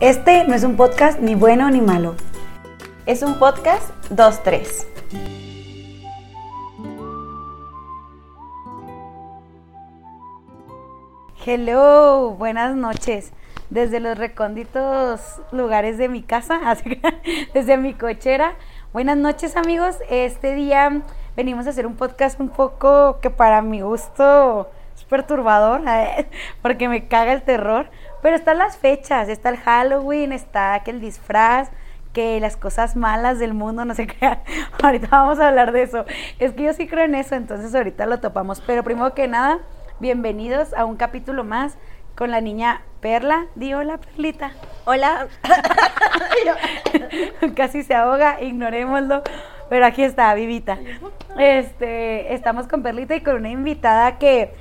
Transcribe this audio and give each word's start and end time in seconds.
Este 0.00 0.44
no 0.44 0.54
es 0.54 0.64
un 0.64 0.76
podcast 0.76 1.20
ni 1.20 1.34
bueno 1.34 1.70
ni 1.70 1.82
malo. 1.82 2.14
Es 3.04 3.22
un 3.22 3.38
podcast 3.38 3.92
2-3. 4.08 4.86
Hello, 11.44 12.30
buenas 12.30 12.74
noches. 12.74 13.34
Desde 13.68 14.00
los 14.00 14.16
recónditos 14.16 15.42
lugares 15.52 15.98
de 15.98 16.08
mi 16.08 16.22
casa, 16.22 16.58
desde 17.52 17.76
mi 17.76 17.92
cochera. 17.92 18.54
Buenas 18.94 19.18
noches 19.18 19.54
amigos. 19.54 19.98
Este 20.08 20.54
día 20.54 21.02
venimos 21.36 21.66
a 21.66 21.70
hacer 21.70 21.86
un 21.86 21.96
podcast 21.96 22.40
un 22.40 22.48
poco 22.48 23.20
que 23.20 23.28
para 23.28 23.60
mi 23.60 23.82
gusto 23.82 24.70
es 24.96 25.04
perturbador, 25.04 25.82
porque 26.62 26.88
me 26.88 27.06
caga 27.06 27.34
el 27.34 27.42
terror. 27.42 27.90
Pero 28.22 28.36
están 28.36 28.58
las 28.58 28.76
fechas, 28.76 29.28
está 29.28 29.48
el 29.48 29.56
Halloween, 29.56 30.32
está 30.32 30.80
que 30.84 30.90
el 30.90 31.00
disfraz, 31.00 31.70
que 32.12 32.40
las 32.40 32.56
cosas 32.56 32.96
malas 32.96 33.38
del 33.38 33.54
mundo, 33.54 33.84
no 33.84 33.94
sé 33.94 34.06
qué. 34.06 34.38
Ahorita 34.82 35.08
vamos 35.10 35.38
a 35.38 35.48
hablar 35.48 35.72
de 35.72 35.82
eso. 35.82 36.04
Es 36.38 36.52
que 36.52 36.64
yo 36.64 36.72
sí 36.72 36.86
creo 36.86 37.04
en 37.04 37.14
eso, 37.14 37.34
entonces 37.34 37.74
ahorita 37.74 38.06
lo 38.06 38.20
topamos. 38.20 38.60
Pero 38.66 38.82
primero 38.82 39.14
que 39.14 39.28
nada, 39.28 39.60
bienvenidos 40.00 40.74
a 40.74 40.84
un 40.84 40.96
capítulo 40.96 41.44
más 41.44 41.78
con 42.16 42.30
la 42.30 42.40
niña 42.40 42.82
Perla. 43.00 43.46
Di 43.54 43.72
hola, 43.74 43.98
Perlita. 43.98 44.52
Hola. 44.84 45.28
Casi 47.56 47.82
se 47.84 47.94
ahoga, 47.94 48.42
ignorémoslo. 48.42 49.22
Pero 49.70 49.86
aquí 49.86 50.02
está, 50.02 50.34
vivita. 50.34 50.78
Este, 51.38 52.34
estamos 52.34 52.66
con 52.66 52.82
Perlita 52.82 53.14
y 53.14 53.20
con 53.22 53.36
una 53.36 53.50
invitada 53.50 54.18
que 54.18 54.52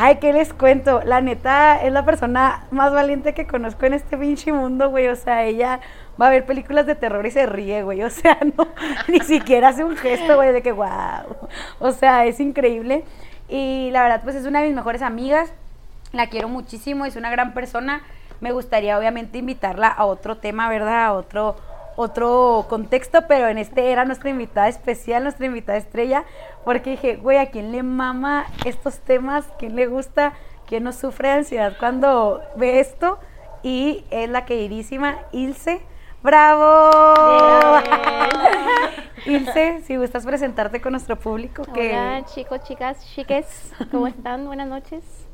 Ay, 0.00 0.18
¿qué 0.20 0.32
les 0.32 0.52
cuento? 0.52 1.00
La 1.04 1.20
neta 1.20 1.82
es 1.82 1.92
la 1.92 2.04
persona 2.04 2.62
más 2.70 2.92
valiente 2.92 3.34
que 3.34 3.48
conozco 3.48 3.84
en 3.84 3.94
este 3.94 4.16
pinche 4.16 4.52
mundo, 4.52 4.90
güey. 4.90 5.08
O 5.08 5.16
sea, 5.16 5.44
ella 5.44 5.80
va 6.20 6.28
a 6.28 6.30
ver 6.30 6.46
películas 6.46 6.86
de 6.86 6.94
terror 6.94 7.26
y 7.26 7.32
se 7.32 7.46
ríe, 7.46 7.82
güey. 7.82 8.04
O 8.04 8.08
sea, 8.08 8.38
no, 8.56 8.68
ni 9.08 9.18
siquiera 9.18 9.70
hace 9.70 9.82
un 9.82 9.96
gesto, 9.96 10.36
güey, 10.36 10.52
de 10.52 10.62
que 10.62 10.70
wow. 10.70 11.48
O 11.80 11.90
sea, 11.90 12.26
es 12.26 12.38
increíble. 12.38 13.02
Y 13.48 13.90
la 13.90 14.04
verdad, 14.04 14.20
pues 14.22 14.36
es 14.36 14.46
una 14.46 14.60
de 14.60 14.68
mis 14.68 14.76
mejores 14.76 15.02
amigas. 15.02 15.52
La 16.12 16.28
quiero 16.28 16.48
muchísimo, 16.48 17.04
es 17.04 17.16
una 17.16 17.32
gran 17.32 17.52
persona. 17.52 18.02
Me 18.40 18.52
gustaría, 18.52 18.96
obviamente, 18.96 19.38
invitarla 19.38 19.88
a 19.88 20.04
otro 20.04 20.36
tema, 20.36 20.68
¿verdad? 20.68 21.06
A 21.06 21.12
otro 21.12 21.56
otro 21.98 22.66
contexto, 22.68 23.26
pero 23.26 23.48
en 23.48 23.58
este 23.58 23.90
era 23.90 24.04
nuestra 24.04 24.30
invitada 24.30 24.68
especial, 24.68 25.24
nuestra 25.24 25.46
invitada 25.46 25.76
estrella, 25.76 26.24
porque 26.64 26.90
dije, 26.90 27.16
güey, 27.16 27.38
¿a 27.38 27.50
quién 27.50 27.72
le 27.72 27.82
mama 27.82 28.46
estos 28.64 29.00
temas? 29.00 29.48
¿Quién 29.58 29.74
le 29.74 29.88
gusta? 29.88 30.32
¿Quién 30.68 30.84
no 30.84 30.92
sufre 30.92 31.28
de 31.28 31.34
ansiedad 31.34 31.72
cuando 31.76 32.40
ve 32.54 32.78
esto? 32.78 33.18
Y 33.64 34.04
es 34.10 34.30
la 34.30 34.44
queridísima 34.44 35.18
Ilse. 35.32 35.80
¡Bravo! 36.22 37.80
Ilse, 39.26 39.82
si 39.82 39.96
gustas 39.96 40.24
presentarte 40.24 40.80
con 40.80 40.92
nuestro 40.92 41.16
público. 41.16 41.62
Hola, 41.68 42.24
chicos, 42.26 42.62
chicas, 42.62 43.04
chiques, 43.12 43.72
¿cómo 43.90 44.06
están? 44.06 44.46
Buenas 44.46 44.68
noches. 44.68 45.27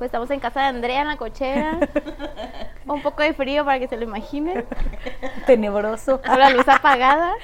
Pues 0.00 0.08
estamos 0.08 0.30
en 0.30 0.40
casa 0.40 0.60
de 0.60 0.66
Andrea 0.68 1.02
en 1.02 1.08
la 1.08 1.18
cochera. 1.18 1.78
Un 2.86 3.02
poco 3.02 3.22
de 3.22 3.34
frío 3.34 3.66
para 3.66 3.78
que 3.78 3.86
se 3.86 3.98
lo 3.98 4.04
imaginen. 4.04 4.64
Tenebroso. 5.44 6.22
Con 6.22 6.38
la 6.38 6.48
luz 6.48 6.66
apagada. 6.66 7.34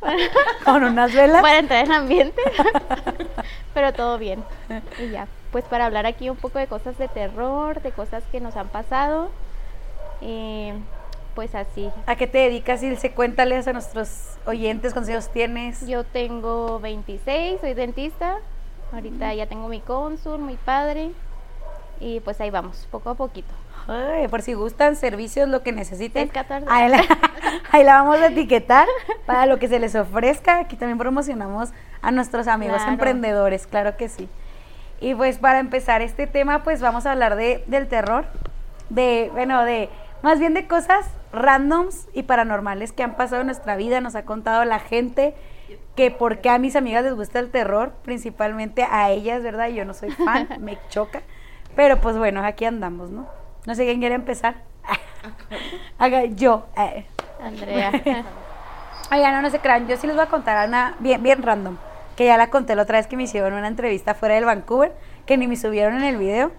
Con 0.64 0.84
unas 0.84 1.12
velas. 1.12 1.42
Para 1.42 1.58
entrar 1.58 1.84
en 1.84 1.90
ambiente. 1.90 2.40
Pero 3.74 3.92
todo 3.92 4.18
bien. 4.18 4.44
Y 5.00 5.10
ya, 5.10 5.26
pues 5.50 5.64
para 5.64 5.86
hablar 5.86 6.06
aquí 6.06 6.30
un 6.30 6.36
poco 6.36 6.60
de 6.60 6.68
cosas 6.68 6.96
de 6.96 7.08
terror, 7.08 7.82
de 7.82 7.90
cosas 7.90 8.22
que 8.30 8.38
nos 8.38 8.54
han 8.54 8.68
pasado. 8.68 9.32
Eh, 10.20 10.74
pues 11.34 11.56
así. 11.56 11.90
¿A 12.06 12.14
qué 12.14 12.28
te 12.28 12.38
dedicas, 12.38 12.84
Ilse? 12.84 13.10
Cuéntales 13.10 13.66
a 13.66 13.72
nuestros 13.72 14.36
oyentes 14.46 14.92
cuántos 14.92 15.10
años 15.10 15.28
tienes. 15.30 15.84
Yo 15.88 16.04
tengo 16.04 16.78
26, 16.78 17.62
soy 17.62 17.74
dentista. 17.74 18.36
Ahorita 18.92 19.34
ya 19.34 19.46
tengo 19.46 19.66
mi 19.66 19.80
cónsul, 19.80 20.38
mi 20.38 20.54
padre 20.54 21.10
y 22.00 22.20
pues 22.20 22.40
ahí 22.40 22.50
vamos, 22.50 22.86
poco 22.90 23.10
a 23.10 23.14
poquito. 23.14 23.52
Ay, 23.88 24.26
por 24.28 24.42
si 24.42 24.54
gustan 24.54 24.96
servicios, 24.96 25.48
lo 25.48 25.62
que 25.62 25.72
necesiten. 25.72 26.30
Ahí 26.68 26.88
la, 26.88 27.02
ahí 27.70 27.84
la, 27.84 28.02
vamos 28.02 28.16
a 28.16 28.26
etiquetar 28.26 28.88
para 29.26 29.46
lo 29.46 29.58
que 29.58 29.68
se 29.68 29.78
les 29.78 29.94
ofrezca. 29.94 30.58
Aquí 30.60 30.76
también 30.76 30.98
promocionamos 30.98 31.70
a 32.02 32.10
nuestros 32.10 32.48
amigos 32.48 32.82
emprendedores, 32.86 33.66
claro 33.66 33.96
que 33.96 34.08
sí. 34.08 34.28
Y 35.00 35.14
pues 35.14 35.38
para 35.38 35.58
empezar 35.58 36.02
este 36.02 36.26
tema, 36.26 36.62
pues 36.62 36.80
vamos 36.80 37.06
a 37.06 37.12
hablar 37.12 37.36
de, 37.36 37.62
del 37.66 37.86
terror, 37.86 38.24
de, 38.88 39.28
bueno, 39.32 39.62
de, 39.64 39.88
más 40.22 40.38
bien 40.38 40.54
de 40.54 40.66
cosas 40.66 41.06
randoms 41.32 42.08
y 42.14 42.22
paranormales 42.22 42.92
que 42.92 43.02
han 43.02 43.16
pasado 43.16 43.42
en 43.42 43.48
nuestra 43.48 43.76
vida, 43.76 44.00
nos 44.00 44.14
ha 44.14 44.24
contado 44.24 44.64
la 44.64 44.78
gente 44.78 45.34
que 45.94 46.10
por 46.10 46.38
qué 46.40 46.50
a 46.50 46.58
mis 46.58 46.76
amigas 46.76 47.04
les 47.04 47.14
gusta 47.14 47.38
el 47.38 47.50
terror, 47.50 47.92
principalmente 48.04 48.84
a 48.84 49.10
ellas, 49.10 49.42
¿verdad? 49.42 49.68
Yo 49.68 49.84
no 49.84 49.94
soy 49.94 50.10
fan, 50.10 50.48
me 50.60 50.78
choca. 50.88 51.22
Pero 51.76 52.00
pues 52.00 52.16
bueno, 52.16 52.42
aquí 52.44 52.64
andamos, 52.64 53.10
¿no? 53.10 53.26
No 53.66 53.74
sé 53.74 53.84
quién 53.84 54.00
quiere 54.00 54.14
empezar. 54.14 54.56
Haga 55.98 56.24
yo. 56.24 56.66
Eh. 56.76 57.06
Andrea. 57.40 57.92
Oigan, 59.12 59.34
no, 59.34 59.42
no 59.42 59.50
se 59.50 59.60
crean. 59.60 59.86
Yo 59.86 59.96
sí 59.96 60.06
les 60.06 60.16
voy 60.16 60.24
a 60.24 60.28
contar 60.28 60.66
una 60.66 60.96
bien, 60.98 61.22
bien 61.22 61.42
random. 61.42 61.76
Que 62.16 62.24
ya 62.24 62.38
la 62.38 62.48
conté 62.48 62.74
la 62.74 62.82
otra 62.82 62.98
vez 62.98 63.06
que 63.06 63.16
me 63.16 63.24
hicieron 63.24 63.52
una 63.52 63.68
entrevista 63.68 64.14
fuera 64.14 64.34
del 64.34 64.46
Vancouver. 64.46 64.96
Que 65.26 65.36
ni 65.36 65.46
me 65.46 65.56
subieron 65.56 65.96
en 65.96 66.04
el 66.04 66.16
video. 66.16 66.50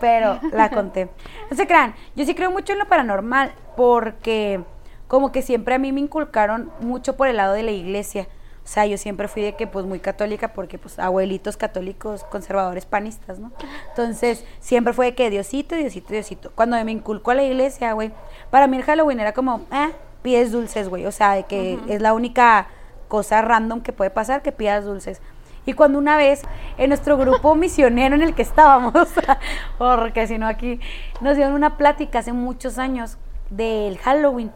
Pero 0.00 0.38
la 0.52 0.70
conté. 0.70 1.10
No 1.50 1.56
se 1.56 1.66
crean. 1.66 1.94
Yo 2.14 2.24
sí 2.24 2.34
creo 2.34 2.50
mucho 2.50 2.72
en 2.72 2.78
lo 2.78 2.86
paranormal. 2.86 3.52
Porque 3.76 4.62
como 5.08 5.32
que 5.32 5.42
siempre 5.42 5.74
a 5.74 5.78
mí 5.78 5.92
me 5.92 6.00
inculcaron 6.00 6.70
mucho 6.80 7.16
por 7.16 7.26
el 7.26 7.38
lado 7.38 7.54
de 7.54 7.64
la 7.64 7.72
iglesia. 7.72 8.28
O 8.70 8.72
sea, 8.72 8.86
yo 8.86 8.96
siempre 8.98 9.26
fui 9.26 9.42
de 9.42 9.56
que 9.56 9.66
pues 9.66 9.84
muy 9.84 9.98
católica 9.98 10.52
porque 10.52 10.78
pues 10.78 11.00
abuelitos 11.00 11.56
católicos, 11.56 12.22
conservadores, 12.22 12.86
panistas, 12.86 13.40
¿no? 13.40 13.50
Entonces, 13.88 14.44
siempre 14.60 14.92
fue 14.92 15.06
de 15.06 15.14
que 15.16 15.28
Diosito, 15.28 15.74
Diosito, 15.74 16.12
Diosito. 16.12 16.52
Cuando 16.54 16.76
me 16.84 16.92
inculcó 16.92 17.32
a 17.32 17.34
la 17.34 17.42
iglesia, 17.42 17.94
güey, 17.94 18.12
para 18.48 18.68
mí 18.68 18.76
el 18.76 18.84
Halloween 18.84 19.18
era 19.18 19.32
como, 19.32 19.62
eh, 19.72 19.90
pides 20.22 20.52
dulces, 20.52 20.88
güey. 20.88 21.04
O 21.06 21.10
sea, 21.10 21.32
de 21.32 21.42
que 21.42 21.80
es 21.88 22.00
la 22.00 22.14
única 22.14 22.68
cosa 23.08 23.42
random 23.42 23.80
que 23.80 23.92
puede 23.92 24.10
pasar 24.10 24.40
que 24.40 24.52
pidas 24.52 24.84
dulces. 24.84 25.20
Y 25.66 25.72
cuando 25.72 25.98
una 25.98 26.16
vez 26.16 26.42
en 26.78 26.90
nuestro 26.90 27.16
grupo 27.16 27.52
misionero 27.56 28.14
en 28.14 28.22
el 28.22 28.36
que 28.36 28.42
estábamos, 28.42 29.08
porque 29.78 30.28
si 30.28 30.38
no 30.38 30.46
aquí 30.46 30.78
nos 31.20 31.34
dieron 31.34 31.54
una 31.54 31.76
plática 31.76 32.20
hace 32.20 32.32
muchos 32.32 32.78
años 32.78 33.18
del 33.50 33.98
Halloween. 33.98 34.52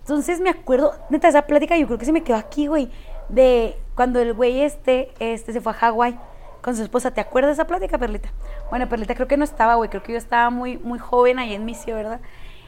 Entonces 0.00 0.38
me 0.38 0.50
acuerdo, 0.50 0.92
neta, 1.08 1.28
esa 1.28 1.46
plática 1.46 1.78
yo 1.78 1.86
creo 1.86 1.98
que 1.98 2.04
se 2.04 2.12
me 2.12 2.22
quedó 2.22 2.36
aquí, 2.36 2.66
güey 2.66 2.90
de 3.28 3.76
cuando 3.94 4.20
el 4.20 4.34
güey 4.34 4.60
este, 4.62 5.12
este 5.18 5.52
se 5.52 5.60
fue 5.60 5.72
a 5.72 5.76
Hawái 5.76 6.18
con 6.62 6.76
su 6.76 6.82
esposa. 6.82 7.10
¿Te 7.12 7.20
acuerdas 7.20 7.50
de 7.50 7.62
esa 7.62 7.66
plática, 7.66 7.98
Perlita? 7.98 8.30
Bueno, 8.70 8.88
Perlita 8.88 9.14
creo 9.14 9.28
que 9.28 9.36
no 9.36 9.44
estaba, 9.44 9.74
güey. 9.74 9.90
Creo 9.90 10.02
que 10.02 10.12
yo 10.12 10.18
estaba 10.18 10.50
muy, 10.50 10.78
muy 10.78 10.98
joven 10.98 11.38
ahí 11.38 11.54
en 11.54 11.64
Misio, 11.64 11.94
¿verdad? 11.94 12.20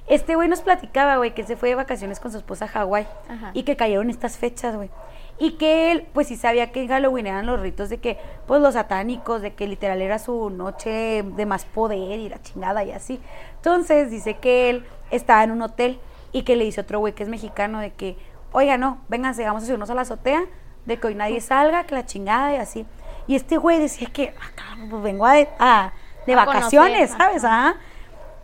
Este 0.06 0.37
güey 0.37 0.49
nos 0.49 0.61
platicaba, 0.61 1.16
güey, 1.16 1.34
que 1.34 1.41
él 1.41 1.47
se 1.49 1.56
fue 1.56 1.71
de 1.71 1.75
vacaciones 1.75 2.21
con 2.21 2.31
su 2.31 2.39
esposa 2.39 2.66
a 2.66 2.69
Hawái 2.69 3.06
y 3.55 3.65
que 3.65 3.75
cayeron 3.75 4.09
estas 4.09 4.37
fechas, 4.37 4.77
güey. 4.77 4.91
Y 5.39 5.53
que 5.53 5.91
él, 5.91 6.06
pues 6.12 6.28
sí 6.28 6.37
sabía 6.37 6.71
que 6.71 6.81
en 6.81 6.89
Halloween 6.89 7.27
eran 7.27 7.45
los 7.45 7.61
ritos 7.61 7.89
de 7.89 7.99
que, 7.99 8.16
pues 8.47 8.61
los 8.62 8.75
satánicos, 8.75 9.43
de 9.43 9.55
que 9.55 9.66
literal 9.66 10.00
era 10.00 10.19
su 10.19 10.49
noche 10.50 11.25
de 11.25 11.47
más 11.47 11.65
poder 11.65 12.21
y 12.21 12.28
la 12.28 12.41
chingada 12.41 12.84
y 12.84 12.93
así. 12.93 13.21
Entonces 13.56 14.11
dice 14.11 14.34
que 14.34 14.71
él 14.71 14.87
estaba 15.11 15.43
en 15.43 15.50
un 15.50 15.62
hotel 15.62 15.99
y 16.33 16.43
que 16.43 16.55
le 16.55 16.65
dice 16.65 16.83
otro 16.83 17.00
güey 17.00 17.12
que 17.12 17.25
es 17.25 17.28
mexicano 17.28 17.81
de 17.81 17.93
que, 17.93 18.16
oiga, 18.56 18.78
no, 18.78 18.99
vénganse, 19.09 19.44
vamos 19.44 19.65
a 19.65 19.67
subirnos 19.67 19.91
a 19.91 19.94
la 19.94 20.00
azotea, 20.00 20.44
de 20.87 20.99
que 20.99 21.09
hoy 21.09 21.15
nadie 21.15 21.43
salga, 21.43 21.84
que 21.84 21.94
la 21.94 22.06
chingada 22.06 22.55
y 22.55 22.56
así. 22.56 22.87
Y 23.27 23.37
este 23.37 23.59
güey 23.59 23.78
decía 23.78 24.09
que, 24.11 24.31
acá, 24.31 24.65
pues 24.89 25.03
vengo 25.03 25.27
a 25.27 25.34
de, 25.34 26.34
vacaciones, 26.34 27.11
¿sabes? 27.11 27.45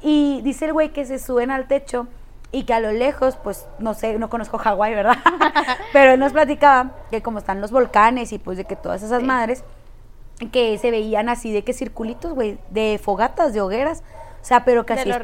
Y 0.03 0.43
dice 0.43 0.67
el 0.67 0.75
güey 0.75 0.91
que 0.91 1.07
se 1.07 1.19
suben 1.19 1.51
al 1.51 1.67
techo 1.67 2.09
y 2.51 2.65
que 2.65 2.75
a 2.75 2.81
lo 2.81 2.93
lejos, 2.93 3.37
pues 3.43 3.67
no 3.79 3.95
sé, 3.95 4.19
no 4.19 4.29
conozco 4.29 4.59
Hawái, 4.59 4.95
¿verdad? 4.95 5.17
Pero 5.95 6.13
él 6.13 6.21
nos 6.21 6.33
platicaba 6.33 6.91
que 7.11 7.23
como 7.23 7.39
están 7.39 7.63
los 7.63 7.71
volcanes 7.71 8.33
y 8.33 8.39
pues 8.39 8.59
de 8.59 8.65
que 8.65 8.77
todas 8.77 9.03
esas 9.03 9.23
madres, 9.23 9.65
que 10.53 10.77
se 10.77 10.91
veían 10.91 11.31
así 11.31 11.53
de 11.53 11.65
que 11.65 11.73
circulitos, 11.73 12.35
güey, 12.35 12.59
de 12.69 13.01
fogatas, 13.03 13.55
de 13.55 13.63
hogueras. 13.63 14.03
O 14.43 14.45
sea, 14.45 14.65
pero 14.65 14.85
que 14.85 14.93
así 14.93 15.09
es. 15.09 15.19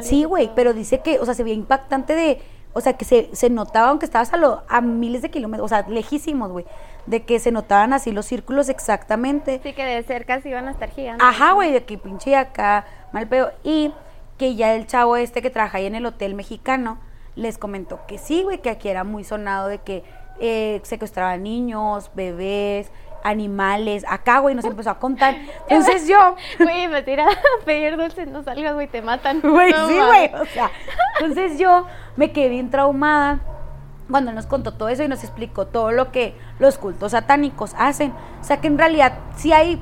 Sí, 0.00 0.24
güey, 0.24 0.50
pero 0.56 0.72
dice 0.72 1.00
que, 1.00 1.20
o 1.20 1.26
sea, 1.26 1.34
se 1.34 1.44
veía 1.44 1.54
impactante 1.54 2.14
de 2.14 2.40
o 2.72 2.80
sea, 2.80 2.94
que 2.94 3.04
se, 3.04 3.28
se 3.32 3.50
notaba, 3.50 3.88
aunque 3.88 4.06
estabas 4.06 4.32
a, 4.32 4.36
lo, 4.36 4.62
a 4.68 4.80
miles 4.80 5.22
de 5.22 5.30
kilómetros, 5.30 5.66
o 5.66 5.68
sea, 5.68 5.86
lejísimos, 5.88 6.50
güey, 6.50 6.64
de 7.06 7.22
que 7.22 7.38
se 7.38 7.50
notaban 7.50 7.92
así 7.92 8.12
los 8.12 8.26
círculos 8.26 8.68
exactamente. 8.68 9.60
Sí, 9.62 9.72
que 9.72 9.84
de 9.84 10.02
cerca 10.02 10.40
sí 10.40 10.48
iban 10.48 10.68
a 10.68 10.70
estar 10.70 10.90
gigantes. 10.90 11.26
Ajá, 11.26 11.52
güey, 11.52 11.72
de 11.72 11.84
que 11.84 11.98
pinche 11.98 12.36
acá, 12.36 12.86
mal 13.12 13.26
pedo. 13.26 13.50
Y 13.62 13.92
que 14.38 14.54
ya 14.54 14.74
el 14.74 14.86
chavo 14.86 15.16
este 15.16 15.42
que 15.42 15.50
trabaja 15.50 15.78
ahí 15.78 15.86
en 15.86 15.94
el 15.94 16.06
hotel 16.06 16.34
mexicano 16.34 16.98
les 17.34 17.58
comentó 17.58 18.00
que 18.06 18.18
sí, 18.18 18.42
güey, 18.42 18.58
que 18.58 18.70
aquí 18.70 18.88
era 18.88 19.04
muy 19.04 19.24
sonado 19.24 19.68
de 19.68 19.78
que 19.78 20.04
eh, 20.40 20.80
secuestraban 20.82 21.42
niños, 21.42 22.10
bebés, 22.14 22.90
animales. 23.24 24.04
Acá, 24.08 24.38
güey, 24.40 24.54
nos 24.54 24.64
empezó 24.64 24.90
a 24.90 24.98
contar. 24.98 25.36
Entonces 25.68 26.08
yo. 26.08 26.36
Güey, 26.58 26.88
me 26.88 27.02
tira 27.02 27.26
a 27.26 27.64
pedir 27.64 27.96
dulces, 27.96 28.28
no 28.28 28.42
salgas, 28.42 28.74
güey, 28.74 28.86
te 28.86 29.02
matan. 29.02 29.40
Güey, 29.42 29.72
sí, 29.72 29.94
güey. 29.94 30.34
O 30.34 30.46
sea, 30.46 30.70
Entonces 31.20 31.58
yo 31.58 31.86
me 32.16 32.32
quedé 32.32 32.48
bien 32.48 32.70
traumada 32.70 33.40
cuando 34.10 34.32
nos 34.32 34.46
contó 34.46 34.74
todo 34.74 34.88
eso 34.88 35.02
y 35.02 35.08
nos 35.08 35.22
explicó 35.24 35.66
todo 35.66 35.92
lo 35.92 36.12
que 36.12 36.34
los 36.58 36.78
cultos 36.78 37.12
satánicos 37.12 37.74
hacen. 37.78 38.12
O 38.40 38.44
sea 38.44 38.60
que 38.60 38.66
en 38.66 38.76
realidad 38.78 39.14
sí 39.36 39.52
hay, 39.52 39.80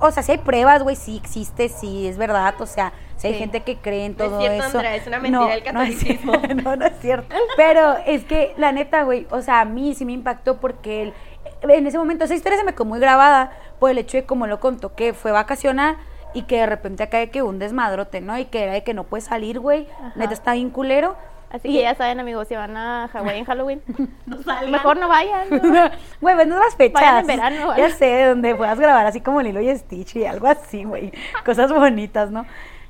o 0.00 0.10
sea, 0.10 0.22
sí 0.22 0.32
hay 0.32 0.38
pruebas, 0.38 0.82
güey, 0.82 0.96
sí 0.96 1.16
existe, 1.16 1.68
sí 1.68 2.08
es 2.08 2.16
verdad, 2.18 2.54
o 2.58 2.66
sea, 2.66 2.92
si 3.16 3.26
hay 3.28 3.32
Sí. 3.34 3.38
gente 3.40 3.62
que 3.62 3.76
cree 3.76 4.04
en 4.06 4.16
No 4.16 4.24
es 4.24 4.30
todo 4.30 4.40
cierto, 4.40 4.64
eso. 4.66 4.78
Andrea, 4.78 4.96
es 4.96 5.06
una 5.06 5.18
mentira 5.18 5.40
no, 5.44 5.50
es 5.50 5.62
catolicismo. 5.62 6.32
No, 6.64 6.76
no 6.76 6.86
es 6.86 6.98
cierto. 7.00 7.34
Pero 7.56 7.96
es 8.06 8.24
que 8.24 8.54
la 8.56 8.72
neta, 8.72 9.02
güey, 9.02 9.26
o 9.30 9.42
sea, 9.42 9.60
a 9.60 9.64
mí 9.64 9.94
sí 9.94 10.04
me 10.04 10.12
impactó 10.12 10.58
porque 10.58 11.02
él, 11.02 11.14
en 11.62 11.86
ese 11.86 11.98
momento 11.98 12.24
esa 12.24 12.34
historia 12.34 12.58
se 12.58 12.64
me 12.64 12.72
quedó 12.72 12.84
muy 12.84 13.00
grabada 13.00 13.52
por 13.78 13.90
el 13.90 13.98
hecho 13.98 14.16
de 14.16 14.24
como 14.24 14.46
lo 14.46 14.60
contó, 14.60 14.94
que 14.94 15.12
fue 15.14 15.32
vacacionar 15.32 15.96
y 16.34 16.42
que 16.42 16.58
de 16.58 16.66
repente 16.66 17.02
acá 17.02 17.18
hay 17.18 17.28
que 17.28 17.42
un 17.42 17.58
desmadrote, 17.58 18.20
¿no? 18.20 18.38
Y 18.38 18.44
que 18.46 18.62
era 18.64 18.72
de 18.72 18.84
que 18.84 18.94
no 18.94 19.04
puede 19.04 19.22
salir, 19.22 19.60
güey. 19.60 19.86
Neta 20.16 20.34
está 20.34 20.52
bien 20.52 20.70
culero. 20.70 21.16
Así 21.50 21.68
Y- 21.68 21.76
que 21.76 21.82
ya 21.82 21.94
saben, 21.94 22.20
amigos, 22.20 22.46
si 22.46 22.54
van 22.56 22.76
a 22.76 23.08
Hawái 23.10 23.38
en 23.38 23.44
Halloween, 23.46 23.82
No 24.26 24.42
salgan. 24.42 24.70
mejor 24.70 24.98
no 24.98 25.08
vayan. 25.08 25.48
¿no? 25.50 25.90
Güey, 26.20 26.36
ven 26.36 26.50
las 26.50 26.76
fechas. 26.76 27.00
Vayan 27.00 27.18
en 27.20 27.26
verano, 27.26 27.76
Ya 27.76 27.88
sé, 27.90 28.26
donde 28.26 28.54
puedas 28.54 28.78
grabar 28.78 29.06
así 29.06 29.22
como 29.22 29.40
Lilo 29.40 29.60
y 29.62 29.74
Stitch 29.74 30.16
y 30.16 30.26
algo 30.26 30.46
así, 30.46 30.84
güey. 30.84 31.10
Cosas 31.46 31.72
bonitas, 31.72 32.30
¿no? 32.30 32.44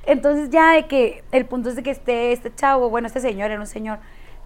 Entonces 0.05 0.49
ya 0.49 0.73
de 0.73 0.87
que 0.87 1.23
el 1.31 1.45
punto 1.45 1.69
es 1.69 1.75
de 1.77 1.83
que 1.83 1.91
este, 1.91 2.33
este 2.33 2.53
chavo, 2.53 2.89
bueno, 2.89 3.07
este 3.07 3.21
señor 3.21 3.51
era 3.51 3.59
un 3.61 3.67
señor, 3.67 3.99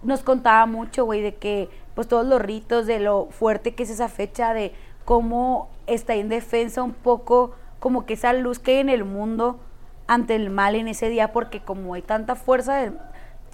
nos 0.04 0.22
contaba 0.22 0.66
mucho, 0.66 1.04
güey, 1.06 1.20
de 1.22 1.34
que 1.34 1.68
pues 1.94 2.08
todos 2.08 2.26
los 2.26 2.40
ritos, 2.40 2.86
de 2.86 3.00
lo 3.00 3.26
fuerte 3.26 3.74
que 3.74 3.84
es 3.84 3.90
esa 3.90 4.08
fecha, 4.08 4.54
de 4.54 4.72
cómo 5.04 5.68
está 5.86 6.14
en 6.14 6.28
defensa 6.28 6.82
un 6.82 6.94
poco, 6.94 7.54
como 7.78 8.06
que 8.06 8.14
esa 8.14 8.32
luz 8.32 8.58
que 8.58 8.72
hay 8.72 8.78
en 8.78 8.88
el 8.88 9.04
mundo 9.04 9.60
ante 10.06 10.34
el 10.34 10.50
mal 10.50 10.74
en 10.74 10.88
ese 10.88 11.08
día, 11.08 11.32
porque 11.32 11.60
como 11.60 11.94
hay 11.94 12.02
tanta 12.02 12.34
fuerza 12.34 12.76
del, 12.76 12.98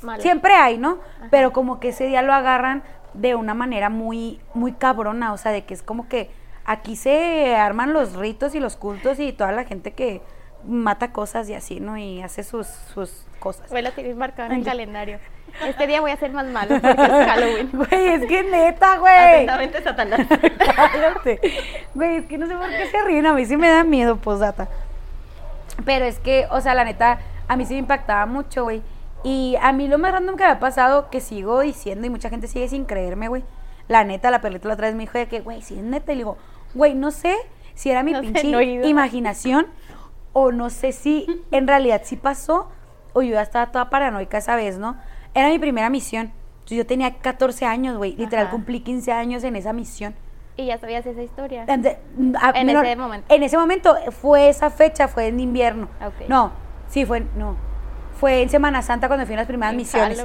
Mala. 0.02 0.22
Siempre 0.22 0.54
hay, 0.54 0.78
¿no? 0.78 0.98
Pero 1.30 1.52
como 1.52 1.78
que 1.78 1.90
ese 1.90 2.06
día 2.06 2.22
lo 2.22 2.32
agarran 2.32 2.82
de 3.12 3.34
una 3.34 3.54
manera 3.54 3.90
muy, 3.90 4.40
muy 4.54 4.72
cabrona, 4.72 5.32
o 5.32 5.36
sea, 5.36 5.52
de 5.52 5.64
que 5.64 5.74
es 5.74 5.82
como 5.82 6.08
que 6.08 6.30
aquí 6.64 6.96
se 6.96 7.54
arman 7.56 7.92
los 7.92 8.14
ritos 8.14 8.54
y 8.54 8.60
los 8.60 8.76
cultos 8.76 9.18
y 9.18 9.32
toda 9.32 9.52
la 9.52 9.64
gente 9.64 9.92
que 9.92 10.22
mata 10.64 11.12
cosas 11.12 11.48
y 11.48 11.54
así, 11.54 11.80
¿no? 11.80 11.96
Y 11.96 12.22
hace 12.22 12.42
sus, 12.42 12.66
sus 12.66 13.24
cosas. 13.38 13.68
Voy 13.70 13.84
a 13.84 13.90
tener 13.90 14.14
marcado 14.14 14.52
en 14.52 14.58
el 14.58 14.64
calendario. 14.64 15.18
Este 15.66 15.86
día 15.86 16.00
voy 16.00 16.10
a 16.10 16.16
ser 16.16 16.30
más 16.32 16.46
malo 16.46 16.80
porque 16.80 17.02
es 17.02 17.26
Halloween. 17.26 17.70
Güey, 17.72 18.08
es 18.08 18.26
que 18.26 18.42
neta, 18.44 18.98
güey. 18.98 19.34
Atentamente, 19.34 19.82
Satanás. 19.82 20.20
Cállate. 20.76 21.40
Güey, 21.94 22.16
es 22.16 22.26
que 22.26 22.38
no 22.38 22.46
sé 22.46 22.54
por 22.54 22.68
qué 22.68 22.86
se 22.86 23.02
ríen, 23.04 23.26
a 23.26 23.34
mí 23.34 23.44
sí 23.44 23.56
me 23.56 23.68
da 23.68 23.84
miedo, 23.84 24.16
posdata. 24.16 24.68
Pero 25.84 26.04
es 26.04 26.18
que, 26.18 26.46
o 26.50 26.60
sea, 26.60 26.74
la 26.74 26.84
neta, 26.84 27.18
a 27.48 27.56
mí 27.56 27.64
sí 27.66 27.74
me 27.74 27.80
impactaba 27.80 28.26
mucho, 28.26 28.64
güey. 28.64 28.82
Y 29.22 29.56
a 29.60 29.72
mí 29.72 29.88
lo 29.88 29.98
más 29.98 30.12
random 30.12 30.36
que 30.36 30.44
me 30.44 30.50
ha 30.50 30.60
pasado, 30.60 31.10
que 31.10 31.20
sigo 31.20 31.60
diciendo 31.60 32.06
y 32.06 32.10
mucha 32.10 32.30
gente 32.30 32.46
sigue 32.46 32.68
sin 32.68 32.84
creerme, 32.84 33.28
güey. 33.28 33.44
La 33.88 34.04
neta, 34.04 34.30
la 34.30 34.40
perlita 34.40 34.68
la 34.68 34.74
otra 34.74 34.86
vez 34.86 34.94
me 34.94 35.02
dijo 35.02 35.18
de 35.18 35.26
que, 35.26 35.40
güey, 35.40 35.62
si 35.62 35.74
es 35.74 35.82
neta. 35.82 36.12
Y 36.12 36.16
le 36.16 36.20
digo, 36.20 36.38
güey, 36.74 36.94
no 36.94 37.10
sé 37.10 37.36
si 37.74 37.90
era 37.90 38.02
mi 38.02 38.12
No 38.12 38.20
sé, 38.20 38.24
pinche 38.24 38.50
no 38.50 38.62
imaginación 38.62 39.66
o 40.32 40.52
no 40.52 40.70
sé 40.70 40.92
si 40.92 41.26
en 41.50 41.66
realidad 41.66 42.02
sí 42.04 42.16
pasó 42.16 42.68
o 43.12 43.22
yo 43.22 43.32
ya 43.34 43.42
estaba 43.42 43.72
toda 43.72 43.90
paranoica 43.90 44.38
esa 44.38 44.56
vez, 44.56 44.78
¿no? 44.78 44.96
Era 45.34 45.48
mi 45.48 45.58
primera 45.58 45.90
misión. 45.90 46.32
Entonces, 46.60 46.76
Yo 46.78 46.86
tenía 46.86 47.14
14 47.18 47.66
años, 47.66 47.96
güey. 47.96 48.14
Literal, 48.16 48.50
cumplí 48.50 48.80
15 48.80 49.10
años 49.12 49.42
en 49.44 49.56
esa 49.56 49.72
misión. 49.72 50.14
Y 50.56 50.66
ya 50.66 50.78
sabías 50.78 51.04
esa 51.06 51.22
historia. 51.22 51.64
A- 51.64 52.50
En 52.50 52.66
menor- 52.66 52.84
ese 52.84 52.96
momento. 52.96 53.34
En 53.34 53.42
ese 53.42 53.56
momento 53.56 53.96
fue 54.10 54.48
esa 54.48 54.70
fecha, 54.70 55.08
fue 55.08 55.26
en 55.28 55.40
invierno. 55.40 55.88
No, 56.28 56.52
sí, 56.88 57.04
fue, 57.06 57.20
no. 57.36 57.56
Fue 58.20 58.42
en 58.42 58.50
Semana 58.50 58.82
Santa 58.82 59.08
cuando 59.08 59.24
fui 59.24 59.34
a 59.34 59.38
las 59.38 59.46
primeras 59.46 59.72
En 59.72 59.78
misiones. 59.78 60.18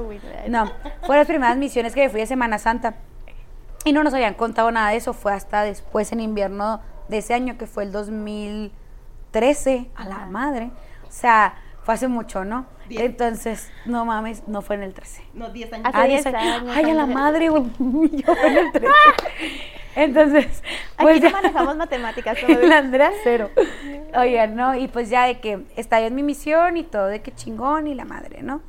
No, 0.50 0.70
fue 1.04 1.16
las 1.16 1.26
primeras 1.28 1.56
misiones 1.58 1.94
que 1.96 2.10
fui 2.10 2.22
a 2.22 2.26
Semana 2.28 2.60
Santa. 2.60 2.96
Y 3.86 3.94
no 3.94 4.04
nos 4.04 4.14
habían 4.14 4.34
contado 4.34 4.70
nada 4.72 4.90
de 4.90 4.98
eso, 4.98 5.14
fue 5.14 5.32
hasta 5.34 5.64
después 5.64 6.12
en 6.12 6.20
invierno 6.20 6.82
de 7.08 7.20
ese 7.20 7.34
año 7.34 7.58
que 7.58 7.68
fue 7.68 7.84
el 7.84 7.92
2013, 9.40 9.90
a 9.96 10.06
la 10.06 10.16
Ajá. 10.16 10.26
madre. 10.28 10.72
O 11.08 11.12
sea, 11.12 11.56
fue 11.84 11.94
hace 11.94 12.08
mucho, 12.08 12.46
¿no? 12.46 12.66
Diez. 12.90 13.02
Entonces, 13.04 13.70
no 13.86 14.06
mames, 14.06 14.48
no 14.48 14.62
fue 14.62 14.76
en 14.76 14.84
el 14.84 14.94
13. 14.94 15.24
No, 15.34 15.50
10 15.50 15.74
años. 15.74 15.88
Ah, 15.94 16.04
10 16.06 16.24
diez 16.24 16.36
años, 16.36 16.72
Ay, 16.76 16.90
a 16.90 16.94
la 16.94 17.06
madre, 17.06 17.50
güey. 17.50 17.64
Yo 18.12 18.36
fue 18.36 18.48
en 18.48 18.58
el 18.58 18.72
13. 18.72 18.88
Entonces, 19.98 20.46
Aquí 20.98 21.04
pues 21.04 21.22
no 21.22 21.30
ya- 21.30 21.34
manejamos 21.36 21.76
matemáticas. 21.78 22.38
todo 22.48 22.62
la 22.62 22.80
Andrea 22.80 23.12
cero. 23.24 23.50
Oigan, 24.18 24.56
¿no? 24.56 24.76
Y 24.76 24.88
pues 24.88 25.10
ya 25.10 25.26
de 25.26 25.40
que 25.40 25.66
está 25.76 26.02
en 26.02 26.14
mi 26.16 26.24
misión 26.24 26.76
y 26.78 26.84
todo, 26.84 27.08
de 27.08 27.22
que 27.22 27.34
chingón 27.34 27.88
y 27.88 27.96
la 27.96 28.04
madre, 28.06 28.42
¿no? 28.44 28.62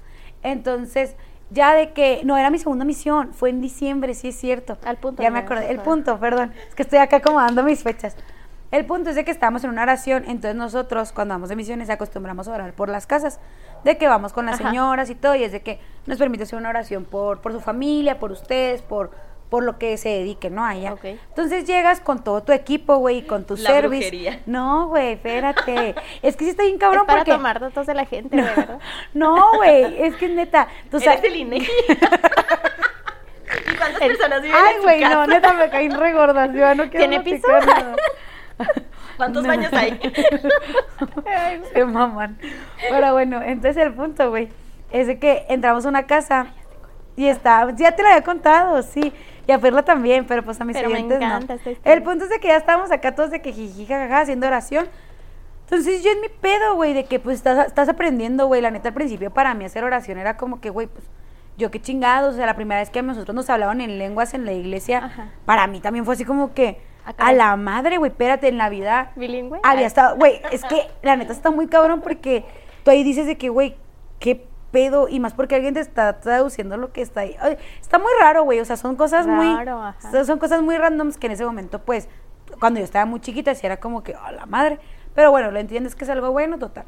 Entonces, 0.42 1.16
ya 1.50 1.74
de 1.74 1.92
que, 1.92 2.20
no, 2.24 2.36
era 2.38 2.50
mi 2.50 2.58
segunda 2.58 2.84
misión, 2.84 3.32
fue 3.34 3.50
en 3.50 3.60
diciembre, 3.60 4.14
sí 4.14 4.28
es 4.28 4.36
cierto. 4.36 4.78
Al 4.84 4.96
punto, 4.98 5.22
Ya 5.22 5.30
me 5.30 5.40
acordé. 5.40 5.68
El 5.70 5.80
punto, 5.80 6.18
perdón. 6.20 6.52
Es 6.68 6.74
que 6.76 6.82
estoy 6.82 6.98
acá 7.00 7.16
acomodando 7.16 7.62
mis 7.64 7.82
fechas. 7.82 8.16
El 8.72 8.84
punto 8.84 9.10
es 9.10 9.16
de 9.16 9.24
que 9.24 9.30
estamos 9.30 9.62
en 9.64 9.70
una 9.70 9.82
oración, 9.82 10.24
entonces 10.26 10.54
nosotros 10.56 11.12
cuando 11.12 11.34
vamos 11.34 11.48
de 11.48 11.56
misiones 11.56 11.88
acostumbramos 11.88 12.48
a 12.48 12.52
orar 12.52 12.72
por 12.72 12.88
las 12.88 13.06
casas, 13.06 13.38
de 13.84 13.96
que 13.96 14.08
vamos 14.08 14.32
con 14.32 14.46
las 14.46 14.60
Ajá. 14.60 14.70
señoras 14.70 15.08
y 15.10 15.14
todo, 15.14 15.34
y 15.36 15.44
es 15.44 15.52
de 15.52 15.62
que 15.62 15.78
nos 16.06 16.18
permite 16.18 16.42
hacer 16.44 16.58
una 16.58 16.68
oración 16.70 17.04
por, 17.04 17.40
por 17.40 17.52
su 17.52 17.60
familia, 17.60 18.18
por 18.18 18.32
ustedes, 18.32 18.82
por, 18.82 19.12
por 19.50 19.62
lo 19.62 19.78
que 19.78 19.96
se 19.96 20.08
dediquen, 20.08 20.56
¿no? 20.56 20.64
A 20.64 20.74
ella. 20.74 20.92
Ok. 20.94 21.04
Entonces 21.04 21.64
llegas 21.66 22.00
con 22.00 22.24
todo 22.24 22.42
tu 22.42 22.50
equipo, 22.50 22.96
güey, 22.96 23.18
y 23.18 23.22
con 23.22 23.44
tu 23.44 23.54
La 23.56 23.70
service. 23.70 23.86
brujería. 24.10 24.40
No, 24.46 24.88
güey, 24.88 25.12
espérate. 25.12 25.94
es 26.22 26.36
que 26.36 26.44
sí 26.44 26.50
está 26.50 26.64
bien 26.64 26.78
cabrón 26.78 27.02
es 27.02 27.06
para 27.06 27.18
porque... 27.20 27.30
tomar 27.32 27.60
datos 27.60 27.86
de 27.86 27.94
la 27.94 28.04
gente, 28.04 28.36
güey, 28.36 28.54
¿verdad? 28.56 28.80
No, 29.14 29.54
güey, 29.58 30.02
es 30.02 30.16
que 30.16 30.28
neta. 30.28 30.66
Tú 30.90 30.96
Eres 30.96 31.04
sabes... 31.04 31.24
el 31.24 31.36
INEGI. 31.36 31.70
¿Y 33.72 33.76
cuántas 33.76 34.00
personas 34.00 34.42
viven 34.42 34.56
Ay, 34.60 34.74
güey, 34.82 35.00
no, 35.02 35.26
neta 35.26 35.52
me 35.52 35.70
caí 35.70 35.88
re 35.88 36.12
gorda, 36.12 36.46
yo 36.46 36.74
no 36.74 36.84
quiero 36.90 36.98
¿Tiene 37.08 37.20
piso? 37.20 37.46
nada. 37.48 37.94
¿Cuántos 39.16 39.42
No. 39.42 39.48
baños 39.48 39.72
hay? 39.72 39.98
Ay, 41.26 41.62
se 41.72 41.84
maman. 41.84 42.38
Pero 42.90 43.12
bueno, 43.12 43.42
entonces 43.42 43.76
el 43.82 43.92
punto, 43.94 44.30
güey, 44.30 44.48
es 44.90 45.06
de 45.06 45.18
que 45.18 45.46
entramos 45.48 45.84
a 45.86 45.88
una 45.88 46.06
casa 46.06 46.46
y 47.16 47.26
está, 47.26 47.66
ya 47.76 47.92
te 47.92 48.02
lo 48.02 48.08
había 48.08 48.22
contado, 48.22 48.82
sí, 48.82 49.12
y 49.46 49.52
a 49.52 49.58
Perla 49.58 49.82
también, 49.82 50.26
pero 50.26 50.42
pues 50.42 50.60
a 50.60 50.64
mis 50.64 50.76
Pero 50.76 50.90
me 50.90 50.96
siguientes 50.96 51.22
encanta 51.26 51.54
no. 51.54 51.72
El 51.84 52.02
punto 52.02 52.24
es 52.24 52.30
de 52.30 52.40
que 52.40 52.48
ya 52.48 52.56
estábamos 52.56 52.90
acá 52.90 53.14
todos 53.14 53.30
de 53.30 53.40
que 53.40 53.52
jiji, 53.52 53.86
jajaja, 53.86 54.20
haciendo 54.20 54.46
oración. 54.46 54.86
Entonces 55.64 56.02
yo 56.04 56.10
en 56.12 56.20
mi 56.20 56.28
pedo, 56.28 56.74
güey, 56.76 56.92
de 56.94 57.04
que 57.06 57.18
pues 57.18 57.36
estás, 57.38 57.66
estás 57.68 57.88
aprendiendo, 57.88 58.46
güey, 58.46 58.60
la 58.60 58.70
neta 58.70 58.88
al 58.88 58.94
principio 58.94 59.30
para 59.30 59.54
mí 59.54 59.64
hacer 59.64 59.82
oración 59.82 60.18
era 60.18 60.36
como 60.36 60.60
que, 60.60 60.70
güey, 60.70 60.86
pues 60.88 61.04
yo 61.56 61.70
qué 61.70 61.80
chingados, 61.80 62.34
o 62.34 62.36
sea, 62.36 62.46
la 62.46 62.54
primera 62.54 62.80
vez 62.80 62.90
que 62.90 62.98
a 62.98 63.02
nosotros 63.02 63.34
nos 63.34 63.48
hablaban 63.50 63.80
en 63.80 63.98
lenguas 63.98 64.34
en 64.34 64.44
la 64.44 64.52
iglesia, 64.52 64.98
Ajá. 65.06 65.28
para 65.46 65.66
mí 65.66 65.80
también 65.80 66.04
fue 66.04 66.14
así 66.14 66.24
como 66.24 66.52
que, 66.54 66.78
Ah, 66.78 66.95
a 67.06 67.12
caray. 67.14 67.36
la 67.36 67.56
madre, 67.56 67.96
güey, 67.98 68.10
espérate, 68.10 68.48
en 68.48 68.56
Navidad 68.58 69.10
¿Bilingüe? 69.16 69.60
había 69.62 69.86
estado, 69.86 70.16
güey, 70.16 70.40
es 70.52 70.62
que 70.64 70.86
la 71.02 71.16
neta 71.16 71.32
está 71.32 71.50
muy 71.50 71.66
cabrón 71.68 72.00
porque 72.02 72.44
tú 72.84 72.90
ahí 72.90 73.02
dices 73.04 73.26
de 73.26 73.38
que, 73.38 73.48
güey, 73.48 73.76
qué 74.18 74.46
pedo, 74.72 75.08
y 75.08 75.20
más 75.20 75.32
porque 75.32 75.54
alguien 75.54 75.72
te 75.74 75.80
está 75.80 76.20
traduciendo 76.20 76.76
lo 76.76 76.92
que 76.92 77.00
está 77.00 77.20
ahí. 77.20 77.36
Ay, 77.40 77.56
está 77.80 77.98
muy 77.98 78.10
raro, 78.20 78.42
güey, 78.44 78.60
o 78.60 78.64
sea, 78.64 78.76
son 78.76 78.96
cosas 78.96 79.26
muy, 79.26 79.46
ajá. 79.46 80.24
son- 80.24 80.38
cosas 80.38 80.60
muy 80.62 80.76
randoms 80.76 81.16
que 81.16 81.26
en 81.28 81.32
ese 81.32 81.46
momento, 81.46 81.78
pues, 81.80 82.08
cuando 82.60 82.78
yo 82.80 82.84
estaba 82.84 83.06
muy 83.06 83.20
chiquita, 83.20 83.54
sí 83.54 83.64
era 83.66 83.78
como 83.78 84.02
que, 84.02 84.14
a 84.14 84.32
la 84.32 84.44
madre, 84.46 84.78
pero 85.14 85.30
bueno, 85.30 85.50
lo 85.50 85.58
entiendes 85.58 85.94
que 85.94 86.04
es 86.04 86.10
algo 86.10 86.30
bueno, 86.32 86.58
total. 86.58 86.84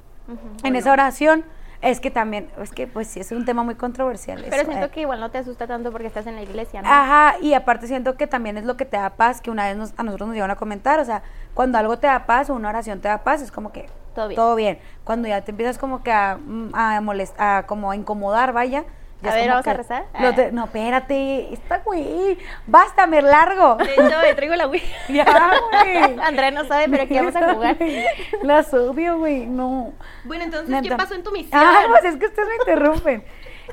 En 0.63 0.77
esa 0.77 0.93
oración, 0.93 1.45
es 1.81 2.01
que 2.01 2.11
también, 2.11 2.49
es 2.61 2.71
que, 2.71 2.87
pues, 2.87 3.07
sí, 3.07 3.21
es 3.21 3.31
un 3.33 3.45
tema 3.45 3.63
muy 3.63 3.77
controversial. 3.77 4.39
Pero 4.43 4.57
eso, 4.57 4.67
siento 4.67 4.87
eh. 4.87 4.91
que 4.91 5.03
igual 5.03 5.21
no 5.21 5.31
te 5.31 5.39
asusta 5.39 5.67
tanto 5.67 5.93
porque 5.93 6.07
estás 6.09 6.27
en 6.27 6.35
la 6.35 6.43
iglesia, 6.43 6.83
¿no? 6.83 6.89
Ajá, 6.91 7.37
y 7.41 7.55
aparte 7.55 7.87
siento 7.87 8.17
que 8.17 8.27
también 8.27 8.59
es 8.59 8.65
lo 8.65 8.77
que 8.77 8.85
te 8.85 8.97
da 8.97 9.11
paz, 9.11 9.41
que 9.41 9.51
una 9.51 9.67
vez 9.67 9.77
nos- 9.77 9.95
a 9.97 10.03
nosotros 10.03 10.29
nos 10.29 10.35
llevan 10.35 10.51
a 10.51 10.57
comentar, 10.57 10.99
o 10.99 11.05
sea, 11.05 11.23
cuando 11.55 11.79
algo 11.79 11.99
te 11.99 12.07
da 12.07 12.27
paz 12.27 12.51
o 12.51 12.55
una 12.55 12.69
oración 12.69 13.01
te 13.01 13.09
da 13.09 13.19
paz, 13.25 13.43
es 13.43 13.53
como 13.53 13.73
que 13.73 13.87
Todo 14.35 14.57
bien. 14.57 14.81
Cuando 15.05 15.29
ya 15.29 15.43
te 15.43 15.53
empiezas 15.53 15.79
como 15.79 16.03
que 16.03 16.11
a, 16.11 16.39
mm, 16.45 16.71
a 16.75 17.01
molestar, 17.01 17.67
como 17.67 17.93
a 17.93 17.97
incomodar, 17.97 18.53
vaya. 18.53 18.85
Ya 19.23 19.33
A 19.33 19.35
ver, 19.35 19.49
¿vamos 19.49 19.67
a 19.67 19.73
rezar? 19.75 20.05
Ah. 20.15 20.33
te- 20.35 20.53
no, 20.53 20.65
espérate, 20.65 21.53
está 21.53 21.79
güey, 21.79 22.39
basta, 22.67 23.07
me 23.07 23.21
largo. 23.21 23.77
De 23.77 23.93
hecho, 23.93 24.19
me 24.23 24.35
traigo 24.35 24.55
la 24.55 24.69
Wii. 24.69 24.83
ya, 25.09 25.25
güey. 25.71 26.21
Andrea 26.23 26.51
no 26.53 26.65
sabe, 26.65 26.89
pero 26.89 27.03
aquí 27.03 27.15
vamos 27.15 27.35
a 27.35 27.53
jugar. 27.53 27.77
Las 28.43 28.73
odio, 28.73 29.19
güey, 29.19 29.47
no. 29.47 29.93
Bueno, 30.25 30.45
entonces, 30.45 30.83
¿qué 30.83 30.95
pasó 30.95 31.15
en 31.15 31.25
tu 31.25 31.33
misión? 31.33 31.61
Ah, 31.61 31.83
pues 31.89 32.05
es 32.05 32.17
que 32.17 32.27
ustedes 32.27 32.49
me 32.49 32.55
interrumpen. 32.57 33.25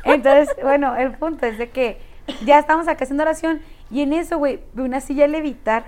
Entonces, 0.03 0.55
bueno, 0.61 0.95
el 0.95 1.11
punto 1.13 1.45
es 1.45 1.57
de 1.57 1.69
que 1.69 1.99
ya 2.43 2.59
estamos 2.59 2.87
acá 2.87 3.03
haciendo 3.03 3.23
oración 3.23 3.61
y 3.91 4.01
en 4.01 4.13
eso, 4.13 4.37
güey, 4.37 4.61
vi 4.73 4.83
una 4.83 4.99
silla 4.99 5.27
levitar. 5.27 5.85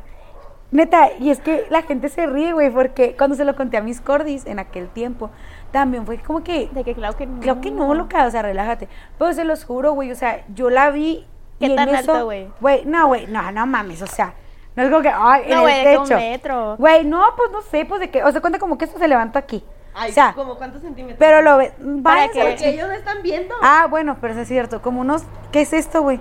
Neta, 0.69 1.11
y 1.19 1.29
es 1.29 1.39
que 1.39 1.65
la 1.69 1.81
gente 1.81 2.09
se 2.09 2.27
ríe, 2.27 2.51
güey, 2.51 2.69
porque 2.69 3.15
cuando 3.15 3.35
se 3.37 3.45
lo 3.45 3.55
conté 3.55 3.77
a 3.77 3.81
mis 3.81 4.01
cordis 4.01 4.45
en 4.45 4.59
aquel 4.59 4.89
tiempo, 4.89 5.31
también 5.79 6.05
fue 6.05 6.17
como 6.19 6.43
que, 6.43 6.69
De 6.71 6.83
que 6.83 6.93
claro 6.95 7.15
que 7.15 7.25
no. 7.25 7.39
creo 7.39 7.61
que 7.61 7.71
no, 7.71 7.93
loca, 7.93 8.25
o 8.25 8.31
sea, 8.31 8.41
relájate. 8.41 8.87
Pero 9.17 9.33
se 9.33 9.43
los 9.43 9.63
juro, 9.63 9.93
güey, 9.93 10.11
o 10.11 10.15
sea, 10.15 10.43
yo 10.53 10.69
la 10.69 10.89
vi. 10.89 11.25
¿Qué 11.59 11.65
y 11.67 11.69
en 11.71 11.75
tan 11.75 11.95
alto, 11.95 12.25
güey? 12.25 12.47
Güey, 12.61 12.85
no, 12.85 13.07
güey, 13.07 13.27
no, 13.27 13.51
no 13.51 13.65
mames, 13.65 14.01
o 14.01 14.07
sea, 14.07 14.33
no 14.75 14.83
es 14.83 14.89
como 14.89 15.01
que, 15.01 15.09
ay, 15.13 15.43
en 15.45 15.49
No, 15.49 15.55
el 15.55 15.61
güey, 15.61 15.75
de 15.77 15.83
que 15.91 15.97
un 15.97 16.03
techo. 16.07 16.17
metro. 16.19 16.75
Güey, 16.77 17.05
no, 17.05 17.23
pues 17.35 17.51
no 17.51 17.61
sé, 17.61 17.85
pues 17.85 17.99
de 17.99 18.09
que, 18.09 18.23
o 18.23 18.31
sea, 18.31 18.41
cuenta 18.41 18.59
como 18.59 18.77
que 18.77 18.85
esto 18.85 18.99
se 18.99 19.07
levantó 19.07 19.39
aquí. 19.39 19.63
Ay, 19.95 20.11
o 20.11 20.13
sea, 20.13 20.33
¿como 20.35 20.55
cuántos 20.55 20.81
centímetros? 20.83 21.17
pero 21.17 21.41
lo 21.41 21.57
ve, 21.57 21.71
Para 22.03 22.27
que- 22.29 22.39
Porque 22.41 22.69
ellos 22.69 22.87
no 22.87 22.93
están 22.93 23.23
viendo. 23.23 23.55
Ah, 23.63 23.87
bueno, 23.89 24.17
pero 24.21 24.33
eso 24.33 24.41
es 24.43 24.47
cierto, 24.47 24.81
como 24.83 25.01
unos, 25.01 25.23
¿qué 25.51 25.61
es 25.61 25.73
esto, 25.73 26.03
güey? 26.03 26.19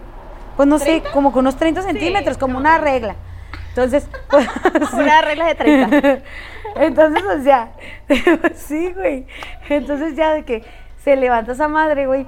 Pues 0.57 0.67
no 0.69 0.79
sé, 0.79 1.03
como 1.13 1.33
con 1.33 1.41
unos 1.41 1.57
30 1.57 1.83
centímetros, 1.83 2.39
como 2.39 2.57
una 2.57 2.79
30. 2.81 2.91
regla. 2.93 3.17
Entonces, 3.69 4.09
pues. 4.31 4.49
Una 4.95 5.21
regla 5.21 5.47
de 5.49 5.55
30. 5.55 6.19
Entonces, 6.79 7.23
o 7.25 7.43
sea, 7.43 7.73
sí, 8.55 8.93
güey. 8.93 9.27
Entonces 9.69 10.17
ya 10.17 10.33
de 10.35 10.45
que 10.45 10.63
se 10.99 11.17
levanta 11.17 11.53
esa 11.53 11.69
madre, 11.69 12.07
güey. 12.07 12.27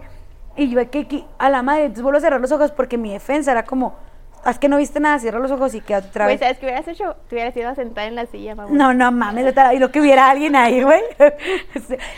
Y 0.57 0.71
yo 0.71 0.90
que, 0.90 1.25
a 1.38 1.50
la 1.50 1.62
madre, 1.62 1.83
entonces 1.83 2.02
vuelvo 2.02 2.19
a 2.19 2.21
cerrar 2.21 2.40
los 2.40 2.50
ojos 2.50 2.73
porque 2.73 2.99
mi 2.99 3.12
defensa 3.12 3.52
era 3.52 3.64
como, 3.64 3.97
es 4.47 4.59
que 4.59 4.68
no 4.68 4.76
viste 4.76 5.00
nada, 5.00 5.18
cierra 5.18 5.38
los 5.38 5.50
ojos 5.50 5.75
y 5.75 5.80
quédate 5.80 6.09
otra 6.09 6.25
Güey, 6.26 6.37
vez. 6.37 6.40
¿sabes 6.40 6.59
qué 6.59 6.66
hubieras 6.66 6.88
hecho? 6.88 7.16
Te 7.28 7.35
hubieras 7.37 7.57
ido 7.57 7.68
a 7.68 7.75
sentar 7.75 8.07
en 8.09 8.14
la 8.14 8.26
silla, 8.26 8.54
mamá. 8.54 8.71
No, 8.73 8.95
no 8.95 9.11
mames, 9.12 9.54
y 9.75 9.78
lo 9.78 9.90
que 9.90 10.00
hubiera 10.00 10.30
alguien 10.30 10.57
ahí, 10.57 10.83
güey. 10.83 11.00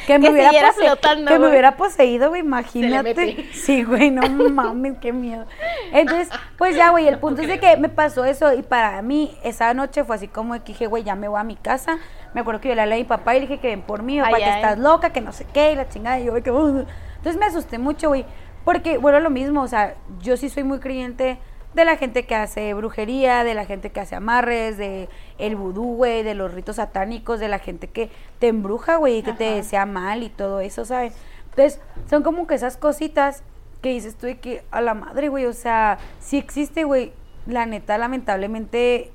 que 0.06 0.18
me 0.18 0.26
Que 0.26 0.32
hubiera 0.32 0.50
pose- 0.72 0.84
flotando, 0.86 1.26
Que 1.28 1.34
me 1.34 1.38
güey. 1.38 1.50
hubiera 1.50 1.76
poseído, 1.76 2.28
güey, 2.30 2.40
imagínate. 2.40 3.46
Sí, 3.52 3.82
güey, 3.84 4.10
no 4.10 4.22
mames, 4.50 4.98
qué 5.00 5.12
miedo. 5.12 5.46
Entonces, 5.92 6.28
pues 6.58 6.76
ya, 6.76 6.90
güey, 6.90 7.08
el 7.08 7.18
punto 7.18 7.42
es 7.42 7.48
de 7.48 7.58
que 7.58 7.76
me 7.76 7.88
pasó 7.88 8.24
eso 8.24 8.52
y 8.52 8.62
para 8.62 9.00
mí 9.02 9.36
esa 9.42 9.72
noche 9.74 10.04
fue 10.04 10.16
así 10.16 10.28
como 10.28 10.54
que 10.54 10.60
dije, 10.72 10.86
güey, 10.86 11.02
ya 11.04 11.14
me 11.14 11.28
voy 11.28 11.40
a 11.40 11.44
mi 11.44 11.56
casa. 11.56 11.98
Me 12.34 12.42
acuerdo 12.42 12.60
que 12.60 12.68
yo 12.68 12.74
le 12.74 12.82
hablé 12.82 12.94
a 12.94 12.98
mi 12.98 13.04
papá 13.04 13.34
y 13.34 13.40
le 13.40 13.46
dije 13.46 13.60
que 13.60 13.68
ven 13.68 13.82
por 13.82 14.02
mí, 14.02 14.20
papá, 14.20 14.36
Ay, 14.36 14.42
que 14.44 14.48
ay. 14.50 14.60
estás 14.62 14.78
loca, 14.78 15.10
que 15.10 15.20
no 15.20 15.32
sé 15.32 15.46
qué, 15.52 15.72
y 15.72 15.74
la 15.74 15.88
chingada. 15.88 16.20
Y 16.20 16.24
yo, 16.26 16.30
güey, 16.32 16.42
que... 16.42 16.50
"Uh". 16.52 16.84
Entonces 17.16 17.38
me 17.38 17.46
asusté 17.46 17.78
mucho, 17.78 18.08
güey, 18.08 18.24
porque, 18.64 18.98
bueno, 18.98 19.20
lo 19.20 19.30
mismo, 19.30 19.62
o 19.62 19.68
sea, 19.68 19.94
yo 20.20 20.36
sí 20.36 20.48
soy 20.48 20.62
muy 20.64 20.78
creyente 20.78 21.38
de 21.74 21.84
la 21.84 21.96
gente 21.96 22.26
que 22.26 22.34
hace 22.34 22.74
brujería, 22.74 23.44
de 23.44 23.54
la 23.54 23.64
gente 23.64 23.90
que 23.90 24.00
hace 24.00 24.16
amarres, 24.16 24.76
de 24.76 25.08
el 25.38 25.56
vudú, 25.56 25.96
güey, 25.96 26.22
de 26.22 26.34
los 26.34 26.52
ritos 26.52 26.76
satánicos, 26.76 27.40
de 27.40 27.48
la 27.48 27.58
gente 27.58 27.88
que 27.88 28.10
te 28.38 28.48
embruja, 28.48 28.96
güey, 28.96 29.18
y 29.18 29.22
que 29.22 29.32
te 29.32 29.44
desea 29.44 29.86
mal 29.86 30.22
y 30.22 30.28
todo 30.28 30.60
eso, 30.60 30.84
¿sabes? 30.84 31.14
Entonces, 31.50 31.80
son 32.08 32.22
como 32.22 32.46
que 32.46 32.54
esas 32.54 32.76
cositas 32.76 33.42
que 33.82 33.90
dices 33.90 34.16
tú 34.16 34.26
de 34.26 34.38
que 34.38 34.64
a 34.70 34.80
la 34.80 34.94
madre, 34.94 35.28
güey, 35.28 35.46
o 35.46 35.52
sea, 35.52 35.98
si 36.18 36.38
existe, 36.38 36.84
güey, 36.84 37.12
la 37.46 37.66
neta, 37.66 37.98
lamentablemente, 37.98 39.10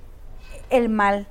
el 0.70 0.90
mal 0.90 1.28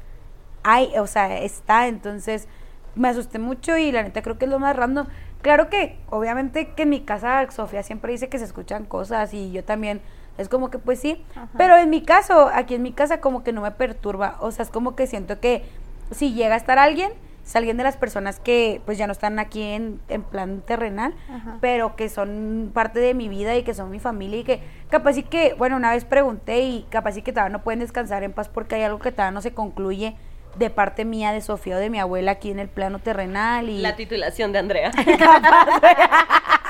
hay, 0.63 0.97
o 0.99 1.07
sea, 1.07 1.39
está, 1.43 1.89
entonces 1.89 2.49
me 2.95 3.09
asusté 3.09 3.39
mucho 3.39 3.77
y 3.77 3.93
la 3.93 4.03
neta 4.03 4.23
creo 4.23 4.39
que 4.39 4.47
es 4.47 4.51
lo 4.51 4.59
más 4.59 4.75
random. 4.75 5.07
Claro 5.43 5.69
que, 5.69 5.99
obviamente, 6.09 6.73
que 6.73 6.85
en 6.85 6.89
mi 6.89 7.01
casa 7.03 7.51
Sofía 7.51 7.83
siempre 7.83 8.13
dice 8.13 8.29
que 8.29 8.39
se 8.39 8.45
escuchan 8.45 8.87
cosas 8.87 9.35
y 9.35 9.53
yo 9.53 9.63
también, 9.63 10.01
es 10.39 10.49
como 10.49 10.71
que 10.71 10.79
pues 10.79 10.99
sí, 11.01 11.25
Ajá. 11.35 11.49
pero 11.57 11.77
en 11.77 11.91
mi 11.91 12.03
caso, 12.03 12.51
aquí 12.53 12.75
en 12.75 12.83
mi 12.83 12.93
casa 12.93 13.21
como 13.21 13.45
que 13.45 13.53
no 13.53 13.61
me 13.61 13.71
perturba, 13.71 14.37
o 14.41 14.51
sea, 14.51 14.65
es 14.65 14.71
como 14.71 14.97
que 14.97 15.07
siento 15.07 15.41
que 15.41 15.65
si 16.11 16.35
llega 16.35 16.55
a 16.55 16.59
estar 16.59 16.79
alguien, 16.79 17.13
es 17.45 17.55
alguien 17.57 17.77
de 17.77 17.85
las 17.85 17.97
personas 17.97 18.41
que 18.41 18.81
pues 18.87 18.97
ya 18.97 19.07
no 19.07 19.13
están 19.13 19.39
aquí 19.39 19.63
en, 19.63 20.01
en 20.09 20.23
plan 20.23 20.63
terrenal, 20.63 21.15
Ajá. 21.31 21.59
pero 21.61 21.95
que 21.95 22.09
son 22.09 22.71
parte 22.73 23.01
de 23.01 23.13
mi 23.15 23.29
vida 23.29 23.55
y 23.57 23.63
que 23.63 23.75
son 23.75 23.91
mi 23.91 24.01
familia 24.01 24.39
y 24.41 24.45
que 24.45 24.61
capaz 24.89 25.19
y 25.19 25.25
que, 25.25 25.55
bueno, 25.55 25.77
una 25.77 25.91
vez 25.91 26.05
pregunté 26.05 26.61
y 26.63 26.87
capaz 26.89 27.17
y 27.19 27.23
que 27.23 27.33
todavía 27.33 27.53
no 27.57 27.63
pueden 27.63 27.81
descansar 27.81 28.23
en 28.23 28.33
paz 28.33 28.49
porque 28.49 28.77
hay 28.77 28.83
algo 28.83 28.99
que 28.99 29.13
todavía 29.13 29.33
no 29.33 29.43
se 29.43 29.53
concluye 29.53 30.17
de 30.57 30.71
parte 30.71 31.05
mía, 31.05 31.33
de 31.33 31.41
Sofía 31.41 31.77
o 31.77 31.79
de 31.79 31.91
mi 31.91 31.99
abuela 31.99 32.33
aquí 32.33 32.51
en 32.51 32.61
el 32.61 32.69
plano 32.69 32.99
terrenal 32.99 33.69
y... 33.69 33.83
La 33.83 33.97
titulación 33.97 34.53
de 34.53 34.61
Andrea. 34.61 34.91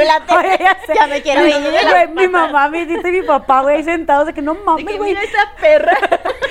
ya. 0.00 0.38
Oye, 0.38 0.58
ya 0.58 0.78
sé. 0.86 0.94
Ya 0.94 1.06
me 1.06 1.22
quiero 1.22 1.46
ir. 1.46 1.54
güey, 1.90 2.08
mi 2.08 2.28
mamá, 2.28 2.68
mi 2.68 2.86
tita 2.86 3.08
y 3.08 3.12
mi 3.12 3.22
papá, 3.22 3.62
güey, 3.62 3.82
sentados 3.82 4.26
de 4.26 4.34
que 4.34 4.42
no 4.42 4.54
mames, 4.54 4.84
güey. 4.84 5.10
mira 5.10 5.22
esa 5.22 5.52
perra. 5.60 5.96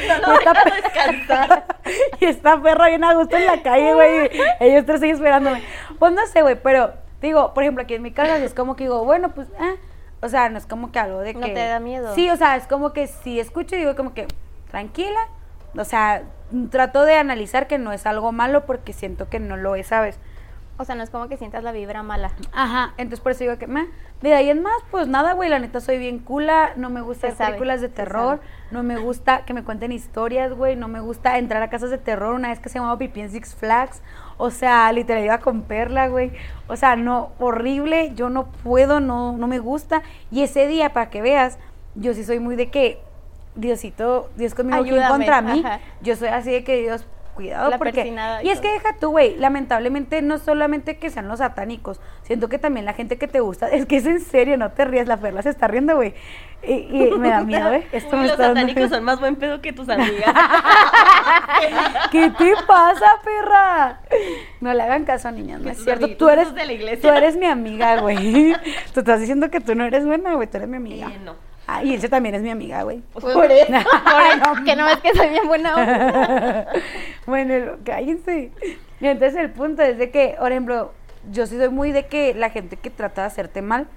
No 0.07 0.17
lo 0.17 0.33
Esta 0.39 0.51
deja 0.53 0.63
pe- 0.63 0.81
descansar. 0.81 1.65
y 2.19 2.25
esta 2.25 2.59
perra 2.61 2.87
bien 2.87 3.03
a 3.03 3.13
gusto 3.13 3.35
en 3.37 3.45
la 3.45 3.61
calle, 3.61 3.93
güey. 3.93 4.31
Ellos 4.59 4.83
tres 4.85 5.01
ahí 5.03 5.11
esperándome. 5.11 5.61
Pues 5.99 6.11
no 6.11 6.25
sé, 6.25 6.41
güey, 6.41 6.55
pero 6.61 6.93
digo, 7.21 7.53
por 7.53 7.63
ejemplo, 7.63 7.83
aquí 7.83 7.93
en 7.93 8.01
mi 8.01 8.11
casa 8.11 8.37
es 8.37 8.53
como 8.55 8.75
que 8.75 8.85
digo, 8.85 9.05
bueno, 9.05 9.29
pues, 9.35 9.47
ah, 9.59 9.73
o 10.21 10.27
sea, 10.27 10.49
no 10.49 10.57
es 10.57 10.65
como 10.65 10.91
que 10.91 10.97
algo 10.99 11.19
de 11.19 11.33
que. 11.33 11.39
No 11.39 11.45
te 11.47 11.53
da 11.67 11.79
miedo. 11.79 12.15
Sí, 12.15 12.29
o 12.31 12.35
sea, 12.35 12.55
es 12.55 12.65
como 12.65 12.93
que 12.93 13.05
si 13.07 13.39
escucho 13.39 13.75
y 13.75 13.79
digo 13.79 13.95
como 13.95 14.13
que, 14.15 14.27
tranquila. 14.71 15.27
O 15.77 15.85
sea, 15.85 16.23
trato 16.71 17.05
de 17.05 17.15
analizar 17.15 17.67
que 17.67 17.77
no 17.77 17.91
es 17.93 18.05
algo 18.05 18.31
malo 18.31 18.65
porque 18.65 18.91
siento 18.91 19.29
que 19.29 19.39
no 19.39 19.55
lo 19.55 19.75
es, 19.75 19.87
¿sabes? 19.87 20.19
O 20.81 20.85
sea, 20.85 20.95
no 20.95 21.03
es 21.03 21.11
como 21.11 21.27
que 21.29 21.37
sientas 21.37 21.63
la 21.63 21.71
vibra 21.71 22.01
mala. 22.01 22.31
Ajá, 22.51 22.93
entonces 22.97 23.19
por 23.19 23.33
eso 23.33 23.43
digo 23.43 23.57
que, 23.57 23.67
meh. 23.67 23.87
de 24.21 24.33
ahí 24.33 24.49
en 24.49 24.63
más, 24.63 24.81
pues 24.89 25.07
nada, 25.07 25.33
güey, 25.33 25.47
la 25.47 25.59
neta 25.59 25.79
soy 25.79 25.99
bien 25.99 26.17
cula, 26.17 26.71
no 26.75 26.89
me 26.89 27.01
gustan 27.01 27.35
películas 27.35 27.81
de 27.81 27.89
terror, 27.89 28.41
no 28.71 28.81
me 28.81 28.97
gusta 28.97 29.45
que 29.45 29.53
me 29.53 29.63
cuenten 29.63 29.91
historias, 29.91 30.53
güey, 30.53 30.75
no 30.75 30.87
me 30.87 30.99
gusta 30.99 31.37
entrar 31.37 31.61
a 31.61 31.69
casas 31.69 31.91
de 31.91 31.99
terror 31.99 32.33
una 32.33 32.49
vez 32.49 32.59
que 32.59 32.69
se 32.69 32.79
llamaba 32.79 32.97
Pipí 32.97 33.21
en 33.21 33.29
Six 33.29 33.53
Flags, 33.55 34.01
o 34.37 34.49
sea, 34.49 34.91
literal 34.91 35.23
iba 35.23 35.37
con 35.37 35.61
Perla, 35.61 36.07
güey, 36.07 36.31
o 36.67 36.75
sea, 36.75 36.95
no, 36.95 37.31
horrible, 37.37 38.13
yo 38.15 38.29
no 38.31 38.47
puedo, 38.47 38.99
no, 38.99 39.37
no 39.37 39.47
me 39.47 39.59
gusta, 39.59 40.01
y 40.31 40.41
ese 40.41 40.67
día, 40.67 40.93
para 40.93 41.11
que 41.11 41.21
veas, 41.21 41.59
yo 41.93 42.13
sí 42.15 42.23
soy 42.23 42.39
muy 42.39 42.55
de 42.55 42.69
que, 42.71 42.99
Diosito, 43.53 44.29
Dios 44.37 44.55
conmigo, 44.55 44.81
¿quién 44.81 44.95
Ayúdame, 44.95 45.11
contra 45.11 45.41
mí? 45.41 45.61
ajá. 45.63 45.79
Yo 46.01 46.15
soy 46.15 46.29
así 46.29 46.51
de 46.51 46.63
que 46.63 46.81
Dios, 46.81 47.05
cuidado, 47.31 47.69
La 47.69 47.77
porque... 47.77 48.05
y 48.41 48.47
Y 48.47 48.49
es 48.51 48.59
que 48.59 48.71
deja 48.71 48.95
tú, 48.99 49.11
güey, 49.11 49.35
lamentablemente 49.37 50.21
no 50.21 50.37
solamente 50.37 50.97
que 50.97 51.09
sean 51.09 51.27
los 51.27 51.39
satánicos, 51.39 51.99
siento 52.23 52.49
que 52.49 52.57
también 52.59 52.85
la 52.85 52.93
gente 52.93 53.17
que 53.17 53.27
te 53.27 53.39
gusta, 53.39 53.67
es 53.69 53.85
que 53.85 53.97
es 53.97 54.05
en 54.05 54.19
serio, 54.21 54.57
no 54.57 54.71
te 54.71 54.85
rías, 54.85 55.07
la 55.07 55.17
perla 55.17 55.41
se 55.41 55.49
está 55.49 55.67
riendo, 55.67 55.95
güey. 55.95 56.13
Y, 56.63 56.73
y 56.73 57.11
me 57.17 57.29
da 57.29 57.41
miedo, 57.41 57.69
güey. 57.69 57.83
Esto 57.91 58.15
me 58.17 58.23
Los 58.23 58.31
está 58.33 58.43
dando- 58.47 58.59
satánicos 58.61 58.89
son 58.89 59.03
más 59.03 59.19
buen 59.19 59.35
pedo 59.35 59.61
que 59.61 59.73
tus 59.73 59.89
amigas. 59.89 60.33
¿Qué 62.11 62.29
te 62.37 62.53
pasa, 62.67 63.05
perra? 63.23 63.99
No 64.59 64.73
le 64.73 64.83
hagan 64.83 65.05
caso 65.05 65.31
niñas, 65.31 65.59
no 65.59 65.65
Que 65.65 65.71
es 65.71 65.83
cierto. 65.83 66.07
Tú 66.17 66.29
eres, 66.29 66.43
esos 66.45 66.55
de 66.55 66.65
la 66.65 66.73
iglesia. 66.73 67.09
tú 67.09 67.15
eres 67.17 67.35
mi 67.37 67.45
amiga, 67.45 67.99
güey. 68.01 68.53
Tú 68.93 68.99
estás 68.99 69.19
diciendo 69.19 69.49
que 69.49 69.59
tú 69.59 69.75
no 69.75 69.85
eres 69.85 70.05
buena, 70.05 70.35
güey, 70.35 70.47
tú 70.47 70.57
eres 70.57 70.69
mi 70.69 70.77
amiga. 70.77 71.07
Eh, 71.07 71.19
no. 71.23 71.35
Ah, 71.73 71.83
y 71.83 71.93
Ilse 71.93 72.09
también 72.09 72.35
es 72.35 72.41
mi 72.41 72.49
amiga, 72.49 72.83
güey. 72.83 73.01
Pues 73.13 73.23
por 73.23 73.49
eso. 73.51 73.71
No, 73.71 74.63
que 74.65 74.75
no 74.75 74.85
ves 74.85 74.97
que 74.97 75.13
soy 75.15 75.29
bien 75.29 75.47
buena 75.47 76.67
bueno, 77.25 77.57
lo- 77.59 77.77
cállense. 77.85 78.51
Y 78.99 79.07
entonces 79.07 79.39
el 79.39 79.51
punto 79.51 79.81
es 79.83 79.97
de 79.97 80.11
que, 80.11 80.35
por 80.39 80.51
ejemplo, 80.51 80.93
yo 81.31 81.45
sí 81.47 81.57
soy 81.57 81.69
muy 81.69 81.91
de 81.91 82.07
que 82.07 82.33
la 82.33 82.49
gente 82.49 82.75
que 82.77 82.89
trata 82.89 83.21
de 83.21 83.27
hacerte 83.27 83.61
mal, 83.61 83.87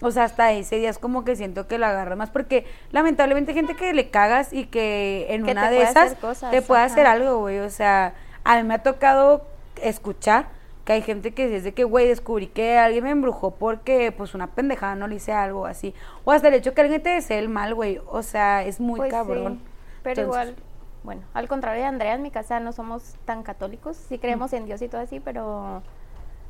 o 0.00 0.10
sea, 0.10 0.24
hasta 0.24 0.52
ese 0.52 0.76
día 0.76 0.90
es 0.90 0.98
como 0.98 1.24
que 1.24 1.36
siento 1.36 1.66
que 1.66 1.78
la 1.78 1.88
agarra 1.90 2.16
más, 2.16 2.30
porque 2.30 2.66
lamentablemente 2.92 3.52
hay 3.52 3.56
gente 3.56 3.74
que 3.74 3.92
le 3.94 4.10
cagas 4.10 4.52
y 4.52 4.66
que 4.66 5.26
en 5.30 5.44
Que 5.44 5.52
una 5.52 5.70
de 5.70 5.82
esas 5.82 6.14
cosas, 6.16 6.50
te 6.50 6.62
puede 6.62 6.82
ajá. 6.82 6.92
hacer 6.92 7.06
algo, 7.06 7.38
güey. 7.38 7.58
O 7.60 7.70
sea, 7.70 8.12
a 8.44 8.56
mí 8.56 8.62
me 8.62 8.74
ha 8.74 8.82
tocado 8.82 9.46
escuchar 9.82 10.46
que 10.86 10.92
hay 10.92 11.02
gente 11.02 11.32
que 11.34 11.48
dice 11.48 11.74
que, 11.74 11.82
güey, 11.82 12.06
descubrí 12.06 12.46
que 12.46 12.78
alguien 12.78 13.02
me 13.04 13.10
embrujó 13.10 13.50
porque, 13.50 14.12
pues, 14.12 14.34
una 14.36 14.46
pendejada 14.46 14.94
no 14.94 15.08
le 15.08 15.16
hice 15.16 15.32
algo 15.32 15.66
así. 15.66 15.92
O 16.24 16.30
hasta 16.30 16.46
el 16.48 16.54
hecho 16.54 16.74
que 16.74 16.80
alguien 16.80 17.02
te 17.02 17.10
desee 17.10 17.40
el 17.40 17.48
mal, 17.48 17.74
güey. 17.74 18.00
O 18.06 18.22
sea, 18.22 18.62
es 18.62 18.78
muy 18.80 18.98
Pues 18.98 19.08
sí, 19.10 19.16
cabrón. 19.16 19.60
Pero 20.04 20.22
Entonces- 20.22 20.50
igual, 20.52 20.56
bueno, 21.02 21.22
al 21.34 21.48
contrario 21.48 21.82
de 21.82 21.88
Andrea, 21.88 22.14
en 22.14 22.22
mi 22.22 22.30
casa 22.30 22.60
no 22.60 22.72
somos 22.72 23.16
tan 23.24 23.42
católicos. 23.42 23.96
Sí 23.96 24.18
creemos 24.18 24.52
en 24.52 24.64
Dios 24.66 24.80
y 24.80 24.86
todo 24.88 25.00
así, 25.00 25.18
pero 25.18 25.82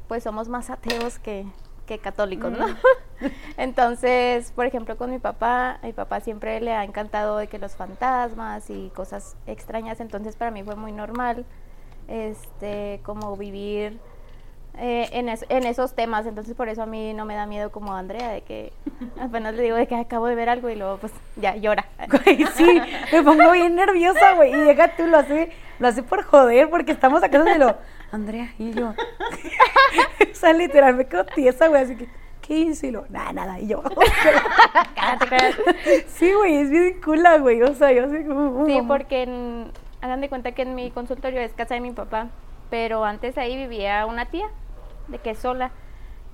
pues 0.07 0.23
somos 0.23 0.49
más 0.51 0.69
ateos 0.69 1.19
que, 1.19 1.47
que 1.87 1.99
católicos, 1.99 2.53
¿no? 2.53 2.67
Entonces, 3.57 4.53
por 4.53 4.67
ejemplo, 4.67 4.99
con 4.99 5.11
mi 5.11 5.19
papá, 5.19 5.79
a 5.83 5.87
mi 5.87 5.95
papá 5.95 6.21
siempre 6.21 6.61
le 6.61 6.75
ha 6.75 6.85
encantado 6.85 7.39
de 7.39 7.47
que 7.47 7.59
los 7.59 7.75
fantasmas 7.75 8.69
y 8.69 8.91
cosas 8.95 9.35
extrañas, 9.47 9.99
entonces 10.01 10.37
para 10.37 10.51
mí 10.51 10.63
fue 10.63 10.77
muy 10.77 10.93
normal, 10.93 11.47
este, 12.07 13.01
como 13.03 13.35
vivir 13.37 13.99
eh, 14.79 15.09
en, 15.13 15.29
es- 15.29 15.45
en 15.49 15.65
esos 15.65 15.95
temas, 15.95 16.27
entonces 16.27 16.55
por 16.55 16.69
eso 16.69 16.83
a 16.83 16.87
mí 16.87 17.15
no 17.15 17.25
me 17.25 17.35
da 17.35 17.47
miedo 17.47 17.71
como 17.71 17.93
a 17.95 17.99
Andrea, 17.99 18.31
de 18.31 18.43
que 18.43 18.73
apenas 19.21 19.55
le 19.55 19.63
digo 19.63 19.77
de 19.77 19.87
que 19.87 19.95
acabo 19.97 20.27
de 20.27 20.35
ver 20.35 20.49
algo 20.49 20.69
y 20.71 20.77
luego 20.77 20.99
pues 20.99 21.13
ya 21.37 21.57
llora. 21.57 21.87
Güey, 22.09 22.45
sí, 22.55 22.81
me 23.13 23.23
pongo 23.23 23.51
bien 23.53 23.75
nerviosa, 23.75 24.35
güey. 24.35 24.53
Y 24.53 24.57
deja 24.61 24.89
tú, 24.97 25.07
lo 25.07 25.19
hace, 25.19 25.51
lo 25.79 25.89
hace 25.89 26.03
por 26.03 26.23
joder, 26.25 26.69
porque 26.71 26.93
estamos 26.93 27.23
acá 27.23 27.43
de 27.43 27.59
lo, 27.59 27.75
Andrea, 28.13 28.53
y 28.59 28.73
yo. 28.73 28.91
o 30.33 30.35
sea, 30.35 30.53
literal, 30.53 30.95
me 30.95 31.07
quedo 31.07 31.25
tiesa, 31.25 31.69
güey, 31.69 31.83
así 31.83 31.97
que, 31.97 32.09
¿qué 32.43 32.55
hice? 32.59 32.89
Y 32.89 32.91
lo, 32.91 33.07
nada, 33.09 33.33
nada, 33.33 33.59
y 33.61 33.69
yo. 33.69 33.83
Sí, 36.09 36.33
güey, 36.33 36.57
es 36.57 36.71
bien 36.71 37.01
cula, 37.03 37.39
güey. 37.39 37.63
O 37.63 37.75
sea, 37.75 37.93
yo 37.93 38.05
así 38.05 38.25
como. 38.25 38.67
Sí, 38.67 38.81
porque 38.87 39.23
en- 39.23 39.71
hagan 40.01 40.21
de 40.21 40.29
cuenta 40.29 40.53
que 40.53 40.63
en 40.63 40.75
mi 40.75 40.91
consultorio 40.91 41.41
es 41.41 41.53
casa 41.53 41.75
de 41.75 41.81
mi 41.81 41.93
papá, 41.93 42.29
pero 42.71 43.05
antes 43.05 43.37
ahí 43.39 43.57
vivía 43.57 44.07
una 44.07 44.27
tía, 44.27 44.47
de 45.09 45.19
que 45.19 45.35
sola. 45.35 45.71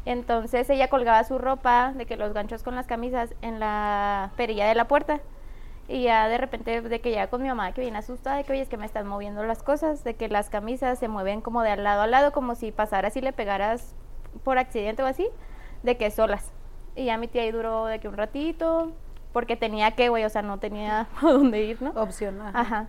Entonces 0.05 0.69
ella 0.69 0.88
colgaba 0.88 1.23
su 1.25 1.38
ropa, 1.38 1.93
de 1.95 2.07
que 2.07 2.17
los 2.17 2.33
ganchos 2.33 2.62
con 2.62 2.75
las 2.75 2.87
camisas 2.87 3.35
en 3.41 3.61
la 3.61 4.33
perilla 4.37 4.67
de 4.67 4.75
la 4.75 4.88
puerta. 4.88 5.21
Y 5.88 6.05
ya 6.05 6.29
de 6.29 6.38
repente, 6.38 6.81
de 6.81 7.00
que 7.00 7.11
ya 7.11 7.29
con 7.29 7.43
mi 7.43 7.49
mamá, 7.49 7.73
que 7.73 7.81
viene 7.81 7.99
asustada, 7.99 8.37
de 8.37 8.45
que 8.45 8.52
oye, 8.52 8.62
es 8.62 8.69
que 8.69 8.76
me 8.76 8.87
están 8.87 9.07
moviendo 9.07 9.43
las 9.45 9.62
cosas, 9.62 10.05
de 10.05 10.14
que 10.14 10.29
las 10.29 10.49
camisas 10.49 10.99
se 10.99 11.09
mueven 11.09 11.41
como 11.41 11.62
de 11.62 11.71
al 11.71 11.85
lado 11.85 12.02
a 12.02 12.07
lado, 12.07 12.33
como 12.33 12.55
si 12.55 12.73
pasaras 12.73 13.17
y 13.17 13.21
le 13.21 13.33
pegaras 13.33 13.95
por 14.45 14.59
accidente 14.59 15.02
o 15.02 15.07
así, 15.07 15.29
de 15.83 15.97
que 15.97 16.11
solas. 16.11 16.52
Y 16.97 17.07
ya 17.07 17.17
mi 17.17 17.29
tía 17.29 17.43
ahí 17.43 17.50
duró 17.50 17.87
de 17.87 18.00
que 18.00 18.09
un 18.09 18.17
ratito, 18.17 18.93
porque 19.33 19.57
tenía 19.57 19.93
que, 19.93 20.09
güey, 20.09 20.25
o 20.25 20.31
sea, 20.31 20.43
no 20.43 20.59
tenía 20.59 21.09
a 21.23 21.26
dónde 21.26 21.62
ir, 21.62 21.83
¿no? 21.83 21.91
Opcional. 21.91 22.52
Ajá. 22.55 22.88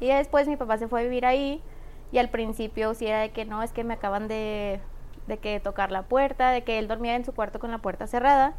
Y 0.00 0.08
después 0.08 0.46
mi 0.46 0.56
papá 0.56 0.78
se 0.78 0.88
fue 0.88 1.00
a 1.00 1.02
vivir 1.02 1.26
ahí 1.26 1.62
Y 2.10 2.18
al 2.18 2.30
principio 2.30 2.94
sí 2.94 3.06
era 3.06 3.20
de 3.20 3.30
que 3.30 3.44
no, 3.44 3.62
es 3.62 3.72
que 3.72 3.84
me 3.84 3.94
acaban 3.94 4.28
de, 4.28 4.80
de 5.26 5.38
que 5.38 5.60
tocar 5.60 5.92
la 5.92 6.02
puerta, 6.02 6.50
de 6.50 6.64
que 6.64 6.78
él 6.78 6.88
dormía 6.88 7.14
en 7.14 7.24
su 7.24 7.34
cuarto 7.34 7.58
con 7.58 7.70
la 7.70 7.78
puerta 7.78 8.06
cerrada 8.06 8.54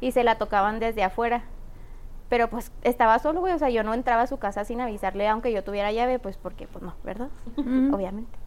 y 0.00 0.12
se 0.12 0.24
la 0.24 0.36
tocaban 0.36 0.80
desde 0.80 1.04
afuera. 1.04 1.44
Pero 2.28 2.48
pues 2.48 2.72
estaba 2.82 3.18
solo, 3.18 3.40
güey, 3.40 3.52
o 3.52 3.58
sea, 3.58 3.70
yo 3.70 3.82
no 3.82 3.92
entraba 3.92 4.22
a 4.22 4.26
su 4.26 4.38
casa 4.38 4.64
sin 4.64 4.80
avisarle, 4.80 5.28
aunque 5.28 5.52
yo 5.52 5.64
tuviera 5.64 5.90
llave, 5.90 6.18
pues 6.18 6.36
porque, 6.36 6.68
pues 6.68 6.82
no, 6.82 6.94
¿verdad? 7.02 7.28
Obviamente. 7.56 8.38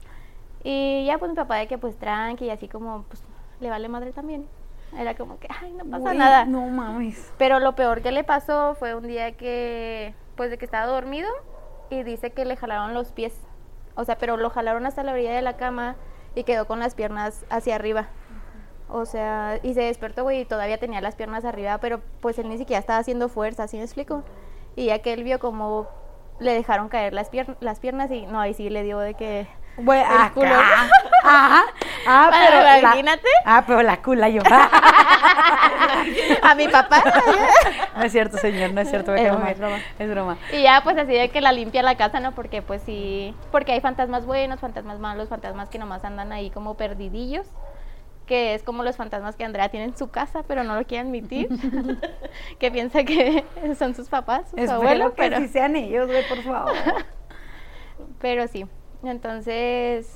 Y 0.64 1.06
ya 1.06 1.18
pues 1.18 1.30
mi 1.30 1.36
papá 1.36 1.58
de 1.58 1.68
que 1.68 1.78
pues 1.78 1.98
tranqui 1.98 2.46
y 2.46 2.50
así 2.50 2.70
como, 2.70 3.04
pues 3.04 3.24
le 3.60 3.70
vale 3.70 3.90
madre 3.90 4.14
también. 4.14 4.48
Era 4.98 5.16
como 5.16 5.40
que, 5.40 5.48
ay, 5.62 5.74
no 5.74 5.86
pasa 5.86 6.14
nada. 6.14 6.46
No 6.46 6.68
mames. 6.68 7.34
Pero 7.38 7.60
lo 7.60 7.76
peor 7.76 8.02
que 8.02 8.12
le 8.12 8.24
pasó 8.24 8.76
fue 8.76 8.96
un 8.96 9.08
día 9.08 9.36
que, 9.36 10.14
pues 10.36 10.50
de 10.50 10.58
que 10.58 10.66
estaba 10.66 10.86
dormido 10.86 11.30
y 11.90 12.04
dice 12.04 12.32
que 12.32 12.46
le 12.46 12.56
jalaron 12.56 12.94
los 12.94 13.12
pies. 13.12 13.36
O 13.96 14.06
sea, 14.06 14.18
pero 14.18 14.38
lo 14.38 14.50
jalaron 14.50 14.86
hasta 14.86 15.04
la 15.04 15.14
orilla 15.14 15.34
de 15.36 15.42
la 15.42 15.58
cama 15.58 15.96
y 16.36 16.44
quedó 16.44 16.66
con 16.66 16.80
las 16.80 16.96
piernas 16.96 17.46
hacia 17.50 17.76
arriba. 17.76 18.08
O 18.90 19.06
sea, 19.06 19.60
y 19.64 19.74
se 19.74 19.82
despertó, 19.82 20.24
güey, 20.24 20.42
y 20.42 20.46
todavía 20.46 20.78
tenía 20.78 21.02
las 21.02 21.16
piernas 21.16 21.46
arriba, 21.46 21.78
pero 21.80 22.02
pues 22.22 22.38
él 22.40 22.50
ni 22.50 22.58
siquiera 22.58 22.80
estaba 22.80 23.00
haciendo 23.00 23.30
fuerza, 23.30 23.68
¿sí 23.68 23.78
me 23.78 23.84
explico? 23.84 24.24
Y 24.76 24.86
ya 24.88 25.00
que 25.00 25.14
él 25.14 25.24
vio 25.24 25.40
como 25.40 25.88
le 26.40 26.54
dejaron 26.54 26.90
caer 26.90 27.14
las, 27.14 27.32
pier- 27.32 27.56
las 27.60 27.80
piernas 27.80 28.12
y 28.12 28.26
no, 28.26 28.40
ahí 28.40 28.54
sí 28.54 28.70
le 28.70 28.84
dio 28.84 29.00
de 29.00 29.14
que... 29.14 29.48
Güey, 29.78 30.00
El 30.02 30.06
acá. 30.06 30.32
culo. 30.34 30.50
Ajá. 31.24 31.64
Ah, 32.06 32.28
Para, 32.30 32.48
pero. 32.48 32.64
la- 32.64 32.80
imagínate. 32.80 33.28
Ah, 33.46 33.64
pero 33.66 33.82
la 33.82 34.02
cula 34.02 34.30
yo. 34.30 34.42
A 36.44 36.56
mi 36.56 36.68
papá. 36.68 37.02
no 37.96 38.04
es 38.04 38.12
cierto, 38.12 38.38
señor, 38.38 38.74
no 38.74 38.82
es 38.82 38.90
cierto. 38.90 39.16
Es 39.16 39.24
broma, 39.30 39.52
es 39.52 39.58
broma. 39.60 39.78
Es 40.00 40.10
broma. 40.10 40.38
Y 40.52 40.62
ya 40.64 40.82
pues 40.84 40.98
así 40.98 41.14
de 41.14 41.30
que 41.30 41.42
la 41.42 41.52
limpia 41.52 41.82
la 41.82 41.96
casa, 41.96 42.20
¿no? 42.20 42.34
Porque 42.34 42.62
pues 42.62 42.82
sí, 42.84 43.34
porque 43.52 43.72
hay 43.72 43.82
fantasmas 43.82 44.26
buenos, 44.26 44.60
fantasmas 44.60 45.00
malos, 45.00 45.30
fantasmas 45.30 45.70
que 45.70 45.80
nomás 45.80 46.04
andan 46.04 46.32
ahí 46.34 46.50
como 46.50 46.76
perdidillos, 46.76 47.48
que 48.28 48.54
es 48.54 48.64
como 48.64 48.84
los 48.84 48.98
fantasmas 48.98 49.36
que 49.36 49.46
Andrea 49.46 49.70
tiene 49.70 49.86
en 49.88 49.98
su 49.98 50.12
casa, 50.12 50.44
pero 50.48 50.64
no 50.64 50.76
lo 50.76 50.86
quiere 50.86 51.08
admitir, 51.08 51.50
que 52.60 52.70
piensa 52.72 53.04
que 53.04 53.46
son 53.78 53.96
sus 53.96 54.10
papás, 54.10 54.50
su 54.50 54.58
Espero 54.58 54.74
abuelo, 54.74 55.10
que 55.14 55.22
pero, 55.24 55.38
sí 55.38 55.48
sean 55.48 55.76
ellos, 55.76 56.08
güey, 56.08 56.28
por 56.28 56.44
favor. 56.44 56.74
pero 58.20 58.48
sí. 58.48 58.66
Entonces, 59.04 60.08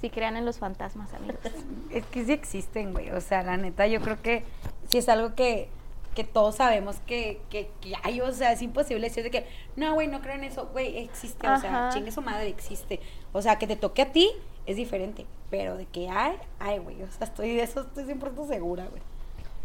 sí 0.00 0.10
crean 0.10 0.36
en 0.36 0.44
los 0.44 0.58
fantasmas, 0.58 1.12
amigos. 1.14 1.40
Es 1.90 2.04
que 2.06 2.24
sí 2.24 2.32
existen, 2.32 2.92
güey. 2.92 3.10
O 3.10 3.20
sea, 3.20 3.42
la 3.42 3.56
neta, 3.56 3.86
yo 3.86 4.00
creo 4.00 4.20
que 4.20 4.44
sí 4.88 4.98
es 4.98 5.08
algo 5.08 5.34
que, 5.34 5.68
que 6.14 6.24
todos 6.24 6.56
sabemos 6.56 6.96
que, 7.06 7.40
que, 7.50 7.70
que 7.80 7.94
hay. 8.02 8.20
O 8.20 8.32
sea, 8.32 8.52
es 8.52 8.62
imposible 8.62 9.08
decir 9.08 9.22
de 9.22 9.30
que, 9.30 9.46
no, 9.76 9.94
güey, 9.94 10.08
no 10.08 10.20
creo 10.20 10.34
en 10.34 10.44
eso. 10.44 10.66
Güey, 10.72 10.98
existe. 10.98 11.48
O 11.48 11.58
sea, 11.58 11.90
chingue 11.92 12.10
su 12.10 12.22
madre, 12.22 12.48
existe. 12.48 13.00
O 13.32 13.42
sea, 13.42 13.58
que 13.58 13.66
te 13.66 13.76
toque 13.76 14.02
a 14.02 14.12
ti 14.12 14.30
es 14.66 14.76
diferente. 14.76 15.26
Pero 15.50 15.76
de 15.76 15.84
que 15.86 16.08
hay, 16.08 16.36
hay, 16.58 16.78
güey. 16.78 17.02
O 17.02 17.10
sea, 17.10 17.26
estoy 17.26 17.54
de 17.54 17.62
eso, 17.62 17.82
estoy 17.82 18.04
100% 18.04 18.48
segura, 18.48 18.86
güey. 18.86 19.02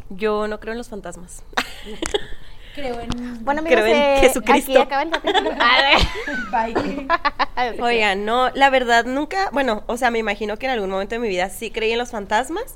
Yo 0.09 0.47
no 0.47 0.59
creo 0.59 0.73
en 0.73 0.77
los 0.77 0.89
fantasmas. 0.89 1.43
Creo 2.77 2.99
en. 2.99 3.43
Bueno, 3.43 3.61
amigos, 3.61 3.81
Creo 3.81 3.87
en 3.87 4.01
eh, 4.03 4.17
Jesucristo. 4.19 4.71
aquí 4.71 4.77
acaba 4.77 5.01
el 5.01 5.09
capítulo. 5.09 5.49
Bye. 6.51 7.81
Oigan, 7.81 8.23
no, 8.23 8.51
la 8.51 8.69
verdad 8.69 9.05
nunca, 9.05 9.49
bueno, 9.51 9.83
o 9.87 9.97
sea, 9.97 10.11
me 10.11 10.19
imagino 10.19 10.57
que 10.57 10.67
en 10.67 10.73
algún 10.73 10.91
momento 10.91 11.15
de 11.15 11.19
mi 11.19 11.27
vida 11.27 11.49
sí 11.49 11.71
creí 11.71 11.93
en 11.93 11.97
los 11.97 12.11
fantasmas, 12.11 12.75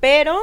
pero 0.00 0.38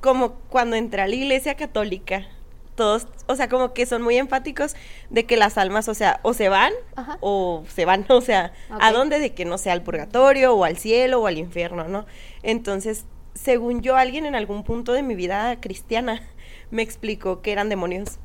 como 0.00 0.34
cuando 0.48 0.76
entré 0.76 1.02
a 1.02 1.08
la 1.08 1.14
iglesia 1.16 1.56
católica, 1.56 2.28
todos, 2.76 3.08
o 3.26 3.34
sea, 3.34 3.48
como 3.48 3.74
que 3.74 3.84
son 3.84 4.02
muy 4.02 4.16
enfáticos 4.16 4.76
de 5.10 5.26
que 5.26 5.36
las 5.36 5.58
almas, 5.58 5.88
o 5.88 5.94
sea, 5.94 6.20
o 6.22 6.34
se 6.34 6.48
van 6.48 6.72
Ajá. 6.94 7.18
o 7.20 7.64
se 7.66 7.84
van, 7.84 8.06
o 8.10 8.20
sea, 8.20 8.52
¿a 8.70 8.92
dónde? 8.92 9.18
De 9.18 9.34
que 9.34 9.44
no 9.44 9.58
sea 9.58 9.72
al 9.72 9.82
purgatorio 9.82 10.54
o 10.54 10.62
al 10.62 10.76
cielo 10.76 11.20
o 11.20 11.26
al 11.26 11.36
infierno, 11.36 11.88
¿no? 11.88 12.06
Entonces, 12.44 13.06
según 13.34 13.82
yo, 13.82 13.96
alguien 13.96 14.24
en 14.24 14.36
algún 14.36 14.62
punto 14.62 14.92
de 14.92 15.02
mi 15.02 15.16
vida 15.16 15.60
cristiana 15.60 16.22
me 16.70 16.82
explicó 16.82 17.42
que 17.42 17.52
eran 17.52 17.68
demonios. 17.68 18.18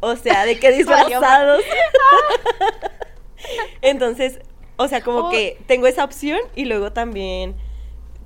O 0.00 0.16
sea, 0.16 0.44
de 0.44 0.58
que 0.58 0.72
disfrazados. 0.72 1.62
Entonces, 3.82 4.40
o 4.76 4.88
sea, 4.88 5.02
como 5.02 5.28
Oh. 5.28 5.30
que 5.30 5.58
tengo 5.66 5.86
esa 5.86 6.04
opción 6.04 6.38
y 6.54 6.64
luego 6.64 6.92
también, 6.92 7.54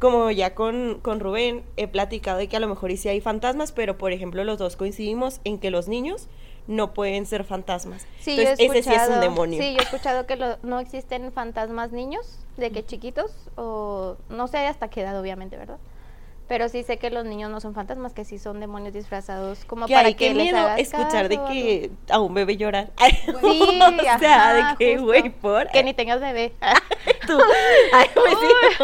como 0.01 0.31
ya 0.31 0.55
con, 0.55 0.99
con 1.03 1.21
Rubén, 1.21 1.65
he 1.77 1.89
platicado 1.89 2.39
de 2.39 2.49
que 2.49 2.57
a 2.57 2.61
lo 2.61 2.69
mejor 2.69 2.91
y 2.91 2.97
sí 2.97 3.09
hay 3.09 3.21
fantasmas, 3.21 3.73
pero 3.73 3.97
por 3.99 4.13
ejemplo 4.13 4.45
los 4.45 4.59
dos 4.59 4.77
coincidimos 4.77 5.41
en 5.45 5.59
que 5.59 5.71
los 5.71 5.89
niños 5.89 6.29
no 6.67 6.95
pueden 6.95 7.27
ser 7.27 7.45
fantasmas. 7.45 8.07
Sí, 8.21 8.37
yo 8.37 8.43
he 8.43 8.53
ese 8.53 8.83
sí 8.83 8.91
es 8.93 9.09
un 9.09 9.21
demonio. 9.21 9.61
Sí, 9.61 9.73
yo 9.75 9.81
he 9.81 9.83
escuchado 9.83 10.27
que 10.27 10.37
lo- 10.37 10.57
no 10.63 10.81
existen 10.81 11.31
fantasmas 11.33 11.93
niños, 11.93 12.39
de 12.57 12.71
que 12.71 12.85
chiquitos, 12.85 13.33
o 13.57 14.17
no 14.29 14.49
sé 14.49 14.59
hasta 14.67 14.89
qué 14.89 15.03
edad, 15.03 15.19
obviamente, 15.21 15.57
¿verdad? 15.57 15.79
Pero 16.47 16.69
sí 16.69 16.83
sé 16.83 16.99
que 16.99 17.09
los 17.09 17.25
niños 17.25 17.51
no 17.51 17.61
son 17.61 17.75
fantasmas, 17.75 18.13
que 18.13 18.25
sí 18.25 18.39
son 18.39 18.61
demonios 18.61 18.93
disfrazados, 18.93 19.65
como 19.65 19.89
para 19.89 20.09
hay 20.09 20.15
que 20.15 20.29
que 20.29 20.35
les 20.35 20.45
miedo 20.45 20.59
hagas 20.59 20.79
escuchar 20.79 21.29
de 21.29 21.37
caso 21.37 21.49
o 21.49 21.53
que 21.53 21.91
a 22.11 22.21
un 22.21 22.35
bebé 22.35 22.57
llorar. 22.57 22.91
Sí, 23.41 23.81
o 23.81 24.19
sea, 24.19 24.51
ajá, 24.51 24.55
de 24.55 24.77
que, 24.77 24.99
güey, 24.99 25.31
por. 25.31 25.71
Que 25.71 25.83
ni 25.83 25.95
tengas 25.95 26.21
bebé. 26.21 26.53
Tú. 27.27 27.39
Ay, 27.93 28.07
pues 28.15 28.35
sí. 28.41 28.75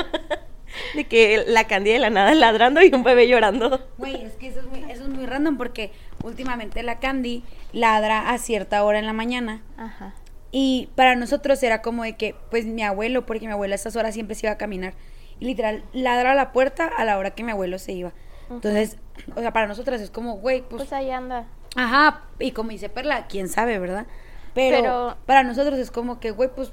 De 0.94 1.05
que 1.05 1.44
la 1.46 1.64
Candy 1.64 1.90
de 1.90 1.99
la 1.99 2.11
nada 2.11 2.35
ladrando 2.35 2.83
y 2.83 2.94
un 2.94 3.03
bebé 3.03 3.29
llorando. 3.29 3.81
Güey, 3.99 4.25
es 4.25 4.33
que 4.35 4.49
eso 4.49 4.61
es, 4.61 4.66
muy, 4.66 4.90
eso 4.90 5.03
es 5.03 5.09
muy 5.09 5.27
random 5.27 5.57
porque 5.59 5.92
últimamente 6.23 6.83
la 6.83 6.99
Candy 6.99 7.44
ladra 7.73 8.31
a 8.31 8.38
cierta 8.38 8.83
hora 8.85 8.99
en 8.99 9.07
la 9.07 9.12
mañana. 9.12 9.62
Ajá. 9.77 10.14
Y 10.53 10.88
para 10.94 11.14
nosotros 11.14 11.62
era 11.62 11.83
como 11.83 12.03
de 12.03 12.16
que, 12.16 12.35
pues 12.51 12.66
mi 12.66 12.83
abuelo, 12.83 13.27
porque 13.27 13.46
mi 13.46 13.53
abuelo 13.53 13.75
a 13.75 13.77
estas 13.77 13.96
horas 13.96 14.14
siempre 14.14 14.35
se 14.35 14.46
iba 14.46 14.53
a 14.53 14.59
caminar. 14.59 14.94
Y 15.40 15.46
literal, 15.46 15.83
ladra 15.92 16.33
a 16.33 16.35
la 16.35 16.53
puerta 16.53 16.87
a 16.87 17.05
la 17.05 17.18
hora 17.18 17.31
que 17.33 17.42
mi 17.42 17.50
abuelo 17.53 17.79
se 17.79 17.92
iba. 17.92 18.12
Entonces, 18.50 18.98
o 19.37 19.40
sea, 19.40 19.53
para 19.53 19.66
nosotros 19.66 20.00
es 20.00 20.11
como, 20.11 20.37
güey, 20.37 20.61
pues, 20.62 20.83
Pues 20.83 20.92
ahí 20.92 21.11
anda. 21.11 21.46
ajá. 21.76 22.22
Y 22.38 22.53
como 22.53 22.70
dice 22.70 22.88
Perla, 22.88 23.26
quién 23.29 23.48
sabe, 23.48 23.79
¿verdad? 23.79 24.07
Pero, 24.55 24.76
Pero- 24.83 25.16
para 25.26 25.42
nosotros 25.44 25.79
es 25.79 25.90
como 25.90 26.20
que, 26.20 26.31
güey, 26.33 26.50
pues 26.55 26.72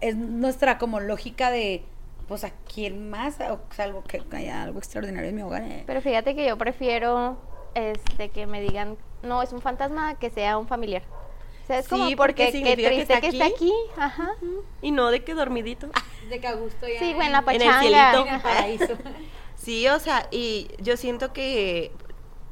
es 0.00 0.16
nuestra 0.16 0.78
como 0.78 1.00
lógica 1.00 1.50
de, 1.50 1.84
pues 2.28 2.44
a 2.44 2.52
quién 2.72 3.10
más, 3.10 3.38
o 3.40 3.60
salvo 3.74 4.02
que 4.04 4.22
haya 4.36 4.62
algo 4.62 4.78
extraordinario 4.78 5.28
en 5.30 5.36
mi 5.36 5.42
hogar. 5.42 5.62
eh. 5.62 5.82
Pero 5.86 6.00
fíjate 6.00 6.34
que 6.34 6.46
yo 6.46 6.56
prefiero 6.58 7.36
este 7.74 8.28
que 8.30 8.46
me 8.46 8.60
digan, 8.60 8.96
no, 9.22 9.42
es 9.42 9.52
un 9.52 9.60
fantasma, 9.60 10.14
que 10.18 10.30
sea 10.30 10.56
un 10.58 10.68
familiar. 10.68 11.02
O 11.64 11.66
sea, 11.66 11.78
es 11.80 11.84
Sí, 11.86 11.90
como 11.90 12.04
porque 12.04 12.16
porque 12.16 12.46
qué 12.46 12.52
significa 12.52 12.88
que 12.90 13.00
está 13.02 13.20
que 13.20 13.28
está 13.28 13.44
aquí. 13.46 13.54
aquí. 13.54 13.72
Ajá. 14.00 14.30
Y 14.82 14.90
no 14.92 15.10
de 15.10 15.22
que 15.24 15.34
dormidito. 15.34 15.88
De 16.28 16.40
que 16.40 16.46
a 16.46 16.54
gusto 16.54 16.86
ya 16.88 16.98
Sí, 16.98 17.14
bueno, 17.14 17.30
en 17.30 17.36
el 17.38 17.44
pachanga. 17.44 17.80
cielito. 17.80 18.26
en 18.26 18.34
el 18.34 18.40
paraíso. 18.40 18.98
Sí, 19.56 19.86
o 19.88 19.98
sea, 19.98 20.28
y 20.30 20.68
yo 20.78 20.96
siento 20.96 21.32
que, 21.32 21.90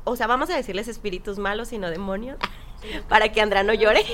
o 0.04 0.16
sea, 0.16 0.26
vamos 0.26 0.50
a 0.50 0.56
decirles 0.56 0.88
espíritus 0.88 1.38
malos 1.38 1.72
y 1.72 1.78
no 1.78 1.88
demonios, 1.88 2.36
para 3.08 3.30
que 3.30 3.40
Andra 3.40 3.62
no 3.62 3.72
llore, 3.74 4.04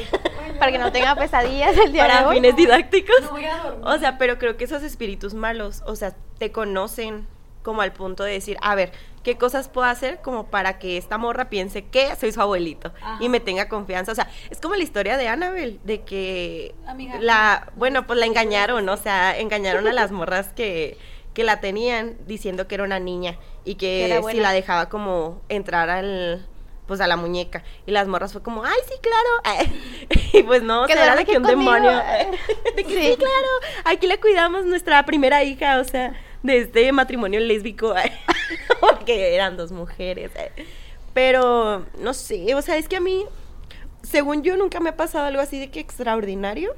Para 0.59 0.71
que 0.71 0.79
no 0.79 0.93
tenga 0.93 1.17
pesadillas 1.17 1.77
el 1.79 1.91
día 1.93 2.05
de 2.05 2.09
para 2.11 2.29
hoy. 2.29 2.37
fines 2.37 2.55
didácticos. 2.55 3.17
No 3.23 3.31
voy 3.31 3.45
a 3.47 3.57
dormir. 3.59 3.85
O 3.87 3.99
sea, 3.99 4.19
pero 4.19 4.39
creo 4.39 4.57
que 4.59 4.65
esos 4.65 4.83
espíritus 4.83 5.33
malos, 5.35 5.83
o 5.87 5.97
sea, 5.97 6.15
te 6.39 6.53
conocen 6.53 7.27
como 7.63 7.83
al 7.83 7.93
punto 7.93 8.25
de 8.25 8.33
decir, 8.33 8.57
a 8.61 8.75
ver, 8.75 8.93
¿qué 9.23 9.37
cosas 9.39 9.69
puedo 9.69 9.87
hacer 9.87 10.21
como 10.21 10.47
para 10.49 10.79
que 10.79 10.97
esta 10.97 11.17
morra 11.19 11.49
piense 11.49 11.85
que 11.85 12.15
soy 12.17 12.33
su 12.33 12.41
abuelito 12.41 12.93
Ajá. 13.01 13.19
y 13.21 13.29
me 13.29 13.41
tenga 13.41 13.69
confianza? 13.69 14.13
O 14.13 14.15
sea, 14.15 14.29
es 14.51 14.61
como 14.61 14.75
la 14.75 14.83
historia 14.83 15.17
de 15.17 15.29
Annabel, 15.29 15.79
de 15.85 16.03
que 16.03 16.75
Amiga. 16.87 17.19
la, 17.21 17.71
bueno, 17.77 18.07
pues 18.07 18.19
la 18.19 18.27
engañaron, 18.27 18.89
o 18.89 18.97
sea, 18.97 19.39
engañaron 19.39 19.87
a 19.87 19.93
las 19.93 20.11
morras 20.13 20.49
que, 20.55 20.99
que 21.35 21.45
la 21.45 21.61
tenían 21.61 22.17
diciendo 22.27 22.67
que 22.69 22.75
era 22.75 22.85
una 22.85 22.99
niña 22.99 23.39
y 23.65 23.77
Que 23.77 24.21
si 24.31 24.41
la 24.41 24.53
dejaba 24.53 24.89
como 24.89 25.41
entrar 25.49 25.89
al 25.89 26.47
pues 26.87 27.01
a 27.01 27.07
la 27.07 27.17
muñeca 27.17 27.63
y 27.87 27.93
las 27.93 28.09
morras 28.09 28.33
fue 28.33 28.43
como 28.43 28.65
ay 28.65 28.77
sí 28.89 28.95
claro 29.01 29.71
y 30.33 30.43
pues 30.43 30.63
no 30.65 30.83
o 30.83 30.87
Que 30.87 30.95
sea, 30.95 31.05
era 31.05 31.17
de 31.17 31.25
que 31.25 31.39
un 31.39 31.45
conmigo. 31.45 31.71
demonio 31.73 31.91
de 32.77 32.83
que 32.85 32.89
sí. 32.91 33.11
Sí. 33.13 33.17
claro 33.17 33.49
aquí 33.85 34.09
le 34.09 34.19
cuidamos 34.19 34.65
nuestra 34.65 35.05
primera 35.07 35.45
hija 35.45 35.79
o 35.79 35.85
sea 35.85 36.13
de 36.43 36.59
este 36.59 36.91
matrimonio 36.93 37.41
lésbico 37.41 37.95
porque 38.81 39.35
eran 39.35 39.57
dos 39.57 39.73
mujeres 39.73 40.31
pero 41.15 41.87
no 41.99 42.15
sé 42.15 42.55
o 42.55 42.63
sea 42.63 42.77
es 42.77 42.89
que 42.89 42.97
a 42.97 43.01
mí 43.01 43.25
según 44.03 44.43
yo 44.43 44.57
nunca 44.57 44.81
me 44.81 44.91
ha 44.91 44.97
pasado 44.97 45.27
algo 45.27 45.41
así 45.41 45.59
de 45.59 45.71
que 45.71 45.81
extraordinario 45.81 46.75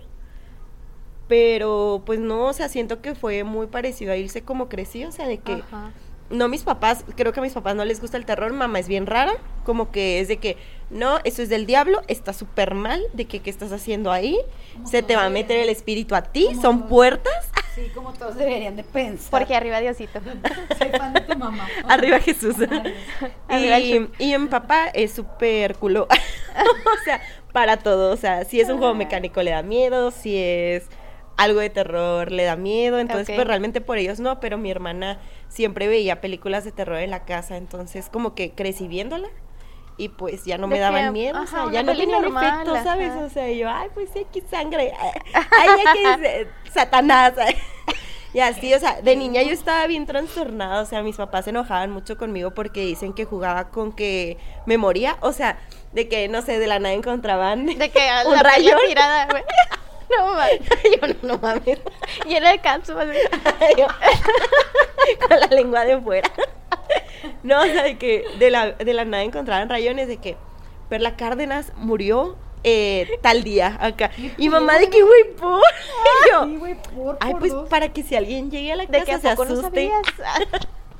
pero 1.28 2.02
pues 2.04 2.20
no, 2.20 2.46
o 2.46 2.52
sea, 2.52 2.68
siento 2.68 3.00
que 3.00 3.14
fue 3.14 3.44
muy 3.44 3.66
parecido 3.66 4.12
a 4.12 4.16
irse 4.16 4.42
como 4.42 4.68
crecí, 4.68 5.04
o 5.04 5.12
sea, 5.12 5.26
de 5.26 5.38
que 5.38 5.54
Ajá. 5.54 5.90
No 6.30 6.48
mis 6.48 6.62
papás, 6.62 7.04
creo 7.16 7.32
que 7.32 7.40
a 7.40 7.42
mis 7.42 7.52
papás 7.52 7.74
no 7.76 7.84
les 7.84 8.00
gusta 8.00 8.16
el 8.16 8.24
terror, 8.24 8.52
mamá 8.52 8.78
es 8.78 8.88
bien 8.88 9.06
rara, 9.06 9.32
como 9.64 9.90
que 9.90 10.20
es 10.20 10.28
de 10.28 10.38
que, 10.38 10.56
no, 10.90 11.18
eso 11.24 11.42
es 11.42 11.48
del 11.48 11.66
diablo, 11.66 12.02
está 12.08 12.32
súper 12.32 12.74
mal, 12.74 13.02
de 13.12 13.26
que 13.26 13.40
qué 13.40 13.50
estás 13.50 13.72
haciendo 13.72 14.10
ahí, 14.10 14.38
se 14.84 15.02
te 15.02 15.16
va 15.16 15.24
a 15.24 15.30
meter 15.30 15.58
el 15.58 15.68
espíritu 15.68 16.14
a 16.14 16.22
ti, 16.22 16.48
son 16.60 16.78
todos. 16.78 16.90
puertas, 16.90 17.50
Sí, 17.74 17.90
como 17.92 18.12
todos 18.12 18.36
deberían 18.36 18.76
de 18.76 18.84
pensar. 18.84 19.30
Porque 19.32 19.56
arriba 19.56 19.80
Diosito. 19.80 20.20
soy 20.78 20.90
fan 20.90 21.12
de 21.12 21.22
tu 21.22 21.36
mamá. 21.36 21.66
arriba 21.88 22.20
Jesús. 22.20 22.54
Arriba 23.48 23.78
y, 23.80 24.08
y 24.20 24.38
mi 24.38 24.46
papá 24.46 24.86
es 24.94 25.12
súper 25.12 25.74
culo, 25.74 26.06
o 26.06 27.04
sea, 27.04 27.20
para 27.52 27.78
todo, 27.78 28.12
o 28.12 28.16
sea, 28.16 28.44
si 28.44 28.60
es 28.60 28.68
un 28.68 28.78
juego 28.78 28.94
mecánico 28.94 29.42
le 29.42 29.50
da 29.50 29.62
miedo, 29.62 30.12
si 30.12 30.38
es 30.38 30.84
algo 31.36 31.60
de 31.60 31.70
terror 31.70 32.30
le 32.30 32.44
da 32.44 32.56
miedo, 32.56 32.98
entonces 32.98 33.34
pues 33.34 33.46
realmente 33.46 33.80
por 33.80 33.98
ellos 33.98 34.20
no, 34.20 34.40
pero 34.40 34.58
mi 34.58 34.70
hermana 34.70 35.18
siempre 35.48 35.88
veía 35.88 36.20
películas 36.20 36.64
de 36.64 36.72
terror 36.72 36.98
en 36.98 37.10
la 37.10 37.24
casa, 37.24 37.56
entonces 37.56 38.08
como 38.10 38.34
que 38.34 38.52
crecí 38.52 38.88
viéndola 38.88 39.28
y 39.96 40.08
pues 40.08 40.44
ya 40.44 40.58
no 40.58 40.66
me 40.66 40.78
daban 40.78 41.06
que, 41.06 41.10
miedo, 41.12 41.38
o 41.38 41.42
ajá, 41.42 41.64
sea, 41.64 41.72
ya 41.72 41.82
no 41.82 41.92
peli 41.92 42.02
tenían 42.02 42.22
normal, 42.22 42.62
efecto, 42.62 42.82
¿sabes? 42.82 43.10
ajá. 43.10 43.24
O 43.24 43.30
sea, 43.30 43.50
yo, 43.52 43.68
ay, 43.68 43.88
pues 43.94 44.10
sí, 44.12 44.24
aquí 44.28 44.42
sangre, 44.50 44.92
ay, 45.34 45.68
aquí 45.86 46.26
es 46.26 46.48
Satanás, 46.72 47.34
y 48.34 48.40
así, 48.40 48.74
o 48.74 48.80
sea, 48.80 49.00
de 49.02 49.14
niña 49.14 49.42
yo 49.42 49.52
estaba 49.52 49.86
bien 49.86 50.06
trastornada, 50.06 50.82
o 50.82 50.86
sea, 50.86 51.02
mis 51.02 51.16
papás 51.16 51.44
se 51.44 51.50
enojaban 51.50 51.90
mucho 51.92 52.18
conmigo 52.18 52.52
porque 52.52 52.80
dicen 52.80 53.12
que 53.12 53.24
jugaba 53.24 53.70
con 53.70 53.92
que 53.92 54.36
me 54.66 54.78
moría, 54.78 55.16
o 55.20 55.32
sea, 55.32 55.58
de 55.92 56.08
que, 56.08 56.28
no 56.28 56.42
sé, 56.42 56.58
de 56.58 56.66
la 56.66 56.80
nada 56.80 56.94
encontraban 56.94 57.66
De 57.66 57.90
que 57.90 58.00
un 58.26 58.32
la 58.34 58.42
rayo. 58.42 58.70
regla 58.70 58.88
tirada, 58.88 59.26
güey. 59.30 59.44
No 60.18 60.34
mames. 60.34 60.60
yo, 61.00 61.06
no, 61.08 61.14
no 61.34 61.38
mames. 61.38 61.78
Llena 62.26 62.50
de 62.50 62.58
cápsulas. 62.60 63.06
güey. 63.06 63.18
Yo, 63.78 63.86
con 65.28 65.40
la 65.40 65.46
lengua 65.48 65.84
de 65.84 66.00
fuera. 66.00 66.30
No, 67.42 67.60
o 67.60 67.64
sea, 67.64 67.82
de 67.84 67.98
que 67.98 68.24
de 68.38 68.50
la, 68.50 68.72
de 68.72 68.92
la 68.94 69.04
nada 69.04 69.22
encontraban 69.22 69.68
rayones 69.68 70.08
de 70.08 70.18
que 70.18 70.36
Perla 70.88 71.16
Cárdenas 71.16 71.72
murió 71.76 72.36
eh, 72.62 73.18
tal 73.22 73.42
día 73.44 73.76
acá. 73.80 74.10
Y 74.38 74.48
mamá 74.48 74.78
de 74.78 74.88
que, 74.90 75.02
güey, 75.02 75.24
por. 75.34 75.60
Y 75.60 76.30
yo, 76.30 76.44
Sí, 76.44 76.56
güey, 76.56 76.74
por, 76.74 77.18
Ay, 77.20 77.32
por 77.32 77.40
pues 77.40 77.52
dos. 77.52 77.68
para 77.68 77.92
que 77.92 78.02
si 78.02 78.16
alguien 78.16 78.50
llegue 78.50 78.72
a 78.72 78.76
la 78.76 78.86
De 78.86 78.98
casa 78.98 79.04
que 79.04 79.12
a 79.12 79.18
se 79.18 79.26
no 79.36 79.42
asuste. 79.42 79.62
sabías. 79.62 80.02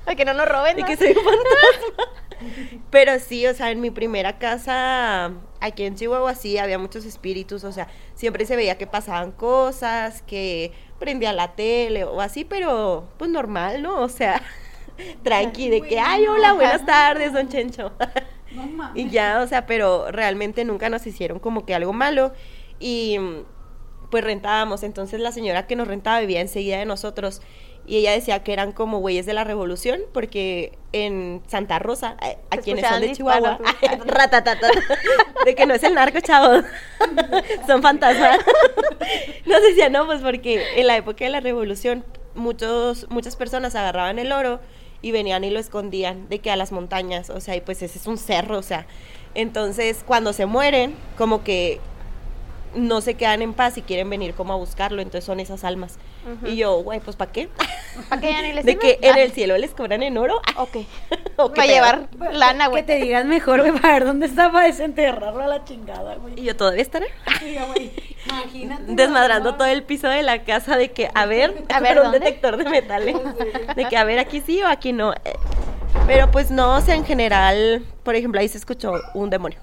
Para 0.05 0.16
que 0.16 0.24
no 0.27 0.35
nos 0.35 0.46
roben. 0.48 0.77
de 0.77 0.83
¿no? 0.83 0.88
que 0.88 0.96
soy 0.96 1.09
un 1.09 1.24
fantasma. 1.24 2.12
Pero 2.90 3.18
sí, 3.18 3.46
o 3.46 3.54
sea, 3.54 3.70
en 3.70 3.80
mi 3.80 3.90
primera 3.90 4.38
casa, 4.38 5.33
aquí 5.61 5.85
en 5.85 5.94
Chihuahua, 5.94 6.35
sí, 6.35 6.59
había 6.59 6.78
muchos 6.78 7.04
espíritus, 7.04 7.64
o 7.64 7.72
sea, 7.72 7.88
siempre 8.14 8.46
se 8.46 8.57
veía 8.57 8.78
que 8.78 8.87
pasaban 8.87 9.33
cosas, 9.33 10.22
que 10.22 10.72
prendía 10.98 11.33
la 11.33 11.54
tele 11.54 12.04
o 12.04 12.20
así, 12.20 12.44
pero 12.44 13.09
pues 13.18 13.30
normal, 13.30 13.83
¿no? 13.83 14.00
O 14.00 14.09
sea, 14.09 14.42
tranqui, 15.22 15.68
de 15.68 15.83
que, 15.83 15.98
ay, 15.98 16.26
hola, 16.26 16.52
buenas 16.52 16.85
tardes, 16.87 17.33
don 17.33 17.48
Chencho. 17.48 17.92
Y 18.94 19.11
ya, 19.11 19.40
o 19.42 19.48
sea, 19.48 19.66
pero 19.66 20.12
realmente 20.12 20.64
nunca 20.64 20.88
nos 20.88 21.04
hicieron 21.09 21.40
como 21.40 21.66
que 21.66 21.74
algo 21.74 21.92
malo. 21.92 22.33
Y 22.78 23.18
pues 24.11 24.22
rentábamos. 24.22 24.83
Entonces 24.83 25.20
la 25.20 25.33
señora 25.33 25.66
que 25.66 25.76
nos 25.76 25.88
rentaba 25.88 26.20
vivía 26.20 26.40
enseguida 26.40 26.78
de 26.78 26.87
nosotros. 26.87 27.42
Y 27.87 27.99
ella 27.99 28.12
decía 28.12 28.42
que 28.42 28.53
eran 28.53 28.73
como 28.73 28.99
güeyes 28.99 29.27
de 29.27 29.35
la 29.35 29.44
revolución, 29.44 30.01
porque 30.12 30.73
en 30.92 31.42
Santa 31.47 31.79
Rosa, 31.79 32.16
a 32.51 32.57
quienes 32.57 32.88
son 32.88 33.01
de 33.01 33.12
Chihuahua, 33.12 33.59
ratatata, 34.07 34.68
de 35.44 35.55
que 35.55 35.66
no 35.66 35.75
es 35.75 35.83
el 35.83 35.94
narco, 35.94 36.20
chavos, 36.20 36.64
son 37.66 37.83
fantasmas. 37.83 38.38
Nos 39.47 39.61
decía, 39.62 39.90
no, 39.90 40.07
pues 40.07 40.23
porque 40.23 40.64
en 40.77 40.87
la 40.87 40.97
época 40.97 41.25
de 41.25 41.31
la 41.31 41.40
revolución, 41.40 42.05
muchos, 42.35 43.07
muchas 43.11 43.37
personas 43.37 43.75
agarraban 43.75 44.18
el 44.18 44.33
oro 44.33 44.61
y 45.03 45.11
venían 45.11 45.44
y 45.44 45.51
lo 45.51 45.59
escondían 45.59 46.31
de 46.31 46.38
que 46.38 46.51
a 46.51 46.57
las 46.57 46.73
montañas, 46.73 47.29
o 47.29 47.40
sea, 47.40 47.55
y 47.55 47.61
pues 47.61 47.83
ese 47.83 47.99
es 47.99 48.07
un 48.07 48.16
cerro, 48.16 48.57
o 48.57 48.62
sea. 48.62 48.87
Entonces, 49.35 50.03
cuando 50.07 50.33
se 50.33 50.47
mueren, 50.47 50.94
como 51.18 51.44
que 51.44 51.81
no 52.75 53.03
se 53.03 53.14
quedan 53.14 53.42
en 53.42 53.53
paz 53.53 53.77
y 53.77 53.83
quieren 53.83 54.09
venir 54.09 54.35
como 54.35 54.55
a 54.55 54.57
buscarlo, 54.57 55.03
entonces 55.03 55.25
son 55.25 55.40
esas 55.40 55.64
almas. 55.64 55.99
Y 56.44 56.56
yo, 56.56 56.78
güey, 56.82 57.00
pues 57.00 57.16
¿para 57.16 57.30
qué? 57.32 57.48
¿Para 58.08 58.20
que 58.20 58.30
ya 58.32 58.42
ni 58.42 58.52
les 58.52 58.64
De 58.64 58.76
que 58.76 58.98
en 59.02 59.14
Ah, 59.14 59.20
el 59.20 59.32
cielo 59.32 59.56
les 59.58 59.70
cobran 59.72 60.02
en 60.02 60.16
oro. 60.18 60.40
Ok. 60.56 60.76
¿O 61.37 61.48
qué 61.52 61.56
Para 61.62 61.66
llevar 61.72 62.08
lana, 62.32 62.64
Que 62.66 62.70
güey. 62.70 62.82
te 62.87 62.96
digas 62.96 63.24
mejor, 63.24 63.60
güey, 63.60 63.72
para 63.72 63.94
ver 63.94 64.04
dónde 64.04 64.26
está 64.26 64.50
para 64.52 64.66
desenterrarlo 64.66 65.42
a 65.42 65.46
la 65.48 65.64
chingada, 65.64 66.14
güey. 66.16 66.38
Y 66.40 66.44
yo 66.44 66.56
todavía 66.56 66.82
estaré 66.82 67.08
Imagínate. 68.26 68.82
desmadrando 68.88 69.54
todo 69.54 69.66
el 69.66 69.82
piso 69.82 70.08
de 70.08 70.22
la 70.22 70.44
casa 70.44 70.76
de 70.76 70.90
que, 70.92 71.10
a 71.14 71.26
ver, 71.26 71.54
A 71.68 71.80
ver, 71.80 71.98
un 71.98 72.04
¿dónde? 72.04 72.20
detector 72.20 72.56
de 72.56 72.64
metales. 72.70 73.16
De 73.76 73.84
que, 73.87 73.96
a 73.96 74.04
ver, 74.04 74.18
aquí 74.18 74.40
sí 74.40 74.62
o 74.62 74.68
aquí 74.68 74.92
no. 74.92 75.12
Eh, 75.12 75.18
Pero 76.06 76.30
pues 76.30 76.50
no, 76.50 76.76
o 76.76 76.80
sea, 76.80 76.94
en 76.94 77.04
general, 77.04 77.84
por 78.02 78.14
ejemplo, 78.14 78.40
ahí 78.40 78.48
se 78.48 78.58
escuchó 78.58 78.94
un 79.14 79.28
demonio. 79.30 79.58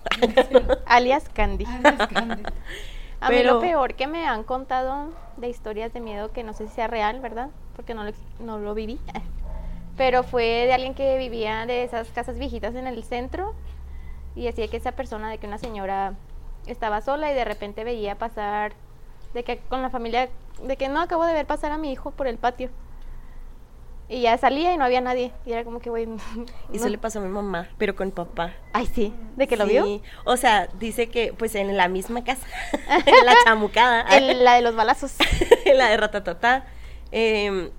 Alias 0.86 1.24
Candy. 1.34 1.65
Ay, 1.67 1.80
Dios, 1.95 2.08
Candy. 2.13 2.43
A 3.22 3.30
mí 3.30 3.36
Pero- 3.38 3.54
lo 3.56 3.60
peor 3.62 3.94
que 3.94 4.08
me 4.08 4.26
han 4.28 4.44
contado 4.44 5.10
de 5.38 5.48
historias 5.48 5.94
de 5.94 6.00
miedo, 6.00 6.32
que 6.32 6.44
no 6.44 6.54
sé 6.54 6.68
si 6.68 6.74
sea 6.74 6.88
real, 6.88 7.20
¿verdad? 7.20 7.50
Porque 7.76 7.94
no 7.94 8.04
lo, 8.04 8.12
no 8.40 8.58
lo 8.60 8.74
viví. 8.74 9.00
Pero 9.98 10.24
fue 10.24 10.44
de 10.44 10.74
alguien 10.74 10.96
que 10.96 11.18
vivía 11.18 11.66
de 11.66 11.84
esas 11.84 12.10
casas 12.10 12.40
viejitas 12.40 12.74
en 12.76 12.88
el 12.88 13.04
centro 13.04 13.54
y 14.36 14.46
decía 14.46 14.68
que 14.68 14.78
esa 14.78 14.94
persona, 14.94 15.30
de 15.30 15.38
que 15.38 15.48
una 15.48 15.58
señora 15.58 16.14
estaba 16.66 17.02
sola 17.02 17.32
y 17.32 17.36
de 17.36 17.46
repente 17.46 17.84
veía 17.84 18.16
pasar, 18.16 18.74
de 19.34 19.44
que 19.44 19.60
con 19.70 19.82
la 19.82 19.90
familia, 19.90 20.30
de 20.64 20.78
que 20.78 20.90
no 20.90 21.00
acabo 21.02 21.26
de 21.26 21.34
ver 21.34 21.46
pasar 21.46 21.72
a 21.72 21.78
mi 21.78 21.92
hijo 21.92 22.12
por 22.12 22.28
el 22.28 22.38
patio. 22.38 22.70
Y 24.13 24.19
ya 24.21 24.38
salía 24.38 24.74
y 24.74 24.78
no 24.78 24.84
había 24.84 25.00
nadie. 25.00 25.32
Y 25.45 25.54
era 25.54 25.63
como 25.63 25.80
que, 25.80 25.89
güey. 25.89 26.06
Y 26.74 26.76
eso 26.76 26.86
no- 26.86 26.89
le 26.91 26.97
pasó 26.97 27.19
a 27.19 27.21
mi 27.21 27.30
mamá, 27.30 27.69
pero 27.78 27.95
con 27.95 28.12
papá. 28.12 28.54
Ay, 28.74 28.86
sí, 28.93 29.13
de 29.38 29.47
que 29.47 29.56
lo 29.56 29.65
Sí, 29.65 29.71
vio. 29.71 30.02
O 30.26 30.36
sea, 30.36 30.67
dice 30.80 31.08
que 31.08 31.32
pues 31.34 31.56
en 31.56 31.78
la 31.78 31.88
misma 31.88 32.21
casa, 32.26 32.45
en 33.06 33.26
la 33.26 33.34
chamucada, 33.45 34.06
En 34.17 34.43
la 34.43 34.56
de 34.56 34.62
los 34.63 34.76
balazos. 34.76 35.13
en 35.65 35.78
la 35.78 35.88
de 35.89 35.95
Ratatatá, 35.95 36.65
em, 37.12 37.69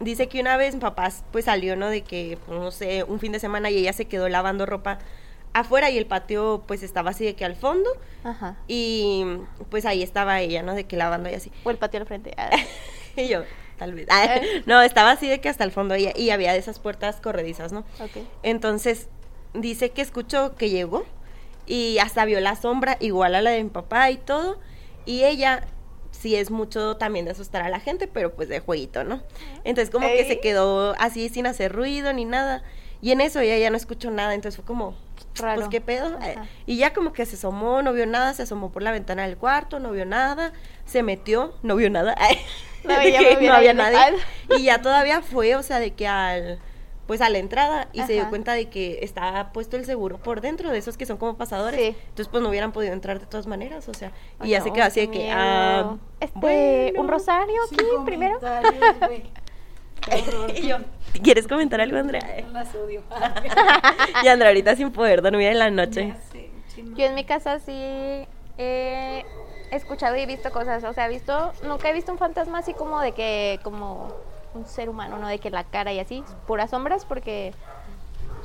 dice 0.00 0.28
que 0.28 0.40
una 0.40 0.56
vez 0.56 0.74
mi 0.74 0.80
papá 0.80 1.10
pues 1.30 1.44
salió, 1.44 1.76
¿no? 1.76 1.88
De 1.88 2.00
que, 2.02 2.38
pues, 2.46 2.58
no 2.58 2.70
sé, 2.70 3.04
un 3.04 3.20
fin 3.20 3.32
de 3.32 3.38
semana 3.38 3.68
y 3.68 3.76
ella 3.76 3.92
se 3.92 4.06
quedó 4.06 4.30
lavando 4.30 4.64
ropa 4.64 4.98
afuera 5.52 5.90
y 5.90 5.98
el 5.98 6.06
patio 6.06 6.64
pues 6.66 6.82
estaba 6.82 7.10
así 7.10 7.26
de 7.26 7.34
que 7.34 7.44
al 7.44 7.56
fondo 7.56 7.90
Ajá. 8.24 8.56
y 8.66 9.26
pues 9.68 9.84
ahí 9.84 10.02
estaba 10.02 10.40
ella, 10.40 10.62
¿no? 10.62 10.72
De 10.74 10.84
que 10.84 10.96
lavando 10.96 11.28
y 11.28 11.34
así. 11.34 11.52
O 11.64 11.70
el 11.70 11.76
patio 11.76 12.00
al 12.00 12.06
frente. 12.06 12.34
Ah. 12.38 12.48
Y 13.14 13.28
yo, 13.28 13.42
tal 13.82 13.94
vez. 13.94 14.06
Ah, 14.10 14.40
no, 14.66 14.80
estaba 14.82 15.10
así 15.10 15.26
de 15.28 15.40
que 15.40 15.48
hasta 15.48 15.64
el 15.64 15.72
fondo 15.72 15.96
y, 15.96 16.08
y 16.14 16.30
había 16.30 16.52
de 16.52 16.58
esas 16.58 16.78
puertas 16.78 17.16
corredizas, 17.16 17.72
¿no? 17.72 17.80
Ok. 17.98 18.18
Entonces, 18.44 19.08
dice 19.54 19.90
que 19.90 20.02
escuchó 20.02 20.54
que 20.54 20.70
llegó 20.70 21.04
y 21.66 21.98
hasta 21.98 22.24
vio 22.24 22.38
la 22.40 22.54
sombra 22.54 22.96
igual 23.00 23.34
a 23.34 23.42
la 23.42 23.50
de 23.50 23.62
mi 23.64 23.70
papá 23.70 24.10
y 24.12 24.18
todo. 24.18 24.60
Y 25.04 25.24
ella 25.24 25.66
sí 26.12 26.36
es 26.36 26.52
mucho 26.52 26.96
también 26.96 27.24
de 27.24 27.32
asustar 27.32 27.62
a 27.62 27.68
la 27.68 27.80
gente, 27.80 28.06
pero 28.06 28.32
pues 28.34 28.48
de 28.48 28.60
jueguito, 28.60 29.02
¿no? 29.02 29.20
Entonces 29.64 29.90
como 29.90 30.06
que 30.06 30.24
se 30.28 30.38
quedó 30.38 30.94
así 31.00 31.28
sin 31.28 31.46
hacer 31.48 31.72
ruido 31.72 32.12
ni 32.12 32.24
nada. 32.24 32.62
Y 33.00 33.10
en 33.10 33.20
eso 33.20 33.40
ella 33.40 33.58
ya 33.58 33.68
no 33.70 33.76
escuchó 33.76 34.12
nada, 34.12 34.32
entonces 34.32 34.54
fue 34.56 34.64
como, 34.64 34.94
Raro. 35.34 35.56
pues 35.56 35.68
qué 35.70 35.80
pedo. 35.80 36.16
Ajá. 36.18 36.30
Eh, 36.30 36.38
Y 36.66 36.76
ya 36.76 36.92
como 36.92 37.12
que 37.12 37.26
se 37.26 37.34
asomó, 37.34 37.82
no 37.82 37.92
vio 37.92 38.06
nada, 38.06 38.32
se 38.32 38.44
asomó 38.44 38.70
por 38.70 38.84
la 38.84 38.92
ventana 38.92 39.26
del 39.26 39.36
cuarto, 39.36 39.80
no 39.80 39.90
vio 39.90 40.06
nada, 40.06 40.52
se 40.86 41.02
metió, 41.02 41.52
no 41.64 41.74
vio 41.74 41.90
nada. 41.90 42.14
No, 42.84 42.98
de 42.98 43.12
ya 43.12 43.18
que 43.20 43.24
me 43.24 43.32
no 43.32 43.38
hubiera 43.38 43.56
había 43.56 43.74
nadie. 43.74 44.16
Y 44.56 44.64
ya 44.64 44.82
todavía 44.82 45.22
fue, 45.22 45.56
o 45.56 45.62
sea, 45.62 45.78
de 45.78 45.92
que 45.92 46.06
al 46.06 46.60
pues 47.06 47.20
a 47.20 47.28
la 47.28 47.38
entrada 47.38 47.88
y 47.92 48.00
se 48.02 48.12
dio 48.12 48.28
cuenta 48.30 48.52
de 48.54 48.70
que 48.70 49.00
estaba 49.02 49.52
puesto 49.52 49.76
el 49.76 49.84
seguro 49.84 50.18
por 50.18 50.40
dentro 50.40 50.70
de 50.70 50.78
esos 50.78 50.96
que 50.96 51.04
son 51.04 51.16
como 51.16 51.36
pasadores. 51.36 51.78
Sí. 51.78 51.96
Entonces 52.00 52.28
pues 52.28 52.42
no 52.42 52.48
hubieran 52.48 52.72
podido 52.72 52.92
entrar 52.92 53.18
de 53.20 53.26
todas 53.26 53.46
maneras, 53.46 53.88
o 53.88 53.94
sea, 53.94 54.12
y 54.42 54.50
ya 54.50 54.60
no, 54.60 54.64
se 54.64 54.72
quedó 54.72 54.84
así 54.84 55.00
de 55.00 55.10
que 55.10 55.30
ah, 55.30 55.96
Este, 56.20 56.38
bueno. 56.38 57.00
un 57.00 57.08
rosario 57.08 57.60
aquí 57.64 57.84
primero. 58.04 58.38
Y 60.56 60.66
yo, 60.66 60.78
¿quieres 61.22 61.46
comentar 61.46 61.80
algo, 61.80 61.96
Andrea? 61.96 62.44
Las 62.52 62.74
odio. 62.74 63.02
y 64.24 64.26
Andrea 64.26 64.48
ahorita 64.48 64.74
sin 64.74 64.90
poder 64.90 65.22
dormir 65.22 65.48
en 65.48 65.58
la 65.58 65.70
noche. 65.70 66.14
Sé. 66.32 66.50
Yo 66.96 67.04
en 67.04 67.14
mi 67.14 67.24
casa 67.24 67.60
sí 67.60 68.26
he 68.58 69.24
escuchado 69.76 70.16
y 70.16 70.26
visto 70.26 70.50
cosas, 70.52 70.84
o 70.84 70.92
sea, 70.92 71.08
visto, 71.08 71.52
nunca 71.64 71.88
he 71.88 71.92
visto 71.92 72.12
un 72.12 72.18
fantasma 72.18 72.58
así 72.58 72.74
como 72.74 73.00
de 73.00 73.12
que, 73.12 73.58
como 73.62 74.08
un 74.54 74.66
ser 74.66 74.88
humano, 74.88 75.18
no 75.18 75.28
de 75.28 75.38
que 75.38 75.50
la 75.50 75.64
cara 75.64 75.92
y 75.92 75.98
así, 75.98 76.22
puras 76.46 76.70
sombras, 76.70 77.04
porque 77.04 77.54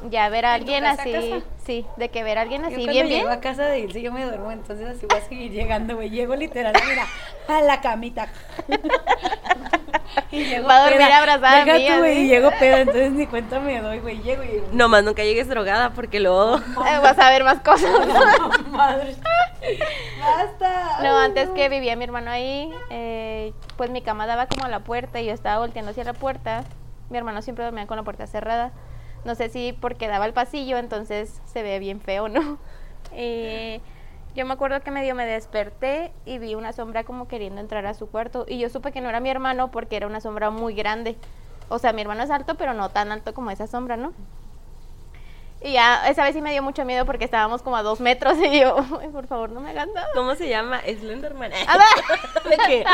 ya 0.10 0.30
ver 0.30 0.46
a 0.46 0.56
¿En 0.56 0.66
tu 0.66 0.72
alguien 0.72 0.86
así, 0.86 1.44
sí, 1.66 1.86
de 1.98 2.10
que 2.10 2.24
ver 2.24 2.38
a 2.38 2.42
alguien 2.42 2.62
Yo 2.62 2.68
así 2.68 2.76
cuando 2.76 2.92
bien, 2.94 3.08
llego 3.08 3.28
bien. 3.28 3.38
a 3.38 3.42
casa 3.42 3.64
de 3.66 3.80
Ilse 3.80 4.02
yo 4.02 4.12
me 4.12 4.24
duermo, 4.24 4.52
entonces 4.52 4.88
así 4.88 5.06
voy 5.08 5.18
a 5.20 5.22
seguir 5.22 5.52
llegando, 5.52 5.96
güey. 5.96 6.10
Llego 6.10 6.36
literal, 6.36 6.74
mira, 6.88 7.06
a 7.48 7.62
la 7.62 7.82
camita. 7.82 8.28
y 10.32 10.44
llego 10.46 10.68
Va 10.68 10.78
a 10.78 10.82
dormir 10.90 11.08
peda. 11.08 11.18
abrazada 11.18 11.62
a 11.62 11.66
Deja 11.66 11.78
mí, 11.78 11.88
tú, 11.88 11.98
güey, 12.00 12.20
y 12.20 12.28
llego 12.28 12.50
peda, 12.60 12.80
entonces 12.82 13.12
ni 13.12 13.26
cuenta 13.28 13.60
me 13.60 13.82
doy, 13.82 14.00
güey. 14.00 14.22
Llego 14.22 14.44
y 14.44 14.64
Nomás 14.72 15.04
nunca 15.04 15.24
llegues 15.24 15.48
drogada 15.50 15.92
porque 15.92 16.20
luego 16.20 16.58
Eh, 16.88 17.00
vas 17.02 17.18
a 17.20 17.30
ver 17.30 17.44
más 17.44 17.60
cosas. 17.62 17.92
madre. 18.70 19.16
Basta. 20.20 21.00
No, 21.04 21.18
antes 21.18 21.50
que 21.50 21.70
vivía 21.70 21.96
mi 21.96 22.04
hermano 22.04 22.32
ahí, 22.32 22.72
eh, 22.90 23.54
pues 23.76 23.90
mi 23.90 24.02
cama 24.02 24.26
daba 24.28 24.48
como 24.48 24.66
a 24.66 24.70
la 24.70 24.80
puerta 24.80 25.20
y 25.22 25.26
yo 25.26 25.34
estaba 25.34 25.60
volteando 25.60 25.92
hacia 25.92 26.04
la 26.04 26.14
puerta. 26.14 26.64
Mi 27.10 27.18
hermano 27.18 27.42
siempre 27.42 27.64
dormía 27.66 27.88
con 27.88 27.98
la 27.98 28.04
puerta 28.04 28.28
cerrada. 28.28 28.72
No 29.28 29.36
sé 29.36 29.50
si 29.50 29.74
porque 29.74 30.08
daba 30.08 30.24
al 30.24 30.32
pasillo, 30.32 30.78
entonces 30.78 31.42
se 31.46 31.62
ve 31.62 31.80
bien 31.80 32.00
feo, 32.00 32.30
¿no? 32.30 32.58
Y 33.14 33.82
yo 34.36 34.46
me 34.46 34.54
acuerdo 34.54 34.80
que 34.82 34.90
medio 34.90 35.16
me 35.16 35.26
desperté 35.26 36.14
y 36.26 36.38
vi 36.40 36.56
una 36.56 36.72
sombra 36.72 37.04
como 37.04 37.28
queriendo 37.28 37.60
entrar 37.60 37.86
a 37.86 37.94
su 37.94 38.10
cuarto. 38.10 38.46
Y 38.48 38.58
yo 38.58 38.70
supe 38.70 38.94
que 38.94 39.02
no 39.02 39.10
era 39.10 39.20
mi 39.20 39.30
hermano 39.30 39.70
porque 39.70 39.98
era 39.98 40.08
una 40.08 40.22
sombra 40.22 40.50
muy 40.50 40.74
grande. 40.76 41.18
O 41.68 41.78
sea, 41.78 41.92
mi 41.92 42.02
hermano 42.04 42.24
es 42.24 42.32
alto, 42.32 42.56
pero 42.56 42.74
no 42.74 42.88
tan 42.88 43.12
alto 43.12 43.34
como 43.34 43.52
esa 43.52 43.68
sombra, 43.68 43.98
¿no? 43.98 44.14
Y 45.62 45.74
ya, 45.74 46.08
esa 46.08 46.24
vez 46.24 46.34
sí 46.34 46.42
me 46.42 46.52
dio 46.54 46.64
mucho 46.64 46.86
miedo 46.86 47.06
porque 47.06 47.26
estábamos 47.26 47.62
como 47.64 47.76
a 47.76 47.84
dos 47.84 48.00
metros 48.00 48.38
y 48.42 48.62
yo, 48.62 48.78
"Ay, 49.02 49.10
por 49.10 49.28
favor, 49.28 49.50
no 49.50 49.60
me 49.60 49.72
hagan 49.72 49.90
nada. 49.94 50.08
¿Cómo 50.16 50.36
se 50.36 50.48
llama? 50.48 50.80
Slenderman. 50.84 51.52
Ah. 51.68 51.80
De 52.50 52.56
que- 52.58 52.86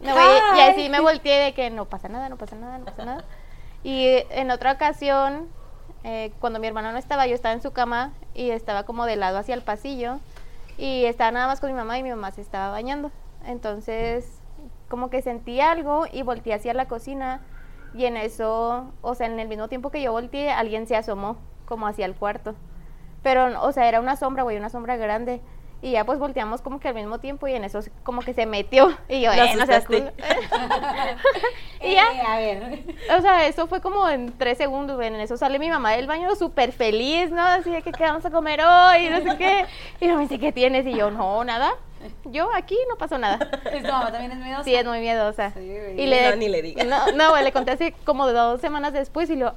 No, 0.00 0.12
güey, 0.14 0.26
y 0.56 0.60
Ay. 0.60 0.70
así 0.70 0.88
me 0.88 1.00
volteé 1.00 1.38
de 1.44 1.52
que 1.54 1.68
no 1.70 1.84
pasa 1.84 2.08
nada, 2.08 2.28
no 2.30 2.36
pasa 2.36 2.56
nada, 2.56 2.78
no 2.78 2.84
pasa 2.86 3.04
nada. 3.04 3.24
Y 3.82 4.24
en 4.30 4.50
otra 4.50 4.72
ocasión, 4.72 5.48
eh, 6.04 6.32
cuando 6.40 6.58
mi 6.58 6.66
hermano 6.66 6.92
no 6.92 6.98
estaba, 6.98 7.26
yo 7.26 7.34
estaba 7.34 7.54
en 7.54 7.62
su 7.62 7.72
cama 7.72 8.12
y 8.34 8.50
estaba 8.50 8.84
como 8.84 9.06
de 9.06 9.16
lado 9.16 9.38
hacia 9.38 9.54
el 9.54 9.62
pasillo 9.62 10.18
y 10.76 11.04
estaba 11.04 11.30
nada 11.30 11.46
más 11.46 11.60
con 11.60 11.70
mi 11.70 11.76
mamá 11.76 11.98
y 11.98 12.02
mi 12.02 12.10
mamá 12.10 12.30
se 12.30 12.40
estaba 12.40 12.70
bañando. 12.70 13.10
Entonces, 13.44 14.40
como 14.88 15.10
que 15.10 15.22
sentí 15.22 15.60
algo 15.60 16.06
y 16.10 16.22
volteé 16.22 16.54
hacia 16.54 16.74
la 16.74 16.86
cocina 16.86 17.40
y 17.94 18.04
en 18.04 18.16
eso, 18.16 18.92
o 19.00 19.14
sea, 19.14 19.26
en 19.26 19.38
el 19.38 19.48
mismo 19.48 19.68
tiempo 19.68 19.90
que 19.90 20.02
yo 20.02 20.12
volteé, 20.12 20.50
alguien 20.50 20.86
se 20.86 20.96
asomó 20.96 21.36
como 21.66 21.86
hacia 21.86 22.06
el 22.06 22.14
cuarto. 22.14 22.54
Pero, 23.22 23.62
o 23.62 23.72
sea, 23.72 23.88
era 23.88 24.00
una 24.00 24.16
sombra, 24.16 24.42
güey, 24.42 24.56
una 24.56 24.70
sombra 24.70 24.96
grande. 24.96 25.40
Y 25.80 25.92
ya 25.92 26.04
pues 26.04 26.18
volteamos 26.18 26.60
como 26.60 26.80
que 26.80 26.88
al 26.88 26.94
mismo 26.94 27.18
tiempo 27.20 27.46
y 27.46 27.54
en 27.54 27.62
eso 27.64 27.80
como 28.02 28.22
que 28.22 28.34
se 28.34 28.46
metió. 28.46 28.90
Y 29.08 29.20
yo, 29.20 29.32
eh, 29.32 29.54
no 29.56 29.64
seas 29.64 29.84
y 31.80 31.94
ya, 31.94 32.04
Eh, 32.12 32.22
a 32.26 32.36
ver. 32.38 32.84
o 33.16 33.20
sea, 33.20 33.46
eso 33.46 33.68
fue 33.68 33.80
como 33.80 34.08
en 34.08 34.36
tres 34.36 34.58
segundos, 34.58 34.96
güey. 34.96 35.08
En 35.08 35.14
eso 35.16 35.36
sale 35.36 35.58
mi 35.58 35.70
mamá 35.70 35.92
del 35.92 36.06
baño 36.08 36.34
súper 36.34 36.72
feliz, 36.72 37.30
¿no? 37.30 37.42
Así 37.42 37.70
de 37.70 37.82
que 37.82 37.92
qué 37.92 38.02
vamos 38.02 38.24
a 38.24 38.30
comer 38.30 38.60
hoy, 38.60 39.08
no 39.08 39.20
sé 39.20 39.38
qué. 39.38 39.66
Y 40.00 40.08
yo 40.08 40.16
me 40.16 40.22
dice, 40.22 40.38
¿qué 40.40 40.50
tienes? 40.52 40.84
Y 40.86 40.94
yo, 40.96 41.10
no, 41.10 41.44
nada. 41.44 41.72
Yo 42.24 42.48
aquí 42.54 42.76
no 42.88 42.96
pasó 42.96 43.18
nada. 43.18 43.38
¿Tu 43.50 43.80
mamá 43.80 44.12
también 44.12 44.32
es 44.32 44.38
miedosa? 44.38 44.64
Sí, 44.64 44.74
es 44.74 44.84
muy 44.84 45.00
miedosa. 45.00 45.52
Sí, 45.52 45.60
y 45.60 46.06
le, 46.06 46.30
No, 46.30 46.36
ni 46.36 46.48
le 46.48 46.62
digas. 46.62 46.86
No, 46.86 47.12
no, 47.12 47.30
güey, 47.30 47.44
le 47.44 47.52
conté 47.52 47.72
así 47.72 47.92
como 48.04 48.30
dos 48.30 48.60
semanas 48.60 48.92
después 48.92 49.30
y 49.30 49.36
lo, 49.36 49.54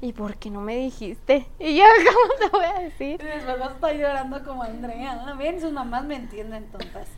¿y 0.00 0.12
por 0.12 0.36
qué 0.36 0.50
no 0.50 0.60
me 0.60 0.76
dijiste? 0.76 1.46
Y 1.58 1.76
yo, 1.76 1.84
¿cómo 2.06 2.34
te 2.38 2.56
voy 2.56 2.64
a 2.64 2.80
decir? 2.80 3.20
Y 3.20 3.24
después 3.24 3.58
vas 3.58 3.70
a 3.70 3.74
estar 3.74 3.94
llorando 3.94 4.42
como 4.44 4.62
Andrea. 4.62 5.34
Ven, 5.38 5.60
sus 5.60 5.72
mamás 5.72 6.04
me 6.04 6.16
entienden, 6.16 6.66
tontas. 6.70 7.08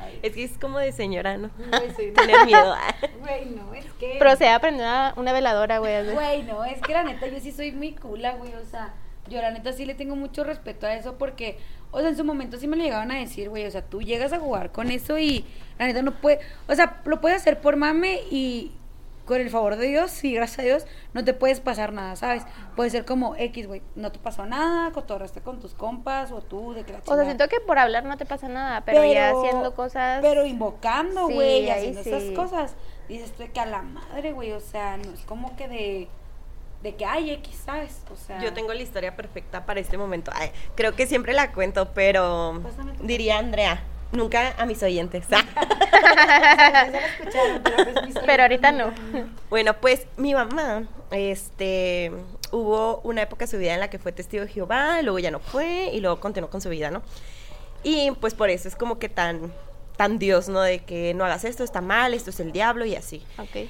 Ay, 0.00 0.20
Es 0.22 0.32
que 0.32 0.44
es 0.44 0.58
como 0.58 0.78
de 0.78 0.92
señora, 0.92 1.36
¿no? 1.36 1.50
Güey, 1.56 1.90
sí. 1.96 2.12
Tener 2.14 2.44
miedo. 2.46 2.74
Güey, 3.20 3.46
no, 3.46 3.74
es 3.74 3.86
que... 3.94 4.16
Pero 4.18 4.36
se 4.36 4.48
aprendió 4.48 4.84
una, 4.84 5.12
una 5.16 5.32
veladora, 5.32 5.78
güey. 5.78 6.12
Güey, 6.12 6.42
no, 6.44 6.64
es 6.64 6.80
que 6.80 6.92
la 6.92 7.02
neta 7.02 7.26
yo 7.26 7.40
sí 7.40 7.52
soy 7.52 7.72
muy 7.72 7.92
cula, 7.92 8.34
güey, 8.34 8.54
o 8.54 8.64
sea, 8.64 8.94
yo 9.28 9.40
la 9.42 9.50
neta 9.50 9.72
sí 9.72 9.84
le 9.84 9.94
tengo 9.94 10.16
mucho 10.16 10.44
respeto 10.44 10.86
a 10.86 10.94
eso 10.94 11.18
porque, 11.18 11.58
o 11.90 12.00
sea, 12.00 12.08
en 12.08 12.16
su 12.16 12.24
momento 12.24 12.58
sí 12.58 12.66
me 12.66 12.76
lo 12.76 12.82
llegaban 12.82 13.10
a 13.10 13.18
decir, 13.18 13.48
güey, 13.48 13.66
o 13.66 13.70
sea, 13.70 13.82
tú 13.82 14.02
llegas 14.02 14.32
a 14.32 14.38
jugar 14.38 14.72
con 14.72 14.90
eso 14.90 15.18
y 15.18 15.44
la 15.78 15.86
neta 15.86 16.02
no 16.02 16.12
puede, 16.20 16.40
o 16.68 16.74
sea, 16.74 17.00
lo 17.04 17.20
puedes 17.20 17.38
hacer 17.38 17.60
por 17.60 17.76
mame 17.76 18.20
y 18.30 18.72
con 19.24 19.40
el 19.40 19.50
favor 19.50 19.76
de 19.76 19.86
Dios 19.86 20.24
y 20.24 20.32
gracias 20.32 20.58
a 20.58 20.62
Dios 20.62 20.86
no 21.12 21.22
te 21.22 21.34
puedes 21.34 21.60
pasar 21.60 21.92
nada, 21.92 22.16
¿sabes? 22.16 22.44
Puede 22.74 22.88
ser 22.88 23.04
como 23.04 23.36
X, 23.36 23.66
güey, 23.66 23.82
no 23.94 24.10
te 24.10 24.18
pasó 24.18 24.46
nada, 24.46 24.90
cotorraste 24.92 25.42
con 25.42 25.60
tus 25.60 25.74
compas 25.74 26.32
o 26.32 26.40
tú 26.40 26.72
de 26.72 26.84
que 26.84 26.94
la 26.94 27.00
O 27.04 27.14
sea, 27.14 27.24
siento 27.24 27.46
que 27.48 27.60
por 27.60 27.78
hablar 27.78 28.04
no 28.04 28.16
te 28.16 28.24
pasa 28.24 28.48
nada, 28.48 28.82
pero, 28.86 29.04
ya 29.04 29.30
haciendo 29.30 29.74
cosas... 29.74 30.20
Pero 30.22 30.46
invocando, 30.46 31.28
Sí, 31.28 31.34
güey, 31.34 31.64
y 31.64 31.70
ahí 31.70 31.90
haciendo 31.90 32.02
sí. 32.02 32.10
esas 32.10 32.30
cosas. 32.30 32.74
Dices 33.08 33.32
tú 33.32 33.44
que 33.52 33.60
a 33.60 33.66
la 33.66 33.82
madre, 33.82 34.32
güey, 34.32 34.52
o 34.52 34.60
sea, 34.60 34.96
no 34.96 35.12
es 35.12 35.20
como 35.20 35.56
que 35.56 35.68
de. 35.68 36.08
De 36.82 36.94
que 36.94 37.04
hay 37.04 37.30
X, 37.30 37.62
¿sabes? 37.64 38.02
O 38.12 38.16
sea. 38.16 38.40
Yo 38.40 38.52
tengo 38.52 38.72
la 38.72 38.82
historia 38.82 39.16
perfecta 39.16 39.66
para 39.66 39.80
este 39.80 39.98
momento. 39.98 40.30
Ay, 40.34 40.50
creo 40.76 40.94
que 40.94 41.06
siempre 41.06 41.32
la 41.32 41.52
cuento, 41.52 41.92
pero 41.92 42.62
diría 43.02 43.38
Andrea, 43.38 43.82
nunca 44.12 44.54
a 44.58 44.66
mis 44.66 44.82
oyentes. 44.82 45.26
Pero, 47.22 47.62
pues, 48.24 48.38
ahorita 48.38 48.72
no. 48.72 48.92
Bueno, 49.50 49.74
pues 49.74 50.06
mi 50.16 50.34
mamá, 50.34 50.84
este, 51.10 52.12
hubo 52.50 53.00
una 53.04 53.22
época 53.22 53.44
de 53.44 53.50
su 53.50 53.58
vida 53.58 53.74
en 53.74 53.80
la 53.80 53.90
que 53.90 53.98
fue 53.98 54.12
testigo 54.12 54.44
de 54.44 54.50
Jehová, 54.50 55.02
luego 55.02 55.18
ya 55.18 55.30
no 55.30 55.40
fue 55.40 55.90
y 55.92 56.00
luego 56.00 56.20
continuó 56.20 56.50
con 56.50 56.60
su 56.60 56.68
vida, 56.68 56.90
¿no? 56.90 57.02
Y 57.82 58.10
pues 58.20 58.34
por 58.34 58.50
eso 58.50 58.68
es 58.68 58.76
como 58.76 58.98
que 58.98 59.08
tan, 59.08 59.52
tan 59.96 60.18
Dios, 60.18 60.48
¿no? 60.48 60.60
De 60.60 60.80
que 60.80 61.14
no 61.14 61.24
hagas 61.24 61.44
esto, 61.44 61.64
está 61.64 61.80
mal, 61.80 62.14
esto 62.14 62.30
es 62.30 62.40
el 62.40 62.52
diablo 62.52 62.84
y 62.84 62.96
así. 62.96 63.24
Ok. 63.38 63.68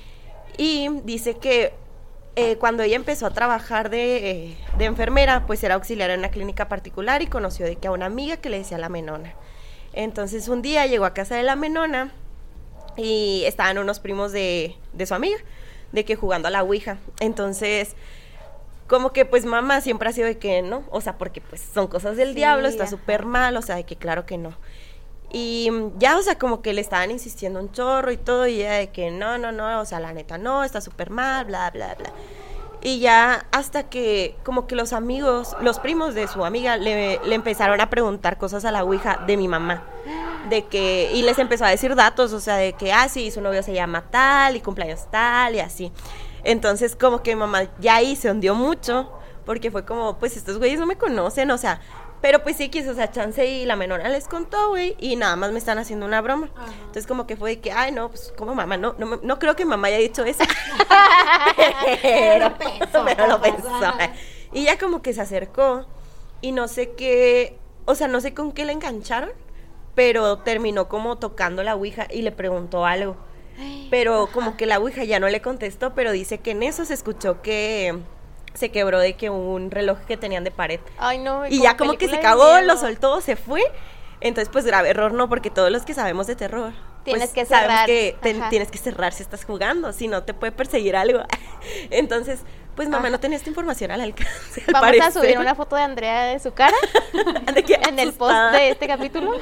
Y 0.57 0.89
dice 1.05 1.35
que 1.35 1.75
eh, 2.41 2.57
cuando 2.57 2.85
ella 2.85 2.95
empezó 2.95 3.27
a 3.27 3.31
trabajar 3.31 3.91
de, 3.91 4.31
eh, 4.31 4.57
de 4.79 4.85
enfermera, 4.85 5.45
pues 5.47 5.63
era 5.65 5.75
auxiliar 5.75 6.11
en 6.11 6.21
una 6.21 6.31
clínica 6.31 6.69
particular 6.69 7.21
y 7.21 7.27
conoció 7.27 7.67
de 7.67 7.75
que 7.75 7.89
a 7.89 7.91
una 7.91 8.07
amiga 8.07 8.37
que 8.37 8.49
le 8.49 8.59
decía 8.59 8.79
la 8.79 8.89
menona. 8.89 9.35
Entonces 9.93 10.47
un 10.47 10.63
día 10.63 10.87
llegó 10.87 11.05
a 11.05 11.15
casa 11.15 11.35
de 11.35 11.43
la 11.43 11.57
menona 11.57 12.13
y 12.97 13.43
estaban 13.45 13.79
unos 13.79 13.99
primos 13.99 14.31
de, 14.31 14.77
de 14.93 15.07
su 15.07 15.15
amiga, 15.15 15.39
de 15.91 16.05
que 16.05 16.15
jugando 16.15 16.47
a 16.47 16.53
la 16.53 16.63
Ouija. 16.63 16.99
Entonces, 17.19 17.97
como 18.87 19.13
que 19.13 19.25
pues 19.25 19.45
mamá 19.45 19.81
siempre 19.81 20.09
ha 20.09 20.13
sido 20.13 20.29
de 20.29 20.39
que 20.39 20.63
no, 20.63 20.85
o 20.91 21.01
sea, 21.01 21.19
porque 21.19 21.41
pues 21.41 21.61
son 21.61 21.89
cosas 21.89 22.17
del 22.17 22.29
Sí, 22.29 22.35
diablo, 22.37 22.69
está 22.69 22.87
súper 22.87 23.25
mal, 23.25 23.57
o 23.57 23.63
sea, 23.63 23.75
de 23.75 23.85
que 23.85 23.97
claro 23.97 24.27
que 24.27 24.39
no. 24.39 24.55
Y 25.31 25.71
ya, 25.99 26.17
o 26.17 26.23
sea, 26.23 26.39
como 26.39 26.63
que 26.63 26.73
le 26.73 26.81
estaban 26.81 27.11
insistiendo 27.11 27.61
un 27.61 27.71
chorro 27.71 28.11
y 28.11 28.17
todo, 28.17 28.47
y 28.47 28.61
ella 28.61 28.75
de 28.75 28.91
que 28.91 29.11
no, 29.11 29.37
no, 29.37 29.53
no, 29.53 29.81
o 29.81 29.85
sea, 29.85 30.01
la 30.01 30.13
neta 30.13 30.39
no, 30.39 30.65
está 30.65 30.81
súper 30.81 31.11
mal, 31.11 31.45
bla, 31.45 31.71
bla, 31.71 31.95
bla. 31.97 32.13
Y 32.81 33.01
ya 33.01 33.47
hasta 33.51 33.85
que 33.85 34.37
como 34.45 34.67
que 34.67 34.77
los 34.77 34.93
amigos, 34.93 35.57
los 35.61 35.81
primos 35.81 36.15
de 36.15 36.29
su 36.29 36.45
amiga 36.45 36.77
le, 36.77 37.21
le 37.25 37.35
empezaron 37.35 37.81
a 37.81 37.91
preguntar 37.91 38.39
cosas 38.39 38.65
a 38.65 38.71
la 38.71 38.85
Ouija 38.85 39.25
de 39.27 39.37
mi 39.37 39.49
mamá. 39.49 39.83
De 40.49 40.65
que, 40.65 41.11
y 41.13 41.23
les 41.23 41.39
empezó 41.39 41.65
a 41.65 41.69
decir 41.69 41.95
datos, 41.95 42.33
o 42.33 42.41
sea, 42.41 42.57
de 42.57 42.73
que, 42.73 42.93
ah, 42.93 43.09
sí, 43.09 43.31
su 43.31 43.41
novio 43.41 43.63
se 43.63 43.75
llama 43.75 44.05
tal 44.11 44.57
y 44.57 44.61
cumpleaños 44.61 45.11
tal 45.11 45.57
y 45.57 45.61
así. 45.61 45.93
Entonces 46.45 46.97
como 46.97 47.23
que 47.23 47.35
mi 47.35 47.41
mamá 47.41 47.65
ya 47.81 47.97
ahí 47.97 48.17
se 48.17 48.31
hundió 48.31 48.55
mucho, 48.55 49.13
porque 49.45 49.71
fue 49.71 49.85
como, 49.85 50.19
pues 50.19 50.37
estos 50.37 50.59
güeyes 50.59 50.79
no 50.79 50.87
me 50.87 50.97
conocen, 50.97 51.51
o 51.51 51.59
sea, 51.59 51.81
pero 52.21 52.43
pues 52.43 52.57
sí 52.57 52.69
quiso, 52.69 52.91
o 52.91 52.95
sea, 52.95 53.11
chance 53.11 53.45
y 53.47 53.65
la 53.65 53.77
menora 53.77 54.09
les 54.09 54.27
contó, 54.27 54.71
güey, 54.71 54.97
y 54.99 55.17
nada 55.17 55.37
más 55.37 55.53
me 55.53 55.59
están 55.59 55.79
haciendo 55.79 56.07
una 56.07 56.21
broma. 56.21 56.51
Ajá. 56.57 56.73
Entonces 56.79 57.07
como 57.07 57.27
que 57.27 57.37
fue 57.37 57.51
de 57.51 57.61
que, 57.61 57.73
ay, 57.73 57.93
no, 57.93 58.09
pues 58.09 58.33
como 58.37 58.55
mamá, 58.55 58.77
no, 58.77 58.95
no, 58.99 59.21
no 59.23 59.39
creo 59.39 59.55
que 59.55 59.65
mamá 59.65 59.89
haya 59.89 59.99
dicho 59.99 60.25
eso. 60.25 60.45
pero, 62.03 62.57
pensó, 62.59 63.05
pero 63.05 63.27
lo 63.27 63.41
papá. 63.41 63.43
pensó. 63.43 63.71
Y 64.53 64.65
ya 64.65 64.79
como 64.79 65.03
que 65.03 65.13
se 65.13 65.21
acercó 65.21 65.87
y 66.41 66.53
no 66.53 66.69
sé 66.69 66.93
qué, 66.93 67.59
o 67.85 67.95
sea, 67.95 68.09
no 68.09 68.21
sé 68.21 68.35
con 68.35 68.53
qué 68.53 68.65
le 68.65 68.73
engancharon, 68.73 69.31
pero 69.95 70.39
terminó 70.39 70.89
como 70.89 71.19
tocando 71.19 71.63
la 71.63 71.75
ouija 71.75 72.07
y 72.11 72.23
le 72.23 72.33
preguntó 72.33 72.85
algo. 72.85 73.17
Pero 73.91 74.29
como 74.33 74.57
que 74.57 74.67
la 74.67 74.79
ouija 74.79 75.03
ya 75.03 75.19
no 75.19 75.29
le 75.29 75.43
contestó, 75.43 75.93
pero 75.93 76.13
dice 76.13 76.39
que 76.39 76.53
en 76.53 76.63
eso 76.63 76.85
se 76.85 76.95
escuchó 76.95 77.43
que 77.43 77.99
se 78.59 78.71
quebró 78.71 78.99
de 78.99 79.15
que 79.15 79.31
un 79.31 79.71
reloj 79.71 79.99
que 80.07 80.17
tenían 80.17 80.45
de 80.45 80.51
pared. 80.51 80.81
Ay, 80.99 81.19
no. 81.19 81.47
Y 81.47 81.61
ya 81.63 81.77
como 81.77 81.95
que 81.97 82.09
se 82.09 82.21
cagó, 82.21 82.61
lo 82.61 82.77
soltó, 82.77 83.21
se 83.21 83.37
fue. 83.37 83.63
Entonces, 84.21 84.49
pues 84.53 84.65
grave 84.67 84.91
error, 84.91 85.13
¿no? 85.13 85.29
Porque 85.29 85.49
todos 85.51 85.71
los 85.71 85.83
que 85.85 85.95
sabemos 85.95 86.27
de 86.27 86.35
terror. 86.37 86.73
Tienes 87.05 87.31
pues, 87.31 87.33
que 87.35 87.47
cerrar. 87.47 87.87
que 87.87 88.17
te- 88.21 88.33
Ajá. 88.33 88.51
tienes 88.51 88.71
que 88.71 88.79
cerrar 88.79 89.13
si 89.13 89.23
estás 89.23 89.45
jugando, 89.45 89.93
si 89.93 90.09
no 90.09 90.25
te 90.25 90.35
puede 90.35 90.53
perseguir 90.53 90.97
algo. 90.97 91.21
Entonces, 91.91 92.41
pues 92.75 92.89
mamá 92.89 93.05
Ajá. 93.05 93.11
no 93.11 93.21
tenía 93.21 93.39
esta 93.39 93.49
información 93.49 93.91
al 93.93 94.01
alcance. 94.01 94.63
al 94.67 94.73
Vamos 94.73 94.89
a 94.89 94.93
parecer. 94.93 95.13
subir 95.13 95.39
una 95.39 95.55
foto 95.55 95.77
de 95.77 95.83
Andrea 95.83 96.25
de 96.27 96.39
su 96.41 96.53
cara 96.53 96.77
De 97.55 97.65
en 97.89 97.99
el 97.99 98.13
post 98.13 98.35
de 98.53 98.71
este 98.71 98.87
capítulo. 98.89 99.33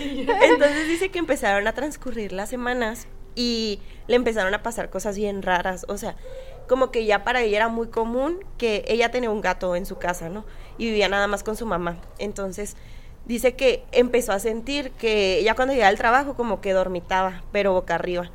Entonces 0.00 0.88
dice 0.88 1.10
que 1.10 1.18
empezaron 1.18 1.66
a 1.66 1.72
transcurrir 1.72 2.32
las 2.32 2.48
semanas 2.48 3.06
y 3.34 3.80
le 4.06 4.16
empezaron 4.16 4.54
a 4.54 4.62
pasar 4.62 4.90
cosas 4.90 5.16
bien 5.16 5.42
raras. 5.42 5.84
O 5.88 5.98
sea, 5.98 6.14
como 6.68 6.90
que 6.90 7.04
ya 7.04 7.24
para 7.24 7.42
ella 7.42 7.56
era 7.58 7.68
muy 7.68 7.88
común 7.88 8.38
que 8.58 8.84
ella 8.88 9.10
tenía 9.10 9.30
un 9.30 9.40
gato 9.40 9.76
en 9.76 9.86
su 9.86 9.96
casa, 9.98 10.28
¿no? 10.28 10.44
Y 10.78 10.86
vivía 10.86 11.08
nada 11.08 11.26
más 11.26 11.42
con 11.42 11.56
su 11.56 11.66
mamá. 11.66 11.98
Entonces 12.18 12.76
dice 13.26 13.54
que 13.54 13.84
empezó 13.92 14.32
a 14.32 14.38
sentir 14.38 14.90
que 14.92 15.38
ella 15.38 15.54
cuando 15.54 15.74
llegaba 15.74 15.88
al 15.90 15.98
trabajo 15.98 16.34
como 16.34 16.60
que 16.60 16.72
dormitaba, 16.72 17.42
pero 17.52 17.72
boca 17.72 17.94
arriba. 17.94 18.30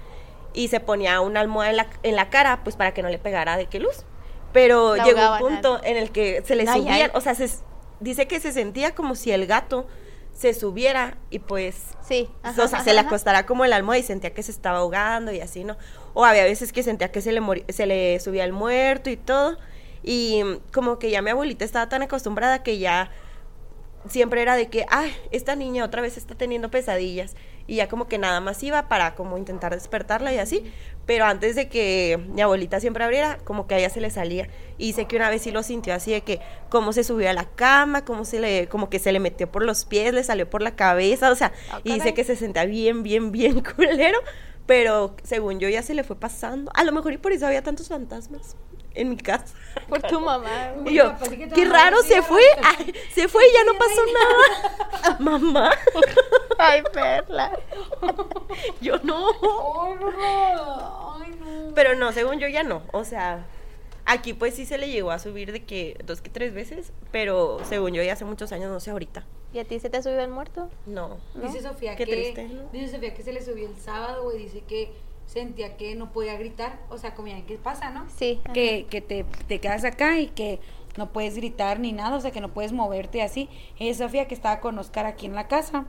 Y 0.54 0.70
se 0.70 0.80
ponía 0.80 1.22
una 1.22 1.42
almohada 1.42 1.70
en 1.72 1.78
la, 1.78 1.88
en 2.04 2.16
la 2.16 2.30
cara, 2.30 2.62
pues 2.64 2.76
para 2.76 2.94
que 2.94 3.04
no 3.04 3.10
le 3.10 3.20
pegara 3.20 3.56
de 3.58 3.68
qué 3.68 3.80
luz. 3.80 4.04
Pero 4.52 4.96
La 4.96 5.04
llegó 5.04 5.34
un 5.34 5.38
punto 5.40 5.80
en 5.84 5.96
el 5.98 6.12
que 6.12 6.42
se 6.46 6.56
le 6.56 6.68
Ay, 6.68 6.82
subían, 6.82 7.12
o 7.14 7.22
sea, 7.22 7.36
se- 7.36 7.50
dice 8.00 8.28
que 8.28 8.40
se 8.40 8.52
sentía 8.52 8.96
como 8.96 9.14
si 9.16 9.32
el 9.32 9.46
gato 9.46 9.86
se 10.34 10.54
subiera 10.54 11.18
y 11.30 11.40
pues 11.40 11.76
Sí. 12.08 12.30
ajá, 12.44 12.64
o 12.64 12.68
sea, 12.68 12.80
se 12.84 12.94
le 12.94 13.00
ajá. 13.02 13.10
acostara 13.10 13.46
como 13.46 13.66
el 13.66 13.74
almohada 13.74 14.00
y 14.00 14.04
sentía 14.04 14.34
que 14.34 14.42
se 14.42 14.52
estaba 14.52 14.80
ahogando 14.80 15.32
y 15.34 15.42
así, 15.42 15.64
¿no? 15.66 15.76
O 16.20 16.26
había 16.26 16.44
veces 16.44 16.74
que 16.74 16.84
sentía 16.84 17.14
que 17.14 17.22
se 17.22 17.32
le, 17.32 17.42
se 17.70 17.86
le 17.86 18.20
subía 18.20 18.44
el 18.44 18.52
muerto 18.52 19.10
y 19.10 19.16
todo. 19.16 19.58
Y 20.04 20.44
como 20.74 21.00
que 21.00 21.10
ya 21.10 21.22
mi 21.22 21.30
abuelita 21.30 21.64
estaba 21.64 21.88
tan 21.88 22.02
acostumbrada 22.02 22.62
que 22.62 22.78
ya 22.78 23.10
siempre 24.10 24.42
era 24.42 24.58
de 24.58 24.68
que, 24.68 24.86
ay, 24.90 25.16
esta 25.32 25.56
niña 25.56 25.86
otra 25.86 26.02
vez 26.02 26.18
está 26.18 26.36
teniendo 26.36 26.70
pesadillas. 26.70 27.38
Y 27.68 27.76
ya 27.76 27.88
como 27.88 28.10
que 28.10 28.18
nada 28.18 28.42
más 28.42 28.62
iba 28.64 28.90
para 28.90 29.16
como 29.16 29.38
intentar 29.38 29.74
despertarla 29.74 30.34
y 30.34 30.40
así. 30.40 30.70
Pero 31.06 31.24
antes 31.24 31.56
de 31.56 31.70
que 31.70 32.20
mi 32.34 32.42
abuelita 32.42 32.82
siempre 32.82 33.06
abriera, 33.06 33.38
como 33.46 33.66
que 33.66 33.76
a 33.76 33.78
ella 33.78 33.90
se 33.90 34.02
le 34.02 34.10
salía. 34.10 34.50
Y 34.78 34.92
sé 34.92 35.06
que 35.06 35.16
una 35.16 35.30
vez 35.30 35.44
sí 35.44 35.52
lo 35.52 35.64
sintió 35.64 35.94
así 35.94 36.12
de 36.12 36.20
que 36.20 36.42
cómo 36.68 36.92
se 36.92 37.06
subió 37.06 37.30
a 37.30 37.34
la 37.34 37.46
cama, 37.46 38.04
cómo 38.04 38.26
se 38.26 38.42
le, 38.42 38.68
como 38.68 38.90
que 38.90 39.00
se 39.00 39.14
le 39.14 39.22
metió 39.22 39.50
por 39.50 39.64
los 39.64 39.86
pies, 39.86 40.14
le 40.14 40.26
salió 40.26 40.50
por 40.50 40.62
la 40.62 40.76
cabeza, 40.76 41.32
o 41.32 41.36
sea, 41.36 41.54
Ah, 41.72 41.80
y 41.86 41.94
dice 41.94 42.14
que 42.14 42.26
se 42.26 42.36
sentía 42.36 42.66
bien, 42.66 43.04
bien, 43.04 43.32
bien 43.32 43.64
culero. 43.76 44.20
Pero 44.70 45.16
según 45.24 45.60
yo 45.60 45.68
ya 45.68 45.82
se 45.82 45.96
le 45.96 46.04
fue 46.04 46.16
pasando. 46.16 46.72
A 46.76 46.84
lo 46.84 46.92
mejor 46.92 47.12
y 47.12 47.18
por 47.18 47.32
eso 47.32 47.48
había 47.48 47.64
tantos 47.64 47.88
fantasmas. 47.88 48.56
en 48.94 49.10
mi 49.10 49.18
casa. 49.18 49.56
Por 49.90 50.00
tu 50.04 50.20
mamá. 50.20 50.74
Y 50.86 50.94
yo, 50.94 51.16
qué 51.56 51.66
raro, 51.66 52.04
se 52.04 52.22
fue, 52.22 52.44
ay, 52.64 52.94
se 53.16 53.28
fue 53.28 53.48
y 53.48 53.54
ya 53.54 53.64
no 53.64 53.74
pasó 53.80 54.02
nada. 54.20 55.18
Mamá, 55.20 55.72
Ay, 56.60 56.84
Perla. 56.94 57.52
yo 58.80 58.98
no. 59.04 59.32
Pero 61.74 61.96
no, 61.96 62.12
según 62.12 62.38
yo 62.40 62.48
ya 62.48 62.62
no. 62.62 62.84
O 62.92 63.04
sea, 63.04 63.46
aquí 64.10 64.34
pues 64.34 64.56
sí 64.56 64.66
se 64.66 64.78
le 64.78 64.90
llegó 64.90 65.12
a 65.12 65.20
subir 65.20 65.52
de 65.52 65.64
que 65.64 65.98
dos 66.06 66.22
que 66.22 66.30
tres 66.30 66.54
veces, 66.54 66.92
pero 67.12 67.60
según 67.66 67.94
yo 67.94 68.04
ya 68.04 68.14
hace 68.14 68.26
muchos 68.26 68.52
años, 68.52 68.72
no 68.72 68.80
sé 68.80 68.92
ahorita. 68.92 69.26
¿Y 69.54 69.60
a 69.60 69.66
ti 69.66 69.80
se 69.80 69.90
te 69.90 69.98
ha 69.98 70.04
subido 70.04 70.22
el 70.22 70.32
muerto? 70.32 70.70
No. 70.86 71.18
Dice 71.36 71.62
Sofía 71.62 71.96
Qué 71.96 72.06
que 72.06 72.12
triste, 72.12 72.48
¿no? 72.48 72.70
dice 72.72 72.90
Sofía 72.96 73.14
que 73.14 73.24
se 73.24 73.34
le 73.34 73.44
subió 73.44 73.68
el 73.68 73.78
sábado, 73.78 74.24
güey, 74.24 74.40
dice 74.40 74.62
que 74.62 74.92
sentía 75.26 75.78
que 75.78 75.96
no 75.96 76.12
podía 76.12 76.36
gritar, 76.38 76.80
o 76.90 76.98
sea, 76.98 77.14
como 77.14 77.28
ya, 77.28 77.46
¿qué 77.46 77.58
pasa, 77.58 77.92
no? 77.92 78.08
Sí. 78.10 78.42
Que, 78.54 78.88
que 78.90 79.02
te, 79.02 79.26
te 79.48 79.60
quedas 79.60 79.84
acá 79.84 80.20
y 80.20 80.28
que 80.28 80.60
no 80.98 81.12
puedes 81.12 81.36
gritar 81.36 81.80
ni 81.80 81.94
nada, 81.94 82.18
o 82.18 82.22
sea, 82.22 82.32
que 82.32 82.42
no 82.42 82.50
puedes 82.52 82.74
moverte 82.74 83.22
así. 83.22 83.48
Es 83.78 83.98
Sofía 83.98 84.28
que 84.28 84.34
estaba 84.34 84.60
con 84.60 84.78
Oscar 84.80 85.06
aquí 85.06 85.28
en 85.28 85.36
la 85.36 85.48
casa 85.48 85.86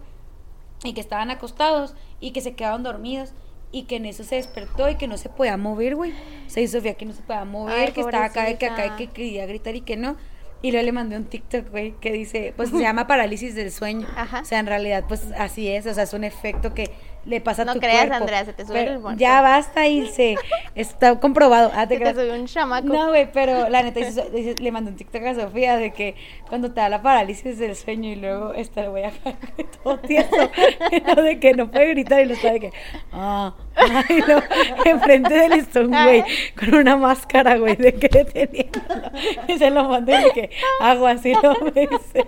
y 0.84 0.92
que 0.92 1.00
estaban 1.00 1.30
acostados 1.30 1.94
y 2.20 2.32
que 2.32 2.42
se 2.42 2.54
quedaban 2.54 2.82
dormidos 2.82 3.32
y 3.72 3.84
que 3.84 3.96
en 3.96 4.06
eso 4.06 4.24
se 4.24 4.36
despertó 4.36 4.88
y 4.88 4.96
que 4.96 5.06
no 5.06 5.16
se 5.16 5.28
podía 5.28 5.56
mover, 5.56 5.96
güey. 5.96 6.12
O 6.46 6.50
sea, 6.50 6.62
y 6.62 6.68
Sofía 6.68 6.94
que 6.94 7.04
no 7.04 7.12
se 7.12 7.22
podía 7.22 7.44
mover, 7.44 7.88
Ay, 7.88 7.92
que 7.92 8.00
estaba 8.00 8.24
acá 8.24 8.50
y 8.50 8.56
que 8.56 8.66
acá 8.66 8.86
y 8.86 8.90
que 8.90 9.06
quería 9.08 9.46
gritar 9.46 9.74
y 9.76 9.80
que 9.80 9.96
no. 9.96 10.16
Y 10.62 10.72
luego 10.72 10.84
le 10.84 10.92
mandé 10.92 11.16
un 11.16 11.24
TikTok, 11.24 11.70
güey, 11.70 11.92
que 12.00 12.12
dice, 12.12 12.52
pues 12.56 12.70
se 12.70 12.78
llama 12.78 13.06
parálisis 13.06 13.54
del 13.54 13.70
sueño. 13.70 14.06
Ajá. 14.14 14.40
O 14.40 14.44
sea, 14.44 14.58
en 14.58 14.66
realidad, 14.66 15.04
pues 15.08 15.26
así 15.38 15.68
es, 15.68 15.86
o 15.86 15.94
sea, 15.94 16.02
es 16.04 16.12
un 16.12 16.24
efecto 16.24 16.74
que 16.74 16.90
le 17.24 17.40
pasa 17.40 17.62
a 17.62 17.64
No 17.64 17.74
tu 17.74 17.80
creas, 17.80 18.06
cuerpo. 18.06 18.14
Andrea, 18.14 18.44
se 18.44 18.52
te 18.52 18.64
sube 18.64 18.74
Pero 18.80 18.92
el 18.92 19.00
muerto. 19.00 19.20
Ya 19.20 19.40
basta, 19.42 19.86
Ilse. 19.86 20.36
Está 20.74 21.20
comprobado. 21.20 21.70
Ah, 21.74 21.86
te 21.86 21.94
Se 21.94 21.98
te 21.98 22.00
creas. 22.00 22.16
subió 22.16 22.34
un 22.34 22.46
chamaco. 22.46 22.86
No, 22.88 23.08
güey, 23.08 23.30
pero 23.32 23.68
la 23.68 23.82
neta 23.82 24.00
le 24.58 24.72
mandó 24.72 24.90
un 24.90 24.96
TikTok 24.96 25.22
a 25.24 25.34
Sofía 25.34 25.76
de 25.76 25.92
que 25.92 26.14
cuando 26.48 26.72
te 26.72 26.80
da 26.80 26.88
la 26.88 27.02
parálisis 27.02 27.58
del 27.58 27.76
sueño 27.76 28.08
y 28.10 28.16
luego 28.16 28.54
esta 28.54 28.82
le 28.82 28.88
voy 28.88 29.02
a 29.02 29.10
caer 29.10 29.36
todo 29.82 29.98
tieso, 29.98 30.36
de 31.22 31.40
que 31.40 31.54
no 31.54 31.70
puede 31.70 31.88
gritar 31.90 32.20
y 32.20 32.24
lo 32.26 32.34
está 32.34 32.52
de 32.52 32.60
que 32.60 32.72
ah, 33.12 33.54
ah, 33.76 34.04
y 34.08 34.20
lo, 34.22 34.42
enfrente 34.84 35.34
del 35.34 35.50
listón, 35.52 35.88
güey, 35.88 36.24
con 36.58 36.74
una 36.74 36.96
máscara, 36.96 37.56
güey, 37.56 37.76
de 37.76 37.94
que 37.94 38.08
deteniéndolo. 38.08 39.10
Y 39.48 39.58
se 39.58 39.70
lo 39.70 39.84
mandé 39.88 40.18
de 40.18 40.30
que 40.32 40.50
hago 40.80 41.06
así, 41.06 41.34
lo 41.42 41.54
me 41.60 41.70
dice, 41.86 42.26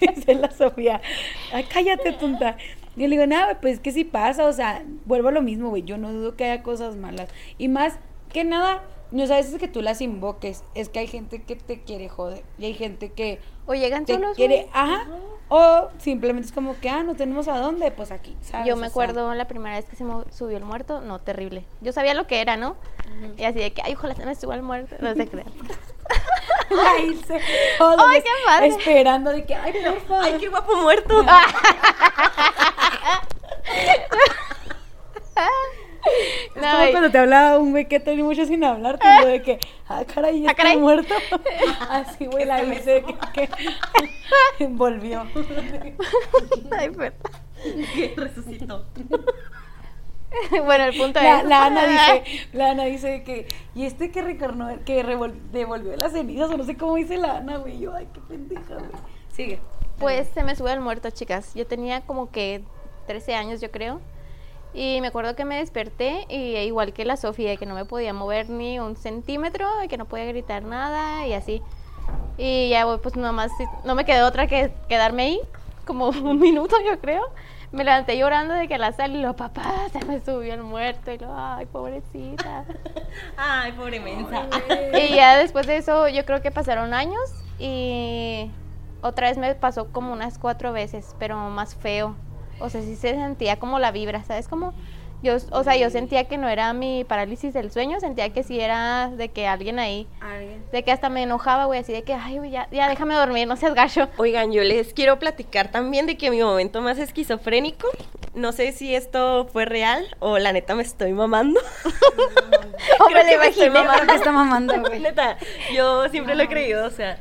dice 0.00 0.34
la 0.34 0.50
Sofía, 0.50 1.00
ay, 1.52 1.64
cállate, 1.72 2.12
tonta. 2.12 2.56
Yo 2.96 3.06
le 3.06 3.16
digo, 3.16 3.26
nada, 3.26 3.60
pues 3.60 3.74
es 3.74 3.80
que 3.80 3.92
sí 3.92 4.04
pasa, 4.04 4.46
o 4.46 4.52
sea, 4.52 4.84
vuelvo 5.04 5.28
a 5.28 5.32
lo 5.32 5.42
mismo, 5.42 5.68
güey, 5.68 5.82
yo 5.82 5.96
no 5.96 6.12
dudo 6.12 6.36
que 6.36 6.44
haya 6.44 6.62
cosas 6.62 6.96
malas. 6.96 7.28
Y 7.56 7.68
más 7.68 7.98
que 8.32 8.44
nada, 8.44 8.82
no 9.10 9.22
es 9.22 9.30
a 9.30 9.36
veces 9.36 9.58
que 9.58 9.68
tú 9.68 9.82
las 9.82 10.00
invoques, 10.00 10.64
es 10.74 10.88
que 10.88 11.00
hay 11.00 11.06
gente 11.06 11.42
que 11.42 11.56
te 11.56 11.80
quiere 11.80 12.08
joder 12.08 12.42
y 12.58 12.66
hay 12.66 12.74
gente 12.74 13.10
que 13.10 13.38
O 13.70 13.74
llegan 13.74 14.04
te 14.04 14.14
solos. 14.14 14.34
quiere, 14.36 14.56
güey. 14.56 14.68
ajá, 14.72 15.06
o 15.48 15.88
simplemente 15.98 16.48
es 16.48 16.52
como 16.52 16.78
que, 16.80 16.90
ah, 16.90 17.04
no 17.04 17.14
tenemos 17.14 17.46
a 17.46 17.58
dónde, 17.58 17.92
pues 17.92 18.10
aquí, 18.10 18.36
¿sabes? 18.42 18.66
Yo 18.66 18.74
O 18.74 18.76
me 18.76 18.82
sea, 18.82 18.90
acuerdo 18.90 19.32
la 19.34 19.46
primera 19.46 19.76
vez 19.76 19.84
que 19.84 19.94
se 19.94 20.04
subió 20.36 20.56
el 20.56 20.64
muerto, 20.64 21.00
no, 21.00 21.20
terrible. 21.20 21.64
Yo 21.80 21.92
sabía 21.92 22.14
lo 22.14 22.26
que 22.26 22.40
era, 22.40 22.56
¿no? 22.56 22.74
Y 23.36 23.44
así 23.44 23.60
de 23.60 23.72
que, 23.72 23.80
ay, 23.84 23.94
ojalá 23.94 24.16
se 24.16 24.26
me 24.26 24.34
suba 24.34 24.56
el 24.56 24.62
muerto. 24.62 24.96
No 24.98 25.14
se 25.14 25.28
crean. 25.28 25.52
la 26.70 26.98
Ilse, 27.00 27.40
todos 27.78 28.00
Ay, 28.08 28.22
qué 28.22 28.30
padre. 28.44 28.66
Esperando 28.66 29.30
de 29.30 29.44
que, 29.44 29.54
ay, 29.54 29.72
porfa. 29.84 30.20
Ay, 30.24 30.36
qué 30.40 30.48
guapo 30.48 30.74
muerto. 30.76 31.24
Es 36.54 36.62
No, 36.62 36.70
como 36.72 36.84
y- 36.88 36.90
cuando 36.92 37.10
te 37.10 37.18
hablaba 37.18 37.58
un 37.58 37.70
güey 37.72 37.86
que 37.86 38.00
tenía 38.00 38.24
mucho 38.24 38.44
sin 38.46 38.64
hablar, 38.64 38.98
tipo 38.98 39.26
de 39.26 39.42
que, 39.42 39.58
ah, 39.88 40.02
caray, 40.12 40.42
ya 40.42 40.50
Ah, 40.50 40.54
está 40.56 40.78
muerto. 40.78 41.14
Así, 41.90 42.26
güey, 42.26 42.44
la 42.44 42.62
de 42.64 43.04
que, 43.34 43.48
que 44.58 44.66
volvió. 44.68 45.26
Ay, 46.70 46.90
Perla. 46.90 47.12
Que 47.94 48.14
resucitó. 48.16 48.86
bueno, 50.64 50.84
el 50.84 50.96
punto 50.96 51.20
La, 51.20 51.40
es. 51.40 51.44
la 51.44 51.66
Ana 51.66 51.86
dice, 51.86 52.48
la 52.52 52.70
Ana 52.70 52.84
dice 52.84 53.22
que, 53.24 53.48
y 53.74 53.84
este 53.84 54.10
que 54.10 54.22
recornó, 54.22 54.68
que 54.84 55.04
revol- 55.04 55.38
devolvió 55.50 55.96
las 55.96 56.12
cenizas, 56.12 56.50
o 56.50 56.56
no 56.56 56.64
sé 56.64 56.76
cómo 56.76 56.94
dice 56.96 57.16
la 57.18 57.38
Ana, 57.38 57.58
güey, 57.58 57.78
yo, 57.80 57.94
ay, 57.94 58.06
qué 58.14 58.20
pendeja, 58.20 58.74
güey. 58.74 58.90
Sigue. 59.32 59.58
Pues 59.98 60.28
se 60.32 60.42
me 60.44 60.54
sube 60.56 60.72
el 60.72 60.80
muerto, 60.80 61.10
chicas. 61.10 61.52
Yo 61.54 61.66
tenía 61.66 62.00
como 62.02 62.30
que 62.30 62.62
13 63.06 63.34
años, 63.34 63.60
yo 63.60 63.70
creo. 63.70 64.00
Y 64.72 65.00
me 65.00 65.08
acuerdo 65.08 65.34
que 65.34 65.44
me 65.44 65.56
desperté 65.56 66.26
y 66.28 66.54
e 66.56 66.64
igual 66.64 66.92
que 66.92 67.04
la 67.04 67.16
Sofía, 67.16 67.56
que 67.56 67.66
no 67.66 67.74
me 67.74 67.84
podía 67.84 68.12
mover 68.12 68.50
ni 68.50 68.78
un 68.78 68.96
centímetro, 68.96 69.66
y 69.84 69.88
que 69.88 69.96
no 69.96 70.04
podía 70.04 70.26
gritar 70.26 70.62
nada 70.62 71.26
y 71.26 71.32
así. 71.32 71.62
Y 72.38 72.70
ya 72.70 72.86
pues 72.98 73.16
nomás 73.16 73.50
no 73.84 73.94
me 73.94 74.04
quedó 74.04 74.26
otra 74.26 74.46
que 74.46 74.72
quedarme 74.88 75.22
ahí, 75.24 75.40
como 75.84 76.08
un 76.08 76.38
minuto 76.38 76.76
yo 76.86 76.98
creo. 77.00 77.24
Me 77.72 77.84
levanté 77.84 78.18
llorando 78.18 78.54
de 78.54 78.66
que 78.66 78.78
la 78.78 78.90
sal 78.92 79.14
y 79.14 79.22
lo, 79.22 79.36
papá, 79.36 79.88
se 79.92 80.04
me 80.04 80.20
subió 80.20 80.54
el 80.54 80.62
muerto. 80.62 81.12
Y 81.12 81.18
lo, 81.18 81.32
ay, 81.32 81.66
pobrecita. 81.66 82.64
Ay, 83.36 83.70
pobre 83.72 84.00
mensa. 84.00 84.46
Y 84.92 85.14
ya 85.14 85.36
después 85.36 85.68
de 85.68 85.76
eso, 85.76 86.08
yo 86.08 86.24
creo 86.24 86.42
que 86.42 86.50
pasaron 86.50 86.94
años 86.94 87.30
y 87.60 88.50
otra 89.02 89.28
vez 89.28 89.38
me 89.38 89.54
pasó 89.54 89.92
como 89.92 90.12
unas 90.12 90.38
cuatro 90.38 90.72
veces, 90.72 91.14
pero 91.20 91.36
más 91.36 91.76
feo. 91.76 92.16
O 92.60 92.70
sea, 92.70 92.82
sí 92.82 92.96
se 92.96 93.14
sentía 93.14 93.56
como 93.58 93.78
la 93.78 93.90
vibra, 93.90 94.22
¿sabes? 94.24 94.48
Como 94.48 94.72
yo, 95.22 95.36
o 95.52 95.64
sea, 95.64 95.76
yo 95.76 95.90
sentía 95.90 96.24
que 96.24 96.38
no 96.38 96.48
era 96.48 96.72
mi 96.72 97.04
parálisis 97.04 97.52
del 97.52 97.70
sueño, 97.70 98.00
sentía 98.00 98.30
que 98.30 98.42
sí 98.42 98.58
era 98.58 99.08
de 99.08 99.28
que 99.28 99.46
alguien 99.46 99.78
ahí, 99.78 100.06
Alguien. 100.20 100.64
de 100.72 100.82
que 100.82 100.92
hasta 100.92 101.10
me 101.10 101.22
enojaba, 101.22 101.66
güey, 101.66 101.80
así 101.80 101.92
de 101.92 102.02
que, 102.04 102.14
ay, 102.14 102.38
güey, 102.38 102.50
ya, 102.50 102.68
ya 102.70 102.88
déjame 102.88 103.14
dormir, 103.14 103.46
no 103.46 103.56
seas 103.56 103.74
gacho. 103.74 104.08
Oigan, 104.16 104.50
yo 104.50 104.62
les 104.62 104.94
quiero 104.94 105.18
platicar 105.18 105.70
también 105.70 106.06
de 106.06 106.16
que 106.16 106.30
mi 106.30 106.42
momento 106.42 106.80
más 106.80 106.98
esquizofrénico, 106.98 107.86
no 108.34 108.52
sé 108.52 108.72
si 108.72 108.94
esto 108.94 109.46
fue 109.52 109.66
real 109.66 110.06
o 110.20 110.38
la 110.38 110.52
neta 110.52 110.74
me 110.74 110.82
estoy 110.82 111.12
mamando. 111.12 111.60
O 112.98 113.08
me 113.08 113.12
Creo 113.12 113.24
lo 113.24 113.28
que 113.28 113.38
me 113.38 113.46
estoy 113.48 113.66
imaginé. 113.66 114.32
Mamando, 114.32 114.80
güey. 114.80 115.00
Neta, 115.00 115.36
yo 115.74 116.08
siempre 116.08 116.34
lo 116.34 116.44
he 116.44 116.48
creído, 116.48 116.86
o 116.86 116.90
sea. 116.90 117.18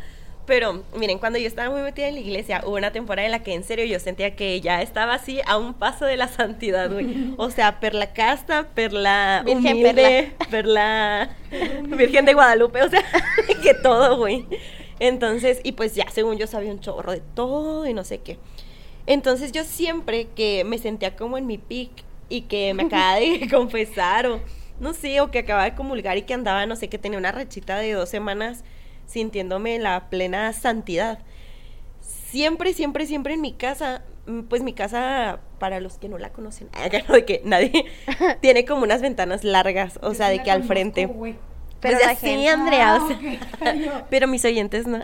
Pero, 0.49 0.81
miren, 0.97 1.19
cuando 1.19 1.37
yo 1.37 1.45
estaba 1.45 1.69
muy 1.69 1.83
metida 1.83 2.07
en 2.07 2.15
la 2.15 2.21
iglesia, 2.21 2.63
hubo 2.65 2.75
una 2.75 2.91
temporada 2.91 3.23
en 3.23 3.31
la 3.31 3.43
que 3.43 3.53
en 3.53 3.63
serio 3.63 3.85
yo 3.85 3.99
sentía 3.99 4.35
que 4.35 4.59
ya 4.61 4.81
estaba 4.81 5.13
así 5.13 5.41
a 5.45 5.59
un 5.59 5.75
paso 5.75 6.05
de 6.05 6.17
la 6.17 6.27
santidad, 6.27 6.91
güey. 6.91 7.35
O 7.37 7.51
sea, 7.51 7.79
perla 7.79 8.13
casta, 8.13 8.67
perla 8.73 9.43
Virgen 9.45 9.77
humilde, 9.77 10.33
perla 10.49 11.37
Virgen 11.85 12.25
de 12.25 12.33
Guadalupe, 12.33 12.81
o 12.81 12.89
sea, 12.89 13.05
que 13.61 13.75
todo, 13.75 14.17
güey. 14.17 14.47
Entonces, 14.99 15.61
y 15.63 15.73
pues 15.73 15.93
ya, 15.93 16.09
según 16.09 16.39
yo 16.39 16.47
sabía 16.47 16.71
un 16.71 16.79
chorro 16.79 17.11
de 17.11 17.21
todo 17.35 17.85
y 17.85 17.93
no 17.93 18.03
sé 18.03 18.17
qué. 18.17 18.39
Entonces 19.05 19.51
yo 19.51 19.63
siempre 19.63 20.29
que 20.35 20.63
me 20.63 20.79
sentía 20.79 21.15
como 21.15 21.37
en 21.37 21.45
mi 21.45 21.59
pic 21.59 21.91
y 22.27 22.41
que 22.41 22.73
me 22.73 22.83
acababa 22.83 23.19
de 23.19 23.47
confesar 23.51 24.25
o 24.25 24.39
no 24.79 24.95
sé, 24.95 25.21
o 25.21 25.29
que 25.29 25.39
acababa 25.39 25.65
de 25.65 25.75
comulgar 25.75 26.17
y 26.17 26.23
que 26.23 26.33
andaba, 26.33 26.65
no 26.65 26.75
sé, 26.75 26.89
que 26.89 26.97
tenía 26.97 27.19
una 27.19 27.31
rachita 27.31 27.77
de 27.77 27.93
dos 27.93 28.09
semanas 28.09 28.63
sintiéndome 29.09 29.75
en 29.75 29.83
la 29.83 30.09
plena 30.09 30.53
santidad. 30.53 31.19
Siempre, 32.01 32.73
siempre, 32.73 33.05
siempre 33.07 33.33
en 33.33 33.41
mi 33.41 33.53
casa, 33.53 34.03
mm, 34.27 34.41
pues 34.43 34.61
mi 34.61 34.73
casa, 34.73 35.39
para 35.59 35.79
los 35.79 35.97
que 35.97 36.07
no 36.09 36.17
la 36.17 36.29
conocen, 36.31 36.69
no, 37.07 37.13
de 37.15 37.25
que 37.25 37.41
nadie 37.43 37.85
tiene 38.41 38.65
como 38.65 38.83
unas 38.83 39.01
ventanas 39.01 39.43
largas, 39.43 39.99
o 40.01 40.13
sea, 40.13 40.29
de 40.29 40.41
que 40.43 40.51
al 40.51 40.63
frente. 40.63 41.07
Pero 41.81 41.97
Pues 41.97 42.19
gente- 42.19 42.49
Andrea, 42.49 42.95
o 43.01 43.07
sea, 43.07 43.17
ok. 43.99 44.05
pero 44.09 44.27
mis 44.27 44.43
oyentes 44.45 44.85
no. 44.85 44.99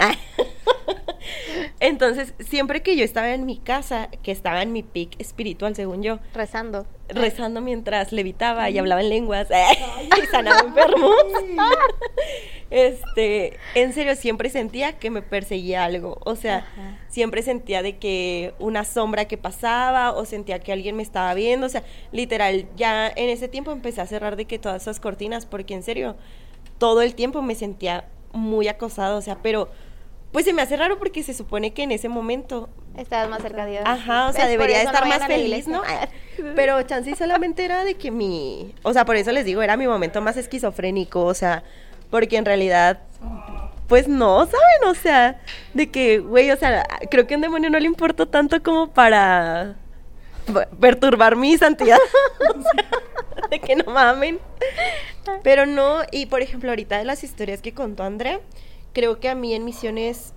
Entonces, 1.79 2.33
siempre 2.39 2.81
que 2.83 2.95
yo 2.95 3.03
estaba 3.03 3.29
en 3.33 3.45
mi 3.45 3.57
casa, 3.57 4.09
que 4.23 4.31
estaba 4.31 4.61
en 4.61 4.71
mi 4.73 4.83
pic 4.83 5.15
espiritual, 5.19 5.75
según 5.75 6.03
yo, 6.03 6.19
Rezando. 6.33 6.85
rezando 7.09 7.61
mientras 7.61 8.11
levitaba 8.11 8.69
y 8.69 8.77
hablaba 8.77 9.01
en 9.01 9.09
lenguas 9.09 9.47
y 9.49 10.25
sanaba 10.27 10.59
enfermos. 10.61 11.15
Este, 12.69 13.57
en 13.75 13.93
serio, 13.93 14.15
siempre 14.15 14.49
sentía 14.49 14.93
que 14.93 15.09
me 15.09 15.21
perseguía 15.21 15.83
algo. 15.85 16.19
O 16.25 16.35
sea, 16.35 16.57
Ajá. 16.57 16.99
siempre 17.09 17.41
sentía 17.41 17.81
de 17.81 17.97
que 17.97 18.53
una 18.59 18.83
sombra 18.83 19.25
que 19.25 19.37
pasaba 19.37 20.11
o 20.11 20.25
sentía 20.25 20.59
que 20.59 20.71
alguien 20.71 20.95
me 20.95 21.03
estaba 21.03 21.33
viendo. 21.33 21.67
O 21.67 21.69
sea, 21.69 21.83
literal, 22.11 22.67
ya 22.75 23.07
en 23.07 23.29
ese 23.29 23.47
tiempo 23.47 23.71
empecé 23.71 24.01
a 24.01 24.07
cerrar 24.07 24.35
de 24.35 24.45
que 24.45 24.59
todas 24.59 24.81
esas 24.81 24.99
cortinas, 24.99 25.45
porque 25.45 25.73
en 25.73 25.83
serio, 25.83 26.15
todo 26.77 27.01
el 27.01 27.15
tiempo 27.15 27.41
me 27.41 27.55
sentía 27.55 28.05
muy 28.33 28.67
acosada. 28.67 29.15
O 29.15 29.21
sea, 29.21 29.37
pero 29.41 29.69
pues 30.31 30.45
se 30.45 30.53
me 30.53 30.61
hace 30.61 30.75
raro 30.75 30.99
porque 30.99 31.23
se 31.23 31.33
supone 31.33 31.73
que 31.73 31.83
en 31.83 31.91
ese 31.91 32.09
momento 32.09 32.69
Estabas 32.97 33.29
más 33.29 33.41
cerca 33.41 33.65
de 33.65 33.71
Dios. 33.71 33.83
Ajá, 33.85 34.27
o 34.27 34.33
sea. 34.33 34.43
Por 34.43 34.51
debería 34.51 34.81
estar 34.81 35.07
más 35.07 35.25
feliz, 35.27 35.67
¿no? 35.67 35.81
Pero 36.55 36.81
chance 36.83 37.15
solamente 37.15 37.63
era 37.63 37.83
de 37.83 37.95
que 37.95 38.11
mi, 38.11 38.73
o 38.83 38.91
sea, 38.93 39.05
por 39.05 39.15
eso 39.15 39.31
les 39.31 39.45
digo, 39.45 39.61
era 39.61 39.77
mi 39.77 39.87
momento 39.87 40.21
más 40.21 40.35
esquizofrénico, 40.35 41.23
o 41.23 41.33
sea, 41.33 41.63
porque 42.15 42.37
en 42.37 42.45
realidad 42.45 42.99
pues 43.89 44.07
no, 44.07 44.45
¿saben? 44.45 44.87
O 44.87 44.95
sea, 44.95 45.41
de 45.73 45.91
que, 45.91 46.19
güey, 46.19 46.49
o 46.49 46.55
sea, 46.55 46.87
creo 47.11 47.27
que 47.27 47.33
a 47.33 47.37
un 47.37 47.41
demonio 47.41 47.69
no 47.69 47.77
le 47.77 47.87
importa 47.87 48.25
tanto 48.25 48.63
como 48.63 48.87
para 48.87 49.75
perturbar 50.79 51.35
mi 51.35 51.57
santidad. 51.57 51.97
de 53.51 53.59
que 53.59 53.75
no 53.75 53.91
mamen. 53.91 54.39
Pero 55.43 55.65
no, 55.65 56.03
y 56.09 56.27
por 56.27 56.41
ejemplo, 56.41 56.69
ahorita 56.69 56.99
de 56.99 57.03
las 57.03 57.25
historias 57.25 57.61
que 57.61 57.73
contó 57.73 58.03
Andrea, 58.03 58.39
creo 58.93 59.19
que 59.19 59.27
a 59.27 59.35
mí 59.35 59.53
en 59.53 59.65
misiones, 59.65 60.33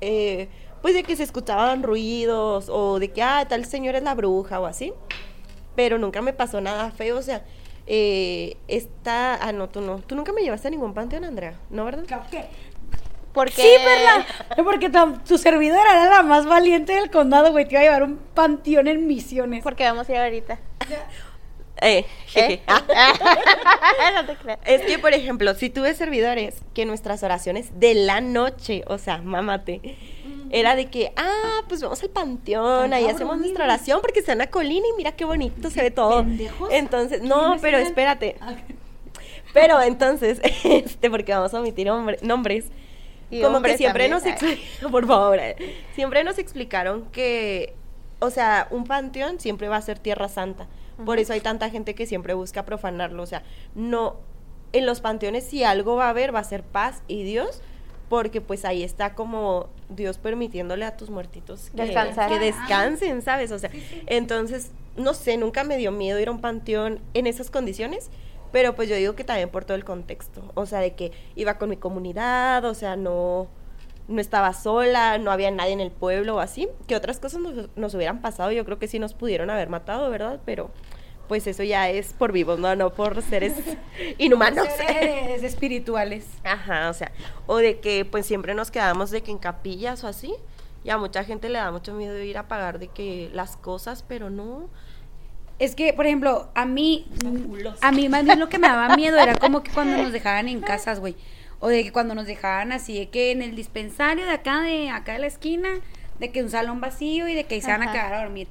eh, 0.00 0.48
pues 0.80 0.94
de 0.94 1.02
que 1.02 1.14
se 1.14 1.24
escuchaban 1.24 1.82
ruidos 1.82 2.70
o 2.70 2.98
de 2.98 3.10
que, 3.10 3.22
ah, 3.22 3.44
tal 3.46 3.66
señor 3.66 3.96
es 3.96 4.02
la 4.02 4.14
bruja 4.14 4.60
o 4.60 4.64
así, 4.64 4.94
pero 5.76 5.98
nunca 5.98 6.22
me 6.22 6.32
pasó 6.32 6.62
nada 6.62 6.90
feo, 6.90 7.18
o 7.18 7.22
sea, 7.22 7.44
eh, 7.90 8.56
esta, 8.68 9.34
ah, 9.42 9.52
no, 9.52 9.68
tú 9.70 9.80
no, 9.80 9.98
tú 10.00 10.14
nunca 10.14 10.32
me 10.32 10.42
llevaste 10.42 10.68
a 10.68 10.70
ningún 10.70 10.92
panteón, 10.94 11.24
Andrea, 11.24 11.54
¿no, 11.70 11.84
verdad? 11.86 12.04
Claro 12.06 12.24
que- 12.30 12.44
Porque 13.32 13.54
Sí, 13.62 13.68
Perla. 13.84 14.26
Porque 14.64 14.90
tu, 14.90 15.12
tu 15.26 15.38
servidora 15.38 15.90
era 15.92 16.10
la 16.10 16.22
más 16.22 16.44
valiente 16.46 16.92
del 16.92 17.10
condado, 17.10 17.50
güey. 17.52 17.64
Te 17.66 17.72
iba 17.72 17.80
a 17.80 17.84
llevar 17.84 18.02
un 18.02 18.18
panteón 18.34 18.88
en 18.88 19.06
misiones. 19.06 19.62
Porque 19.62 19.84
vamos 19.84 20.08
a 20.08 20.12
ir 20.12 20.18
ahorita. 20.18 20.58
Eh, 21.80 22.04
jeje. 22.26 22.54
¿Eh? 22.54 22.62
Ah. 22.66 22.82
no 24.16 24.26
te 24.26 24.34
creas. 24.34 24.58
Es 24.64 24.82
que, 24.82 24.98
por 24.98 25.14
ejemplo, 25.14 25.54
si 25.54 25.70
tuve 25.70 25.94
servidores 25.94 26.56
que 26.74 26.84
nuestras 26.84 27.22
oraciones 27.22 27.78
de 27.78 27.94
la 27.94 28.20
noche, 28.20 28.82
o 28.88 28.98
sea, 28.98 29.18
mámate, 29.18 29.96
era 30.50 30.74
de 30.76 30.86
que, 30.86 31.12
ah, 31.16 31.60
pues 31.68 31.82
vamos 31.82 32.02
al 32.02 32.10
panteón, 32.10 32.92
ahí 32.92 33.06
hacemos 33.06 33.38
nuestra 33.38 33.64
oración 33.64 34.00
porque 34.00 34.20
está 34.20 34.32
en 34.32 34.38
la 34.38 34.48
colina 34.50 34.86
y 34.86 34.96
mira 34.96 35.12
qué 35.12 35.24
bonito 35.24 35.70
se 35.70 35.82
ve 35.82 35.90
todo. 35.90 36.18
pendejos. 36.24 36.68
Entonces, 36.72 37.22
no, 37.22 37.40
¿Quiénes 37.40 37.62
pero 37.62 37.78
espérate. 37.78 38.36
Pero 39.52 39.80
entonces, 39.80 40.40
este, 40.64 41.10
porque 41.10 41.32
vamos 41.32 41.54
a 41.54 41.60
omitir 41.60 41.90
hombre- 41.90 42.18
nombres. 42.22 42.66
Y 43.30 43.42
como 43.42 43.60
que 43.60 43.76
siempre 43.76 44.08
nos 44.08 44.24
explicaron, 44.24 44.90
por 44.92 45.06
favor, 45.06 45.38
eh, 45.38 45.56
siempre 45.94 46.24
nos 46.24 46.38
explicaron 46.38 47.04
que, 47.12 47.74
o 48.20 48.30
sea, 48.30 48.68
un 48.70 48.84
panteón 48.84 49.38
siempre 49.38 49.68
va 49.68 49.76
a 49.76 49.82
ser 49.82 49.98
tierra 49.98 50.28
santa. 50.28 50.66
Por 51.04 51.18
eso 51.18 51.32
hay 51.32 51.40
tanta 51.40 51.70
gente 51.70 51.94
que 51.94 52.06
siempre 52.06 52.34
busca 52.34 52.64
profanarlo. 52.64 53.22
O 53.22 53.26
sea, 53.26 53.42
no, 53.74 54.16
en 54.72 54.86
los 54.86 55.00
panteones 55.00 55.44
si 55.44 55.62
algo 55.62 55.96
va 55.96 56.06
a 56.06 56.10
haber, 56.10 56.34
va 56.34 56.40
a 56.40 56.44
ser 56.44 56.62
paz 56.62 57.02
y 57.06 57.22
Dios, 57.22 57.60
porque 58.08 58.40
pues 58.40 58.64
ahí 58.64 58.82
está 58.82 59.14
como 59.14 59.68
Dios 59.88 60.18
permitiéndole 60.18 60.84
a 60.84 60.96
tus 60.96 61.10
muertitos 61.10 61.70
que, 61.70 61.94
que 62.28 62.38
descansen, 62.38 63.22
¿sabes? 63.22 63.52
O 63.52 63.58
sea, 63.58 63.70
entonces, 64.06 64.70
no 64.96 65.14
sé, 65.14 65.36
nunca 65.36 65.64
me 65.64 65.76
dio 65.76 65.92
miedo 65.92 66.18
ir 66.18 66.28
a 66.28 66.32
un 66.32 66.40
panteón 66.40 67.00
en 67.14 67.26
esas 67.26 67.50
condiciones. 67.50 68.10
Pero 68.52 68.74
pues 68.74 68.88
yo 68.88 68.96
digo 68.96 69.14
que 69.14 69.24
también 69.24 69.50
por 69.50 69.64
todo 69.64 69.76
el 69.76 69.84
contexto, 69.84 70.42
o 70.54 70.64
sea, 70.64 70.80
de 70.80 70.94
que 70.94 71.12
iba 71.36 71.58
con 71.58 71.68
mi 71.68 71.76
comunidad, 71.76 72.64
o 72.64 72.72
sea, 72.72 72.96
no, 72.96 73.46
no 74.08 74.20
estaba 74.20 74.54
sola, 74.54 75.18
no 75.18 75.30
había 75.30 75.50
nadie 75.50 75.72
en 75.72 75.80
el 75.80 75.90
pueblo 75.90 76.36
o 76.36 76.40
así, 76.40 76.66
que 76.86 76.96
otras 76.96 77.20
cosas 77.20 77.42
nos, 77.42 77.68
nos 77.76 77.94
hubieran 77.94 78.22
pasado, 78.22 78.50
yo 78.50 78.64
creo 78.64 78.78
que 78.78 78.88
sí 78.88 78.98
nos 78.98 79.12
pudieron 79.12 79.50
haber 79.50 79.68
matado, 79.68 80.08
¿verdad? 80.08 80.40
Pero 80.46 80.70
pues 81.28 81.46
eso 81.46 81.62
ya 81.62 81.90
es 81.90 82.14
por 82.14 82.32
vivos, 82.32 82.58
no, 82.58 82.74
no 82.74 82.90
por 82.90 83.22
seres 83.22 83.54
inhumanos. 84.18 84.66
Seres 84.76 85.42
espirituales. 85.42 86.26
Ajá, 86.42 86.88
o 86.90 86.94
sea, 86.94 87.12
o 87.46 87.58
de 87.58 87.78
que 87.78 88.04
pues 88.04 88.26
siempre 88.26 88.54
nos 88.54 88.70
quedamos 88.70 89.10
de 89.10 89.22
que 89.22 89.30
en 89.30 89.38
capillas 89.38 90.02
o 90.02 90.08
así, 90.08 90.34
y 90.84 90.90
a 90.90 90.98
mucha 90.98 91.22
gente 91.24 91.48
le 91.48 91.58
da 91.58 91.70
mucho 91.70 91.92
miedo 91.94 92.18
ir 92.18 92.38
a 92.38 92.48
pagar 92.48 92.78
de 92.78 92.88
que 92.88 93.30
las 93.32 93.56
cosas, 93.56 94.02
pero 94.06 94.30
no. 94.30 94.68
Es 95.58 95.74
que, 95.74 95.92
por 95.92 96.06
ejemplo, 96.06 96.48
a 96.54 96.64
mí, 96.64 97.06
a 97.80 97.92
mí 97.92 98.08
más 98.08 98.24
bien 98.24 98.38
lo 98.38 98.48
que 98.48 98.58
me 98.58 98.68
daba 98.68 98.96
miedo 98.96 99.18
era 99.18 99.34
como 99.40 99.62
que 99.62 99.70
cuando 99.72 99.96
nos 99.96 100.12
dejaban 100.12 100.48
en 100.48 100.60
casas, 100.60 101.00
güey. 101.00 101.16
O 101.60 101.68
de 101.68 101.82
que 101.82 101.92
cuando 101.92 102.14
nos 102.14 102.26
dejaban 102.26 102.70
así, 102.70 102.96
de 102.96 103.08
que 103.08 103.32
en 103.32 103.42
el 103.42 103.56
dispensario 103.56 104.24
de 104.24 104.30
acá, 104.30 104.62
de 104.62 104.90
acá 104.90 105.14
de 105.14 105.18
la 105.18 105.26
esquina, 105.26 105.68
de 106.20 106.30
que 106.30 106.42
un 106.42 106.50
salón 106.50 106.80
vacío 106.80 107.28
y 107.28 107.34
de 107.34 107.44
que 107.44 107.60
se 107.60 107.68
van 107.68 107.82
a 107.82 107.92
quedar 107.92 108.14
a 108.14 108.22
dormir. 108.22 108.48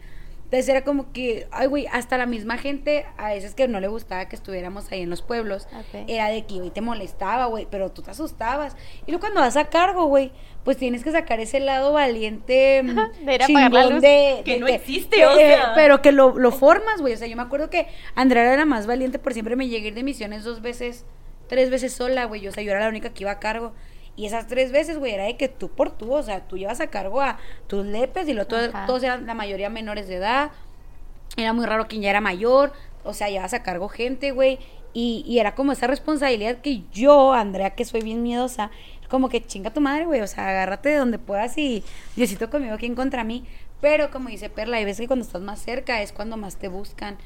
Entonces 0.47 0.69
era 0.69 0.85
como 0.85 1.11
que, 1.11 1.45
ay, 1.51 1.67
güey, 1.67 1.87
hasta 1.91 2.17
la 2.17 2.25
misma 2.25 2.57
gente, 2.57 3.05
a 3.17 3.29
veces 3.33 3.53
que 3.53 3.67
no 3.67 3.81
le 3.81 3.89
gustaba 3.89 4.29
que 4.29 4.37
estuviéramos 4.37 4.89
ahí 4.93 5.01
en 5.01 5.09
los 5.09 5.21
pueblos, 5.21 5.67
era 6.07 6.29
de 6.29 6.45
que, 6.45 6.55
güey, 6.55 6.69
te 6.69 6.79
molestaba, 6.79 7.47
güey, 7.47 7.67
pero 7.69 7.91
tú 7.91 8.01
te 8.01 8.11
asustabas. 8.11 8.77
Y 9.05 9.11
luego 9.11 9.19
cuando 9.19 9.41
vas 9.41 9.57
a 9.57 9.65
cargo, 9.65 10.05
güey, 10.05 10.31
pues 10.63 10.77
tienes 10.77 11.03
que 11.03 11.11
sacar 11.11 11.41
ese 11.41 11.59
lado 11.59 11.91
valiente, 11.91 12.81
mm, 12.83 13.25
De 13.25 13.35
ir 13.35 13.41
a 13.41 13.45
apagar 13.45 13.71
la 13.73 13.79
chingón 13.81 13.93
luz. 13.95 14.01
de- 14.01 14.41
Que 14.45 14.53
de- 14.53 14.59
no 14.61 14.65
de- 14.67 14.75
existe, 14.75 15.17
que, 15.17 15.25
o 15.25 15.31
eh, 15.37 15.55
sea. 15.55 15.73
pero 15.75 16.01
que 16.01 16.13
lo, 16.13 16.37
lo 16.39 16.51
formas, 16.53 17.01
güey. 17.01 17.13
O 17.13 17.17
sea, 17.17 17.27
yo 17.27 17.35
me 17.35 17.43
acuerdo 17.43 17.69
que 17.69 17.87
Andrea 18.15 18.43
era 18.43 18.55
la 18.55 18.65
más 18.65 18.87
valiente, 18.87 19.19
por 19.19 19.33
siempre 19.33 19.57
me 19.57 19.67
llegué 19.67 19.87
a 19.87 19.89
ir 19.89 19.95
de 19.95 20.03
misiones 20.03 20.45
dos 20.45 20.61
veces, 20.61 21.05
tres 21.49 21.69
veces 21.69 21.91
sola, 21.91 22.23
güey. 22.23 22.47
O 22.47 22.53
sea, 22.53 22.63
yo 22.63 22.71
era 22.71 22.79
la 22.79 22.87
única 22.89 23.09
que 23.09 23.23
iba 23.25 23.31
a 23.31 23.39
cargo. 23.39 23.73
Y 24.17 24.25
esas 24.25 24.47
tres 24.47 24.71
veces, 24.71 24.97
güey, 24.97 25.13
era 25.13 25.25
de 25.25 25.37
que 25.37 25.47
tú 25.47 25.69
por 25.69 25.91
tú, 25.91 26.11
o 26.11 26.23
sea, 26.23 26.41
tú 26.47 26.57
llevas 26.57 26.81
a 26.81 26.87
cargo 26.87 27.21
a 27.21 27.37
tus 27.67 27.85
lepes 27.85 28.27
y 28.27 28.33
lo, 28.33 28.47
todos 28.47 29.03
eran 29.03 29.27
la 29.27 29.35
mayoría 29.35 29.69
menores 29.69 30.07
de 30.07 30.15
edad. 30.15 30.51
Era 31.37 31.53
muy 31.53 31.67
raro 31.67 31.87
quien 31.87 32.01
ya 32.01 32.09
era 32.09 32.19
mayor, 32.19 32.73
o 33.03 33.13
sea, 33.13 33.29
llevas 33.29 33.53
a 33.53 33.61
cargo 33.61 33.89
gente, 33.89 34.31
güey. 34.31 34.57
Y, 34.91 35.23
y 35.27 35.37
era 35.37 35.53
como 35.53 35.71
esa 35.71 35.85
responsabilidad 35.85 36.57
que 36.61 36.81
yo, 36.91 37.31
Andrea, 37.31 37.75
que 37.75 37.85
soy 37.85 38.01
bien 38.01 38.23
miedosa, 38.23 38.71
como 39.07 39.29
que 39.29 39.45
chinga 39.45 39.69
tu 39.69 39.81
madre, 39.81 40.05
güey, 40.05 40.21
o 40.21 40.27
sea, 40.27 40.49
agárrate 40.49 40.89
de 40.89 40.97
donde 40.97 41.19
puedas 41.19 41.55
y 41.59 41.83
Diosito 42.15 42.49
conmigo, 42.49 42.77
quien 42.77 42.95
contra 42.95 43.23
mí. 43.23 43.45
Pero 43.81 44.09
como 44.09 44.29
dice 44.29 44.49
Perla, 44.49 44.77
hay 44.77 44.85
veces 44.85 45.01
que 45.01 45.07
cuando 45.07 45.25
estás 45.25 45.43
más 45.43 45.61
cerca 45.61 46.01
es 46.01 46.11
cuando 46.11 46.37
más 46.37 46.57
te 46.57 46.67
buscan, 46.67 47.17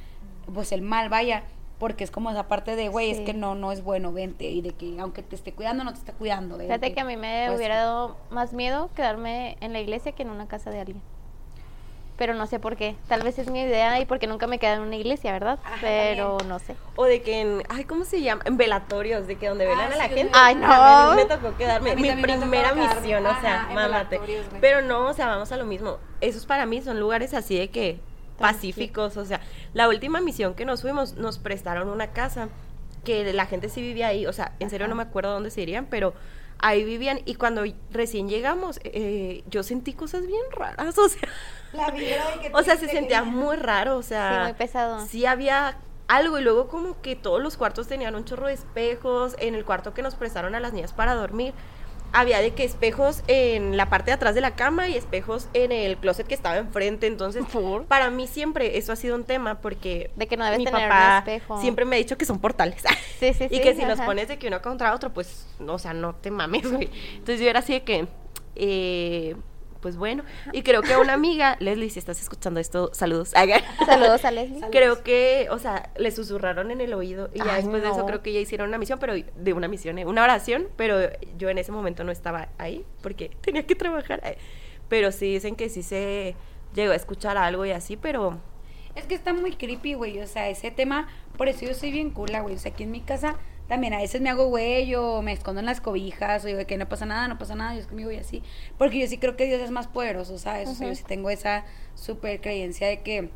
pues 0.53 0.73
el 0.73 0.81
mal, 0.81 1.07
vaya, 1.07 1.43
porque 1.81 2.03
es 2.03 2.11
como 2.11 2.29
esa 2.29 2.47
parte 2.47 2.75
de, 2.75 2.89
güey, 2.89 3.09
es 3.09 3.21
que 3.21 3.33
no, 3.33 3.55
no 3.55 3.71
es 3.71 3.83
bueno, 3.83 4.13
vente, 4.13 4.45
y 4.45 4.61
de 4.61 4.69
que 4.73 4.99
aunque 4.99 5.23
te 5.23 5.35
esté 5.35 5.51
cuidando, 5.51 5.83
no 5.83 5.91
te 5.91 5.97
está 5.97 6.13
cuidando, 6.13 6.55
vente. 6.55 6.71
Fíjate 6.71 6.93
que 6.93 7.01
a 7.01 7.05
mí 7.05 7.17
me 7.17 7.45
Pues, 7.47 7.57
hubiera 7.57 7.77
dado 7.77 8.17
más 8.29 8.53
miedo 8.53 8.91
quedarme 8.95 9.57
en 9.61 9.73
la 9.73 9.79
iglesia 9.79 10.11
que 10.11 10.21
en 10.21 10.29
una 10.29 10.47
casa 10.47 10.69
de 10.69 10.79
alguien. 10.79 11.01
Pero 12.17 12.35
no 12.35 12.45
sé 12.45 12.59
por 12.59 12.75
qué. 12.77 12.95
Tal 13.07 13.23
vez 13.23 13.39
es 13.39 13.49
mi 13.49 13.61
idea 13.61 13.99
y 13.99 14.05
porque 14.05 14.27
nunca 14.27 14.45
me 14.45 14.59
quedé 14.59 14.73
en 14.73 14.81
una 14.81 14.95
iglesia, 14.95 15.31
¿verdad? 15.31 15.57
Ajá, 15.63 15.77
Pero 15.81 16.37
no 16.47 16.59
sé. 16.59 16.75
O 16.95 17.05
de 17.05 17.23
que 17.23 17.41
en, 17.41 17.63
ay, 17.67 17.83
¿cómo 17.85 18.05
se 18.05 18.21
llama? 18.21 18.43
En 18.45 18.57
velatorios, 18.57 19.25
de 19.25 19.37
que 19.37 19.47
donde 19.47 19.65
Ah, 19.65 19.69
velan 19.69 19.91
a 19.93 19.95
la 19.95 20.07
sí, 20.07 20.13
gente. 20.13 20.31
Ay, 20.35 20.55
A 20.63 21.05
no. 21.07 21.15
mí 21.15 21.23
me 21.23 21.25
tocó 21.25 21.57
quedarme, 21.57 21.95
mi 21.95 22.11
primera 22.11 22.35
quedarme, 22.35 22.95
misión, 22.95 23.25
o 23.25 23.41
sea, 23.41 23.67
güey. 23.71 24.61
Pero 24.61 24.83
no, 24.83 25.07
o 25.07 25.13
sea, 25.13 25.25
vamos 25.25 25.51
a 25.51 25.57
lo 25.57 25.65
mismo. 25.65 25.97
Esos 26.19 26.45
para 26.45 26.67
mí 26.67 26.79
son 26.83 26.99
lugares 26.99 27.33
así 27.33 27.57
de 27.57 27.69
que 27.69 27.99
pacíficos, 28.41 29.17
o 29.17 29.25
sea, 29.25 29.39
la 29.73 29.87
última 29.87 30.19
misión 30.21 30.53
que 30.55 30.65
nos 30.65 30.81
fuimos, 30.81 31.13
nos 31.15 31.39
prestaron 31.39 31.89
una 31.89 32.07
casa 32.11 32.49
que 33.03 33.31
la 33.33 33.45
gente 33.45 33.69
sí 33.69 33.81
vivía 33.81 34.07
ahí, 34.07 34.25
o 34.27 34.33
sea, 34.33 34.53
en 34.59 34.69
serio 34.69 34.87
no 34.87 34.95
me 34.95 35.03
acuerdo 35.03 35.31
dónde 35.33 35.49
se 35.51 35.61
irían, 35.61 35.85
pero 35.89 36.13
ahí 36.59 36.83
vivían 36.83 37.21
y 37.25 37.35
cuando 37.35 37.63
recién 37.91 38.29
llegamos, 38.29 38.79
eh, 38.83 39.43
yo 39.49 39.63
sentí 39.63 39.93
cosas 39.93 40.27
bien 40.27 40.41
raras, 40.51 40.95
o 40.97 41.09
sea, 41.09 41.27
La 41.73 41.89
vibra 41.91 42.29
de 42.31 42.39
que 42.41 42.51
o 42.53 42.61
sea, 42.63 42.75
se 42.77 42.87
sentía 42.87 43.19
quería- 43.21 43.23
muy 43.23 43.55
raro, 43.55 43.97
o 43.97 44.03
sea, 44.03 44.31
Sí, 44.35 44.43
muy 44.43 44.53
pesado. 44.53 45.05
sí 45.07 45.25
había 45.25 45.77
algo 46.07 46.37
y 46.37 46.43
luego 46.43 46.67
como 46.67 47.01
que 47.01 47.15
todos 47.15 47.41
los 47.41 47.55
cuartos 47.57 47.87
tenían 47.87 48.13
un 48.15 48.25
chorro 48.25 48.47
de 48.47 48.53
espejos, 48.53 49.35
en 49.39 49.55
el 49.55 49.63
cuarto 49.65 49.93
que 49.93 50.01
nos 50.01 50.13
prestaron 50.15 50.53
a 50.55 50.59
las 50.59 50.73
niñas 50.73 50.91
para 50.93 51.15
dormir, 51.15 51.53
había 52.13 52.39
de 52.41 52.51
que 52.53 52.63
espejos 52.63 53.23
en 53.27 53.77
la 53.77 53.89
parte 53.89 54.11
de 54.11 54.15
atrás 54.15 54.35
de 54.35 54.41
la 54.41 54.55
cama 54.55 54.89
y 54.89 54.95
espejos 54.97 55.47
en 55.53 55.71
el 55.71 55.97
closet 55.97 56.27
que 56.27 56.35
estaba 56.35 56.57
enfrente, 56.57 57.07
entonces 57.07 57.45
¿Por? 57.51 57.85
para 57.85 58.09
mí 58.09 58.27
siempre 58.27 58.77
eso 58.77 58.91
ha 58.91 58.95
sido 58.95 59.15
un 59.15 59.23
tema 59.23 59.61
porque 59.61 60.11
De 60.15 60.27
que 60.27 60.35
no 60.37 60.43
debes 60.43 60.59
mi 60.59 60.65
tener 60.65 60.83
un 60.83 60.89
papá 60.89 61.19
espejo. 61.19 61.61
siempre 61.61 61.85
me 61.85 61.95
ha 61.95 61.99
dicho 61.99 62.17
que 62.17 62.25
son 62.25 62.39
portales. 62.39 62.83
Sí, 63.21 63.33
sí, 63.35 63.43
y 63.51 63.57
sí, 63.57 63.61
que 63.61 63.75
si 63.75 63.81
los 63.85 63.99
ajá. 63.99 64.05
pones 64.07 64.27
de 64.29 64.39
que 64.39 64.47
uno 64.47 64.63
contra 64.63 64.95
otro, 64.95 65.13
pues, 65.13 65.45
o 65.65 65.77
sea, 65.77 65.93
no 65.93 66.15
te 66.15 66.31
mames, 66.31 66.71
güey. 66.71 66.89
Entonces 67.13 67.39
yo 67.39 67.47
era 67.47 67.59
así 67.59 67.73
de 67.73 67.83
que, 67.83 68.07
eh, 68.55 69.35
pues 69.81 69.97
bueno, 69.97 70.23
y 70.53 70.61
creo 70.61 70.81
que 70.81 70.93
a 70.93 70.99
una 70.99 71.13
amiga, 71.13 71.57
Leslie, 71.59 71.89
si 71.89 71.99
estás 71.99 72.21
escuchando 72.21 72.59
esto, 72.59 72.91
saludos. 72.93 73.29
Saludos 73.85 74.23
a 74.25 74.31
Leslie. 74.31 74.61
Creo 74.71 75.03
que, 75.03 75.47
o 75.49 75.59
sea, 75.59 75.89
le 75.97 76.11
susurraron 76.11 76.71
en 76.71 76.81
el 76.81 76.93
oído 76.93 77.29
y 77.33 77.39
ya 77.39 77.55
Ay, 77.55 77.63
después 77.63 77.81
de 77.81 77.89
eso 77.89 78.05
creo 78.05 78.21
que 78.21 78.31
ya 78.31 78.39
hicieron 78.39 78.69
una 78.69 78.77
misión, 78.77 78.99
pero 78.99 79.13
de 79.13 79.53
una 79.53 79.67
misión, 79.67 79.97
eh, 79.97 80.05
una 80.05 80.23
oración, 80.23 80.67
pero 80.75 81.09
yo 81.37 81.49
en 81.49 81.57
ese 81.57 81.71
momento 81.71 82.03
no 82.03 82.11
estaba 82.11 82.49
ahí 82.57 82.85
porque 83.01 83.31
tenía 83.41 83.65
que 83.65 83.75
trabajar. 83.75 84.21
Pero 84.87 85.11
sí 85.11 85.33
dicen 85.33 85.55
que 85.55 85.69
sí 85.69 85.83
se 85.83 86.35
llegó 86.73 86.93
a 86.93 86.95
escuchar 86.95 87.37
algo 87.37 87.65
y 87.65 87.71
así, 87.71 87.97
pero 87.97 88.39
Es 88.95 89.05
que 89.05 89.15
está 89.15 89.33
muy 89.33 89.55
creepy, 89.55 89.95
güey. 89.95 90.19
O 90.19 90.27
sea, 90.27 90.49
ese 90.49 90.69
tema, 90.69 91.07
por 91.37 91.47
eso 91.47 91.65
yo 91.65 91.73
soy 91.73 91.91
bien 91.91 92.11
cula, 92.11 92.41
güey. 92.41 92.55
O 92.55 92.59
sea, 92.59 92.71
aquí 92.71 92.83
en 92.83 92.91
mi 92.91 93.01
casa 93.01 93.37
también 93.71 93.93
a 93.93 93.99
veces 93.99 94.19
me 94.19 94.29
hago 94.29 94.47
güey 94.47 94.93
o 94.95 95.21
me 95.21 95.31
escondo 95.31 95.61
en 95.61 95.65
las 95.65 95.79
cobijas 95.79 96.43
o 96.43 96.47
digo 96.47 96.59
que 96.67 96.75
no 96.75 96.89
pasa 96.89 97.05
nada, 97.05 97.29
no 97.29 97.37
pasa 97.37 97.55
nada, 97.55 97.71
Dios 97.71 97.87
conmigo 97.87 98.11
y 98.11 98.17
así. 98.17 98.43
Porque 98.77 98.99
yo 98.99 99.07
sí 99.07 99.17
creo 99.17 99.37
que 99.37 99.45
Dios 99.45 99.61
es 99.61 99.71
más 99.71 99.87
poderoso, 99.87 100.37
¿sabes? 100.37 100.67
O 100.67 100.75
sea, 100.75 100.89
yo 100.89 100.95
sí 100.95 101.05
tengo 101.07 101.29
esa 101.29 101.63
super 101.95 102.41
creencia 102.41 102.87
de 102.89 102.99
que, 102.99 103.29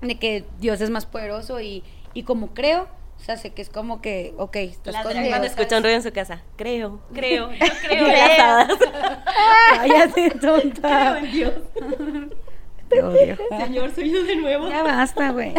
de 0.00 0.18
que 0.18 0.44
Dios 0.58 0.80
es 0.80 0.90
más 0.90 1.06
poderoso 1.06 1.60
y, 1.60 1.84
y 2.14 2.24
como 2.24 2.48
creo, 2.52 2.88
o 3.16 3.22
sea, 3.22 3.36
sé 3.36 3.50
que 3.50 3.62
es 3.62 3.70
como 3.70 4.02
que, 4.02 4.34
ok, 4.38 4.56
estás 4.56 4.92
La 4.92 5.02
conmigo. 5.04 5.20
cuando 5.28 5.46
¿sabes? 5.46 5.52
escucha 5.52 5.76
un 5.76 5.82
ruido 5.84 5.96
en 5.98 6.02
su 6.02 6.12
casa. 6.12 6.42
Creo, 6.56 7.00
creo, 7.14 7.52
yo 7.52 7.56
creo. 7.88 8.08
Las. 8.08 8.68
Cállate, 9.70 10.30
tonta. 10.40 10.80
Creo 10.80 11.16
en 11.18 11.30
Dios. 11.32 11.54
Te 12.88 13.02
odio. 13.04 13.36
Señor, 13.56 13.94
soy 13.94 14.10
yo 14.12 14.24
de 14.24 14.34
nuevo. 14.34 14.68
Ya 14.68 14.82
basta, 14.82 15.30
güey. 15.30 15.54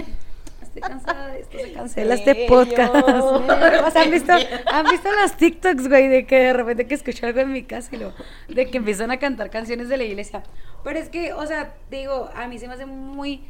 Estoy 0.77 0.89
cansada 0.91 1.27
de 1.27 1.39
esto, 1.41 1.57
se 1.59 1.71
cancela 1.73 2.15
Sí, 2.17 2.23
este 2.25 2.45
podcast. 2.47 2.93
yo. 3.07 3.45
O 3.87 3.91
sea, 3.91 4.01
¿han 4.03 4.11
visto, 4.11 4.33
han 4.33 4.85
visto 4.85 5.09
los 5.21 5.33
TikToks, 5.37 5.87
güey, 5.89 6.07
de 6.07 6.25
que 6.25 6.35
de 6.37 6.53
repente 6.53 6.87
que 6.87 6.95
escucho 6.95 7.25
algo 7.25 7.39
en 7.39 7.51
mi 7.51 7.63
casa 7.63 7.95
y 7.95 7.99
lo, 7.99 8.13
de 8.47 8.69
que 8.69 8.77
empiezan 8.77 9.11
a 9.11 9.17
cantar 9.17 9.49
canciones 9.49 9.89
de 9.89 9.97
la 9.97 10.03
iglesia. 10.03 10.43
Pero 10.83 10.99
es 10.99 11.09
que, 11.09 11.33
o 11.33 11.45
sea, 11.45 11.73
digo, 11.89 12.29
a 12.35 12.47
mí 12.47 12.59
se 12.59 12.67
me 12.67 12.73
hace 12.75 12.85
muy 12.85 13.43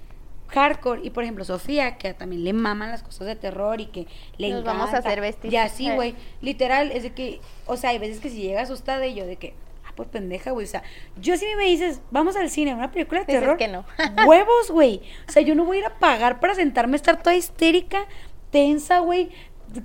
hardcore. 0.49 1.01
Y 1.03 1.09
por 1.09 1.23
ejemplo, 1.23 1.43
Sofía, 1.43 1.97
que 1.97 2.13
también 2.13 2.43
le 2.43 2.53
maman 2.53 2.89
las 2.91 3.03
cosas 3.03 3.27
de 3.27 3.35
terror 3.35 3.81
y 3.81 3.87
que 3.87 4.07
le 4.37 4.49
Nos 4.49 4.61
encanta. 4.61 4.79
vamos 4.79 4.93
a 4.95 4.99
hacer 4.99 5.19
vestir. 5.21 5.51
Ya 5.51 5.67
sí, 5.69 5.89
Eh. 5.89 5.95
güey. 5.95 6.15
Literal, 6.41 6.91
es 6.91 7.03
de 7.03 7.11
que, 7.13 7.41
o 7.65 7.75
sea, 7.77 7.89
hay 7.91 7.99
veces 7.99 8.19
que 8.21 8.29
si 8.29 8.41
llega 8.41 8.61
asustada 8.61 9.05
y 9.05 9.13
yo 9.15 9.25
de 9.25 9.35
que, 9.35 9.53
pues 9.97 10.07
pendeja, 10.07 10.51
güey. 10.51 10.65
O 10.65 10.69
sea, 10.69 10.83
yo 11.19 11.35
si 11.35 11.45
me 11.57 11.65
dices, 11.65 11.99
vamos 12.11 12.37
al 12.37 12.49
cine, 12.49 12.73
una 12.73 12.91
película 12.91 13.19
de 13.21 13.25
Dices 13.25 13.41
terror. 13.41 13.57
que 13.57 13.67
no. 13.67 13.83
Huevos, 14.25 14.71
güey. 14.71 15.01
O 15.27 15.31
sea, 15.31 15.41
yo 15.41 15.53
no 15.55 15.65
voy 15.65 15.77
a 15.77 15.79
ir 15.81 15.85
a 15.87 15.99
pagar 15.99 16.39
para 16.39 16.55
sentarme 16.55 16.93
a 16.93 16.95
estar 16.95 17.21
toda 17.21 17.35
histérica, 17.35 18.05
tensa, 18.51 18.99
güey, 18.99 19.29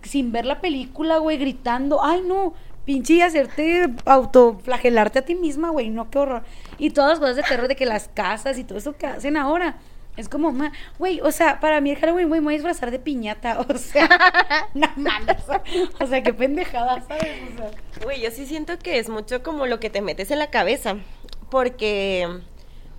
sin 0.04 0.30
ver 0.30 0.44
la 0.46 0.60
película, 0.60 1.18
güey, 1.18 1.38
gritando. 1.38 2.04
Ay, 2.04 2.22
no. 2.24 2.54
Pinche 2.84 3.14
y 3.14 3.20
hacerte 3.22 3.88
autoflagelarte 4.04 5.20
a 5.20 5.22
ti 5.24 5.34
misma, 5.36 5.70
güey, 5.70 5.88
no, 5.88 6.10
qué 6.10 6.18
horror. 6.18 6.42
Y 6.78 6.90
todas 6.90 7.10
las 7.10 7.18
cosas 7.20 7.36
de 7.36 7.42
terror 7.44 7.68
de 7.68 7.76
que 7.76 7.86
las 7.86 8.08
casas 8.08 8.58
y 8.58 8.64
todo 8.64 8.78
eso 8.78 8.96
que 8.96 9.06
hacen 9.06 9.36
ahora. 9.36 9.78
Es 10.16 10.28
como, 10.28 10.52
ma- 10.52 10.72
güey, 10.98 11.20
o 11.22 11.30
sea, 11.32 11.58
para 11.60 11.80
mí 11.80 11.90
el 11.90 11.96
Halloween, 11.98 12.28
güey, 12.28 12.40
me 12.40 12.44
voy 12.46 12.54
a 12.54 12.56
disfrazar 12.58 12.90
de 12.90 12.98
piñata, 12.98 13.60
o 13.68 13.78
sea, 13.78 14.08
no 14.74 14.88
mames, 14.96 15.38
o 16.00 16.06
sea, 16.06 16.22
qué 16.22 16.34
pendejada, 16.34 17.00
¿sabes? 17.08 17.28
O 17.54 17.56
sea, 17.56 17.70
Güey, 18.04 18.20
yo 18.20 18.30
sí 18.30 18.44
siento 18.46 18.78
que 18.78 18.98
es 18.98 19.08
mucho 19.08 19.42
como 19.42 19.66
lo 19.66 19.80
que 19.80 19.88
te 19.90 20.02
metes 20.02 20.30
en 20.30 20.38
la 20.38 20.50
cabeza, 20.50 20.96
porque... 21.50 22.28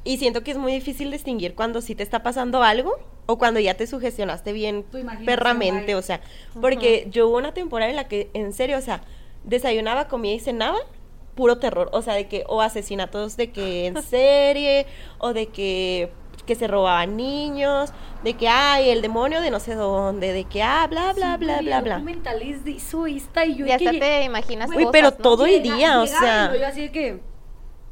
Y 0.05 0.17
siento 0.17 0.43
que 0.43 0.51
es 0.51 0.57
muy 0.57 0.73
difícil 0.73 1.11
distinguir 1.11 1.55
cuando 1.55 1.79
sí 1.81 1.95
te 1.95 2.03
está 2.03 2.23
pasando 2.23 2.61
algo 2.61 2.93
o 3.25 3.37
cuando 3.37 3.61
ya 3.61 3.75
te 3.75 3.87
sugestionaste 3.87 4.51
bien 4.51 4.83
perramente, 5.25 5.95
o 5.95 6.01
sea, 6.01 6.19
porque 6.59 7.07
yo 7.09 7.29
hubo 7.29 7.37
una 7.37 7.53
temporada 7.53 7.89
en 7.89 7.95
la 7.95 8.07
que, 8.09 8.29
en 8.33 8.51
serio, 8.51 8.77
o 8.77 8.81
sea, 8.81 9.01
desayunaba, 9.45 10.09
comía 10.09 10.33
y 10.33 10.41
cenaba 10.41 10.77
puro 11.35 11.57
terror, 11.57 11.89
o 11.93 12.01
sea, 12.01 12.15
de 12.15 12.27
que, 12.27 12.43
o 12.47 12.61
asesinatos 12.61 13.37
de 13.37 13.51
que 13.51 13.85
en 13.87 14.03
serie, 14.03 14.87
o 15.19 15.31
de 15.33 15.47
que, 15.47 16.11
que 16.45 16.55
se 16.55 16.67
robaban 16.67 17.15
niños, 17.17 17.91
de 18.23 18.33
que, 18.35 18.47
ay, 18.47 18.89
el 18.89 19.01
demonio 19.01 19.41
de 19.41 19.51
no 19.51 19.59
sé 19.59 19.75
dónde, 19.75 20.33
de 20.33 20.45
que, 20.45 20.61
ah, 20.63 20.87
bla, 20.89 21.13
bla, 21.13 21.37
sí, 21.37 21.45
bla, 21.45 21.61
bla, 21.61 21.81
bla. 21.81 22.03
su 22.79 23.07
Insta 23.07 23.45
y 23.45 23.55
yo 23.55 23.65
Ya 23.65 23.77
que 23.77 23.87
hasta 23.89 23.99
te 23.99 24.23
imaginas 24.23 24.67
Güey, 24.67 24.85
cosas, 24.85 24.91
pero 24.91 25.09
¿no? 25.11 25.15
todo 25.17 25.45
el 25.45 25.61
día, 25.63 26.01
o 26.01 26.07
sea. 26.07 26.45
y 26.45 26.47
luego 26.49 26.61
yo 26.63 26.67
así 26.67 26.81
de 26.81 26.91
que... 26.91 27.33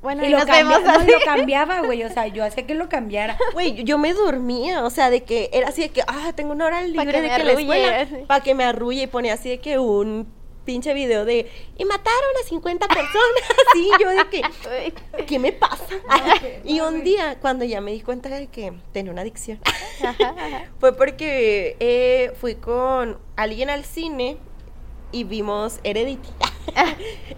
Bueno, 0.02 0.24
y 0.24 0.28
y, 0.28 0.30
lo, 0.32 0.40
nos 0.40 0.48
cambia- 0.48 0.80
vemos 0.80 0.98
no, 0.98 1.04
y 1.04 1.12
lo 1.12 1.20
cambiaba, 1.24 1.82
güey, 1.82 2.04
o 2.04 2.10
sea, 2.10 2.26
yo 2.26 2.44
hacía 2.44 2.66
que 2.66 2.74
lo 2.74 2.90
cambiara. 2.90 3.38
Güey, 3.54 3.76
yo- 3.76 3.84
yo 3.84 3.98
me 4.00 4.14
dormía, 4.14 4.84
o 4.84 4.90
sea, 4.90 5.12
de 5.12 5.22
que 5.24 5.50
era 5.54 5.68
así 5.70 5.82
de 5.84 5.90
que, 5.90 6.02
ah, 6.08 6.32
tengo 6.36 6.54
una 6.54 6.66
hora 6.66 6.78
Pa' 6.80 6.88
libre 6.88 7.12
que 7.12 7.22
de 7.22 7.30
que 7.30 7.44
la 7.44 7.52
escuela, 7.52 8.08
para 8.26 8.44
que 8.44 8.56
me 8.56 8.64
arrulle 8.64 9.04
y 9.04 9.08
ponía 9.08 9.36
así 9.36 9.50
de 9.50 9.60
que 9.60 9.78
un 9.78 10.28
pinche 10.66 10.94
video 10.94 11.26
de, 11.26 11.50
y 11.78 11.86
mataron 11.86 12.30
a 12.44 12.48
50 12.48 12.88
personas, 12.88 13.44
así, 13.70 13.90
yo 14.00 14.10
de 14.10 14.30
que. 14.30 15.26
¿qué 15.26 15.40
me 15.40 15.52
pasa? 15.52 15.86
y 16.64 16.80
un 16.82 17.04
día, 17.04 17.38
cuando 17.40 17.66
ya 17.66 17.82
me 17.82 17.92
di 17.92 18.02
cuenta 18.02 18.30
de 18.30 18.48
que 18.48 18.74
tenía 18.92 19.12
una 19.12 19.22
adicción, 19.22 19.60
fue 20.80 20.96
porque 20.96 21.76
eh, 21.80 22.34
fui 22.40 22.56
con 22.56 23.18
alguien 23.36 23.70
al 23.70 23.86
cine 23.86 24.38
y 25.12 25.24
vimos 25.24 25.80
Heredity 25.84 26.30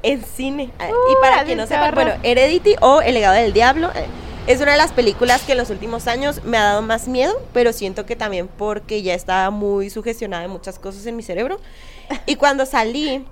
en 0.03 0.23
cine. 0.23 0.71
y 0.79 0.91
Uh, 0.91 1.21
para 1.21 1.37
hace 1.37 1.45
quien 1.45 1.57
no 1.57 1.67
sepa, 1.67 1.91
bueno, 1.91 2.13
Heredity 2.23 2.75
o 2.81 3.01
El 3.01 3.15
legado 3.15 3.35
del 3.35 3.53
diablo 3.53 3.89
eh, 3.95 4.05
es 4.45 4.59
una 4.59 4.73
de 4.73 4.77
las 4.77 4.91
películas 4.91 5.43
que 5.43 5.53
en 5.53 5.57
los 5.57 5.69
últimos 5.69 6.07
años 6.07 6.43
me 6.43 6.57
ha 6.57 6.63
dado 6.63 6.81
más 6.81 7.07
miedo, 7.07 7.33
pero 7.53 7.71
siento 7.71 8.05
que 8.05 8.15
también 8.15 8.47
porque 8.47 9.01
ya 9.01 9.13
estaba 9.13 9.49
muy 9.51 9.89
sugestionada 9.89 10.43
de 10.43 10.49
muchas 10.49 10.79
cosas 10.79 11.05
en 11.05 11.15
mi 11.15 11.23
cerebro. 11.23 11.59
Y 12.25 12.35
cuando 12.35 12.65
salí, 12.65 13.25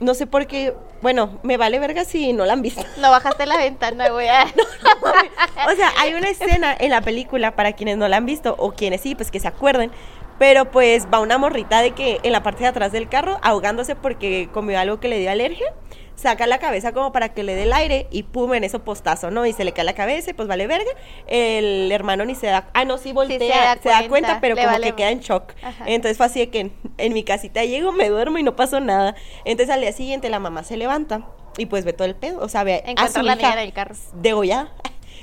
no 0.00 0.12
sé 0.12 0.26
por 0.26 0.46
qué, 0.46 0.74
bueno, 1.00 1.38
me 1.42 1.56
vale 1.56 1.78
verga 1.78 2.04
si 2.04 2.34
no 2.34 2.44
la 2.44 2.52
han 2.52 2.62
visto. 2.62 2.84
No 2.98 3.10
bajaste 3.10 3.46
la 3.46 3.56
ventana, 3.56 4.10
güey. 4.10 4.28
O 5.72 5.76
sea, 5.76 5.92
hay 5.98 6.14
una 6.14 6.28
escena 6.28 6.76
en 6.78 6.90
la 6.90 7.00
película, 7.00 7.56
para 7.56 7.72
quienes 7.72 7.96
no 7.96 8.06
la 8.06 8.18
han 8.18 8.26
visto, 8.26 8.54
o 8.58 8.72
quienes 8.72 9.00
sí, 9.00 9.14
pues 9.14 9.30
que 9.30 9.40
se 9.40 9.48
acuerden, 9.48 9.90
pero 10.38 10.70
pues 10.70 11.06
va 11.12 11.20
una 11.20 11.38
morrita 11.38 11.80
de 11.80 11.92
que 11.92 12.20
en 12.22 12.32
la 12.32 12.42
parte 12.42 12.60
de 12.60 12.68
atrás 12.68 12.92
del 12.92 13.08
carro, 13.08 13.38
ahogándose 13.42 13.96
porque 13.96 14.48
comió 14.52 14.78
algo 14.78 15.00
que 15.00 15.08
le 15.08 15.18
dio 15.18 15.30
alergia, 15.30 15.72
saca 16.18 16.46
la 16.48 16.58
cabeza 16.58 16.92
como 16.92 17.12
para 17.12 17.32
que 17.32 17.44
le 17.44 17.54
dé 17.54 17.62
el 17.62 17.72
aire 17.72 18.08
y 18.10 18.24
pum, 18.24 18.52
en 18.54 18.64
eso 18.64 18.82
postazo, 18.84 19.30
¿no? 19.30 19.46
Y 19.46 19.52
se 19.52 19.62
le 19.64 19.72
cae 19.72 19.84
la 19.84 19.94
cabeza 19.94 20.30
y 20.30 20.32
pues 20.34 20.48
vale 20.48 20.66
verga. 20.66 20.90
El 21.26 21.90
hermano 21.92 22.24
ni 22.24 22.34
se 22.34 22.48
da, 22.48 22.68
ah, 22.74 22.84
no, 22.84 22.98
sí 22.98 23.12
voltea, 23.12 23.78
se, 23.80 23.88
da 23.88 24.02
da 24.02 24.08
cuenta, 24.08 24.40
pero 24.40 24.56
como 24.56 24.66
vale- 24.68 24.88
que 24.88 24.94
queda 24.96 25.10
en 25.10 25.20
shock. 25.20 25.52
Ajá. 25.62 25.84
Entonces 25.86 26.16
fue 26.16 26.26
así 26.26 26.40
de 26.40 26.50
que 26.50 26.60
en, 26.60 26.72
en 26.98 27.12
mi 27.12 27.22
casita 27.22 27.64
llego, 27.64 27.92
me 27.92 28.08
duermo 28.08 28.38
y 28.38 28.42
no 28.42 28.56
pasó 28.56 28.80
nada. 28.80 29.14
Entonces 29.44 29.72
al 29.74 29.80
día 29.80 29.92
siguiente 29.92 30.28
la 30.28 30.40
mamá 30.40 30.64
se 30.64 30.76
levanta 30.76 31.22
y 31.56 31.66
pues 31.66 31.84
ve 31.84 31.92
todo 31.92 32.06
el 32.06 32.16
pedo, 32.16 32.40
o 32.40 32.48
sea, 32.48 32.64
ve 32.64 32.82
a 32.84 32.84
su 32.84 32.90
Encuentra 32.90 33.22
la 33.22 33.34
niña 33.36 33.48
hija 33.50 33.60
en 33.62 33.66
el 33.68 33.72
carro. 33.72 33.94
degollada. 34.14 34.72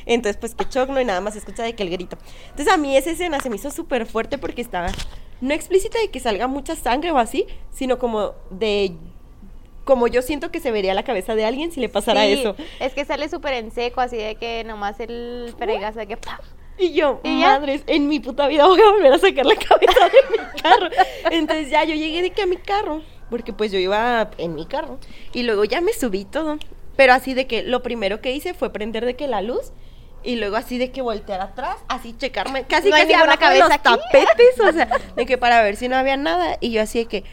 Entonces, 0.07 0.37
pues 0.37 0.53
que 0.53 0.65
shock, 0.69 0.89
¿no? 0.89 1.01
Y 1.01 1.05
nada 1.05 1.19
más 1.19 1.33
se 1.33 1.39
escucha 1.39 1.63
de 1.63 1.73
que 1.73 1.81
el 1.81 1.89
grito. 1.89 2.15
Entonces, 2.51 2.71
a 2.71 2.77
mí 2.77 2.95
esa 2.95 3.09
escena 3.09 3.39
se 3.39 3.49
me 3.49 3.55
hizo 3.55 3.71
súper 3.71 4.05
fuerte 4.05 4.37
porque 4.37 4.61
estaba 4.61 4.89
no 5.41 5.53
explícita 5.53 5.99
de 5.99 6.09
que 6.11 6.19
salga 6.19 6.45
mucha 6.47 6.75
sangre 6.75 7.11
o 7.11 7.17
así, 7.17 7.47
sino 7.71 7.97
como 7.97 8.33
de. 8.51 8.91
Como 9.85 10.07
yo 10.07 10.21
siento 10.21 10.51
que 10.51 10.59
se 10.59 10.71
vería 10.71 10.93
la 10.93 11.03
cabeza 11.03 11.35
de 11.35 11.45
alguien 11.45 11.71
si 11.71 11.79
le 11.79 11.87
pasara 11.89 12.23
Sí, 12.25 12.33
eso. 12.33 12.55
Es 12.79 12.93
que 12.93 13.05
sale 13.05 13.29
súper 13.29 13.53
en 13.53 13.71
seco, 13.71 14.01
así 14.01 14.17
de 14.17 14.35
que 14.35 14.63
nomás 14.65 14.99
el 14.99 15.55
fregazo 15.57 15.99
de 15.99 16.07
que. 16.07 16.17
¡pam! 16.17 16.39
Y 16.77 16.91
yo, 16.93 17.21
madres, 17.23 17.83
en 17.87 18.09
mi 18.09 18.19
puta 18.19 18.47
vida 18.47 18.65
voy 18.67 18.81
a 18.81 18.91
volver 18.91 19.13
a 19.13 19.17
sacar 19.17 19.45
la 19.45 19.55
cabeza 19.55 20.09
de 20.09 20.37
mi 20.37 20.61
carro. 20.61 20.89
Entonces 21.31 21.69
ya 21.69 21.85
yo 21.85 21.95
llegué 21.95 22.21
de 22.21 22.31
que 22.31 22.41
a 22.41 22.45
mi 22.45 22.57
carro, 22.57 23.01
porque 23.29 23.53
pues 23.53 23.71
yo 23.71 23.79
iba 23.79 24.29
en 24.37 24.55
mi 24.55 24.65
carro. 24.65 24.99
Y 25.31 25.43
luego 25.43 25.63
ya 25.63 25.79
me 25.79 25.93
subí 25.93 26.25
todo. 26.25 26.57
Pero 26.97 27.13
así 27.13 27.33
de 27.33 27.47
que 27.47 27.63
lo 27.63 27.81
primero 27.81 28.19
que 28.21 28.33
hice 28.33 28.53
fue 28.53 28.73
prender 28.73 29.05
de 29.05 29.15
que 29.15 29.27
la 29.27 29.41
luz. 29.41 29.71
Y 30.23 30.37
luego 30.37 30.55
así 30.55 30.79
de 30.79 30.91
que 30.91 31.03
voltear 31.03 31.39
atrás, 31.39 31.77
así 31.87 32.17
checarme, 32.17 32.63
casi 32.63 32.89
No 32.89 32.95
casi 32.95 33.09
de 33.09 33.17
los 33.25 33.37
cabeza 33.37 33.75
aquí. 33.75 33.83
tapetes, 33.83 34.59
o 34.59 34.71
sea, 34.73 34.89
de 35.15 35.25
que 35.27 35.37
para 35.37 35.61
ver 35.61 35.75
si 35.75 35.87
no 35.87 35.95
había 35.95 36.17
nada. 36.17 36.57
Y 36.61 36.71
yo 36.71 36.81
así 36.81 36.97
de 36.99 37.05
que, 37.05 37.23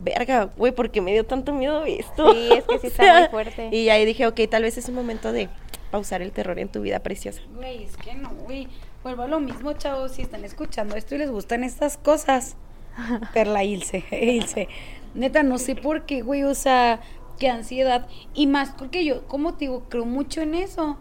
verga, 0.00 0.50
güey, 0.56 0.72
¿por 0.72 0.90
qué 0.90 1.00
me 1.00 1.12
dio 1.12 1.24
tanto 1.24 1.52
miedo 1.52 1.84
esto? 1.84 2.32
Sí, 2.32 2.48
es 2.52 2.64
que 2.64 2.78
sí 2.80 2.86
O 2.86 2.90
está 2.90 3.02
sea, 3.02 3.20
muy 3.20 3.28
fuerte. 3.28 3.68
Y 3.72 3.88
ahí 3.88 4.04
dije, 4.04 4.26
ok, 4.26 4.40
tal 4.50 4.62
vez 4.62 4.78
es 4.78 4.88
un 4.88 4.94
momento 4.94 5.32
de 5.32 5.48
pausar 5.90 6.22
el 6.22 6.32
terror 6.32 6.58
en 6.58 6.68
tu 6.68 6.80
vida 6.80 7.00
preciosa. 7.00 7.40
Güey, 7.54 7.84
es 7.84 7.96
que 7.96 8.14
no, 8.14 8.30
güey. 8.30 8.68
Vuelvo 9.02 9.22
a 9.22 9.28
lo 9.28 9.38
mismo, 9.40 9.72
chavos. 9.74 10.12
Si 10.12 10.22
están 10.22 10.44
escuchando 10.44 10.96
esto 10.96 11.14
y 11.14 11.18
les 11.18 11.30
gustan 11.30 11.62
estas 11.62 11.96
cosas, 11.96 12.56
Perla 13.34 13.64
Ilse, 13.64 14.04
Ilse. 14.10 14.68
Neta, 15.14 15.42
no 15.42 15.58
sé 15.58 15.76
por 15.76 16.04
qué, 16.06 16.22
güey, 16.22 16.42
o 16.42 16.54
sea, 16.54 17.00
qué 17.38 17.48
ansiedad. 17.48 18.06
Y 18.34 18.46
más 18.46 18.70
porque 18.70 19.04
yo, 19.04 19.26
como 19.28 19.54
te 19.54 19.66
digo, 19.66 19.84
creo 19.88 20.04
mucho 20.04 20.40
en 20.40 20.54
eso. 20.54 20.98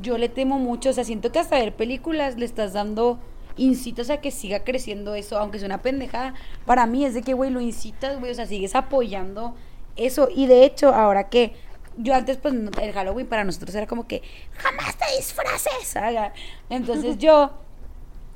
Yo 0.00 0.16
le 0.16 0.28
temo 0.28 0.58
mucho, 0.58 0.90
o 0.90 0.92
sea, 0.92 1.04
siento 1.04 1.30
que 1.30 1.38
hasta 1.38 1.58
ver 1.58 1.74
películas 1.74 2.36
le 2.38 2.46
estás 2.46 2.72
dando, 2.72 3.18
incitas 3.56 4.10
a 4.10 4.18
que 4.18 4.30
siga 4.30 4.64
creciendo 4.64 5.14
eso, 5.14 5.38
aunque 5.38 5.58
es 5.58 5.62
una 5.62 5.78
pendejada. 5.78 6.34
Para 6.66 6.86
mí 6.86 7.04
es 7.04 7.14
de 7.14 7.22
que, 7.22 7.34
güey, 7.34 7.50
lo 7.50 7.60
incitas, 7.60 8.18
güey, 8.18 8.32
o 8.32 8.34
sea, 8.34 8.46
sigues 8.46 8.74
apoyando 8.74 9.54
eso. 9.96 10.28
Y 10.34 10.46
de 10.46 10.64
hecho, 10.64 10.94
ahora 10.94 11.28
que 11.28 11.54
yo 11.96 12.14
antes, 12.14 12.38
pues, 12.38 12.54
el 12.54 12.92
Halloween 12.92 13.26
para 13.26 13.44
nosotros 13.44 13.74
era 13.74 13.86
como 13.86 14.06
que, 14.06 14.22
jamás 14.56 14.96
te 14.96 15.16
disfraces, 15.16 15.96
haga. 15.96 16.32
Entonces 16.70 17.18
yo 17.18 17.52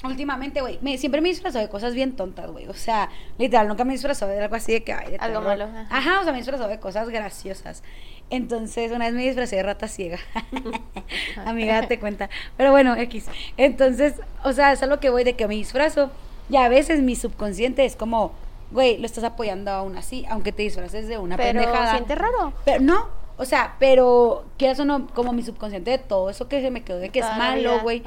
últimamente, 0.05 0.61
güey, 0.61 0.79
me, 0.83 0.99
siempre 0.99 1.21
me 1.21 1.29
disfrazo 1.29 1.59
de 1.59 1.69
cosas 1.69 1.95
bien 1.95 2.17
tontas, 2.17 2.51
güey. 2.51 2.67
O 2.69 2.75
sea, 2.75 3.11
literal, 3.39 3.69
nunca 3.69 3.85
me 3.85 3.93
he 3.93 3.97
disfrazado 3.97 4.31
de 4.31 4.41
algo 4.41 4.55
así 4.55 4.73
de 4.73 4.85
que, 4.85 4.93
ay, 4.93 5.12
de 5.12 5.17
Algo 5.17 5.41
malo, 5.41 5.64
ajá. 5.64 5.87
Ajá, 5.91 6.21
o 6.21 6.23
sea, 6.25 6.33
me 6.33 6.39
he 6.39 6.43
disfrazado 6.43 6.69
de 6.69 6.79
cosas 6.79 7.09
graciosas. 7.09 7.83
Entonces, 8.31 8.91
una 8.93 9.07
vez 9.07 9.14
me 9.14 9.22
disfracé 9.22 9.57
de 9.57 9.62
rata 9.62 9.89
ciega. 9.89 10.18
Amiga, 11.45 11.81
date 11.81 11.99
cuenta. 11.99 12.29
Pero 12.57 12.70
bueno, 12.70 12.97
X. 12.97 13.27
Entonces, 13.57 14.14
o 14.45 14.53
sea, 14.53 14.72
es 14.72 14.83
a 14.83 14.87
lo 14.87 15.01
que 15.01 15.11
voy 15.11 15.24
de 15.24 15.35
que 15.35 15.47
me 15.47 15.55
disfrazo. 15.55 16.11
Y 16.49 16.57
a 16.57 16.68
veces 16.68 17.03
mi 17.03 17.16
subconsciente 17.16 17.85
es 17.85 17.97
como, 17.97 18.33
güey, 18.70 18.99
lo 18.99 19.07
estás 19.07 19.24
apoyando 19.24 19.70
aún 19.70 19.97
así, 19.97 20.24
aunque 20.29 20.53
te 20.53 20.62
disfraces 20.62 21.09
de 21.09 21.18
una 21.18 21.37
Pero 21.37 21.61
pendejada. 21.61 21.93
siente 21.93 22.14
raro. 22.14 22.53
Pero 22.64 22.81
no, 22.81 23.09
o 23.37 23.45
sea, 23.45 23.77
pero 23.79 24.45
quieras 24.57 24.79
o 24.81 24.85
no, 24.85 25.09
como 25.09 25.33
mi 25.33 25.43
subconsciente 25.43 25.91
de 25.91 25.99
todo 25.99 26.31
eso 26.31 26.49
que 26.49 26.61
se 26.61 26.70
me 26.70 26.83
quedó 26.83 26.99
de 26.99 27.11
que 27.11 27.18
es 27.18 27.27
Toda 27.27 27.37
malo, 27.39 27.81
güey. 27.81 28.03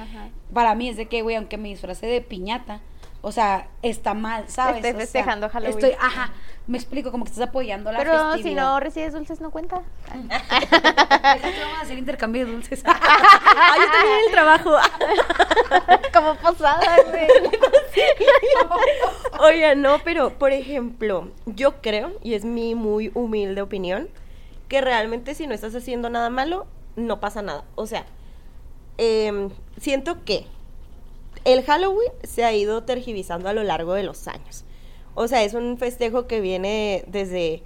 Para 0.53 0.73
mí 0.75 0.89
es 0.89 0.97
de 0.97 1.07
que, 1.07 1.21
güey, 1.21 1.35
aunque 1.35 1.57
me 1.57 1.69
disfrace 1.69 2.07
de 2.07 2.21
piñata, 2.21 2.81
o 3.21 3.31
sea, 3.31 3.67
está 3.81 4.13
mal, 4.13 4.45
¿sabes? 4.47 4.77
Estoy 4.77 4.91
O 4.91 4.93
sea, 4.93 5.01
festejando 5.01 5.49
Halloween. 5.49 5.77
Estoy, 5.77 5.95
ajá, 5.99 6.31
me 6.67 6.77
explico, 6.77 7.11
como 7.11 7.25
que 7.25 7.31
estás 7.31 7.49
apoyando 7.49 7.91
la 7.91 7.97
Pero 7.97 8.37
si 8.37 8.53
no 8.53 8.79
recibes 8.79 9.11
dulces, 9.13 9.41
no 9.41 9.51
cuenta. 9.51 9.81
Vamos 10.13 10.29
a 10.31 11.81
hacer 11.81 11.97
intercambio 11.97 12.45
de 12.45 12.51
dulces. 12.51 12.83
Ah, 13.61 13.75
yo 13.77 13.91
también 13.91 14.19
en 14.19 14.25
el 14.25 14.31
trabajo. 14.31 14.71
Como 16.13 16.35
posada, 16.35 16.97
güey. 17.09 17.27
Oye, 19.39 19.75
no, 19.75 19.99
pero 19.99 20.31
por 20.37 20.51
ejemplo, 20.51 21.29
yo 21.45 21.81
creo, 21.81 22.11
y 22.23 22.35
es 22.35 22.45
mi 22.45 22.73
muy 22.73 23.11
humilde 23.13 23.61
opinión, 23.61 24.09
que 24.67 24.81
realmente 24.81 25.35
si 25.35 25.45
no 25.45 25.53
estás 25.53 25.75
haciendo 25.75 26.09
nada 26.09 26.29
malo, 26.29 26.67
no 26.95 27.19
pasa 27.19 27.41
nada. 27.41 27.63
O 27.75 27.85
sea, 27.85 28.05
em, 28.97 29.49
siento 29.77 30.23
que 30.23 30.47
el 31.45 31.63
Halloween 31.63 32.11
se 32.23 32.43
ha 32.43 32.53
ido 32.53 32.83
tergiversando 32.83 33.49
a 33.49 33.53
lo 33.53 33.63
largo 33.63 33.93
de 33.93 34.03
los 34.03 34.27
años. 34.27 34.65
O 35.15 35.27
sea, 35.27 35.43
es 35.43 35.53
un 35.53 35.77
festejo 35.77 36.27
que 36.27 36.41
viene 36.41 37.03
desde 37.07 37.63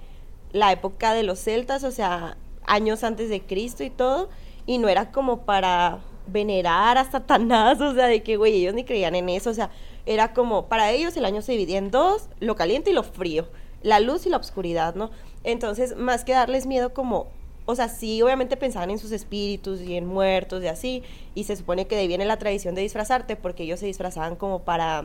la 0.52 0.72
época 0.72 1.14
de 1.14 1.22
los 1.22 1.38
celtas, 1.38 1.84
o 1.84 1.90
sea, 1.90 2.36
años 2.66 3.04
antes 3.04 3.28
de 3.28 3.42
Cristo 3.42 3.84
y 3.84 3.90
todo, 3.90 4.28
y 4.66 4.78
no 4.78 4.88
era 4.88 5.10
como 5.10 5.44
para 5.44 6.00
venerar 6.26 6.96
a 6.96 7.10
Satanás, 7.10 7.80
o 7.80 7.94
sea, 7.94 8.06
de 8.06 8.22
que, 8.22 8.36
güey, 8.36 8.54
ellos 8.54 8.74
ni 8.74 8.84
creían 8.84 9.14
en 9.14 9.28
eso, 9.28 9.50
o 9.50 9.54
sea, 9.54 9.70
era 10.06 10.32
como, 10.32 10.66
para 10.66 10.90
ellos 10.92 11.16
el 11.16 11.24
año 11.24 11.42
se 11.42 11.52
dividía 11.52 11.78
en 11.78 11.90
dos, 11.90 12.28
lo 12.40 12.56
caliente 12.56 12.90
y 12.90 12.94
lo 12.94 13.02
frío, 13.02 13.48
la 13.82 14.00
luz 14.00 14.26
y 14.26 14.30
la 14.30 14.38
oscuridad, 14.38 14.94
¿no? 14.94 15.10
Entonces, 15.42 15.96
más 15.96 16.24
que 16.24 16.32
darles 16.32 16.66
miedo 16.66 16.94
como, 16.94 17.28
o 17.66 17.74
sea, 17.74 17.88
sí, 17.88 18.20
obviamente 18.22 18.56
pensaban 18.56 18.90
en 18.90 18.98
sus 18.98 19.12
espíritus 19.12 19.80
y 19.80 19.96
en 19.96 20.06
muertos 20.06 20.62
y 20.62 20.66
así, 20.66 21.02
y 21.34 21.44
se 21.44 21.56
supone 21.56 21.86
que 21.86 21.94
de 21.94 22.02
ahí 22.02 22.08
viene 22.08 22.24
la 22.24 22.38
tradición 22.38 22.74
de 22.74 22.82
disfrazarte, 22.82 23.36
porque 23.36 23.62
ellos 23.62 23.80
se 23.80 23.86
disfrazaban 23.86 24.36
como 24.36 24.62
para 24.62 25.04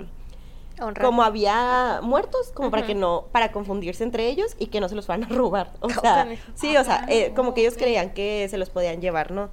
Honrar. 0.80 1.05
como 1.05 1.24
había 1.24 1.99
muertos, 2.01 2.51
como 2.53 2.72
para 2.72 2.86
que 2.86 2.95
no, 2.95 3.26
para 3.32 3.51
confundirse 3.51 4.03
entre 4.03 4.28
ellos 4.28 4.55
y 4.60 4.68
que 4.68 4.80
no 4.80 4.89
se 4.89 4.95
los 4.95 5.05
fueran 5.05 5.32
a 5.32 5.36
robar. 5.36 5.72
O 5.82 5.89
sea, 5.89 6.28
sí, 6.55 6.76
o 6.78 6.84
sea, 6.84 7.05
eh, 7.10 7.34
como 7.36 7.53
que 7.53 7.62
ellos 7.62 7.76
creían 7.78 8.12
que 8.12 8.47
se 8.49 8.57
los 8.57 8.70
podían 8.70 9.01
llevar, 9.01 9.32
¿no? 9.32 9.49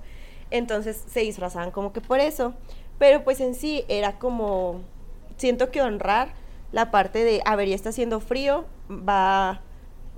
Entonces 0.50 1.04
se 1.10 1.20
disfrazaban 1.20 1.70
como 1.70 1.92
que 1.92 2.00
por 2.00 2.20
eso. 2.20 2.54
Pero 2.98 3.24
pues 3.24 3.40
en 3.40 3.54
sí 3.54 3.84
era 3.88 4.18
como, 4.18 4.80
siento 5.36 5.70
que 5.70 5.82
honrar 5.82 6.30
la 6.72 6.90
parte 6.90 7.24
de, 7.24 7.42
a 7.44 7.56
ver, 7.56 7.68
ya 7.68 7.74
está 7.74 7.90
haciendo 7.90 8.20
frío, 8.20 8.64
va, 8.90 9.60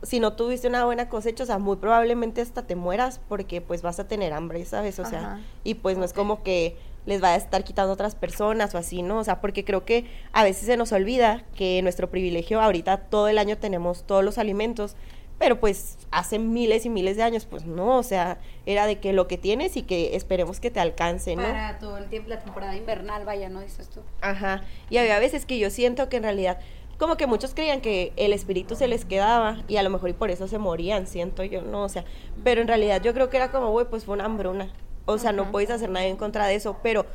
si 0.02 0.20
no 0.20 0.34
tuviste 0.34 0.68
una 0.68 0.84
buena 0.84 1.08
cosecha, 1.08 1.42
o 1.42 1.46
sea, 1.46 1.58
muy 1.58 1.76
probablemente 1.76 2.40
hasta 2.40 2.66
te 2.66 2.76
mueras 2.76 3.20
porque 3.28 3.60
pues 3.60 3.82
vas 3.82 3.98
a 3.98 4.08
tener 4.08 4.32
hambre, 4.32 4.64
¿sabes? 4.64 4.98
O 4.98 5.04
sea, 5.04 5.18
Ajá. 5.18 5.40
y 5.64 5.74
pues 5.74 5.98
no 5.98 6.04
es 6.04 6.12
como 6.12 6.42
que 6.42 6.76
les 7.06 7.22
va 7.22 7.28
a 7.28 7.36
estar 7.36 7.64
quitando 7.64 7.90
a 7.90 7.94
otras 7.94 8.14
personas 8.14 8.74
o 8.74 8.78
así, 8.78 9.02
¿no? 9.02 9.18
O 9.18 9.24
sea, 9.24 9.40
porque 9.40 9.64
creo 9.64 9.84
que 9.84 10.06
a 10.32 10.44
veces 10.44 10.66
se 10.66 10.76
nos 10.76 10.92
olvida 10.92 11.44
que 11.56 11.80
nuestro 11.82 12.10
privilegio 12.10 12.60
ahorita 12.60 12.98
todo 12.98 13.28
el 13.28 13.38
año 13.38 13.56
tenemos 13.56 14.04
todos 14.04 14.22
los 14.22 14.36
alimentos, 14.36 14.94
pero 15.38 15.60
pues 15.60 15.96
hace 16.10 16.38
miles 16.38 16.84
y 16.84 16.90
miles 16.90 17.16
de 17.16 17.22
años, 17.22 17.46
pues 17.46 17.64
no, 17.64 17.96
o 17.96 18.02
sea, 18.02 18.38
era 18.66 18.86
de 18.86 18.98
que 18.98 19.12
lo 19.12 19.28
que 19.28 19.38
tienes 19.38 19.76
y 19.76 19.82
que 19.82 20.16
esperemos 20.16 20.58
que 20.58 20.70
te 20.70 20.80
alcance, 20.80 21.36
¿no? 21.36 21.42
Para 21.42 21.78
todo 21.78 21.96
el 21.96 22.08
tiempo, 22.08 22.28
la 22.28 22.40
temporada 22.40 22.76
invernal, 22.76 23.24
vaya, 23.24 23.48
¿no? 23.48 23.60
Dices 23.60 23.88
tú. 23.88 24.00
Ajá. 24.20 24.62
Y 24.90 24.98
había 24.98 25.18
veces 25.20 25.46
que 25.46 25.58
yo 25.58 25.70
siento 25.70 26.08
que 26.08 26.16
en 26.16 26.24
realidad, 26.24 26.58
como 26.98 27.16
que 27.16 27.26
muchos 27.26 27.54
creían 27.54 27.80
que 27.80 28.12
el 28.16 28.32
espíritu 28.32 28.74
se 28.74 28.88
les 28.88 29.04
quedaba 29.04 29.62
y 29.68 29.76
a 29.76 29.82
lo 29.82 29.90
mejor 29.90 30.10
y 30.10 30.14
por 30.14 30.30
eso 30.30 30.48
se 30.48 30.58
morían, 30.58 31.06
siento 31.06 31.44
yo, 31.44 31.62
¿no? 31.62 31.84
O 31.84 31.88
sea, 31.88 32.04
pero 32.42 32.60
en 32.60 32.68
realidad 32.68 33.00
yo 33.02 33.14
creo 33.14 33.30
que 33.30 33.36
era 33.36 33.50
como, 33.50 33.70
güey, 33.70 33.86
pues 33.88 34.04
fue 34.04 34.14
una 34.14 34.24
hambruna. 34.24 34.72
O 35.06 35.16
sea, 35.16 35.32
no 35.32 35.50
puedes 35.50 35.70
hacer 35.70 35.88
nada 35.88 36.04
en 36.06 36.16
contra 36.16 36.46
de 36.46 36.56
eso, 36.56 36.76
pero 36.82 37.06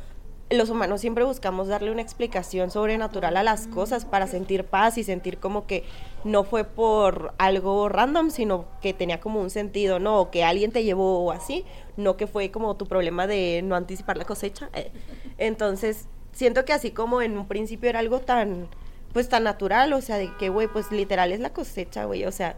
los 0.50 0.68
humanos 0.68 1.00
siempre 1.00 1.24
buscamos 1.24 1.68
darle 1.68 1.90
una 1.90 2.02
explicación 2.02 2.70
sobrenatural 2.70 3.36
a 3.36 3.42
las 3.42 3.66
cosas 3.66 4.04
para 4.04 4.26
sentir 4.26 4.64
paz 4.64 4.98
y 4.98 5.04
sentir 5.04 5.38
como 5.38 5.66
que 5.66 5.84
no 6.24 6.44
fue 6.44 6.64
por 6.64 7.34
algo 7.38 7.88
random, 7.88 8.30
sino 8.30 8.66
que 8.80 8.94
tenía 8.94 9.20
como 9.20 9.40
un 9.40 9.50
sentido, 9.50 9.98
¿no? 9.98 10.20
O 10.20 10.30
que 10.30 10.44
alguien 10.44 10.72
te 10.72 10.82
llevó 10.82 11.20
o 11.20 11.30
así, 11.30 11.64
no 11.96 12.16
que 12.16 12.26
fue 12.26 12.50
como 12.50 12.76
tu 12.76 12.86
problema 12.86 13.26
de 13.26 13.62
no 13.62 13.76
anticipar 13.76 14.16
la 14.16 14.24
cosecha. 14.24 14.70
eh. 14.74 14.90
Entonces, 15.38 16.06
siento 16.32 16.64
que 16.64 16.72
así 16.72 16.90
como 16.90 17.22
en 17.22 17.38
un 17.38 17.46
principio 17.46 17.88
era 17.88 18.00
algo 18.00 18.20
tan, 18.20 18.68
pues 19.14 19.28
tan 19.28 19.44
natural, 19.44 19.92
o 19.92 20.00
sea, 20.02 20.18
de 20.18 20.30
que, 20.36 20.50
güey, 20.50 20.66
pues 20.66 20.90
literal 20.90 21.32
es 21.32 21.38
la 21.38 21.52
cosecha, 21.52 22.04
güey, 22.04 22.24
o 22.24 22.32
sea, 22.32 22.56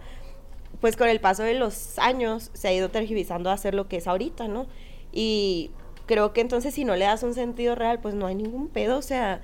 pues 0.80 0.96
con 0.96 1.08
el 1.08 1.20
paso 1.20 1.42
de 1.42 1.54
los 1.54 1.98
años 1.98 2.50
se 2.54 2.68
ha 2.68 2.72
ido 2.72 2.88
tergiversando 2.88 3.50
a 3.50 3.52
hacer 3.52 3.74
lo 3.74 3.88
que 3.88 3.98
es 3.98 4.06
ahorita, 4.06 4.48
¿no? 4.48 4.66
Y 5.12 5.70
creo 6.06 6.32
que 6.32 6.40
entonces 6.40 6.74
si 6.74 6.84
no 6.84 6.96
le 6.96 7.04
das 7.04 7.22
un 7.22 7.34
sentido 7.34 7.74
real, 7.74 8.00
pues 8.00 8.14
no 8.14 8.26
hay 8.26 8.34
ningún 8.34 8.68
pedo, 8.68 8.96
o 8.96 9.02
sea, 9.02 9.42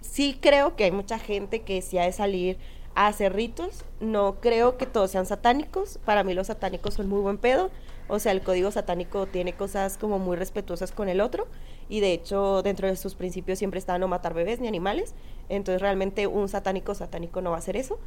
sí 0.00 0.38
creo 0.40 0.76
que 0.76 0.84
hay 0.84 0.92
mucha 0.92 1.18
gente 1.18 1.62
que 1.62 1.82
sí 1.82 1.98
ha 1.98 2.04
de 2.04 2.12
salir 2.12 2.56
a 2.94 3.08
hacer 3.08 3.34
ritos, 3.34 3.84
no 3.98 4.36
creo 4.40 4.78
que 4.78 4.86
todos 4.86 5.10
sean 5.10 5.26
satánicos, 5.26 5.98
para 6.04 6.22
mí 6.22 6.34
los 6.34 6.46
satánicos 6.46 6.94
son 6.94 7.08
muy 7.08 7.20
buen 7.20 7.36
pedo, 7.36 7.72
o 8.06 8.20
sea, 8.20 8.30
el 8.30 8.42
código 8.42 8.70
satánico 8.70 9.26
tiene 9.26 9.54
cosas 9.54 9.98
como 9.98 10.20
muy 10.20 10.36
respetuosas 10.36 10.92
con 10.92 11.08
el 11.08 11.20
otro 11.20 11.48
y 11.88 12.00
de 12.00 12.12
hecho 12.12 12.62
dentro 12.62 12.88
de 12.88 12.96
sus 12.96 13.14
principios 13.14 13.58
siempre 13.58 13.78
está 13.78 13.98
no 13.98 14.08
matar 14.08 14.34
bebés 14.34 14.60
ni 14.60 14.68
animales, 14.68 15.14
entonces 15.48 15.80
realmente 15.80 16.26
un 16.26 16.48
satánico 16.48 16.94
satánico 16.94 17.40
no 17.40 17.50
va 17.50 17.56
a 17.56 17.60
hacer 17.60 17.76
eso, 17.76 17.98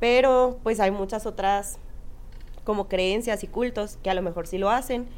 pero 0.00 0.58
pues 0.62 0.80
hay 0.80 0.90
muchas 0.90 1.26
otras 1.26 1.78
como 2.64 2.88
creencias 2.88 3.42
y 3.44 3.46
cultos 3.46 3.98
que 4.02 4.10
a 4.10 4.14
lo 4.14 4.22
mejor 4.22 4.46
sí 4.46 4.58
lo 4.58 4.70
hacen, 4.70 5.08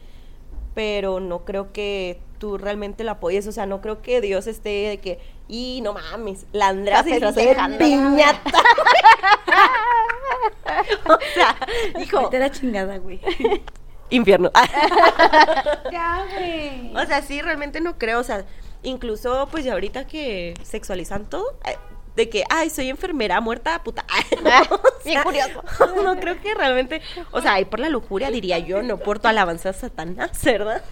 pero 0.75 1.21
no 1.21 1.45
creo 1.45 1.73
que 1.73 2.21
tú 2.39 2.59
realmente 2.59 3.05
la 3.05 3.12
apoyes, 3.12 3.47
o 3.47 3.53
sea, 3.53 3.67
no 3.67 3.81
creo 3.81 4.03
que 4.03 4.21
Dios 4.21 4.47
esté 4.47 4.89
de 4.89 4.99
que, 4.99 5.19
y 5.49 5.81
no 5.83 5.95
mames, 5.95 6.47
la 6.53 6.69
Andrea 6.69 7.03
se 7.03 7.11
disfrazó 7.11 7.41
de 7.41 7.57
piñata. 7.79 8.41
o 11.07 11.19
sea, 11.35 11.57
hijo, 12.01 12.23
Vete 12.23 12.39
la 12.39 12.51
chingada, 12.51 12.99
güey. 12.99 13.21
infierno. 14.11 14.51
o 16.95 17.07
sea, 17.07 17.23
sí, 17.27 17.43
realmente 17.43 17.81
no 17.81 17.99
creo, 17.99 18.21
o 18.21 18.25
sea, 18.25 18.45
incluso 18.83 19.49
pues 19.51 19.65
ya 19.65 19.73
ahorita 19.73 20.07
que 20.07 20.55
sexualizan 20.63 21.29
todo, 21.29 21.59
eh, 21.65 21.77
de 22.17 22.29
que, 22.29 22.45
ay, 22.49 22.71
soy 22.71 22.89
enfermera 22.89 23.41
muerta, 23.41 23.83
puta. 23.83 24.05
O 24.71 25.05
Bien 25.05 25.23
curioso. 25.23 25.63
No 26.03 26.19
creo 26.19 26.41
que 26.41 26.55
realmente, 26.55 27.03
o 27.31 27.41
sea, 27.41 27.55
ahí 27.55 27.65
por 27.65 27.81
la 27.81 27.89
lujuria 27.89 28.31
diría 28.31 28.59
yo, 28.59 28.83
no 28.83 28.99
por 28.99 29.19
tu 29.19 29.29
alabanza 29.29 29.71
a 29.71 29.73
Satanás, 29.73 30.43
¿verdad? 30.45 30.83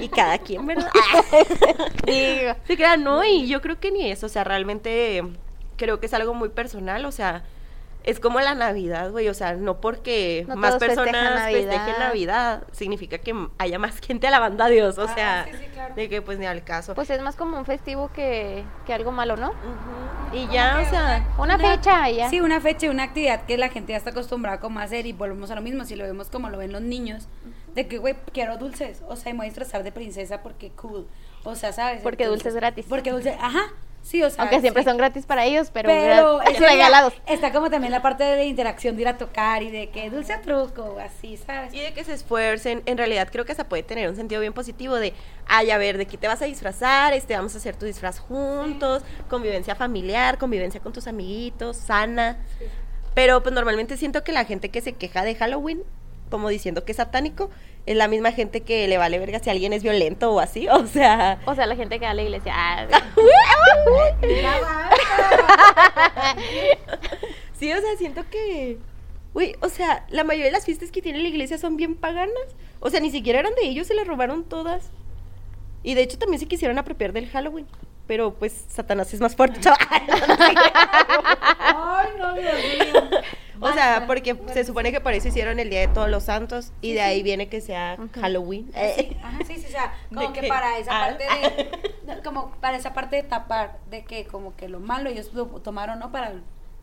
Y 0.00 0.08
cada 0.08 0.38
quien, 0.38 0.66
¿verdad? 0.66 0.90
Digo. 2.06 2.54
Sí, 2.66 2.76
crean, 2.76 3.04
no, 3.04 3.24
y 3.24 3.46
yo 3.46 3.60
creo 3.60 3.78
que 3.78 3.90
ni 3.90 4.10
eso, 4.10 4.26
o 4.26 4.30
sea, 4.30 4.44
realmente 4.44 5.22
creo 5.76 6.00
que 6.00 6.06
es 6.06 6.14
algo 6.14 6.32
muy 6.32 6.48
personal, 6.48 7.04
o 7.04 7.12
sea, 7.12 7.44
es 8.10 8.20
como 8.20 8.40
la 8.40 8.54
Navidad, 8.54 9.10
güey, 9.10 9.28
o 9.28 9.34
sea, 9.34 9.54
no 9.54 9.80
porque 9.80 10.44
No 10.48 10.56
más 10.56 10.76
personas 10.76 11.12
Navidad. 11.12 11.50
festejen 11.70 11.98
Navidad, 11.98 12.62
significa 12.72 13.18
que 13.18 13.34
haya 13.58 13.78
más 13.78 14.00
gente 14.00 14.26
alabando 14.26 14.64
a 14.64 14.68
Dios, 14.68 14.96
o 14.98 15.02
Ah, 15.02 15.14
sea, 15.14 15.44
sí, 15.50 15.58
sí, 15.58 15.66
claro. 15.72 15.94
de 15.94 16.08
que 16.08 16.22
pues 16.22 16.38
ni 16.38 16.46
al 16.46 16.64
caso. 16.64 16.94
Pues 16.94 17.10
es 17.10 17.20
más 17.22 17.36
como 17.36 17.58
un 17.58 17.64
festivo 17.66 18.10
que, 18.12 18.64
que 18.86 18.94
algo 18.94 19.12
malo, 19.12 19.36
¿no? 19.36 19.48
Ujú. 19.50 20.36
Y 20.36 20.48
ya, 20.48 20.80
o 20.84 20.88
sea, 20.88 21.26
Una 21.38 21.58
fecha 21.58 22.08
ya. 22.10 22.30
Sí, 22.30 22.40
una 22.40 22.60
fecha 22.60 22.86
y 22.86 22.88
una 22.88 23.02
actividad 23.04 23.42
que 23.44 23.58
la 23.58 23.68
gente 23.68 23.92
ya 23.92 23.98
está 23.98 24.10
acostumbrada 24.10 24.58
como 24.60 24.80
a 24.80 24.84
hacer 24.84 25.06
y 25.06 25.12
volvemos 25.12 25.50
a 25.50 25.54
lo 25.54 25.60
mismo, 25.60 25.84
si 25.84 25.94
lo 25.94 26.04
vemos 26.04 26.28
como 26.30 26.48
lo 26.50 26.58
ven 26.58 26.72
los 26.72 26.82
niños, 26.82 27.28
de 27.74 27.86
que, 27.88 27.98
güey, 27.98 28.16
quiero 28.32 28.56
dulces, 28.56 29.02
o 29.06 29.16
sea, 29.16 29.30
y 29.30 29.32
me 29.34 29.38
voy 29.38 29.46
a 29.46 29.50
disfrazar 29.50 29.82
de 29.82 29.92
princesa 29.92 30.42
porque 30.42 30.70
cool, 30.70 31.06
o 31.44 31.54
sea, 31.54 31.72
¿sabes? 31.72 32.00
Porque 32.02 32.26
dulce 32.26 32.48
es 32.48 32.54
gratis. 32.54 32.86
Porque 32.88 33.10
dulce, 33.12 33.36
ajá, 33.40 33.60
sí, 34.02 34.22
o 34.22 34.30
sea. 34.30 34.42
Aunque 34.42 34.60
siempre 34.60 34.82
sí. 34.82 34.88
son 34.88 34.96
gratis 34.96 35.26
para 35.26 35.44
ellos, 35.44 35.70
pero, 35.72 35.88
Pero 35.88 36.40
día 36.40 36.68
regalados. 36.68 37.12
Está 37.26 37.52
como 37.52 37.70
también 37.70 37.92
la 37.92 38.02
parte 38.02 38.24
de 38.24 38.44
interacción 38.46 38.96
de 38.96 39.02
ir 39.02 39.08
a 39.08 39.16
tocar 39.18 39.62
y 39.62 39.70
de 39.70 39.90
que 39.90 40.10
dulce 40.10 40.36
truco, 40.38 40.98
así, 41.00 41.36
¿sabes? 41.36 41.72
Y 41.74 41.80
de 41.80 41.92
que 41.92 42.04
se 42.04 42.12
esfuercen, 42.12 42.82
en 42.86 42.98
realidad 42.98 43.28
creo 43.30 43.44
que 43.44 43.52
hasta 43.52 43.68
puede 43.68 43.82
tener 43.82 44.08
un 44.08 44.16
sentido 44.16 44.40
bien 44.40 44.52
positivo 44.52 44.96
de, 44.96 45.14
ay, 45.46 45.70
a 45.70 45.78
ver, 45.78 45.98
de 45.98 46.06
qué 46.06 46.16
te 46.16 46.28
vas 46.28 46.42
a 46.42 46.46
disfrazar, 46.46 47.12
este, 47.12 47.34
vamos 47.36 47.54
a 47.54 47.58
hacer 47.58 47.76
tu 47.76 47.86
disfraz 47.86 48.18
juntos, 48.18 49.02
convivencia 49.28 49.74
familiar, 49.74 50.38
convivencia 50.38 50.80
con 50.80 50.92
tus 50.92 51.06
amiguitos, 51.06 51.76
sana. 51.76 52.38
Pero 53.14 53.42
pues 53.42 53.54
normalmente 53.54 53.96
siento 53.96 54.22
que 54.22 54.32
la 54.32 54.44
gente 54.44 54.68
que 54.68 54.80
se 54.80 54.92
queja 54.92 55.24
de 55.24 55.34
Halloween, 55.34 55.82
como 56.30 56.48
diciendo 56.48 56.84
que 56.84 56.92
es 56.92 56.96
satánico, 56.96 57.50
es 57.86 57.96
la 57.96 58.08
misma 58.08 58.32
gente 58.32 58.62
que 58.62 58.86
le 58.88 58.98
vale 58.98 59.18
verga 59.18 59.38
si 59.38 59.50
alguien 59.50 59.72
es 59.72 59.82
violento 59.82 60.32
o 60.32 60.40
así, 60.40 60.68
o 60.72 60.86
sea... 60.86 61.40
O 61.46 61.54
sea, 61.54 61.66
la 61.66 61.76
gente 61.76 61.98
que 61.98 62.04
va 62.04 62.10
a 62.12 62.14
la 62.14 62.22
iglesia. 62.22 62.52
ah, 62.54 62.86
Sí, 67.58 67.72
o 67.72 67.80
sea, 67.80 67.96
siento 67.96 68.22
que. 68.30 68.78
Uy, 69.34 69.56
o 69.60 69.68
sea, 69.68 70.06
la 70.10 70.22
mayoría 70.22 70.46
de 70.46 70.52
las 70.52 70.64
fiestas 70.64 70.92
que 70.92 71.02
tiene 71.02 71.18
la 71.18 71.28
iglesia 71.28 71.58
son 71.58 71.76
bien 71.76 71.96
paganas. 71.96 72.54
O 72.80 72.88
sea, 72.88 73.00
ni 73.00 73.10
siquiera 73.10 73.40
eran 73.40 73.54
de 73.56 73.66
ellos, 73.66 73.88
se 73.88 73.94
las 73.94 74.06
robaron 74.06 74.44
todas. 74.44 74.90
Y 75.82 75.94
de 75.94 76.02
hecho 76.02 76.18
también 76.18 76.38
se 76.38 76.46
quisieron 76.46 76.78
apropiar 76.78 77.12
del 77.12 77.28
Halloween. 77.28 77.66
Pero 78.06 78.32
pues 78.34 78.64
Satanás 78.68 79.12
es 79.12 79.20
más 79.20 79.34
fuerte, 79.34 79.58
chaval. 79.60 79.80
Ay, 81.58 82.08
no, 82.18 82.34
Dios 82.34 82.54
mío. 82.54 83.10
O 83.60 83.72
sea, 83.72 84.04
porque 84.06 84.36
se 84.52 84.64
supone 84.64 84.92
que 84.92 85.00
por 85.00 85.12
eso 85.12 85.28
hicieron 85.28 85.58
el 85.58 85.70
Día 85.70 85.80
de 85.80 85.88
Todos 85.88 86.08
los 86.08 86.24
Santos. 86.24 86.72
Y 86.80 86.92
de 86.94 87.00
ahí 87.02 87.22
viene 87.22 87.48
que 87.48 87.60
sea. 87.60 87.96
Halloween. 88.14 88.70
Sí, 88.96 89.16
ajá, 89.22 89.38
sí, 89.46 89.56
sí, 89.56 89.66
o 89.66 89.70
sea, 89.70 89.94
como 90.14 90.32
¿De 90.32 90.40
que 90.40 90.48
para 90.48 90.78
esa 90.78 90.90
parte 90.90 91.24
de, 91.24 92.14
de- 92.14 92.22
como 92.22 92.50
para 92.60 92.76
esa 92.76 92.92
parte 92.94 93.16
de 93.16 93.22
tapar, 93.22 93.78
de 93.90 94.04
que 94.04 94.26
como 94.26 94.54
que 94.56 94.68
lo 94.68 94.80
malo 94.80 95.10
ellos 95.10 95.32
lo 95.34 95.46
tomaron, 95.46 95.98
¿no? 95.98 96.10
Para, 96.12 96.32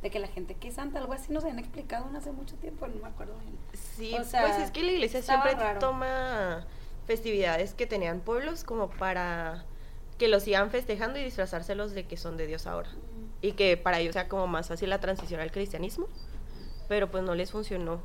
de 0.02 0.10
que 0.12 0.20
la 0.20 0.28
gente 0.28 0.54
que 0.56 0.68
es 0.68 0.76
santa, 0.76 1.00
algo 1.00 1.14
así 1.14 1.32
nos 1.34 1.44
habían 1.44 1.60
explicado 1.60 2.06
hace 2.16 2.32
mucho 2.32 2.56
tiempo, 2.58 2.88
no 2.88 3.02
me 3.02 3.08
acuerdo 3.08 3.34
bien. 3.40 3.56
Sí, 3.74 4.14
O 4.20 4.24
sea, 4.24 4.42
pues 4.44 4.58
es 4.60 4.72
que 4.72 4.84
la 4.84 4.92
iglesia 4.92 5.22
siempre 5.22 5.54
raro. 5.56 5.80
toma 5.80 6.66
festividades 7.08 7.74
que 7.74 7.86
tenían 7.88 8.20
pueblos 8.20 8.64
como 8.64 8.90
para 8.90 9.64
que 10.18 10.28
los 10.28 10.44
sigan 10.44 10.70
festejando 10.72 11.20
y 11.20 11.24
disfrazárselos 11.24 11.92
de 11.94 12.06
que 12.06 12.18
son 12.18 12.38
de 12.38 12.48
Dios 12.48 12.68
ahora. 12.68 12.90
Y 13.42 13.52
que 13.54 13.78
para 13.78 14.00
ellos 14.00 14.14
sea 14.14 14.28
como 14.28 14.48
más 14.48 14.68
fácil 14.70 14.90
la 14.90 15.00
transición 15.00 15.40
al 15.42 15.52
cristianismo. 15.52 16.08
Pero 16.88 17.10
pues 17.10 17.24
no 17.24 17.36
les 17.36 17.52
funcionó. 17.52 18.00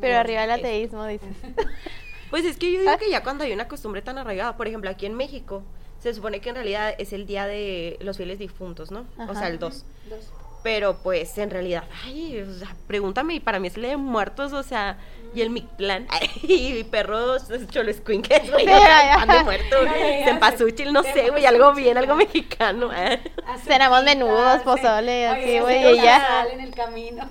Pero 0.00 0.14
No, 0.14 0.20
arriba 0.20 0.44
el 0.44 0.50
es- 0.50 0.58
ateísmo, 0.58 1.04
dices. 1.06 1.28
Pues 2.30 2.44
es 2.44 2.58
que 2.58 2.70
yo 2.70 2.80
digo 2.80 2.98
que 2.98 3.08
ya 3.10 3.22
cuando 3.22 3.44
hay 3.44 3.52
una 3.54 3.68
costumbre 3.68 4.02
tan 4.02 4.18
arraigada, 4.18 4.54
por 4.58 4.68
ejemplo, 4.68 4.90
aquí 4.90 5.06
en 5.06 5.14
México, 5.14 5.62
se 5.98 6.12
supone 6.12 6.40
que 6.40 6.50
en 6.50 6.56
realidad 6.56 6.94
es 6.98 7.14
el 7.14 7.26
día 7.26 7.46
de 7.46 7.96
los 8.02 8.18
fieles 8.18 8.38
difuntos, 8.38 8.90
¿no? 8.90 9.06
O 9.30 9.34
sea, 9.34 9.48
el 9.48 9.58
2. 9.58 9.84
Dos. 10.10 10.32
Pero 10.62 10.98
pues 11.02 11.38
en 11.38 11.48
realidad, 11.48 11.84
ay, 12.04 12.42
o 12.42 12.52
sea, 12.52 12.76
pregúntame, 12.86 13.32
y 13.36 13.40
para 13.40 13.58
mí 13.60 13.68
es 13.68 13.76
el 13.76 13.82
de 13.82 13.96
muertos, 13.96 14.52
o 14.52 14.62
sea, 14.62 14.98
y 15.34 15.40
el 15.40 15.48
Mictlán, 15.48 16.06
y 16.42 16.84
perros 16.84 17.44
cholescuinques, 17.70 18.50
güey, 18.52 18.66
pan 18.66 19.28
de 19.28 19.44
muerto, 19.44 19.76
cempasúchil, 20.24 20.92
no 20.92 21.04
sé, 21.04 21.30
güey, 21.30 21.46
algo 21.46 21.72
bien, 21.72 21.96
algo 21.96 22.14
mexicano. 22.14 22.90
eh. 22.92 23.22
Cenamos 23.64 24.04
menudos, 24.04 24.60
pozole, 24.64 25.28
así, 25.28 25.60
güey, 25.60 25.94
y 25.98 26.02
ya. 26.02 26.20
sal 26.20 26.48
en 26.50 26.60
el 26.60 26.74
camino. 26.74 27.26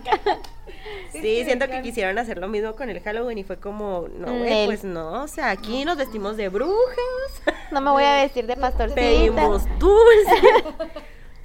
Sí, 1.11 1.43
siento 1.45 1.67
que 1.67 1.81
quisieron 1.81 2.17
hacer 2.19 2.37
lo 2.37 2.47
mismo 2.47 2.75
con 2.75 2.89
el 2.89 2.99
Halloween 3.01 3.37
y 3.39 3.43
fue 3.43 3.57
como, 3.57 4.07
no, 4.17 4.27
güey, 4.27 4.49
Nel. 4.49 4.65
pues 4.67 4.83
no, 4.83 5.23
o 5.23 5.27
sea, 5.27 5.49
aquí 5.51 5.83
nos 5.85 5.97
vestimos 5.97 6.37
de 6.37 6.49
brujas, 6.49 7.41
No 7.71 7.81
me 7.81 7.91
voy 7.91 8.03
a 8.03 8.15
vestir 8.21 8.45
de 8.45 8.55
pastorcita. 8.55 8.95
pedimos 8.95 9.63
dulce. 9.79 10.63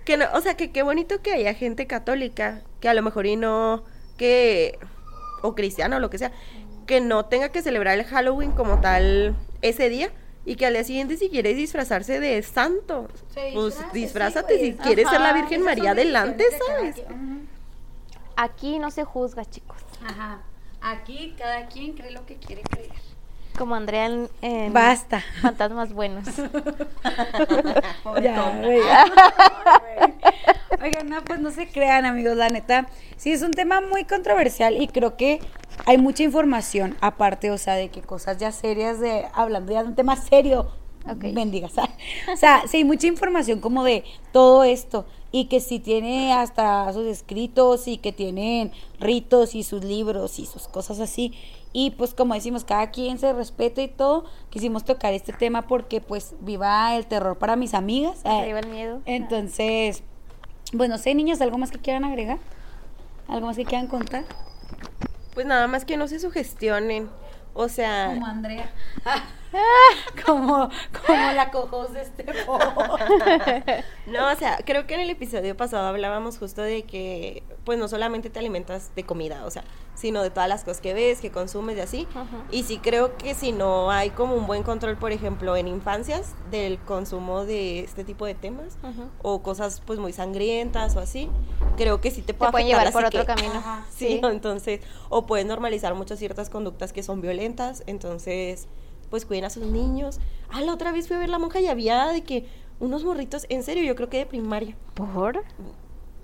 que 0.05 0.17
no, 0.17 0.27
o 0.35 0.41
sea, 0.41 0.57
que 0.57 0.73
qué 0.73 0.83
bonito 0.83 1.23
que 1.23 1.33
haya 1.33 1.55
gente 1.55 1.87
católica, 1.87 2.63
que 2.81 2.89
a 2.89 2.95
lo 2.95 3.03
mejor 3.03 3.27
y 3.27 3.37
no, 3.37 3.85
que, 4.17 4.79
o 5.43 5.55
cristiana 5.55 5.97
o 5.97 6.01
lo 6.01 6.11
que 6.11 6.19
sea, 6.19 6.33
que 6.87 7.01
no 7.01 7.25
tenga 7.27 7.51
que 7.51 7.63
celebrar 7.63 7.99
el 7.99 8.05
Halloween 8.05 8.51
como 8.53 8.81
tal 8.81 9.37
ese 9.63 9.89
día. 9.89 10.11
Y 10.45 10.57
que 10.57 10.67
al 10.67 10.73
día 10.73 10.83
siguiente 10.83 11.17
si 11.17 11.29
quieres 11.31 11.57
disfrazarse 11.57 12.19
de 12.19 12.43
santo, 12.43 13.07
pues 13.55 13.77
disfrázate 13.93 14.55
sí, 14.59 14.61
si 14.61 14.73
güey. 14.73 14.87
quieres 14.89 15.09
ser 15.09 15.21
la 15.21 15.33
Virgen 15.35 15.63
María 15.63 15.93
adelante, 15.93 16.45
¿sabes? 16.67 16.97
quien. 16.97 17.49
Aquí 18.37 18.79
no 18.79 18.91
se 18.91 19.05
juzga, 19.05 19.45
chicos. 19.45 19.79
Ajá. 20.05 20.41
Aquí 20.81 21.35
cada 21.39 21.67
quien 21.67 21.93
cree 21.93 22.11
lo 22.11 22.27
que 22.27 22.37
quiere 22.37 22.63
creer. 22.63 22.91
Como 23.57 23.75
Andrea 23.75 24.07
en, 24.07 24.29
en 24.41 24.73
Basta. 24.73 25.23
Fantasmas 25.41 25.93
Buenos. 25.93 26.27
Oigan, 30.83 31.09
no, 31.09 31.23
pues 31.23 31.39
no 31.39 31.51
se 31.51 31.69
crean, 31.69 32.05
amigos, 32.05 32.37
la 32.37 32.49
neta. 32.49 32.89
Sí, 33.17 33.33
es 33.33 33.43
un 33.43 33.53
tema 33.53 33.81
muy 33.81 34.05
controversial 34.05 34.81
y 34.81 34.89
creo 34.89 35.17
que 35.17 35.41
hay 35.87 35.99
mucha 35.99 36.25
información 36.25 36.97
aparte, 37.01 37.51
o 37.51 37.59
sea, 37.59 37.75
de 37.75 37.91
que 37.91 38.03
cosas 38.03 38.39
ya 38.39 38.51
serias 38.51 38.99
de 38.99 39.27
hablando 39.33 39.73
ya 39.73 39.83
de 39.83 39.91
un 39.91 39.95
tema 39.95 40.17
serio. 40.17 40.73
Ok. 41.11 41.33
Bendiga, 41.35 41.69
¿sabes? 41.69 41.91
O 42.33 42.37
sea, 42.37 42.63
sí, 42.69 42.79
hay 42.79 42.85
mucha 42.85 43.07
información 43.07 43.61
como 43.61 43.83
de 43.85 44.05
todo 44.33 44.63
esto 44.65 45.05
y 45.33 45.47
que 45.47 45.61
sí 45.61 45.79
tiene 45.81 46.33
hasta 46.33 46.93
sus 46.93 47.07
escritos 47.07 47.89
y 47.89 47.97
que 47.99 48.13
tienen 48.13 48.71
ritos 49.01 49.55
y 49.55 49.63
sus 49.63 49.83
libros 49.83 50.39
y 50.39 50.47
sus 50.47 50.69
cosas 50.69 51.01
así. 51.01 51.33
Y 51.73 51.91
pues 51.93 52.13
como 52.15 52.35
decimos, 52.35 52.65
cada 52.65 52.91
quien 52.91 53.19
se 53.19 53.33
respeta 53.33 53.81
y 53.83 53.89
todo, 53.89 54.27
quisimos 54.51 54.85
tocar 54.85 55.15
este 55.15 55.33
tema 55.33 55.63
porque 55.63 56.01
pues 56.03 56.35
viva 56.41 56.95
el 56.97 57.07
terror 57.07 57.39
para 57.39 57.57
mis 57.57 57.73
amigas. 57.75 58.21
Que 58.23 58.29
Eh, 58.31 58.47
viva 58.47 58.59
el 58.61 58.69
miedo. 58.69 59.01
entonces, 59.07 60.03
pues 60.77 60.89
no 60.91 60.99
sé, 60.99 61.15
niños, 61.15 61.41
¿algo 61.41 61.57
más 61.59 61.71
que 61.71 61.79
quieran 61.79 62.05
agregar? 62.05 62.39
¿Algo 63.27 63.47
más 63.47 63.57
que 63.57 63.65
quieran 63.65 63.87
contar? 63.87 64.25
Pues 65.35 65.47
nada 65.47 65.67
más 65.67 65.87
que 65.87 65.97
no 65.97 66.07
se 66.09 66.21
sugestionen. 66.21 67.09
O 67.55 67.69
sea, 67.69 68.11
Como 68.15 68.27
Andrea. 68.27 68.71
como, 70.27 70.69
como 71.07 71.33
la 71.33 71.51
cojos 71.51 71.93
de 71.93 72.03
este 72.03 72.25
No, 74.07 74.33
o 74.33 74.37
sea, 74.37 74.59
creo 74.65 74.87
que 74.87 74.95
en 74.95 75.01
el 75.01 75.11
episodio 75.11 75.57
pasado 75.57 75.87
hablábamos 75.87 76.39
justo 76.39 76.63
de 76.63 76.85
que, 76.85 77.43
pues 77.65 77.79
no 77.79 77.89
solamente 77.89 78.31
te 78.31 78.39
alimentas 78.39 78.95
de 78.95 79.05
comida, 79.05 79.45
o 79.45 79.51
sea, 79.51 79.65
sino 79.95 80.23
de 80.23 80.31
todas 80.31 80.49
las 80.49 80.65
cosas 80.65 80.81
que 80.81 80.95
ves, 80.95 81.21
que 81.21 81.31
consumes 81.31 81.77
y 81.77 81.81
así. 81.81 82.09
Y 82.51 82.65
sí 82.65 82.79
creo 82.79 83.17
que 83.17 83.35
si 83.35 83.53
no 83.53 83.91
hay 83.91 84.11
como 84.11 84.35
un 84.35 84.47
buen 84.47 84.63
control, 84.63 84.97
por 84.97 85.13
ejemplo, 85.13 85.57
en 85.57 85.69
infancias 85.69 86.35
del 86.51 86.79
consumo 86.79 87.45
de 87.45 87.81
este 87.81 88.05
tipo 88.05 88.27
de 88.27 88.35
temas 88.35 88.79
o 89.23 89.43
cosas 89.43 89.83
pues 89.85 89.99
muy 89.99 90.13
sangrientas 90.13 90.97
o 90.97 91.01
así, 91.01 91.29
creo 91.77 92.01
que 92.01 92.11
sí 92.11 92.23
te 92.23 92.35
puede 92.35 92.51
Te 92.51 92.53
pueden 92.53 92.67
llevar 92.69 92.93
por 92.93 93.05
otro 93.05 93.25
camino. 93.25 93.55
Ajá, 93.55 93.87
Sí, 93.95 94.21
entonces, 94.25 94.81
o 95.09 95.27
pueden 95.27 95.49
normalizar 95.49 95.95
muchas 95.95 96.19
ciertas 96.19 96.51
conductas 96.51 96.93
que 96.93 97.03
son 97.03 97.21
violentas, 97.21 97.83
entonces, 97.87 98.69
pues 99.13 99.27
cuiden 99.27 99.45
a 99.45 99.51
sus 99.51 99.67
niños. 99.67 100.21
Ah, 100.49 100.63
la 100.63 100.73
otra 100.73 100.91
vez 100.91 101.07
fui 101.07 101.17
a 101.17 101.21
ver 101.21 101.29
la 101.29 101.39
monja 101.39 101.61
y 101.61 101.67
había 101.67 102.07
de 102.07 102.23
que 102.23 102.47
unos 102.81 103.05
morritos, 103.05 103.45
en 103.51 103.63
serio, 103.63 103.85
yo 103.85 103.95
creo 103.95 104.09
que 104.09 104.17
de 104.17 104.25
primaria, 104.25 104.75
¿Por? 104.95 105.45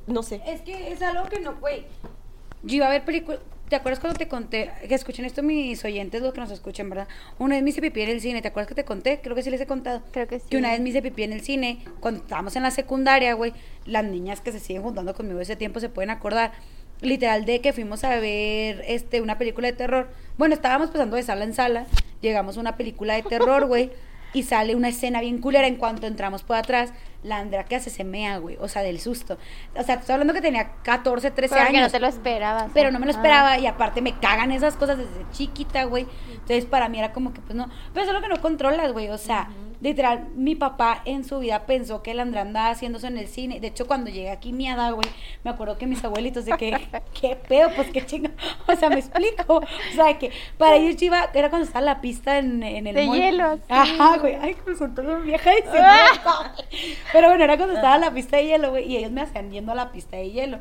no 0.07 0.23
sé. 0.23 0.41
Es 0.47 0.63
que 0.63 0.91
es 0.91 1.03
algo 1.03 1.29
que 1.29 1.39
no, 1.39 1.55
güey. 1.57 1.85
Yo 2.63 2.77
iba 2.77 2.87
a 2.87 2.89
ver 2.91 3.05
películas. 3.05 3.41
¿Te 3.69 3.77
acuerdas 3.77 4.01
cuando 4.01 4.17
te 4.17 4.27
conté? 4.27 4.71
Que 4.89 4.95
escuchen 4.95 5.27
esto 5.27 5.43
mis 5.43 5.85
oyentes, 5.85 6.23
los 6.23 6.33
que 6.33 6.41
nos 6.41 6.51
escuchan, 6.51 6.89
¿verdad? 6.89 7.09
Una 7.39 7.57
vez 7.57 7.63
me 7.63 7.69
hice 7.69 7.83
pipí 7.83 8.01
en 8.01 8.09
el 8.09 8.23
cine. 8.23 8.41
¿Te 8.41 8.49
acuerdas 8.49 8.69
que 8.69 8.75
te 8.75 8.87
conté? 8.87 9.21
Creo 9.23 9.37
que 9.37 9.43
sí 9.43 9.51
les 9.51 9.61
he 9.61 9.67
contado. 9.67 10.01
Creo 10.11 10.27
que 10.27 10.41
sí. 10.41 10.47
Que 10.49 10.57
una 10.57 10.71
vez 10.71 10.81
me 10.81 10.89
hice 10.89 11.03
pipí 11.03 11.25
en 11.25 11.35
el 11.35 11.43
cine. 11.43 11.85
Cuando 12.01 12.23
estábamos 12.23 12.57
en 12.57 12.63
la 12.63 12.71
secundaria, 12.71 13.35
güey. 13.35 13.53
Las 13.85 14.05
niñas 14.05 14.41
que 14.41 14.51
se 14.51 14.61
siguen 14.61 14.83
juntando 14.83 15.13
conmigo 15.13 15.37
de 15.37 15.43
ese 15.43 15.57
tiempo 15.57 15.79
se 15.79 15.91
pueden 15.91 16.09
acordar. 16.09 16.53
Literal 17.01 17.45
de 17.45 17.61
que 17.61 17.73
fuimos 17.73 18.03
a 18.05 18.19
ver 18.19 18.85
este 18.87 19.21
una 19.21 19.39
película 19.39 19.69
de 19.69 19.75
terror. 19.75 20.09
Bueno, 20.37 20.55
estábamos 20.55 20.91
pasando 20.91 21.17
de 21.17 21.23
sala 21.23 21.45
en 21.45 21.55
sala. 21.55 21.87
Llegamos 22.21 22.57
a 22.57 22.61
una 22.61 22.77
película 22.77 23.15
de 23.15 23.23
terror, 23.23 23.67
güey. 23.67 23.91
Y 24.35 24.43
sale 24.43 24.75
una 24.75 24.89
escena 24.89 25.21
bien 25.21 25.39
culera 25.39 25.67
en 25.67 25.77
cuanto 25.77 26.07
entramos 26.07 26.43
por 26.43 26.57
atrás. 26.57 26.93
La 27.25 27.39
Andrea 27.39 27.65
que 27.65 27.75
hace 27.77 27.91
se 27.91 28.05
mea, 28.05 28.39
güey. 28.39 28.57
O 28.61 28.69
sea, 28.69 28.83
del 28.83 29.01
susto. 29.01 29.39
O 29.75 29.83
sea, 29.83 29.97
te 29.97 30.01
estoy 30.03 30.13
hablando 30.15 30.33
que 30.35 30.41
tenía 30.41 30.71
14, 30.83 31.31
13 31.33 31.55
Pero 31.55 31.67
que 31.67 31.73
no 31.73 31.79
años. 31.81 31.93
te 31.93 31.99
lo 32.01 32.07
esperabas. 32.07 32.71
Pero 32.73 32.91
no 32.93 32.99
me 33.01 33.07
lo 33.07 33.13
Ah. 33.13 33.17
esperaba 33.17 33.59
y 33.59 33.67
aparte 33.67 34.01
me 34.03 34.13
cagan 34.19 34.53
esas 34.53 34.77
cosas 34.77 34.99
desde 34.99 35.29
chiquita, 35.33 35.85
güey. 35.85 36.07
Entonces 36.33 36.65
para 36.65 36.89
mí 36.89 36.99
era 36.99 37.13
como 37.13 37.33
que 37.33 37.41
pues 37.41 37.55
no, 37.57 37.69
pero 37.93 38.05
eso 38.07 38.15
es 38.15 38.21
lo 38.23 38.27
que 38.27 38.33
no 38.35 38.41
controlas, 38.41 38.93
güey. 38.93 39.09
O 39.09 39.19
sea, 39.19 39.49
literal, 39.81 40.29
mi 40.35 40.55
papá 40.55 41.03
en 41.05 41.25
su 41.25 41.39
vida 41.41 41.67
pensó 41.67 42.03
que 42.03 42.13
el 42.13 42.21
André 42.21 42.41
andaba 42.41 42.71
haciendo 42.71 42.99
eso 42.99 43.07
en 43.09 43.19
el 43.19 43.27
cine. 43.29 43.59
De 43.61 43.67
hecho, 43.69 43.87
cuando 43.87 44.11
llegué 44.11 44.31
aquí 44.31 44.53
miada, 44.53 44.91
güey, 44.93 45.09
me 45.45 45.51
acuerdo 45.51 45.77
que 45.77 45.87
mis 45.87 46.03
abuelitos 46.05 46.45
de 46.47 46.53
que, 46.57 46.77
qué 47.21 47.35
pedo, 47.37 47.71
pues 47.75 47.89
qué 47.91 48.05
chingo. 48.07 48.31
O 48.69 48.77
sea, 48.77 48.91
me 48.91 48.99
explico. 49.01 49.57
O 49.57 49.95
sea, 49.95 50.19
que 50.19 50.31
para 50.57 50.77
ellos 50.77 51.01
iba, 51.03 51.29
era 51.35 51.49
cuando 51.51 51.67
estaba 51.67 51.85
la 51.85 52.01
pista 52.01 52.39
en, 52.39 52.63
en 52.63 52.87
el 52.87 52.95
De 52.95 53.07
hielo. 53.09 53.59
Ajá, 53.69 54.19
güey. 54.19 54.37
Ay, 54.37 54.57
me 54.67 54.75
soltó 54.77 55.03
la 55.03 55.17
vieja 55.17 55.51
diciendo 55.51 55.79
eso. 56.13 56.53
Pero 57.13 57.29
bueno, 57.29 57.45
era 57.45 57.57
cuando 57.57 57.75
estaba 57.75 57.99
la 57.99 58.13
pista 58.13 58.37
de 58.37 58.47
hielo, 58.47 58.71
güey, 58.71 58.91
y 58.91 58.97
ellos 58.97 59.11
me 59.11 59.23
hacían 59.23 59.51
yendo 59.51 59.73
a 59.73 59.75
la 59.75 59.93
pista 59.93 60.17
de 60.17 60.31
hielo. 60.31 60.59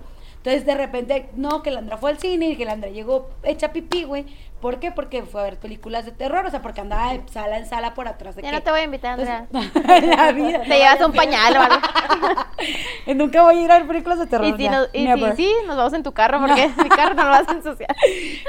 Entonces, 0.48 0.66
de 0.66 0.76
repente, 0.76 1.30
no, 1.36 1.62
que 1.62 1.72
la 1.72 1.80
Andra 1.80 1.98
fue 1.98 2.10
al 2.12 2.20
cine 2.20 2.52
y 2.52 2.56
que 2.56 2.64
la 2.64 2.72
Andra 2.72 2.89
llegó 2.89 3.30
hecha 3.43 3.74
pipí, 3.74 4.04
güey. 4.06 4.26
¿Por 4.62 4.80
qué? 4.80 4.91
Porque 4.91 5.22
fue 5.24 5.41
a 5.41 5.43
ver 5.43 5.58
películas 5.58 6.06
de 6.06 6.12
terror, 6.14 6.45
o 6.45 6.50
sea, 6.50 6.62
porque 6.62 6.80
andaba 6.82 7.12
de 7.14 7.22
sala 7.30 7.58
en 7.58 7.66
sala 7.68 7.93
por 7.93 8.08
atrás 8.08 8.36
de 8.38 8.41
Ya 8.41 8.50
que- 8.50 8.56
no 8.56 8.64
te 8.64 8.72
voy 8.72 8.80
a 8.80 8.84
invitar, 8.84 9.12
Andrea. 9.20 9.45
la 9.52 10.32
vida. 10.32 10.62
Te 10.62 10.78
llevas 10.78 11.02
un 11.06 11.12
pañal 11.12 11.58
o 11.58 11.62
algo. 11.62 11.76
Nunca 13.16 13.43
voy 13.43 13.58
a 13.58 13.62
ir 13.62 13.72
a 13.72 13.78
ver 13.80 13.88
películas 13.88 14.20
de 14.20 14.26
terror. 14.28 14.48
y 14.48 14.54
si, 14.58 14.64
ya, 14.64 14.72
nos, 14.72 14.89
y 14.93 15.06
si 15.06 15.36
sí, 15.43 15.52
nos 15.68 15.76
vamos 15.78 15.93
en 15.93 16.02
tu 16.04 16.12
carro 16.14 16.39
porque 16.39 16.70
mi 16.82 16.89
carro 16.89 17.14
no 17.14 17.24
lo 17.24 17.30
vas 17.30 17.48
a 17.48 17.52
ensuciar. 17.52 17.95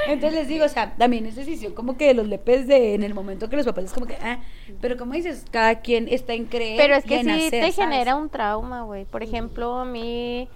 Entonces 0.07 0.39
les 0.39 0.47
digo, 0.47 0.65
o 0.65 0.69
sea, 0.69 0.93
también 0.97 1.25
es 1.25 1.35
decisión 1.35 1.73
como 1.73 1.97
que 1.97 2.07
de 2.07 2.13
los 2.15 2.27
lepes 2.27 2.65
de 2.65 2.95
en 2.95 3.03
el 3.03 3.13
momento 3.13 3.49
que 3.49 3.57
los 3.57 3.65
papás 3.65 3.83
es 3.85 3.93
como 3.93 4.05
que, 4.07 4.15
ah, 4.23 4.39
pero 4.81 4.97
como 4.97 5.13
dices, 5.13 5.45
cada 5.51 5.75
quien 5.81 6.07
está 6.07 6.33
en 6.33 6.45
creer. 6.45 6.77
Pero 6.77 6.95
es 6.95 7.05
y 7.05 7.09
que 7.09 7.19
en 7.19 7.25
sí 7.25 7.31
hacer, 7.31 7.49
te 7.51 7.59
¿sabes? 7.59 7.75
genera 7.75 8.15
un 8.15 8.29
trauma, 8.29 8.81
güey. 8.83 9.05
Por 9.05 9.21
ejemplo, 9.21 9.77
a 9.77 9.85
mí, 9.85 10.47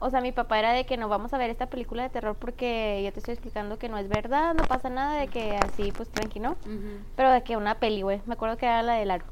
o 0.00 0.10
sea, 0.10 0.20
mi 0.20 0.32
papá 0.32 0.58
era 0.58 0.72
de 0.72 0.84
que 0.86 0.96
no 0.96 1.08
vamos 1.08 1.32
a 1.32 1.38
ver 1.38 1.50
esta 1.50 1.66
película 1.66 2.02
de 2.02 2.08
terror 2.08 2.34
porque 2.38 3.02
yo 3.04 3.12
te 3.12 3.18
estoy 3.20 3.34
explicando 3.34 3.78
que 3.78 3.88
no 3.88 3.98
es 3.98 4.08
verdad, 4.08 4.54
no 4.54 4.64
pasa 4.64 4.88
nada, 4.90 5.20
de 5.20 5.28
que 5.28 5.56
así, 5.56 5.92
pues 5.92 6.08
tranquilo. 6.08 6.56
Ujú. 6.66 6.98
Pero 7.16 7.30
de 7.30 7.42
que 7.42 7.56
una 7.56 7.76
peli, 7.76 8.02
güey. 8.02 8.20
Me 8.26 8.34
acuerdo 8.34 8.56
que 8.56 8.66
era 8.66 8.82
la 8.82 8.94
del 8.94 9.10
aro. 9.10 9.26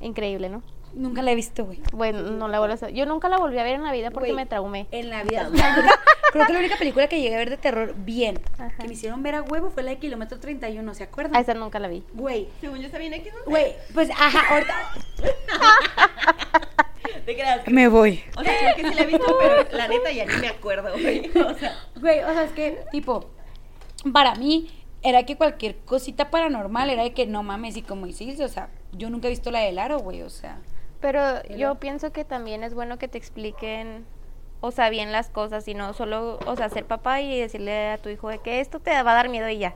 Increíble, 0.00 0.48
¿no? 0.48 0.62
Nunca 0.94 1.22
la 1.22 1.32
he 1.32 1.34
visto, 1.34 1.64
güey. 1.64 1.80
Bueno, 1.92 2.22
no 2.22 2.46
la 2.46 2.60
vuelvo 2.60 2.76
a 2.86 2.90
Yo 2.90 3.04
nunca 3.04 3.28
la 3.28 3.36
volví 3.38 3.58
a 3.58 3.64
ver 3.64 3.74
en 3.74 3.82
la 3.82 3.90
vida 3.92 4.10
porque 4.12 4.32
me 4.32 4.46
traumé. 4.46 4.86
En 4.92 5.10
la 5.10 5.24
vida. 5.24 5.42
La 5.48 5.48
única- 5.50 6.00
creo 6.32 6.46
que 6.46 6.52
la 6.52 6.58
única 6.60 6.76
película 6.76 7.06
que 7.08 7.20
llegué 7.20 7.34
a 7.34 7.38
ver 7.38 7.50
de 7.50 7.56
terror 7.56 7.94
bien, 7.96 8.40
Ajá. 8.58 8.70
que 8.80 8.88
me 8.88 8.94
hicieron 8.94 9.22
ver 9.22 9.34
a 9.36 9.42
huevo, 9.42 9.70
fue 9.70 9.82
la 9.84 9.90
de 9.90 9.98
Kilómetro 9.98 10.38
31, 10.40 10.94
¿se 10.94 11.04
acuerdan? 11.04 11.36
A 11.36 11.40
esa 11.40 11.54
nunca 11.54 11.78
la 11.78 11.86
vi. 11.88 12.04
Güey, 12.12 12.48
Según 12.60 12.78
yo 12.80 12.86
está 12.86 12.98
bien 12.98 13.14
aquí, 13.14 13.28
¿no? 13.30 13.50
güey, 13.50 13.74
pues 13.92 14.10
ajá, 14.10 14.52
ahorita 14.54 14.74
Te 17.26 17.34
creas. 17.34 17.66
me 17.68 17.88
voy. 17.88 18.22
O 18.36 18.42
sea, 18.42 18.52
creo 18.58 18.76
que 18.76 18.88
sí 18.88 18.94
la 18.94 19.02
he 19.02 19.06
visto, 19.06 19.36
pero 19.40 19.76
la 19.76 19.88
neta 19.88 20.10
ya 20.12 20.26
ni 20.26 20.34
me 20.36 20.48
acuerdo, 20.48 20.90
güey. 20.92 21.30
O 21.46 21.54
sea, 21.54 21.72
Güey, 22.00 22.20
o 22.22 22.28
sea, 22.32 22.44
es 22.44 22.52
que, 22.52 22.84
tipo, 22.90 23.30
para 24.12 24.34
mí 24.34 24.70
era 25.02 25.24
que 25.24 25.36
cualquier 25.36 25.76
cosita 25.78 26.30
paranormal 26.30 26.90
era 26.90 27.02
de 27.02 27.12
que 27.12 27.26
no 27.26 27.42
mames, 27.42 27.76
y 27.76 27.82
como 27.82 28.06
hiciste, 28.06 28.44
o 28.44 28.48
sea, 28.48 28.68
yo 28.92 29.10
nunca 29.10 29.26
he 29.28 29.30
visto 29.30 29.50
la 29.50 29.60
del 29.60 29.78
aro, 29.78 29.98
güey, 29.98 30.22
o 30.22 30.30
sea. 30.30 30.58
Pero 31.00 31.42
yo 31.56 31.74
pienso 31.76 32.12
que 32.12 32.24
también 32.24 32.64
es 32.64 32.72
bueno 32.72 32.96
que 32.98 33.08
te 33.08 33.18
expliquen, 33.18 34.06
o 34.62 34.70
sea, 34.70 34.88
bien 34.88 35.12
las 35.12 35.28
cosas 35.28 35.68
y 35.68 35.74
no 35.74 35.92
solo, 35.92 36.38
o 36.46 36.56
sea, 36.56 36.70
ser 36.70 36.86
papá 36.86 37.20
y 37.20 37.38
decirle 37.38 37.90
a 37.90 37.98
tu 37.98 38.08
hijo 38.08 38.30
de 38.30 38.38
que 38.38 38.60
esto 38.60 38.80
te 38.80 38.90
va 38.90 39.12
a 39.12 39.14
dar 39.14 39.28
miedo 39.28 39.46
y 39.50 39.58
ya. 39.58 39.74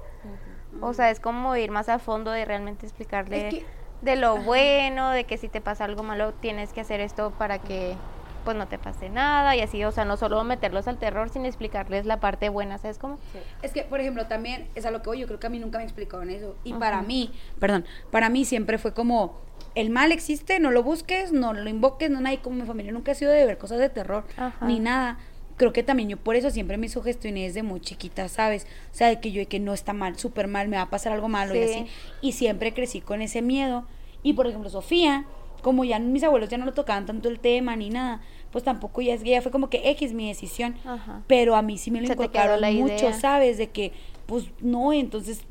O 0.81 0.95
sea, 0.95 1.11
es 1.11 1.21
como 1.21 1.55
ir 1.57 1.71
más 1.71 1.89
a 1.91 1.99
fondo 1.99 2.31
de 2.31 2.45
realmente 2.47 2.87
explicarle 2.87 3.49
Es 3.49 3.55
que- 3.55 3.67
de 4.03 4.17
lo 4.17 4.39
bueno, 4.39 5.11
de 5.11 5.25
que 5.25 5.39
si 5.39 5.49
te 5.49 5.61
pasa 5.61 5.85
algo 5.85 6.03
malo 6.03 6.33
tienes 6.33 6.73
que 6.73 6.81
hacer 6.81 7.01
esto 7.01 7.33
para 7.37 7.59
que 7.59 7.97
pues 8.45 8.57
no 8.57 8.67
te 8.67 8.79
pase 8.79 9.11
nada 9.11 9.55
y 9.57 9.61
así, 9.61 9.85
o 9.85 9.93
sea, 9.93 10.07
no 10.07 10.17
solo 10.17 10.43
meterlos 10.43 10.89
al 10.89 10.97
terror 10.97 11.29
sin 11.29 11.45
explicarles 11.45 12.07
la 12.07 12.19
parte 12.19 12.49
buena, 12.49 12.79
¿sabes 12.79 12.99
cómo? 12.99 13.19
Es 13.61 13.73
que, 13.73 13.83
por 13.83 14.01
ejemplo, 14.01 14.27
también 14.27 14.69
es 14.75 14.87
a 14.87 14.91
lo 14.91 15.03
que 15.03 15.11
voy, 15.11 15.19
yo 15.19 15.27
creo 15.27 15.39
que 15.39 15.49
a 15.49 15.51
mí 15.51 15.59
nunca 15.59 15.77
me 15.77 15.85
explicaron 15.85 16.31
eso. 16.31 16.57
Y 16.65 16.73
para 16.73 17.03
mí, 17.03 17.31
perdón, 17.59 17.85
para 18.11 18.31
mí 18.31 18.47
siempre 18.47 18.79
fue 18.79 18.95
como, 18.95 19.39
el 19.75 19.91
mal 19.91 20.13
existe, 20.13 20.61
no 20.61 20.71
lo 20.71 20.83
busques, 20.83 21.31
no 21.31 21.53
lo 21.53 21.69
invoques, 21.69 22.11
no 22.11 22.21
nadie 22.21 22.39
como 22.39 22.57
mi 22.57 22.67
familia 22.67 22.91
nunca 22.91 23.13
ha 23.13 23.15
sido 23.15 23.33
de 23.33 23.45
ver 23.45 23.59
cosas 23.59 23.79
de 23.79 23.91
terror, 23.91 24.25
Ajá. 24.37 24.65
ni 24.65 24.81
nada. 24.81 25.19
Creo 25.59 25.73
que 25.75 25.83
también 25.83 26.09
yo 26.09 26.17
por 26.17 26.37
eso 26.37 26.51
siempre 26.51 26.79
me 26.79 26.89
sugestioné 26.89 27.43
desde 27.43 27.63
muy 27.63 27.81
chiquita, 27.81 28.29
¿sabes? 28.29 28.67
O 28.93 28.97
sea, 28.97 29.09
de 29.09 29.21
que 29.21 29.31
yo 29.33 29.41
de 29.41 29.47
que 29.47 29.61
no 29.61 29.75
está 29.75 29.93
mal, 29.93 30.19
súper 30.19 30.47
mal, 30.49 30.69
me 30.69 30.77
va 30.77 30.85
a 30.85 30.91
pasar 30.91 31.13
algo 31.13 31.29
malo 31.29 31.55
y 31.55 31.59
Sí. 31.59 31.65
así. 31.75 31.87
Y 32.23 32.33
siempre 32.33 32.73
crecí 32.73 33.01
con 33.03 33.21
ese 33.21 33.43
miedo. 33.43 33.85
Y 34.23 34.33
por 34.33 34.47
ejemplo, 34.47 34.71
Sofía, 34.71 35.27
como 35.63 35.85
ya 35.85 35.99
mis 35.99 36.23
abuelos 36.23 36.49
ya 36.49 36.57
no 36.57 36.65
lo 36.65 36.73
tocaban 36.73 37.05
tanto 37.05 37.29
el 37.29 37.41
tema 37.41 37.77
ni 37.77 37.91
nada, 37.91 38.23
pues 38.53 38.65
tampoco 38.65 39.03
ya 39.03 39.13
es 39.15 39.23
que 39.23 39.31
ya 39.31 39.43
fue 39.43 39.53
como 39.53 39.69
que 39.69 39.91
X 39.91 40.15
mi 40.15 40.29
decisión. 40.29 40.77
Ajá. 40.85 41.23
Pero 41.27 41.55
a 41.57 41.63
mí 41.63 41.77
sí 41.77 41.91
me 41.91 42.01
lo 42.01 42.07
Se 42.07 42.15
inculcaron 42.15 42.61
mucho. 42.77 43.13
¿sabes? 43.13 43.59
De 43.59 43.69
que, 43.69 43.93
pues 44.27 44.47
no, 44.61 44.93
entonces, 44.93 45.43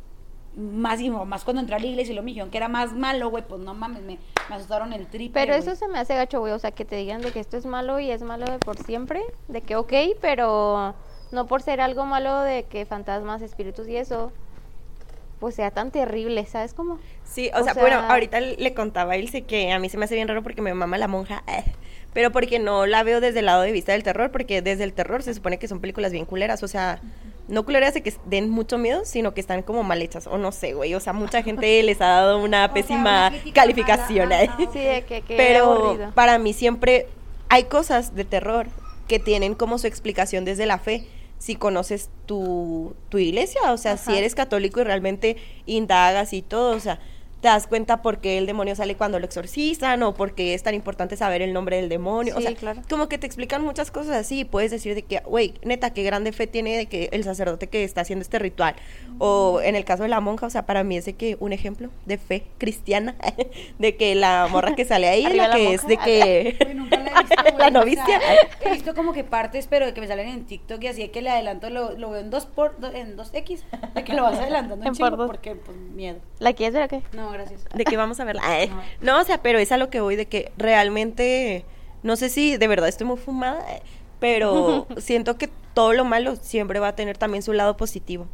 más 0.57 0.99
y 0.99 1.09
más 1.09 1.43
cuando 1.43 1.61
entré 1.61 1.75
a 1.75 1.79
la 1.79 1.85
iglesia 1.85 2.13
y 2.13 2.15
lo 2.15 2.23
me 2.23 2.31
dijeron 2.31 2.49
que 2.49 2.57
era 2.57 2.67
más 2.67 2.93
malo, 2.93 3.29
güey, 3.29 3.43
pues 3.47 3.61
no 3.61 3.73
mames, 3.75 4.01
me, 4.01 4.17
me 4.49 4.55
asustaron 4.55 4.91
el 4.91 5.05
triple. 5.07 5.39
Pero 5.39 5.53
eso 5.53 5.75
se 5.75 5.87
me 5.87 5.99
hace 5.99 6.15
gacho, 6.15 6.39
güey. 6.39 6.51
O 6.51 6.59
sea, 6.59 6.71
que 6.71 6.83
te 6.83 6.95
digan 6.95 7.21
de 7.21 7.31
que 7.31 7.39
esto 7.39 7.57
es 7.57 7.65
malo 7.65 7.99
y 7.99 8.09
es 8.09 8.23
malo 8.23 8.45
de 8.45 8.57
por 8.57 8.77
siempre. 8.77 9.21
De 9.47 9.61
que, 9.61 9.75
ok, 9.75 9.93
pero 10.19 10.95
no 11.31 11.47
por 11.47 11.61
ser 11.61 11.79
algo 11.79 12.05
malo 12.05 12.41
de 12.41 12.63
que 12.63 12.85
fantasmas, 12.85 13.41
espíritus 13.41 13.87
y 13.87 13.97
eso, 13.97 14.31
pues 15.39 15.55
sea 15.55 15.71
tan 15.71 15.91
terrible, 15.91 16.45
¿sabes 16.45 16.73
cómo? 16.73 16.99
Sí, 17.23 17.51
o, 17.53 17.61
O 17.61 17.63
sea, 17.63 17.73
bueno, 17.75 17.99
ahorita 17.99 18.39
le 18.39 18.73
contaba 18.73 19.13
a 19.13 19.17
Ilse 19.17 19.43
que 19.43 19.71
a 19.71 19.79
mí 19.79 19.89
se 19.89 19.97
me 19.97 20.05
hace 20.05 20.15
bien 20.15 20.27
raro 20.27 20.41
porque 20.41 20.61
me 20.61 20.73
mama 20.73 20.97
la 20.97 21.07
monja, 21.07 21.43
eh, 21.47 21.63
pero 22.13 22.31
porque 22.31 22.59
no 22.59 22.85
la 22.85 23.03
veo 23.03 23.21
desde 23.21 23.39
el 23.39 23.45
lado 23.45 23.61
de 23.61 23.71
vista 23.71 23.91
del 23.91 24.03
terror, 24.03 24.31
porque 24.31 24.61
desde 24.61 24.83
el 24.83 24.93
terror 24.93 25.21
se 25.21 25.33
supone 25.33 25.59
que 25.59 25.67
son 25.67 25.81
películas 25.81 26.11
bien 26.11 26.25
culeras, 26.25 26.63
o 26.63 26.67
sea, 26.67 26.99
no 27.47 27.63
culeras 27.63 27.93
de 27.93 28.03
que 28.03 28.13
den 28.25 28.49
mucho 28.49 28.77
miedo, 28.77 29.05
sino 29.05 29.33
que 29.33 29.41
están 29.41 29.61
como 29.61 29.83
mal 29.83 30.01
hechas, 30.01 30.27
o 30.27 30.37
no 30.37 30.51
sé, 30.51 30.73
güey, 30.73 30.93
o 30.93 30.99
sea, 30.99 31.13
mucha 31.13 31.43
gente 31.43 31.81
les 31.83 32.01
ha 32.01 32.07
dado 32.07 32.39
una 32.39 32.65
sea, 32.65 32.73
pésima 32.73 33.31
calificación, 33.53 34.29
mala, 34.29 34.43
eh. 34.43 34.49
Sí, 34.73 34.79
de 34.79 35.03
que, 35.05 35.21
que 35.21 35.37
pero 35.37 35.71
aburrido. 35.71 36.11
para 36.13 36.37
mí 36.39 36.53
siempre 36.53 37.07
hay 37.49 37.65
cosas 37.65 38.15
de 38.15 38.25
terror 38.25 38.67
que 39.07 39.19
tienen 39.19 39.55
como 39.55 39.77
su 39.77 39.87
explicación 39.87 40.45
desde 40.45 40.65
la 40.65 40.79
fe. 40.79 41.07
Si 41.39 41.55
conoces 41.55 42.09
tu, 42.25 42.95
tu 43.09 43.19
iglesia, 43.19 43.71
o 43.71 43.77
sea, 43.77 43.97
si 43.97 44.17
eres 44.17 44.33
católico 44.33 44.81
y 44.81 44.83
realmente 44.83 45.37
indagas 45.67 46.33
y 46.33 46.41
todo, 46.41 46.75
o 46.75 46.79
sea, 46.79 46.99
te 47.41 47.47
das 47.49 47.67
cuenta 47.67 48.01
por 48.01 48.19
qué 48.19 48.37
el 48.37 48.45
demonio 48.47 48.75
sale 48.75 48.95
cuando 48.95 49.19
lo 49.19 49.25
exorcizan 49.25 50.01
o 50.03 50.13
por 50.13 50.33
qué 50.33 50.53
es 50.53 50.63
tan 50.63 50.73
importante 50.73 51.15
saber 51.17 51.41
el 51.41 51.53
nombre 51.53 51.75
del 51.77 51.87
demonio. 51.89 52.35
o 52.35 52.41
sea, 52.41 52.53
claro. 52.55 52.81
como 52.89 53.07
que 53.09 53.17
te 53.17 53.27
explican 53.27 53.63
muchas 53.63 53.91
cosas 53.91 54.15
así 54.15 54.39
y 54.39 54.45
puedes 54.45 54.71
decir 54.71 54.95
de 54.95 55.03
que, 55.03 55.19
güey, 55.19 55.53
neta, 55.63 55.91
qué 55.91 56.03
grande 56.03 56.31
fe 56.31 56.47
tiene 56.47 56.75
de 56.77 56.87
que 56.87 57.09
el 57.11 57.23
sacerdote 57.23 57.67
que 57.67 57.83
está 57.83 58.01
haciendo 58.01 58.23
este 58.23 58.39
ritual. 58.39 58.75
O 59.19 59.61
en 59.61 59.75
el 59.75 59.85
caso 59.85 60.03
de 60.03 60.09
la 60.09 60.19
monja, 60.19 60.47
o 60.47 60.49
sea, 60.49 60.65
para 60.65 60.83
mí 60.83 60.97
es 60.97 61.05
de 61.05 61.13
que 61.13 61.37
un 61.39 61.53
ejemplo 61.53 61.89
de 62.05 62.17
fe 62.17 62.43
cristiana, 62.57 63.15
de 63.79 63.95
que 63.95 64.15
la 64.15 64.47
morra 64.51 64.75
que 64.75 64.85
sale 64.85 65.07
ahí 65.07 65.25
es 65.25 65.35
la 65.35 65.47
la 65.47 65.55
que 65.55 65.73
es 65.73 65.87
de 65.87 65.97
que... 65.97 66.57
Güey, 66.59 66.73
nunca 66.75 66.97
la 66.99 67.11
he 67.11 67.13
visto, 67.23 67.35
güey, 67.43 67.57
La 67.57 67.67
o 67.67 67.71
novicia. 67.71 68.05
sea, 68.05 68.19
he 68.61 68.71
visto 68.73 68.93
como 68.95 69.13
que 69.13 69.23
partes, 69.23 69.67
pero 69.67 69.85
de 69.85 69.93
que 69.93 70.01
me 70.01 70.07
salen 70.07 70.27
en 70.29 70.45
TikTok 70.45 70.81
y 70.83 70.87
así 70.87 71.01
de 71.03 71.11
que 71.11 71.21
le 71.21 71.29
adelanto, 71.29 71.69
lo, 71.69 71.91
lo 71.97 72.09
veo 72.11 72.21
en 72.21 72.29
dos 72.29 72.45
por, 72.45 72.79
do- 72.79 72.91
en 72.93 73.15
dos 73.15 73.29
X, 73.33 73.63
de 73.93 74.03
que 74.03 74.13
lo 74.13 74.23
vas 74.23 74.37
adelantando 74.39 74.75
en 74.85 74.87
En 74.87 74.95
por 74.95 75.09
chingo 75.11 75.27
porque, 75.27 75.55
pues, 75.55 75.77
miedo. 75.77 76.19
¿La 76.39 76.53
quieres 76.53 76.73
ver 76.73 76.83
o 76.83 76.87
qué? 76.87 77.01
No, 77.15 77.26
gracias. 77.31 77.61
de 77.73 77.83
que 77.83 77.97
vamos 77.97 78.19
a 78.19 78.25
verla. 78.25 78.41
Ay, 78.45 78.69
No. 79.01 79.13
No, 79.17 79.21
o 79.21 79.23
sea, 79.23 79.41
pero 79.41 79.59
es 79.59 79.71
a 79.71 79.77
lo 79.77 79.89
que 79.89 80.01
voy, 80.01 80.15
de 80.15 80.25
que 80.27 80.51
realmente, 80.57 81.65
no 82.03 82.15
sé 82.15 82.29
si 82.29 82.57
de 82.57 82.67
verdad 82.67 82.87
estoy 82.89 83.07
muy 83.07 83.17
fumada, 83.17 83.63
pero 84.19 84.87
siento 84.97 85.37
que 85.37 85.49
todo 85.73 85.93
lo 85.93 86.05
malo 86.05 86.35
siempre 86.35 86.79
va 86.79 86.89
a 86.89 86.95
tener 86.95 87.17
también 87.17 87.43
su 87.43 87.53
lado 87.53 87.77
positivo. 87.77 88.27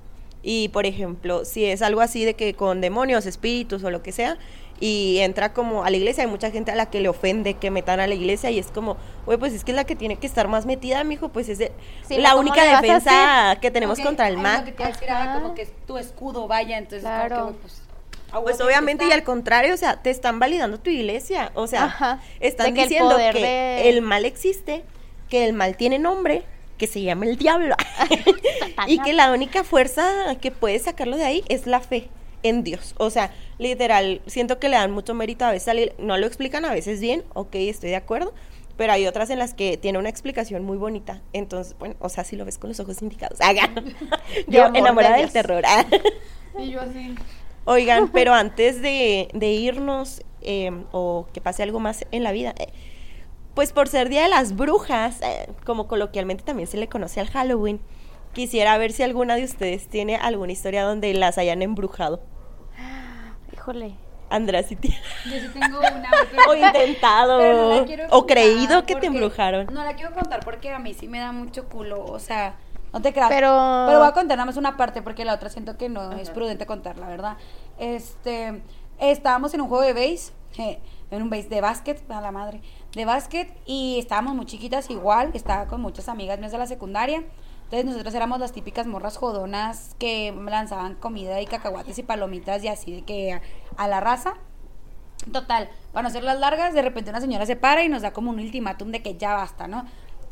Y, 0.46 0.68
por 0.70 0.86
ejemplo, 0.86 1.46
si 1.46 1.66
es 1.66 1.82
algo 1.82 2.02
así 2.02 2.26
de 2.26 2.34
que 2.34 2.54
con 2.54 2.82
demonios, 2.82 3.26
espíritus 3.26 3.84
o 3.84 3.89
lo 3.91 4.04
que 4.04 4.12
sea, 4.12 4.38
y 4.80 5.20
entra 5.20 5.54
como 5.54 5.86
a 5.86 5.89
la 5.89 5.96
iglesia, 5.96 6.26
hay 6.26 6.30
mucha 6.30 6.52
gente 6.52 6.72
a 6.72 6.76
la 6.76 6.88
que 6.88 7.00
le 7.00 7.08
ofende 7.08 7.54
que 7.54 7.72
metan 7.72 8.02
a 8.02 8.08
la 8.08 8.14
iglesia 8.16 8.52
y 8.52 8.60
es 8.60 8.68
como, 8.68 8.98
güey, 9.26 9.38
pues 9.38 9.54
es 9.54 9.64
que 9.64 9.72
es 9.72 9.76
la 9.78 9.86
que 9.86 9.96
tiene 9.96 10.18
que 10.18 10.28
estar 10.28 10.50
más 10.50 10.66
metida, 10.66 11.02
mijo, 11.06 11.30
pues 11.30 11.48
es 11.48 11.60
de- 11.60 11.72
Sí, 12.06 12.18
la 12.18 12.32
¿cómo 12.32 12.41
única 12.41 12.82
defensa 12.82 13.58
que 13.62 13.72
tenemos 13.72 14.00
contra 14.02 14.28
el 14.28 14.36
mal. 14.38 14.66
Que 14.66 14.74
te 14.74 14.84
ah, 14.84 15.24
Ajá. 15.24 15.39
como 15.41 15.54
que 15.56 15.62
es 15.62 15.72
tu 15.88 15.98
escudo, 15.98 16.48
vaya, 16.50 16.78
entonces, 16.78 17.04
como 17.08 17.22
que, 17.22 17.28
Claro. 17.28 17.44
güey, 17.46 17.56
pues, 17.62 17.82
Pues 18.41 18.57
tiene 18.57 18.57
que 18.57 18.63
obviamente 18.63 19.05
y 19.05 19.11
al 19.11 19.23
contrario, 19.23 19.73
o 19.73 19.77
sea, 19.77 20.01
te 20.01 20.09
están 20.09 20.39
validando 20.39 20.79
tu 20.79 20.89
iglesia, 20.89 21.51
o 21.55 21.67
sea, 21.67 21.86
Ajá, 21.86 22.21
están 22.39 22.73
que 22.73 22.84
diciendo 22.84 23.15
que 23.17 23.39
de- 23.39 23.89
el 23.89 24.01
mal 24.01 24.25
existe, 24.25 24.84
que 25.29 25.45
el 25.45 25.53
mal 25.53 25.77
tiene 25.77 25.99
nombre, 25.99 26.43
que 26.77 26.88
se 26.88 27.01
llama 27.01 27.25
el 27.25 27.38
diablo 27.38 27.75
y 28.88 28.99
que 28.99 29.13
la 29.13 29.31
única 29.31 29.63
fuerza 29.63 30.36
que 30.41 30.51
puede 30.51 30.79
sacarlo 30.79 31.17
de 31.17 31.25
ahí 31.25 31.43
es 31.47 31.67
la 31.67 31.79
fe 31.79 32.09
en 32.43 32.63
Dios. 32.63 32.93
O 32.97 33.09
sea, 33.09 33.31
literal, 33.57 34.21
siento 34.27 34.59
que 34.59 34.69
le 34.69 34.75
dan 34.77 34.91
mucho 34.91 35.13
mérito 35.13 35.45
a 35.45 35.51
veces, 35.51 35.91
no 35.97 36.17
lo 36.17 36.27
explican 36.27 36.65
a 36.65 36.73
veces 36.73 36.99
bien, 36.99 37.23
ok, 37.34 37.55
estoy 37.55 37.89
de 37.91 37.95
acuerdo, 37.95 38.34
pero 38.77 38.93
hay 38.93 39.07
otras 39.07 39.29
en 39.29 39.39
las 39.39 39.53
que 39.53 39.77
tiene 39.77 39.99
una 39.99 40.09
explicación 40.09 40.63
muy 40.63 40.77
bonita. 40.77 41.21
Entonces, 41.31 41.75
bueno, 41.77 41.95
o 41.99 42.09
sea, 42.09 42.23
si 42.23 42.36
lo 42.36 42.43
ves 42.45 42.57
con 42.57 42.69
los 42.69 42.79
ojos 42.79 43.01
indicados. 43.01 43.39
Haga. 43.41 43.67
De 43.67 44.43
Yo 44.47 44.65
amor, 44.65 44.77
enamorada 44.77 45.15
de 45.15 45.21
del 45.21 45.31
terror. 45.31 45.63
Y 46.57 46.71
yo 46.71 46.81
así. 46.81 47.15
Oigan, 47.66 48.09
pero 48.09 48.34
antes 48.34 48.82
de, 48.82 49.30
de 49.34 49.47
irnos 49.47 50.22
eh, 50.41 50.72
o 50.91 51.28
que 51.34 51.41
pase 51.41 51.64
algo 51.64 51.80
más 51.80 52.05
en 52.11 52.24
la 52.24 52.32
vida, 52.32 52.53
eh, 52.57 52.68
pues 53.53 53.72
por 53.72 53.88
ser 53.88 54.09
Día 54.09 54.24
de 54.24 54.30
las 54.30 54.55
Brujas, 54.55 55.22
eh, 55.22 55.49
como 55.66 55.88
coloquialmente 55.88 56.43
también 56.43 56.68
se 56.68 56.78
le 56.78 56.89
conoce 56.89 57.22
al 57.22 57.30
Halloween, 57.30 57.80
quisiera 58.34 58.78
ver 58.78 58.91
si 58.91 59.03
alguna 59.03 59.36
de 59.36 59.45
ustedes 59.45 59.88
tiene 59.88 60.18
alguna 60.18 60.51
historia 60.51 60.84
donde 60.84 61.14
las 61.14 61.38
hayan 61.38 61.61
embrujado. 61.61 62.22
Híjole. 63.53 63.95
Andrea, 64.30 64.64
si 64.64 64.76
tiene. 64.76 64.97
Yo 65.26 65.39
sí 65.39 65.47
tengo 65.53 65.78
una. 65.80 66.09
O 66.49 66.55
intentado, 66.55 67.38
pero 67.38 67.70
no 67.70 67.80
la 67.82 67.86
quiero 67.86 68.07
o 68.09 68.26
creído 68.26 68.84
que 68.84 68.95
te 68.95 69.05
embrujaron. 69.05 69.68
No 69.72 69.84
la 69.84 69.95
quiero 69.95 70.14
contar 70.14 70.43
porque 70.43 70.72
a 70.72 70.80
mí 70.80 70.95
sí 70.95 71.07
me 71.07 71.20
da 71.20 71.32
mucho 71.32 71.70
culo, 71.70 72.03
o 72.03 72.18
sea, 72.18 72.55
no 72.94 73.02
te 73.02 73.12
creas. 73.12 73.30
Pero- 73.30 73.86
Pero 73.88 74.00
voy 74.00 74.08
a 74.08 74.14
contar 74.14 74.38
nada 74.38 74.46
más 74.46 74.56
una 74.58 74.78
parte 74.78 75.02
porque 75.02 75.26
la 75.26 75.34
otra 75.34 75.50
siento 75.50 75.76
que 75.78 75.89
no 75.89 76.12
es 76.14 76.30
prudente 76.30 76.66
contar, 76.66 76.98
la 76.98 77.08
verdad. 77.08 77.38
Este, 77.80 78.62
estábamos 79.00 79.54
en 79.54 79.62
un 79.62 79.68
juego 79.68 79.84
de 79.84 79.94
base, 79.94 80.32
eh, 80.58 80.80
en 81.12 81.22
un 81.22 81.30
base 81.30 81.50
de 81.50 81.60
básquet, 81.62 82.10
a 82.12 82.22
la 82.22 82.32
madre, 82.32 82.62
de 82.94 83.06
básquet, 83.06 83.52
y 83.66 83.98
estábamos 84.00 84.36
muy 84.36 84.46
chiquitas 84.46 84.89
igual, 84.89 85.32
estaba 85.34 85.66
con 85.68 85.82
muchas 85.82 86.08
amigas 86.10 86.39
mías 86.39 86.52
de 86.52 86.58
la 86.60 86.68
secundaria. 86.68 87.24
Entonces 87.64 87.86
nosotros 87.86 88.14
éramos 88.14 88.39
las 88.39 88.52
típicas 88.52 88.86
morras 88.86 89.18
jodonas 89.18 89.96
que 89.98 90.32
lanzaban 90.48 90.94
comida 90.96 91.41
y 91.41 91.48
cacahuates 91.48 91.98
y 91.98 92.04
palomitas 92.04 92.64
y 92.64 92.68
así 92.68 92.91
de 92.94 93.02
que 93.02 93.34
a, 93.34 93.41
a 93.78 93.88
la 93.88 94.00
raza. 94.00 94.36
Total, 95.32 95.70
para 95.94 96.04
no 96.04 96.10
hacer 96.10 96.24
las 96.24 96.38
largas, 96.39 96.74
de 96.74 96.82
repente 96.82 97.10
una 97.10 97.22
señora 97.22 97.46
se 97.46 97.56
para 97.56 97.84
y 97.84 97.89
nos 97.89 98.02
da 98.02 98.12
como 98.12 98.30
un 98.30 98.39
ultimátum 98.39 98.91
de 98.91 99.02
que 99.02 99.16
ya 99.18 99.34
basta, 99.34 99.68
¿no? 99.68 99.86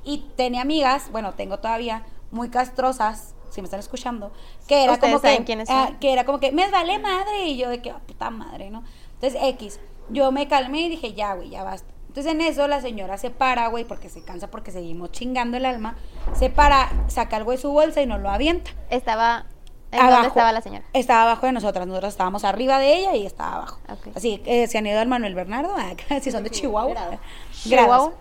Y 0.04 0.26
tenía 0.36 0.62
amigas, 0.62 1.10
bueno, 1.12 1.34
tengo 1.34 1.60
todavía, 1.60 2.04
muy 2.32 2.50
castrosas, 2.50 3.36
si 3.50 3.62
me 3.62 3.66
están 3.66 3.80
escuchando, 3.80 4.32
que 4.68 4.84
era 4.84 4.98
como 5.00 5.20
saben 5.20 5.40
que, 5.40 5.46
quiénes 5.46 5.70
ah, 5.70 5.88
son. 5.88 6.00
que 6.00 6.14
era 6.14 6.26
como 6.26 6.40
que, 6.40 6.52
me 6.52 6.70
vale 6.70 7.00
madre, 7.00 7.46
y 7.48 7.58
yo 7.58 7.70
de 7.70 7.82
que, 7.82 7.92
"Ah, 7.92 8.00
puta 8.06 8.30
madre, 8.30 8.70
¿no? 8.70 8.84
Entonces, 9.16 9.40
X, 9.44 9.80
yo 10.10 10.32
me 10.32 10.48
calmé 10.48 10.82
y 10.82 10.90
dije, 10.90 11.14
ya, 11.14 11.34
güey, 11.36 11.50
ya 11.50 11.64
basta. 11.64 11.92
Entonces 12.08 12.34
en 12.34 12.42
eso 12.42 12.68
la 12.68 12.82
señora 12.82 13.18
se 13.18 13.30
para, 13.30 13.68
güey, 13.68 13.86
porque 13.86 14.10
se 14.10 14.22
cansa 14.22 14.48
porque 14.48 14.72
seguimos 14.72 15.14
chingando 15.14 15.56
el 15.56 15.66
alma, 15.66 15.96
se 16.34 16.50
para, 16.50 16.90
saca 17.08 17.38
algo 17.38 17.52
de 17.52 17.58
su 17.58 17.72
bolsa 17.72 18.02
y 18.02 18.06
nos 18.06 18.20
lo 18.20 18.30
avienta. 18.30 18.72
Estaba. 18.90 19.46
¿En 19.92 20.00
Abajo. 20.00 20.14
dónde 20.16 20.28
estaba 20.28 20.52
la 20.52 20.62
señora? 20.62 20.84
Estaba 20.92 21.22
abajo 21.24 21.46
de 21.46 21.54
nosotras, 21.54 21.88
nosotros 21.88 22.12
estábamos 22.14 22.44
arriba 22.44 22.80
de 22.80 22.98
ella 22.98 23.16
y 23.16 23.26
estaba 23.26 23.56
abajo. 23.56 23.80
Así 24.14 24.40
que 24.40 24.68
se 24.68 24.78
han 24.78 24.88
ido 24.88 25.00
al 25.00 25.08
Manuel 25.08 25.36
Bernardo, 25.36 25.74
acá, 25.76 26.20
si 26.22 26.32
son 26.32 26.44
de 26.44 26.50
Chihuahua. 26.50 27.20
Chihuahua. 27.54 28.12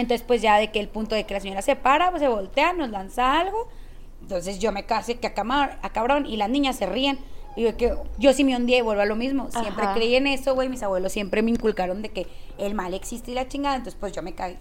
Entonces, 0.00 0.24
pues 0.26 0.42
ya 0.42 0.56
de 0.58 0.70
que 0.70 0.80
el 0.80 0.88
punto 0.88 1.14
de 1.14 1.24
que 1.24 1.34
la 1.34 1.40
señora 1.40 1.62
se 1.62 1.76
para, 1.76 2.10
pues 2.10 2.20
se 2.22 2.28
voltea, 2.28 2.72
nos 2.72 2.90
lanza 2.90 3.38
algo. 3.38 3.68
Entonces 4.22 4.58
yo 4.58 4.72
me 4.72 4.84
casi 4.84 5.14
que 5.14 5.32
acamar- 5.34 5.78
acabrón 5.82 6.26
y 6.26 6.36
las 6.36 6.48
niñas 6.50 6.76
se 6.76 6.86
ríen. 6.86 7.18
Y 7.56 7.62
yo, 7.64 7.76
que, 7.76 7.94
yo 8.18 8.32
sí 8.32 8.44
me 8.44 8.54
hundí 8.56 8.76
y 8.76 8.80
vuelvo 8.80 9.02
a 9.02 9.06
lo 9.06 9.16
mismo. 9.16 9.50
Siempre 9.50 9.84
Ajá. 9.84 9.94
creí 9.94 10.14
en 10.14 10.26
eso, 10.26 10.54
güey. 10.54 10.68
Mis 10.68 10.82
abuelos 10.82 11.12
siempre 11.12 11.42
me 11.42 11.50
inculcaron 11.50 12.00
de 12.02 12.10
que 12.10 12.26
el 12.58 12.74
mal 12.74 12.94
existe 12.94 13.32
y 13.32 13.34
la 13.34 13.48
chingada. 13.48 13.76
Entonces, 13.76 13.98
pues 13.98 14.12
yo 14.12 14.22
me 14.22 14.34
cagué. 14.34 14.56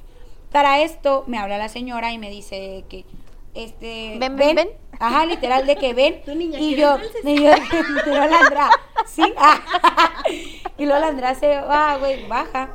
Para 0.51 0.81
esto, 0.81 1.23
me 1.27 1.37
habla 1.37 1.57
la 1.57 1.69
señora 1.69 2.11
y 2.11 2.17
me 2.17 2.31
dice 2.31 2.83
que, 2.89 3.05
este... 3.53 4.17
Ven, 4.19 4.35
ven, 4.35 4.55
ven. 4.55 4.69
Ajá, 4.99 5.25
literal, 5.25 5.67
de 5.67 5.75
que 5.75 5.93
ven. 5.93 6.21
Tu 6.25 6.33
niña 6.33 6.59
y 6.59 6.75
yo, 6.75 6.97
y 7.23 7.35
yo, 7.35 7.51
la 8.07 8.39
Andrea, 8.39 8.69
¿sí? 9.05 9.21
y 10.77 10.85
luego 10.85 11.11
la 11.11 11.35
se 11.35 11.61
va, 11.61 11.97
güey, 11.97 12.27
baja. 12.27 12.69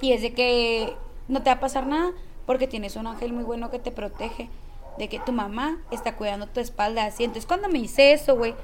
Y 0.00 0.12
es 0.12 0.22
de 0.22 0.32
que 0.34 0.94
no 1.32 1.42
te 1.42 1.50
va 1.50 1.56
a 1.56 1.60
pasar 1.60 1.86
nada 1.86 2.10
porque 2.46 2.66
tienes 2.66 2.96
un 2.96 3.06
ángel 3.06 3.32
muy 3.32 3.44
bueno 3.44 3.70
que 3.70 3.78
te 3.78 3.90
protege. 3.90 4.48
De 4.98 5.08
que 5.08 5.18
tu 5.18 5.32
mamá 5.32 5.78
está 5.90 6.16
cuidando 6.16 6.46
tu 6.46 6.60
espalda 6.60 7.06
así. 7.06 7.24
Entonces, 7.24 7.46
cuando 7.46 7.68
me 7.68 7.78
hice 7.78 8.12
eso, 8.12 8.36
güey. 8.36 8.54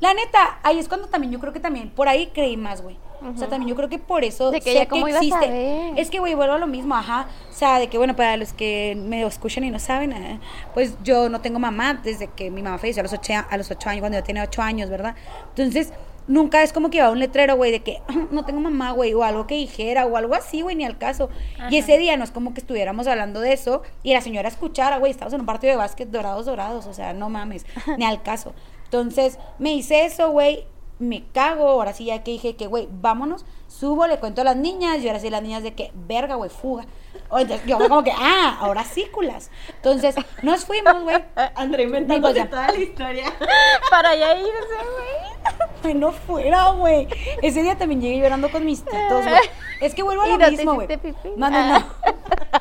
La 0.00 0.14
neta, 0.14 0.58
ahí 0.62 0.78
es 0.78 0.88
cuando 0.88 1.06
también 1.06 1.32
yo 1.32 1.38
creo 1.38 1.52
que 1.52 1.60
también 1.60 1.90
por 1.90 2.08
ahí 2.08 2.30
creí 2.34 2.56
más, 2.56 2.82
güey. 2.82 2.96
O 3.22 3.36
sea, 3.36 3.48
también 3.48 3.68
yo 3.68 3.76
creo 3.76 3.90
que 3.90 3.98
por 3.98 4.24
eso 4.24 4.50
De 4.50 4.60
que 4.60 4.72
sé 4.72 4.88
ya 4.88 5.08
existe. 5.08 6.00
Es 6.00 6.08
que, 6.08 6.18
güey, 6.18 6.34
vuelvo 6.34 6.54
a 6.54 6.58
lo 6.58 6.66
mismo, 6.66 6.94
ajá. 6.94 7.28
O 7.50 7.52
sea, 7.52 7.78
de 7.78 7.88
que, 7.88 7.98
bueno, 7.98 8.16
para 8.16 8.38
los 8.38 8.54
que 8.54 8.96
me 8.96 9.22
escuchan 9.24 9.62
y 9.62 9.70
no 9.70 9.78
saben, 9.78 10.12
eh, 10.12 10.40
pues 10.72 10.96
yo 11.04 11.28
no 11.28 11.40
tengo 11.42 11.58
mamá 11.58 12.00
desde 12.02 12.28
que 12.28 12.50
mi 12.50 12.62
mamá 12.62 12.78
falleció 12.78 13.00
a 13.00 13.04
los 13.04 13.12
ocho, 13.12 13.34
a 13.48 13.56
los 13.58 13.70
ocho 13.70 13.90
años, 13.90 14.00
cuando 14.00 14.18
yo 14.18 14.24
tenía 14.24 14.42
ocho 14.42 14.62
años, 14.62 14.88
¿verdad? 14.88 15.14
Entonces, 15.50 15.92
nunca 16.26 16.62
es 16.62 16.72
como 16.72 16.90
que 16.90 16.98
iba 16.98 17.10
un 17.10 17.18
letrero, 17.18 17.56
güey, 17.56 17.70
de 17.70 17.80
que 17.80 18.00
no 18.30 18.44
tengo 18.44 18.60
mamá, 18.60 18.92
güey, 18.92 19.14
o 19.14 19.24
algo 19.24 19.46
que 19.46 19.56
dijera, 19.56 20.06
o 20.06 20.16
algo 20.16 20.34
así, 20.34 20.62
güey, 20.62 20.76
ni 20.76 20.84
al 20.84 20.98
caso. 20.98 21.28
Y 21.70 21.78
ese 21.78 21.98
día 21.98 22.16
no 22.16 22.24
es 22.24 22.30
como 22.30 22.54
que 22.54 22.60
estuviéramos 22.60 23.06
hablando 23.06 23.40
de 23.40 23.52
eso 23.52 23.82
y 24.02 24.12
la 24.12 24.20
señora 24.20 24.48
escuchara, 24.48 24.98
güey, 24.98 25.10
estamos 25.10 25.34
en 25.34 25.40
un 25.40 25.46
partido 25.46 25.72
de 25.72 25.76
básquet 25.76 26.08
dorados, 26.08 26.46
dorados, 26.46 26.86
o 26.86 26.94
sea, 26.94 27.12
no 27.12 27.28
mames, 27.30 27.66
ni 27.98 28.04
al 28.04 28.22
caso. 28.22 28.54
Entonces, 28.84 29.38
me 29.58 29.72
hice 29.72 30.04
eso, 30.04 30.30
güey, 30.30 30.66
me 31.00 31.24
cago, 31.32 31.68
ahora 31.68 31.92
sí 31.92 32.04
ya 32.04 32.22
que 32.22 32.30
dije 32.30 32.54
que, 32.54 32.66
güey, 32.66 32.88
vámonos, 32.90 33.44
subo, 33.66 34.06
le 34.06 34.18
cuento 34.18 34.42
a 34.42 34.44
las 34.44 34.56
niñas, 34.56 34.98
y 35.00 35.08
ahora 35.08 35.18
sí 35.18 35.30
las 35.30 35.42
niñas 35.42 35.62
de 35.62 35.74
que, 35.74 35.90
verga, 35.94 36.36
güey, 36.36 36.50
fuga. 36.50 36.84
O 37.30 37.38
entonces, 37.38 37.66
yo 37.66 37.78
como 37.78 38.02
que, 38.04 38.12
ah, 38.12 38.58
ahora 38.60 38.84
sí, 38.84 39.06
culas. 39.12 39.50
Entonces, 39.76 40.14
nos 40.42 40.64
fuimos, 40.64 41.02
güey. 41.02 41.16
André 41.54 41.84
inventando 41.84 42.32
toda 42.32 42.68
la 42.68 42.78
historia. 42.78 43.32
Para 43.90 44.10
allá 44.10 44.36
irse, 44.36 44.50
güey. 44.50 45.70
Ay, 45.84 45.94
no 45.94 46.12
fuera, 46.12 46.70
güey. 46.70 47.08
Ese 47.42 47.62
día 47.62 47.78
también 47.78 48.00
llegué 48.00 48.20
llorando 48.20 48.50
con 48.50 48.64
mis 48.64 48.84
titos, 48.84 49.24
güey. 49.24 49.40
Es 49.80 49.94
que 49.94 50.02
vuelvo 50.02 50.22
a 50.22 50.28
¿Y 50.28 50.32
lo 50.32 50.38
no 50.38 50.50
mismo, 50.50 50.74
güey. 50.74 50.88
No, 51.36 51.50
no, 51.50 51.78
no. 51.78 51.86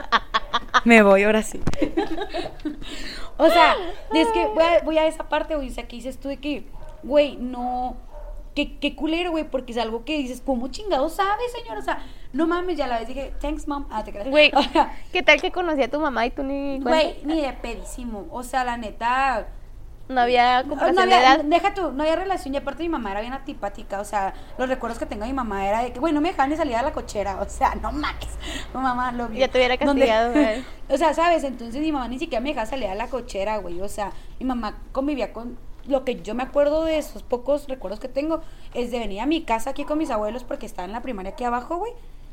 Me 0.86 1.02
voy 1.02 1.24
ahora 1.24 1.44
sí. 1.44 1.60
O 3.38 3.50
sea, 3.50 3.76
es 4.14 4.28
que 4.30 4.46
voy 4.48 4.64
a, 4.64 4.82
voy 4.84 4.98
a 4.98 5.08
esa 5.08 5.28
parte, 5.28 5.56
güey. 5.56 5.70
O 5.70 5.74
sea, 5.74 5.88
que 5.88 5.96
dices 5.96 6.20
tú 6.20 6.30
de 6.30 6.38
que, 6.38 6.66
güey, 7.04 7.36
no. 7.36 7.98
Qué, 8.60 8.78
qué 8.78 8.94
culero, 8.94 9.32
güey, 9.32 9.46
porque 9.46 9.72
es 9.72 9.78
algo 9.78 10.04
que 10.04 10.18
dices, 10.18 10.42
¿cómo 10.46 10.68
chingado 10.68 11.08
sabes, 11.08 11.50
señor? 11.54 11.78
O 11.78 11.82
sea, 11.82 12.04
no 12.34 12.46
mames, 12.46 12.76
ya 12.76 12.88
la 12.88 13.00
vez 13.00 13.08
dije, 13.08 13.32
thanks, 13.40 13.70
mom. 13.70 13.86
Ah, 13.90 14.04
te 14.04 14.12
creas. 14.12 14.28
Güey, 14.30 14.52
¿qué 15.14 15.24
tal 15.24 15.40
que 15.40 15.50
conocí 15.50 15.82
a 15.82 15.90
tu 15.90 15.98
mamá 15.98 16.26
y 16.26 16.32
tú 16.32 16.44
ni 16.44 16.78
güey, 16.82 17.22
ni 17.24 17.40
de 17.40 17.54
pedísimo. 17.54 18.28
O 18.32 18.44
sea, 18.44 18.66
la 18.66 18.76
neta. 18.76 19.48
No 20.10 20.20
había 20.20 20.64
No 20.64 20.70
comparación 20.72 21.04
había, 21.04 21.20
de 21.20 21.24
edad. 21.24 21.44
deja 21.46 21.74
tú, 21.74 21.94
no 21.94 22.04
había 22.04 22.18
relación 22.18 22.54
y 22.54 22.58
aparte 22.58 22.84
mi 22.84 22.90
mamá 22.90 23.12
era 23.12 23.22
bien 23.22 23.32
antipática, 23.32 24.02
o 24.02 24.04
sea, 24.04 24.34
los 24.58 24.68
recuerdos 24.68 25.00
que 25.00 25.06
tengo 25.06 25.22
de 25.22 25.30
mi 25.30 25.36
mamá 25.36 25.66
era 25.66 25.84
de 25.84 25.94
que, 25.94 26.00
güey, 26.00 26.12
no 26.12 26.20
me 26.20 26.30
dejaban 26.30 26.50
ni 26.50 26.58
salir 26.58 26.76
a 26.76 26.82
la 26.82 26.92
cochera, 26.92 27.40
o 27.40 27.48
sea, 27.48 27.76
no 27.76 27.94
mames, 27.94 28.28
mi 28.74 28.82
mamá 28.82 29.14
lo 29.14 29.30
vio. 29.30 29.40
Ya 29.40 29.48
te 29.48 29.58
hubiera 29.58 29.78
castigado, 29.78 30.32
güey. 30.34 30.66
o 30.90 30.98
sea, 30.98 31.14
¿sabes? 31.14 31.46
Entonces 31.46 31.80
mi 31.80 31.92
mamá 31.94 32.10
ni 32.10 32.20
siquiera 32.20 32.42
me 32.42 32.50
dejaba 32.50 32.66
salir 32.66 32.88
a 32.90 32.96
la 32.96 33.08
cochera, 33.08 33.58
güey, 33.58 33.80
o 33.82 33.88
sea, 33.88 34.12
mi 34.40 34.46
mamá 34.48 34.80
convivía 34.92 35.32
con, 35.32 35.60
lo 35.90 36.06
que 36.06 36.22
yo 36.22 36.36
me 36.36 36.44
acuerdo 36.44 36.84
de 36.86 36.98
esos 36.98 37.24
pocos 37.24 37.68
recuerdos 37.68 38.00
que 38.00 38.08
tengo, 38.08 38.42
es 38.74 38.92
de 38.92 39.00
venir 39.00 39.20
a 39.22 39.26
mi 39.26 39.42
casa 39.44 39.72
aquí 39.72 39.84
con 39.84 39.98
mis 39.98 40.10
abuelos 40.12 40.44
porque 40.44 40.66
estaba 40.66 40.86
en 40.86 40.92
la 40.94 41.02
primaria 41.02 41.32
aquí 41.32 41.44
abajo, 41.44 41.78
güey, 41.78 41.92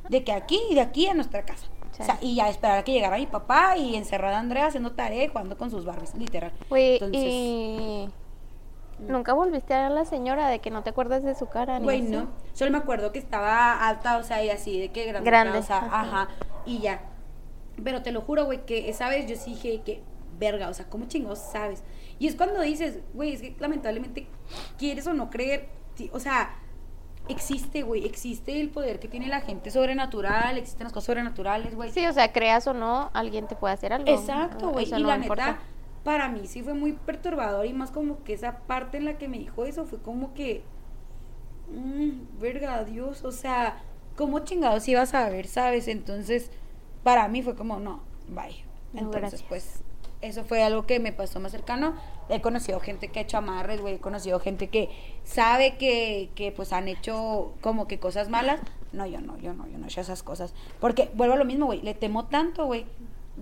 de 0.08 0.22
que 0.24 0.32
aquí 0.32 0.60
y 0.70 0.74
de 0.74 0.80
aquí 0.82 1.06
a 1.08 1.14
nuestra 1.14 1.44
casa. 1.44 1.66
O 1.98 2.04
sea, 2.04 2.18
y 2.20 2.34
ya 2.36 2.48
esperar 2.50 2.78
a 2.78 2.84
que 2.84 2.92
llegara 2.92 3.16
mi 3.16 3.26
papá 3.26 3.78
y 3.78 3.96
encerrada 3.96 4.36
a 4.36 4.40
Andrea 4.40 4.66
haciendo 4.66 4.92
tarea 4.92 5.24
y 5.24 5.28
jugando 5.28 5.56
con 5.56 5.70
sus 5.70 5.86
Barbies, 5.86 6.14
literal. 6.14 6.52
Güey, 6.68 6.94
Entonces- 6.94 7.22
y... 7.24 8.08
Nunca 8.98 9.34
volviste 9.34 9.74
a 9.74 9.78
ver 9.82 9.86
a 9.86 9.90
la 9.90 10.04
señora 10.06 10.48
de 10.48 10.58
que 10.60 10.70
no 10.70 10.82
te 10.82 10.88
acuerdas 10.90 11.22
de 11.22 11.34
su 11.34 11.46
cara. 11.48 11.78
ni 11.78 11.84
Güey, 11.84 12.00
así? 12.02 12.10
no. 12.10 12.28
Solo 12.54 12.70
me 12.70 12.78
acuerdo 12.78 13.12
que 13.12 13.18
estaba 13.18 13.86
alta, 13.86 14.16
o 14.16 14.22
sea, 14.22 14.42
y 14.42 14.48
así, 14.48 14.80
de 14.80 14.88
que 14.90 15.04
grande. 15.04 15.28
Grande, 15.30 15.58
O 15.58 15.62
sea, 15.62 15.78
ajá. 15.78 16.00
ajá. 16.00 16.28
Y 16.64 16.78
ya. 16.78 17.02
Pero 17.84 18.02
te 18.02 18.10
lo 18.10 18.22
juro, 18.22 18.46
güey, 18.46 18.64
que 18.64 18.88
esa 18.88 19.08
vez 19.10 19.26
yo 19.26 19.36
sí 19.36 19.50
dije 19.50 19.82
que, 19.84 20.02
verga, 20.38 20.68
o 20.70 20.74
sea, 20.74 20.86
¿cómo 20.88 21.06
chingados 21.08 21.38
sabes? 21.40 21.82
Y 22.18 22.28
es 22.28 22.36
cuando 22.36 22.60
dices, 22.60 23.00
güey, 23.14 23.34
es 23.34 23.42
que 23.42 23.54
lamentablemente, 23.58 24.26
quieres 24.78 25.06
o 25.06 25.12
no 25.12 25.30
creer, 25.30 25.68
o 26.12 26.20
sea, 26.20 26.56
existe, 27.28 27.82
güey, 27.82 28.06
existe 28.06 28.60
el 28.60 28.70
poder 28.70 29.00
que 29.00 29.08
tiene 29.08 29.28
la 29.28 29.40
gente 29.40 29.70
sobrenatural, 29.70 30.58
existen 30.58 30.84
las 30.84 30.92
cosas 30.92 31.06
sobrenaturales, 31.06 31.74
güey. 31.74 31.90
Sí, 31.90 32.06
o 32.06 32.12
sea, 32.12 32.32
creas 32.32 32.66
o 32.66 32.74
no, 32.74 33.10
alguien 33.12 33.46
te 33.46 33.56
puede 33.56 33.74
hacer 33.74 33.92
algo. 33.92 34.10
Exacto, 34.10 34.70
güey. 34.70 34.86
Y 34.88 34.92
no 34.92 34.98
la 35.00 35.16
importa. 35.16 35.46
neta, 35.46 35.60
para 36.04 36.28
mí 36.28 36.46
sí 36.46 36.62
fue 36.62 36.74
muy 36.74 36.92
perturbador 36.92 37.66
y 37.66 37.72
más 37.72 37.90
como 37.90 38.22
que 38.22 38.32
esa 38.32 38.58
parte 38.60 38.96
en 38.96 39.04
la 39.04 39.18
que 39.18 39.28
me 39.28 39.38
dijo 39.38 39.64
eso 39.64 39.84
fue 39.84 40.00
como 40.00 40.34
que, 40.34 40.62
mm, 41.68 42.40
verga, 42.40 42.84
Dios, 42.84 43.24
o 43.24 43.32
sea, 43.32 43.82
¿cómo 44.16 44.40
chingados 44.40 44.86
ibas 44.88 45.14
a 45.14 45.28
ver, 45.28 45.46
sabes? 45.48 45.88
Entonces, 45.88 46.50
para 47.02 47.28
mí 47.28 47.42
fue 47.42 47.56
como, 47.56 47.80
no, 47.80 48.02
bye. 48.28 48.64
No, 48.92 49.00
Entonces, 49.00 49.42
pues, 49.42 49.82
eso 50.22 50.44
fue 50.44 50.62
algo 50.62 50.86
que 50.86 50.98
me 51.00 51.12
pasó 51.12 51.40
más 51.40 51.52
cercano. 51.52 51.94
He 52.28 52.40
conocido 52.40 52.80
gente 52.80 53.08
que 53.08 53.20
ha 53.20 53.22
hecho 53.22 53.38
amarres, 53.38 53.80
güey. 53.80 53.94
He 53.94 53.98
conocido 53.98 54.40
gente 54.40 54.68
que 54.68 54.90
sabe 55.24 55.76
que, 55.76 56.30
que, 56.34 56.52
pues, 56.52 56.72
han 56.72 56.88
hecho 56.88 57.52
como 57.60 57.86
que 57.86 57.98
cosas 57.98 58.28
malas. 58.28 58.60
No, 58.92 59.06
yo 59.06 59.20
no, 59.20 59.38
yo 59.38 59.52
no, 59.52 59.66
yo 59.68 59.78
no 59.78 59.84
he 59.84 59.88
hecho 59.88 60.00
esas 60.00 60.22
cosas. 60.22 60.54
Porque, 60.80 61.10
vuelvo 61.14 61.34
a 61.34 61.36
lo 61.38 61.44
mismo, 61.44 61.66
güey. 61.66 61.82
Le 61.82 61.94
temo 61.94 62.24
tanto, 62.26 62.66
güey. 62.66 62.86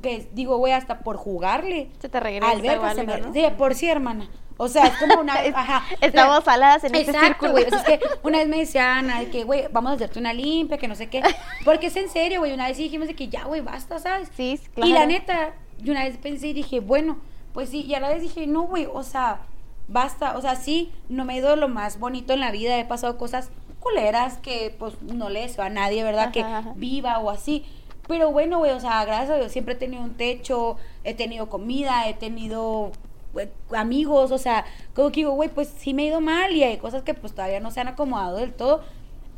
Que 0.02 0.28
digo, 0.32 0.56
güey, 0.58 0.72
hasta 0.72 0.98
por 1.00 1.16
jugarle. 1.16 1.88
Se 2.00 2.08
te 2.08 2.18
regresa 2.20 2.50
Al 2.52 2.60
verga 2.62 2.90
o 2.90 2.94
se 2.94 3.04
me- 3.04 3.20
¿no? 3.20 3.32
Sí, 3.32 3.42
por 3.56 3.74
sí, 3.74 3.88
hermana. 3.88 4.28
O 4.56 4.68
sea, 4.68 4.86
es 4.86 4.96
como 4.98 5.20
una. 5.20 5.34
Ajá. 5.54 5.82
Estamos 6.00 6.44
saladas 6.44 6.84
en 6.84 6.94
este 6.94 7.10
Exacto, 7.10 7.26
círculo. 7.46 7.52
güey. 7.52 7.64
O 7.64 7.68
sea, 7.70 7.78
es 7.78 7.84
que 7.84 8.00
una 8.22 8.38
vez 8.38 8.48
me 8.48 8.58
decía 8.58 8.96
Ana 8.98 9.20
de 9.20 9.30
que, 9.30 9.44
güey, 9.44 9.66
vamos 9.72 9.92
a 9.92 9.94
hacerte 9.94 10.18
una 10.18 10.32
limpia, 10.32 10.78
que 10.78 10.86
no 10.88 10.94
sé 10.94 11.08
qué. 11.08 11.22
Porque 11.64 11.86
es 11.86 11.96
en 11.96 12.08
serio, 12.08 12.40
güey. 12.40 12.52
Una 12.52 12.68
vez 12.68 12.76
sí 12.76 12.84
dijimos 12.84 13.08
de 13.08 13.14
que 13.14 13.28
ya, 13.28 13.44
güey, 13.44 13.62
basta, 13.62 13.98
¿sabes? 13.98 14.28
Sí, 14.36 14.60
claro. 14.74 14.88
Y 14.90 14.92
la 14.92 15.06
neta, 15.06 15.54
yo 15.78 15.92
una 15.92 16.04
vez 16.04 16.16
pensé 16.16 16.48
y 16.48 16.52
dije, 16.52 16.80
bueno, 16.80 17.18
pues 17.52 17.70
sí. 17.70 17.82
Y 17.82 17.94
a 17.94 18.00
la 18.00 18.08
vez 18.08 18.22
dije, 18.22 18.46
no, 18.46 18.62
güey, 18.62 18.86
o 18.92 19.02
sea, 19.02 19.42
basta. 19.88 20.36
O 20.36 20.40
sea, 20.40 20.56
sí, 20.56 20.92
no 21.08 21.24
me 21.24 21.34
he 21.34 21.38
ido 21.38 21.56
lo 21.56 21.68
más 21.68 21.98
bonito 21.98 22.32
en 22.32 22.40
la 22.40 22.50
vida. 22.50 22.78
He 22.78 22.84
pasado 22.84 23.16
cosas 23.18 23.50
culeras 23.80 24.38
que, 24.38 24.74
pues, 24.78 25.00
no 25.02 25.28
le 25.28 25.42
deseo 25.42 25.64
a 25.64 25.68
nadie, 25.70 26.02
¿verdad? 26.04 26.32
que 26.32 26.42
Ajá, 26.42 26.72
viva 26.76 27.18
o 27.18 27.30
así. 27.30 27.64
Pero 28.06 28.32
bueno, 28.32 28.58
güey, 28.58 28.72
o 28.72 28.80
sea, 28.80 29.04
gracias 29.04 29.30
a 29.30 29.36
Dios 29.36 29.52
siempre 29.52 29.74
he 29.74 29.76
tenido 29.78 30.02
un 30.02 30.14
techo, 30.14 30.76
he 31.04 31.14
tenido 31.14 31.48
comida, 31.48 32.08
he 32.08 32.14
tenido 32.14 32.92
güey, 33.32 33.48
amigos, 33.74 34.30
o 34.30 34.38
sea, 34.38 34.64
como 34.94 35.10
que 35.10 35.20
digo, 35.20 35.32
güey, 35.32 35.48
pues 35.48 35.68
sí 35.68 35.94
me 35.94 36.04
he 36.04 36.06
ido 36.06 36.20
mal 36.20 36.52
y 36.52 36.62
hay 36.62 36.76
cosas 36.78 37.02
que 37.02 37.14
pues 37.14 37.34
todavía 37.34 37.60
no 37.60 37.70
se 37.70 37.80
han 37.80 37.88
acomodado 37.88 38.36
del 38.36 38.52
todo, 38.52 38.82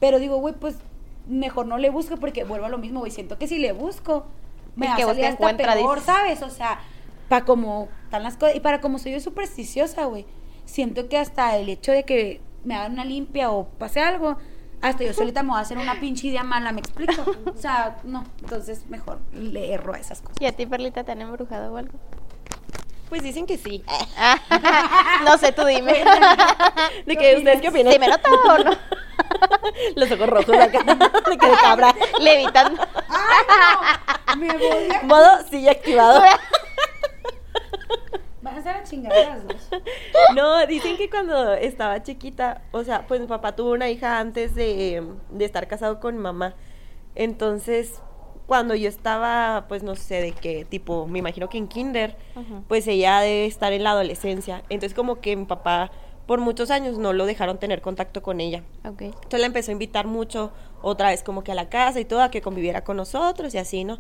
pero 0.01 0.19
digo, 0.19 0.37
güey, 0.37 0.55
pues 0.55 0.79
mejor 1.27 1.67
no 1.67 1.79
le 1.79 1.91
busco 1.91 2.17
porque 2.17 2.45
vuelvo 2.45 2.67
a 2.67 2.69
lo 2.69 2.79
mismo, 2.79 3.01
güey, 3.01 3.11
siento 3.11 3.39
que 3.39 3.49
si 3.49 3.59
le 3.59 3.73
busco 3.73 4.27
me 4.77 4.87
va 4.87 4.95
a 4.95 4.97
que 4.97 5.03
salir 5.03 5.31
busca 5.31 5.49
hasta 5.49 5.57
peor. 5.57 6.01
¿sabes? 6.01 6.43
O 6.43 6.51
sea, 6.51 6.79
para 7.29 7.45
como 7.45 7.89
están 8.05 8.23
las 8.23 8.37
cosas, 8.37 8.55
y 8.57 8.61
para 8.61 8.81
como 8.81 8.99
soy 8.99 9.13
yo 9.13 9.21
supersticiosa, 9.21 10.05
güey, 10.05 10.27
siento 10.65 11.09
que 11.09 11.19
hasta 11.19 11.57
el 11.57 11.69
hecho 11.69 11.93
de 11.93 12.05
que 12.05 12.41
me 12.65 12.75
hagan 12.75 12.93
una 12.93 13.05
limpia 13.05 13.51
o 13.51 13.65
pase 13.65 14.01
algo, 14.01 14.37
hasta 14.83 15.05
yo 15.05 15.13
solita 15.13 15.43
me 15.43 15.51
voy 15.51 15.59
a 15.59 15.63
hacer 15.63 15.79
una 15.79 15.99
pinche 16.01 16.29
idea 16.29 16.45
mala, 16.45 16.73
¿me 16.73 16.81
explico? 16.81 17.25
O 17.47 17.57
sea, 17.57 17.97
no, 18.05 18.25
entonces 18.41 18.87
mejor 18.89 19.21
le 19.33 19.73
erro 19.73 19.95
a 19.95 19.99
esas 19.99 20.21
cosas. 20.21 20.37
¿Y 20.41 20.47
a 20.47 20.53
ti, 20.53 20.67
Perlita, 20.67 21.05
te 21.05 21.13
han 21.13 21.23
embrujado 21.23 21.73
o 21.73 21.77
algo? 21.77 21.99
Pues 23.09 23.23
dicen 23.23 23.47
que 23.47 23.57
sí. 23.57 23.85
no 25.25 25.39
sé, 25.39 25.53
tú 25.53 25.65
dime. 25.65 25.93
¿De 27.07 27.17
que 27.17 27.37
ustedes 27.37 27.61
qué 27.61 27.69
opinan? 27.69 27.93
¿Sí 27.93 27.99
me 27.99 28.09
nota 28.09 28.31
o 28.31 28.59
no? 28.59 28.71
Los 29.97 30.11
ojos 30.11 30.29
rojos 30.29 30.57
acá. 30.57 30.83
De 30.83 31.39
que 31.39 31.47
de 31.47 31.57
cabra. 31.57 31.95
Levitando. 32.21 32.83
Me 34.37 34.53
voy 34.53 34.89
a... 34.93 35.03
Modo 35.05 35.29
sí 35.51 35.69
activado. 35.69 36.23
Van 38.43 38.59
a 38.59 38.63
ser 38.63 38.77
a 38.77 38.83
chingar 38.85 39.13
las 39.13 39.47
dos. 39.47 39.69
No, 40.35 40.67
dicen 40.67 40.97
que 40.97 41.11
cuando 41.11 41.55
estaba 41.55 42.03
chiquita, 42.03 42.63
o 42.71 42.85
sea, 42.85 43.07
pues 43.07 43.21
mi 43.21 43.27
papá 43.27 43.57
tuvo 43.57 43.73
una 43.73 43.89
hija 43.89 44.19
antes 44.19 44.55
de, 44.55 45.03
de 45.31 45.45
estar 45.45 45.67
casado 45.69 46.01
con 46.01 46.17
mi 46.17 46.23
mamá. 46.23 46.55
Entonces, 47.15 48.01
cuando 48.47 48.75
yo 48.75 48.89
estaba, 48.89 49.67
pues 49.69 49.83
no 49.83 49.97
sé, 49.97 50.21
de 50.23 50.33
qué 50.33 50.65
tipo, 50.65 51.07
me 51.07 51.19
imagino 51.19 51.49
que 51.49 51.59
en 51.59 51.67
kinder, 51.69 52.17
pues 52.69 52.87
ella 52.87 53.21
debe 53.21 53.47
estar 53.47 53.73
en 53.73 53.83
la 53.85 53.91
adolescencia. 53.91 54.63
Entonces, 54.69 54.95
como 54.95 55.21
que 55.21 55.37
mi 55.37 55.45
papá 55.47 55.91
por 56.27 56.41
muchos 56.41 56.71
años 56.73 56.99
no 56.99 57.13
lo 57.13 57.25
dejaron 57.25 57.59
tener 57.59 57.81
contacto 57.81 58.23
con 58.23 58.41
ella. 58.41 58.63
Entonces 58.85 59.41
la 59.41 59.47
empezó 59.47 59.71
a 59.71 59.73
invitar 59.73 60.07
mucho, 60.07 60.53
otra 60.83 61.09
vez 61.11 61.23
como 61.23 61.43
que 61.45 61.53
a 61.53 61.55
la 61.55 61.69
casa 61.69 62.01
y 62.01 62.05
todo, 62.05 62.21
a 62.23 62.31
que 62.31 62.41
conviviera 62.43 62.83
con 62.83 62.97
nosotros 62.97 63.55
y 63.55 63.59
así, 63.59 63.85
¿no? 63.85 63.99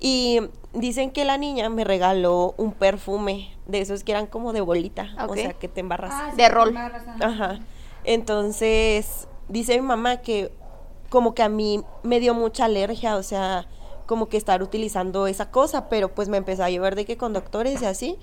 Y 0.00 0.40
dicen 0.72 1.12
que 1.12 1.24
la 1.24 1.38
niña 1.38 1.68
me 1.68 1.84
regaló 1.84 2.54
un 2.56 2.72
perfume 2.72 3.54
de 3.66 3.80
esos 3.80 4.02
que 4.02 4.10
eran 4.10 4.26
como 4.26 4.52
de 4.52 4.60
bolita, 4.60 5.14
o 5.20 5.26
Ok. 5.32 5.36
sea, 5.36 5.52
que 5.52 5.68
te 5.68 5.78
embarras. 5.80 6.12
Ah, 6.12 6.32
De 6.36 6.48
rol. 6.48 6.76
Ajá. 7.20 7.60
Entonces, 8.04 9.28
dice 9.48 9.74
mi 9.80 9.86
mamá 9.86 10.18
que 10.18 10.50
como 11.12 11.34
que 11.34 11.42
a 11.42 11.50
mí 11.50 11.84
me 12.02 12.20
dio 12.20 12.32
mucha 12.32 12.64
alergia, 12.64 13.16
o 13.16 13.22
sea, 13.22 13.66
como 14.06 14.30
que 14.30 14.38
estar 14.38 14.62
utilizando 14.62 15.26
esa 15.26 15.50
cosa, 15.50 15.90
pero 15.90 16.08
pues 16.08 16.30
me 16.30 16.38
empezó 16.38 16.64
a 16.64 16.70
llevar 16.70 16.94
de 16.96 17.04
que 17.04 17.18
con 17.18 17.34
doctores 17.34 17.82
y 17.82 17.84
así. 17.84 18.18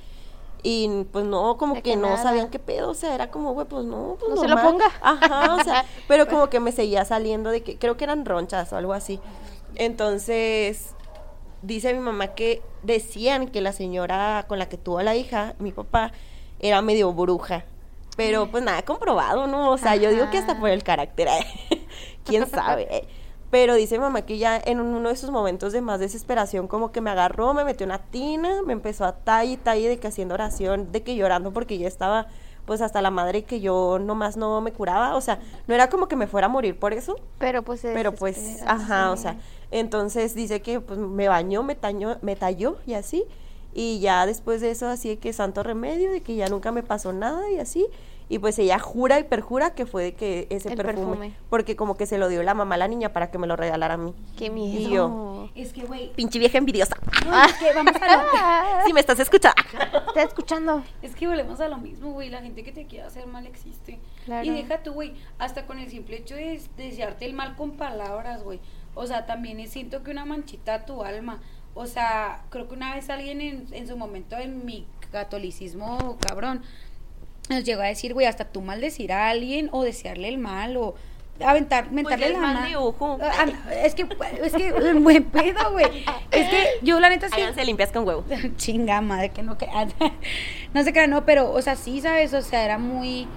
Y 0.64 1.06
pues 1.12 1.24
no, 1.24 1.56
como 1.58 1.76
De 1.76 1.84
que, 1.84 1.92
que 1.92 1.98
no 1.98 2.18
sabían 2.18 2.50
qué 2.50 2.58
pedo, 2.58 2.90
o 2.90 2.94
sea, 2.96 3.14
era 3.14 3.30
como, 3.30 3.54
güey, 3.54 3.68
pues 3.68 3.86
no, 3.86 4.18
pues 4.20 4.32
No 4.32 4.42
se 4.42 4.48
lo 4.48 4.56
normal. 4.56 4.72
ponga. 4.72 4.92
Ajá, 5.04 5.54
o 5.54 5.64
sea, 5.64 5.86
pero 6.08 6.28
como 6.28 6.50
que 6.50 6.60
me 6.60 6.72
seguía 6.72 7.06
saliendo 7.06 7.52
de 7.52 7.62
que, 7.62 7.78
creo 7.78 7.96
que 7.96 8.06
eran 8.06 8.26
ronchas 8.26 8.74
o 8.74 8.78
algo 8.78 8.94
así. 8.94 9.20
Entonces, 9.76 10.96
dice 11.62 11.94
mi 11.94 12.00
mamá 12.00 12.30
que 12.30 12.64
decían 12.82 13.50
que 13.50 13.62
la 13.62 13.72
señora 13.72 14.46
con 14.48 14.58
la 14.58 14.68
que 14.68 14.78
tuvo 14.78 14.98
a 14.98 15.04
la 15.04 15.16
hija, 15.16 15.54
mi 15.60 15.72
papá, 15.72 16.12
era 16.60 16.82
medio 16.82 17.14
bruja. 17.14 17.66
Pero 18.18 18.50
pues 18.50 18.64
nada 18.64 18.82
comprobado, 18.82 19.46
¿no? 19.46 19.70
O 19.70 19.78
sea, 19.78 19.96
yo 19.96 20.10
digo 20.10 20.30
que 20.32 20.40
hasta 20.40 20.60
por 20.60 20.70
el 20.72 20.84
carácter, 20.84 21.28
¿eh? 21.28 21.79
Quién 22.24 22.50
sabe. 22.50 23.08
Pero 23.52 23.74
dice 23.74 23.98
mamá 23.98 24.22
que 24.22 24.38
ya 24.38 24.62
en 24.64 24.80
uno 24.80 25.08
de 25.08 25.14
esos 25.14 25.32
momentos 25.32 25.74
de 25.74 25.82
más 25.82 26.00
desesperación, 26.00 26.68
como 26.68 26.92
que 26.92 27.02
me 27.02 27.10
agarró, 27.10 27.54
me 27.54 27.64
metió 27.64 27.86
una 27.86 27.98
tina, 27.98 28.62
me 28.64 28.74
empezó 28.74 29.06
a 29.06 29.14
talle 29.14 29.54
y 29.54 29.58
talle 29.58 29.90
de 29.90 29.98
que 29.98 30.08
haciendo 30.08 30.36
oración, 30.36 30.92
de 30.92 31.02
que 31.02 31.16
llorando 31.16 31.52
porque 31.52 31.78
ya 31.80 31.88
estaba 31.88 32.28
pues 32.70 32.82
hasta 32.82 33.02
la 33.02 33.10
madre 33.10 33.46
que 33.46 33.62
yo 33.62 33.98
nomás 33.98 34.38
no 34.38 34.62
me 34.62 34.72
curaba, 34.72 35.16
o 35.16 35.22
sea, 35.22 35.40
no 35.66 35.74
era 35.74 35.90
como 35.90 36.08
que 36.08 36.16
me 36.16 36.28
fuera 36.28 36.46
a 36.46 36.50
morir 36.52 36.78
por 36.78 36.94
eso, 36.94 37.16
Pero 37.40 37.64
pues 37.64 37.82
pero 37.82 38.14
pues, 38.14 38.62
ajá, 38.68 39.10
o 39.10 39.18
sea, 39.18 39.38
entonces 39.72 40.36
dice 40.36 40.62
que 40.62 40.80
pues 40.80 41.00
me 41.00 41.28
bañó, 41.28 41.64
me 41.64 41.74
tañó, 41.74 42.20
me 42.22 42.36
talló 42.36 42.78
y 42.86 42.94
así, 42.94 43.26
y 43.74 44.00
ya 44.02 44.28
después 44.28 44.62
de 44.62 44.70
eso 44.70 44.88
así 44.88 45.10
de 45.10 45.18
que 45.18 45.34
santo 45.34 45.64
remedio, 45.64 46.12
de 46.12 46.22
que 46.22 46.36
ya 46.36 46.48
nunca 46.48 46.72
me 46.72 46.84
pasó 46.84 47.12
nada 47.12 47.50
y 47.50 47.58
así, 47.58 47.88
y 48.32 48.38
pues 48.38 48.60
ella 48.60 48.78
jura 48.78 49.20
y 49.20 49.24
perjura 49.24 49.74
que 49.74 49.88
fue 49.88 50.04
de 50.04 50.14
que 50.14 50.46
ese 50.52 50.76
perfume, 50.76 50.94
perfume. 50.94 51.34
porque 51.50 51.76
como 51.76 51.98
que 51.98 52.06
se 52.06 52.20
lo 52.20 52.30
dio 52.30 52.44
la 52.44 52.54
mamá 52.54 52.76
a 52.76 52.78
la 52.78 52.88
niña 52.88 53.12
para 53.12 53.32
que 53.32 53.40
me 53.40 53.48
lo 53.48 53.56
regalara 53.56 53.96
a 53.96 53.98
mí. 53.98 54.14
Qué 54.38 54.52
miedo. 54.52 54.80
Y 54.80 54.90
yo, 54.94 55.50
Es 55.56 55.74
que, 55.74 55.84
güey, 55.84 56.14
pinche 56.14 56.38
vieja 56.38 56.60
envidiosa, 56.60 56.96
no, 57.26 57.44
es 57.44 57.54
que 57.54 57.74
vamos 57.74 57.96
a 58.00 58.78
lo, 58.78 58.86
si 58.86 58.94
me 58.94 59.00
estás 59.00 59.20
escuchando. 59.20 59.60
Está 60.10 60.24
escuchando. 60.24 60.84
es 61.02 61.16
que 61.16 61.28
volvemos 61.28 61.60
a 61.60 61.68
lo 61.68 61.78
mismo, 61.78 62.12
güey. 62.14 62.30
La 62.30 62.42
gente 62.42 62.64
que 62.64 62.72
te 62.72 62.86
quiere 62.86 63.06
hacer 63.06 63.26
mal 63.26 63.48
existe. 63.48 64.00
Claro. 64.26 64.46
Y 64.46 64.52
deja 64.52 64.84
tú, 64.84 64.94
güey, 64.94 65.14
hasta 65.40 65.66
con 65.66 65.80
el 65.80 65.90
simple 65.90 66.18
hecho 66.18 66.36
de 66.36 66.62
desearte 66.78 67.26
el 67.26 67.34
mal 67.34 67.56
con 67.56 67.72
palabras, 67.72 68.44
güey. 68.44 68.60
O 68.94 69.08
sea, 69.08 69.26
también 69.26 69.68
siento 69.68 70.04
que 70.04 70.12
una 70.12 70.26
manchita 70.26 70.76
a 70.76 70.86
tu 70.86 71.04
alma. 71.04 71.42
O 71.74 71.88
sea, 71.88 72.44
creo 72.50 72.68
que 72.68 72.76
una 72.76 72.94
vez 72.94 73.10
alguien 73.10 73.42
en, 73.42 73.68
en 73.72 73.88
su 73.88 73.98
momento 73.98 74.38
en 74.38 74.66
mi 74.66 74.86
catolicismo, 75.12 76.18
cabrón, 76.20 76.62
nos 77.50 77.64
llegó 77.64 77.82
a 77.82 77.86
decir, 77.86 78.14
güey, 78.14 78.28
hasta 78.28 78.46
tú 78.46 78.62
maldecir 78.62 79.12
a 79.12 79.30
alguien 79.30 79.70
o 79.72 79.84
desearle 79.84 80.28
el 80.30 80.38
mal 80.38 80.78
o 80.78 80.96
aventar, 81.44 81.92
mentarle 81.92 82.26
Pues 82.28 82.32
ya 82.34 82.38
es 82.38 82.42
la 82.42 82.48
mal 82.54 82.54
ma- 82.62 82.68
de 82.68 82.76
ojo. 82.76 83.18
Ah, 83.22 83.46
es 83.84 83.96
que, 83.96 84.08
es 84.44 84.54
que, 84.54 84.94
buen 85.00 85.24
pedo, 85.26 85.72
güey. 85.72 85.86
Es 86.32 86.50
que 86.50 86.66
yo 86.82 87.00
la 87.00 87.10
neta 87.10 87.28
sí. 87.30 87.42
Háganse 87.42 87.64
limpias 87.66 87.92
con 87.92 88.06
huevo. 88.08 88.24
Chinga 88.58 89.02
madre, 89.02 89.30
que 89.30 89.42
no 89.42 89.58
crean. 89.58 89.92
no 90.74 90.84
se 90.84 90.92
crean, 90.92 91.10
no, 91.10 91.26
pero, 91.26 91.52
o 91.52 91.62
sea, 91.62 91.76
sí, 91.76 92.02
¿sabes? 92.02 92.34
O 92.34 92.42
sea, 92.42 92.64
era 92.66 92.78
muy, 92.78 93.28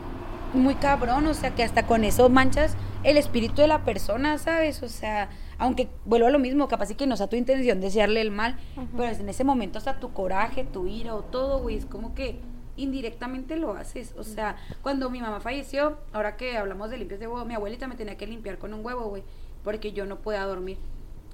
muy 0.53 0.75
cabrón, 0.75 1.27
o 1.27 1.35
sea, 1.35 1.55
que 1.55 1.63
hasta 1.63 1.87
con 1.87 2.05
eso 2.05 2.29
manchas 2.29 2.77
el 3.05 3.17
espíritu 3.17 3.63
de 3.63 3.69
la 3.69 3.85
persona, 3.85 4.37
¿sabes? 4.39 4.83
O 4.83 4.89
sea, 4.89 5.29
aunque 5.59 5.89
vuelvo 6.05 6.27
a 6.27 6.31
lo 6.31 6.39
mismo, 6.39 6.69
capaz 6.69 6.91
y 6.91 6.95
que 6.97 7.07
no 7.07 7.17
sea 7.17 7.29
tu 7.29 7.37
intención 7.37 7.81
desearle 7.81 8.21
el 8.21 8.31
mal, 8.31 8.57
pero 8.97 9.09
es 9.09 9.21
en 9.21 9.29
ese 9.29 9.45
momento 9.45 9.79
hasta 9.79 9.99
tu 10.01 10.13
coraje, 10.13 10.65
tu 10.65 10.87
ira 10.87 11.15
o 11.15 11.23
todo, 11.23 11.61
güey, 11.61 11.77
es 11.77 11.87
como 11.87 12.15
que 12.15 12.41
indirectamente 12.77 13.57
lo 13.57 13.73
haces. 13.75 14.15
O 14.17 14.25
sea, 14.25 14.57
cuando 14.83 15.11
mi 15.11 15.21
mamá 15.21 15.41
falleció, 15.41 15.99
ahora 16.13 16.37
que 16.37 16.57
hablamos 16.57 16.91
de 16.91 16.99
limpias 16.99 17.21
de 17.21 17.27
huevo, 17.27 17.45
mi 17.45 17.55
abuelita 17.55 17.87
me 17.87 17.97
tenía 17.97 18.17
que 18.17 18.27
limpiar 18.27 18.59
con 18.59 18.75
un 18.75 18.85
huevo, 18.85 19.09
güey, 19.09 19.23
porque 19.63 19.93
yo 19.93 20.07
no 20.07 20.21
podía 20.21 20.45
dormir. 20.45 20.79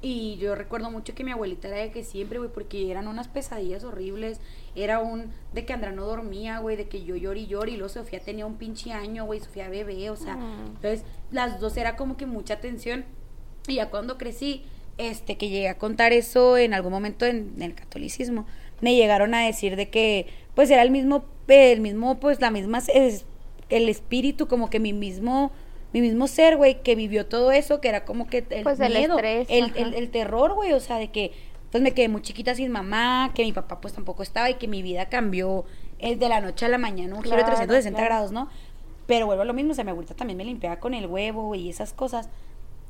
Y 0.01 0.36
yo 0.36 0.55
recuerdo 0.55 0.91
mucho 0.91 1.14
que 1.14 1.24
mi 1.24 1.32
abuelita 1.32 1.66
era 1.68 1.78
de 1.78 1.91
que 1.91 2.05
siempre, 2.05 2.39
güey, 2.39 2.51
porque 2.53 2.91
eran 2.91 3.09
unas 3.09 3.26
pesadillas 3.26 3.82
horribles. 3.82 4.41
Era 4.76 5.01
un 5.01 5.32
de 5.53 5.66
que 5.66 5.72
Andra 5.72 5.91
no 5.91 6.07
dormía, 6.07 6.61
güey, 6.61 6.76
de 6.76 6.89
que 6.89 7.03
yo 7.03 7.16
lloré 7.16 7.41
y 7.41 7.47
lloré. 7.49 7.72
Y 7.72 7.76
luego 7.76 7.89
Sofía 7.89 8.20
tenía 8.20 8.47
un 8.47 8.57
pinche 8.57 8.93
año, 8.93 9.24
güey, 9.24 9.41
Sofía 9.41 9.68
bebé, 9.68 10.11
o 10.11 10.16
sea. 10.16 10.36
Mm. 10.36 10.66
Entonces, 10.76 11.05
las 11.32 11.59
dos 11.59 11.76
era 11.76 11.97
como 11.97 12.16
que 12.16 12.26
mucha 12.26 12.61
tensión. 12.61 13.07
Y 13.66 13.74
ya 13.74 13.91
cuando 13.91 14.18
crecí, 14.18 14.62
este, 14.99 15.36
que 15.36 15.49
llegué 15.49 15.68
a 15.68 15.78
contar 15.78 16.12
eso 16.12 16.57
en 16.57 16.74
algún 16.74 16.93
momento 16.93 17.26
en, 17.26 17.55
en 17.57 17.62
el 17.62 17.74
catolicismo, 17.74 18.47
me 18.80 18.95
llegaron 18.95 19.34
a 19.34 19.45
decir 19.45 19.74
de 19.74 19.91
que, 19.91 20.26
pues 20.59 20.72
era 20.72 20.82
el 20.82 20.90
mismo, 20.90 21.24
el 21.46 21.80
mismo, 21.80 22.18
pues 22.18 22.40
la 22.40 22.50
misma, 22.50 22.82
es, 22.92 23.24
el 23.68 23.88
espíritu, 23.88 24.48
como 24.48 24.68
que 24.68 24.80
mi 24.80 24.92
mismo, 24.92 25.52
mi 25.92 26.00
mismo 26.00 26.26
ser, 26.26 26.56
güey, 26.56 26.82
que 26.82 26.96
vivió 26.96 27.26
todo 27.26 27.52
eso, 27.52 27.80
que 27.80 27.88
era 27.88 28.04
como 28.04 28.26
que 28.26 28.44
el 28.50 28.64
Pues 28.64 28.80
el 28.80 28.92
miedo, 28.92 29.14
estrés, 29.14 29.46
el, 29.50 29.72
el, 29.76 29.94
el 29.94 30.11
terror, 30.11 30.54
güey, 30.54 30.72
o 30.72 30.80
sea, 30.80 30.98
de 30.98 31.12
que, 31.12 31.30
pues 31.70 31.80
me 31.80 31.92
quedé 31.92 32.09
muy 32.09 32.22
chiquita 32.22 32.56
sin 32.56 32.72
mamá, 32.72 33.30
que 33.36 33.44
mi 33.44 33.52
papá 33.52 33.80
pues 33.80 33.94
tampoco 33.94 34.24
estaba 34.24 34.50
y 34.50 34.54
que 34.54 34.66
mi 34.66 34.82
vida 34.82 35.09
cambió 35.09 35.64
eh, 36.00 36.16
de 36.16 36.28
la 36.28 36.40
noche 36.40 36.66
a 36.66 36.68
la 36.68 36.78
mañana, 36.78 37.14
un 37.14 37.22
giro 37.22 37.36
de 37.36 37.42
Claro, 37.44 37.56
360 37.56 37.96
claro. 37.96 38.12
grados, 38.12 38.32
¿no? 38.32 38.48
Pero 39.06 39.26
vuelvo 39.26 39.42
a 39.42 39.44
lo 39.44 39.54
mismo, 39.54 39.70
o 39.70 39.74
sea, 39.76 39.84
mi 39.84 39.90
abuelita 39.90 40.16
también 40.16 40.38
me 40.38 40.44
limpiaba 40.44 40.80
con 40.80 40.92
el 40.92 41.06
huevo 41.06 41.44
güey, 41.44 41.61
y 41.61 41.68
esas 41.68 41.92
cosas. 41.92 42.28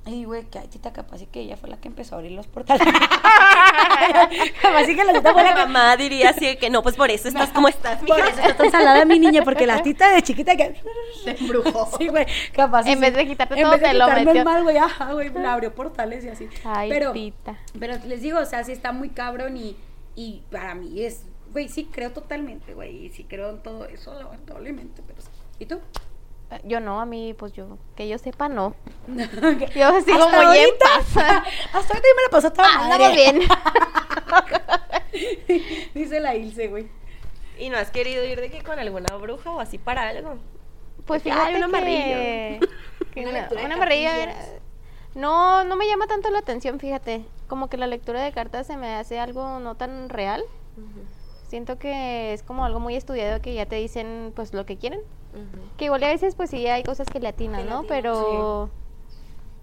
Y 0.09 0.25
güey, 0.25 0.45
que 0.45 0.59
ay, 0.59 0.69
tita, 0.69 0.93
capaz 0.93 1.21
y 1.21 1.27
que 1.27 1.41
ella 1.41 1.57
fue 1.59 1.69
la 1.69 1.77
que 1.77 1.89
empezó 1.89 2.15
a 2.15 2.19
abrir 2.19 2.33
los 2.33 2.47
portales. 2.47 2.87
capaz 4.63 4.89
y 4.89 4.97
que 4.97 5.05
la 5.05 5.13
tita 5.13 5.33
fue 5.35 5.45
la 5.45 5.55
mamá 5.55 5.97
diría 5.97 6.31
así 6.31 6.57
que 6.57 6.71
no, 6.71 6.83
pues 6.83 6.97
por 6.97 7.11
eso 7.11 7.29
estás 7.33 7.51
como 7.51 7.69
estás, 7.69 8.01
por 8.01 8.19
eso 8.19 8.41
está 8.41 8.57
tan 8.57 8.71
salada 8.71 9.05
mi 9.05 9.19
niña, 9.19 9.43
porque 9.43 9.67
la 9.67 9.83
tita 9.83 10.11
de 10.13 10.23
chiquita 10.23 10.57
que... 10.57 10.81
Se 11.25 11.37
embrujó. 11.39 11.91
Sí, 11.99 12.09
güey, 12.09 12.27
capaz. 12.53 12.87
En 12.87 12.95
sí. 12.95 13.01
vez 13.01 13.15
de 13.15 13.27
quitarte 13.27 13.55
En 13.55 13.63
todo, 13.63 13.73
vez 13.73 13.83
de 13.83 13.89
te 13.89 13.95
lo 13.95 14.05
quitarme 14.07 14.25
metió. 14.25 14.41
el 14.41 14.45
mal, 14.47 14.63
güey, 14.63 14.77
ajá, 14.79 15.13
güey, 15.13 15.31
me 15.31 15.47
abrió 15.47 15.75
portales 15.75 16.25
y 16.25 16.29
así. 16.29 16.49
Ay, 16.65 16.89
pero, 16.89 17.13
tita. 17.13 17.59
pero 17.79 17.97
les 18.07 18.23
digo, 18.23 18.39
o 18.39 18.47
sea, 18.47 18.65
sí 18.65 18.73
está 18.73 18.93
muy 18.93 19.11
cabrón 19.11 19.57
y, 19.57 19.77
y 20.17 20.43
para 20.51 20.75
mí 20.75 21.03
es, 21.03 21.25
güey, 21.53 21.69
sí 21.69 21.89
creo 21.93 22.13
totalmente, 22.13 22.73
güey, 22.73 23.07
y 23.07 23.11
sí 23.11 23.25
creo 23.25 23.51
en 23.51 23.63
todo 23.63 23.85
eso, 23.85 24.15
lamentablemente, 24.15 25.03
pero 25.07 25.21
sí. 25.21 25.29
¿Y 25.59 25.67
tú? 25.67 25.81
Yo 26.65 26.81
no, 26.81 27.01
a 27.01 27.07
mí, 27.07 27.35
pues 27.35 27.53
yo, 27.53 27.77
que 27.95 28.09
yo 28.09 28.19
sepa, 28.19 28.49
no. 28.49 28.75
Yo 29.07 29.25
Yo 29.75 30.01
sigo 30.01 30.29
muy 30.31 30.59
en 30.59 30.71
paz. 30.79 31.07
Hasta 31.73 31.79
ahorita 31.79 31.95
yo 31.95 32.17
me 32.17 32.23
la 32.23 32.29
pasó 32.31 32.51
toda 32.53 32.69
Ah, 32.75 32.89
madre. 32.89 33.13
bien. 33.15 33.41
Dice 35.95 36.21
la 36.21 36.35
Ilse, 36.35 36.69
güey. 36.69 36.89
¿Y 37.59 37.71
no 37.71 37.77
has 37.77 37.91
querido 37.91 38.25
ir 38.25 38.41
de 38.41 38.51
que 38.51 38.63
con 38.63 38.79
alguna 38.79 39.15
bruja 39.17 39.51
o 39.51 39.61
así 39.61 39.79
para 39.79 40.09
algo? 40.09 40.37
Pues 41.07 41.23
Ay, 41.27 41.33
fíjate 41.33 41.65
un 41.65 41.73
que, 41.83 42.61
Una 43.17 43.49
una, 43.65 43.77
una 43.77 43.95
era- 43.95 44.35
no, 45.15 45.65
no 45.65 45.77
me 45.77 45.87
llama 45.89 46.07
tanto 46.07 46.31
la 46.31 46.39
atención, 46.39 46.79
fíjate. 46.79 47.25
Como 47.49 47.69
que 47.69 47.77
la 47.77 47.87
lectura 47.87 48.23
de 48.23 48.33
cartas 48.33 48.67
se 48.67 48.77
me 48.77 48.95
hace 48.95 49.19
algo 49.19 49.59
no 49.61 49.75
tan 49.75 50.09
real. 50.09 50.45
Siento 51.49 51.79
que 51.79 52.35
es 52.35 52.43
como 52.43 52.65
algo 52.65 52.79
muy 52.79 52.95
estudiado 52.95 53.41
que 53.41 53.55
ya 53.55 53.67
te 53.67 53.77
dicen 53.77 54.33
pues 54.37 54.53
lo 54.53 54.67
que 54.67 54.77
quieren. 54.77 55.01
Que 55.77 55.87
igual 55.87 56.03
a 56.05 56.09
veces 56.09 56.35
pues 56.35 56.51
sí 56.51 56.67
hay 56.67 56.83
cosas 56.83 57.09
que 57.09 57.21
le 57.21 57.29
atinan, 57.29 57.69
¿no? 57.69 57.85
Pero 57.85 58.71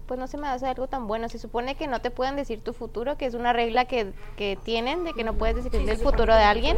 pues 0.06 0.20
no 0.20 0.26
se 0.26 0.38
me 0.38 0.46
hace 0.46 0.66
algo 0.66 0.86
tan 0.86 1.06
bueno. 1.06 1.28
Se 1.28 1.38
supone 1.38 1.74
que 1.74 1.86
no 1.86 2.00
te 2.00 2.10
pueden 2.10 2.36
decir 2.36 2.62
tu 2.62 2.72
futuro, 2.72 3.16
que 3.16 3.26
es 3.26 3.34
una 3.34 3.52
regla 3.52 3.86
que, 3.86 4.12
que 4.36 4.58
tienen 4.62 5.04
de 5.04 5.12
que 5.12 5.24
no 5.24 5.34
puedes 5.34 5.56
decir 5.56 5.74
el 5.74 5.98
futuro 5.98 6.34
de 6.34 6.42
alguien. 6.42 6.76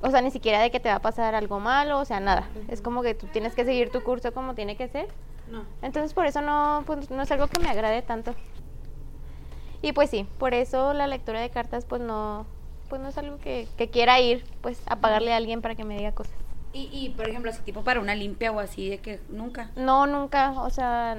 O 0.00 0.10
sea, 0.10 0.20
ni 0.20 0.30
siquiera 0.30 0.60
de 0.60 0.70
que 0.70 0.80
te 0.80 0.88
va 0.88 0.96
a 0.96 1.02
pasar 1.02 1.34
algo 1.34 1.60
malo, 1.60 1.98
o 1.98 2.04
sea, 2.04 2.20
nada. 2.20 2.48
Es 2.68 2.80
como 2.80 3.02
que 3.02 3.14
tú 3.14 3.26
tienes 3.26 3.54
que 3.54 3.64
seguir 3.64 3.90
tu 3.90 4.02
curso 4.02 4.32
como 4.32 4.54
tiene 4.54 4.76
que 4.76 4.88
ser. 4.88 5.08
No. 5.50 5.64
Entonces 5.82 6.14
por 6.14 6.26
eso 6.26 6.40
no, 6.40 6.84
pues, 6.86 7.10
no 7.10 7.22
es 7.22 7.30
algo 7.30 7.46
que 7.48 7.60
me 7.60 7.68
agrade 7.68 8.02
tanto. 8.02 8.34
Y 9.82 9.92
pues 9.92 10.08
sí, 10.10 10.26
por 10.38 10.54
eso 10.54 10.94
la 10.94 11.06
lectura 11.06 11.40
de 11.40 11.50
cartas 11.50 11.84
pues 11.84 12.00
no, 12.00 12.46
pues 12.88 13.02
no 13.02 13.08
es 13.08 13.18
algo 13.18 13.38
que, 13.38 13.68
que 13.76 13.90
quiera 13.90 14.20
ir, 14.20 14.44
pues 14.62 14.80
a 14.86 14.96
pagarle 14.96 15.32
a 15.32 15.36
alguien 15.36 15.60
para 15.60 15.74
que 15.74 15.84
me 15.84 15.96
diga 15.96 16.12
cosas. 16.12 16.34
Y, 16.74 16.90
y, 16.92 17.10
por 17.10 17.28
ejemplo, 17.28 17.50
así 17.50 17.62
tipo 17.62 17.82
para 17.82 18.00
una 18.00 18.14
limpia 18.14 18.50
o 18.52 18.58
así, 18.58 18.90
de 18.90 18.98
que 18.98 19.20
nunca. 19.28 19.70
No, 19.76 20.06
nunca, 20.06 20.50
o 20.50 20.70
sea, 20.70 21.16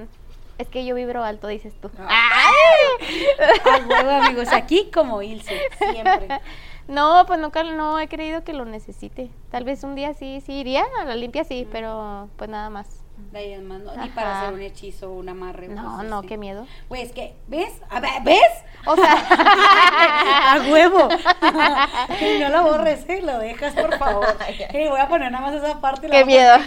es 0.58 0.68
que 0.68 0.86
yo 0.86 0.96
vibro 0.96 1.24
alto, 1.24 1.48
dices 1.48 1.74
tú. 1.82 1.90
Ah, 1.98 2.52
huevo, 3.90 4.10
amigos, 4.10 4.50
aquí 4.52 4.90
como 4.94 5.22
Ilse, 5.22 5.60
siempre. 5.92 6.28
No, 6.88 7.24
pues 7.26 7.40
nunca, 7.40 7.64
no 7.64 8.00
he 8.00 8.08
creído 8.08 8.44
que 8.44 8.54
lo 8.54 8.64
necesite. 8.64 9.32
Tal 9.50 9.64
vez 9.64 9.84
un 9.84 9.96
día 9.96 10.14
sí, 10.14 10.40
sí 10.46 10.54
iría, 10.54 10.86
a 11.00 11.06
la 11.06 11.16
limpia 11.16 11.44
sí, 11.44 11.68
pero 11.72 12.30
pues 12.36 12.48
nada 12.48 12.70
más. 12.70 13.02
De 13.32 13.58
no, 13.58 13.80
ni 13.80 14.10
para 14.10 14.42
hacer 14.42 14.54
un 14.54 14.62
hechizo 14.62 15.12
o 15.12 15.16
un 15.16 15.30
amarre. 15.30 15.68
No, 15.68 16.04
no, 16.04 16.22
qué 16.22 16.38
miedo. 16.38 16.68
Güey, 16.90 17.02
es 17.02 17.12
que, 17.12 17.36
¿ves? 17.48 17.82
A 17.90 18.00
ver, 18.00 18.22
¿ves? 18.24 18.40
O 18.86 18.96
sea, 18.96 19.14
a 20.54 20.62
huevo. 20.70 21.10
Y 22.22 22.40
no 22.40 22.50
lo 22.50 22.64
borres, 22.64 23.08
¿eh? 23.10 23.22
Lo 23.22 23.40
dejas, 23.40 23.74
por 23.74 23.98
favor. 23.98 24.26
Y 24.74 24.88
voy 24.88 25.00
a 25.00 25.08
poner 25.08 25.32
nada 25.32 25.46
más 25.46 25.56
esa 25.56 25.80
parte. 25.82 26.08
y 26.08 26.12
Qué 26.12 26.26
miedo. 26.26 26.58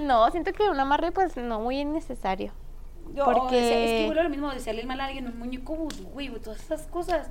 no, 0.00 0.30
siento 0.30 0.52
que 0.52 0.68
un 0.68 0.78
amarre 0.78 1.12
pues 1.12 1.36
no 1.36 1.60
muy 1.60 1.80
innecesario. 1.80 2.52
Yo, 3.14 3.24
Porque- 3.24 3.56
o 3.56 3.60
sea, 3.60 3.78
es 3.84 3.90
que 3.90 4.02
vuelvo 4.06 4.20
a 4.20 4.24
lo 4.24 4.30
mismo, 4.30 4.50
desearle 4.50 4.80
el 4.82 4.86
mal 4.88 5.00
a 5.00 5.04
alguien, 5.06 5.26
un 5.26 5.38
muñeco 5.38 5.74
vudú, 5.74 6.04
güey, 6.12 6.28
güey, 6.28 6.40
todas 6.42 6.60
esas 6.60 6.82
cosas. 6.88 7.28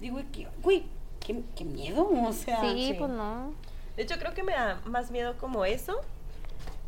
Digo, 0.00 0.14
güey, 0.14 0.26
qué, 0.32 0.48
güey, 0.62 0.84
qué, 1.20 1.42
qué 1.54 1.64
miedo, 1.64 2.08
o 2.10 2.32
sea. 2.32 2.60
sí, 2.60 2.88
sí. 2.88 2.94
pues 2.98 3.10
no. 3.10 3.52
De 3.96 4.02
hecho, 4.02 4.18
creo 4.18 4.34
que 4.34 4.42
me 4.42 4.52
da 4.52 4.80
más 4.84 5.10
miedo 5.10 5.36
como 5.38 5.64
eso 5.64 6.00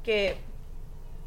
que, 0.02 0.36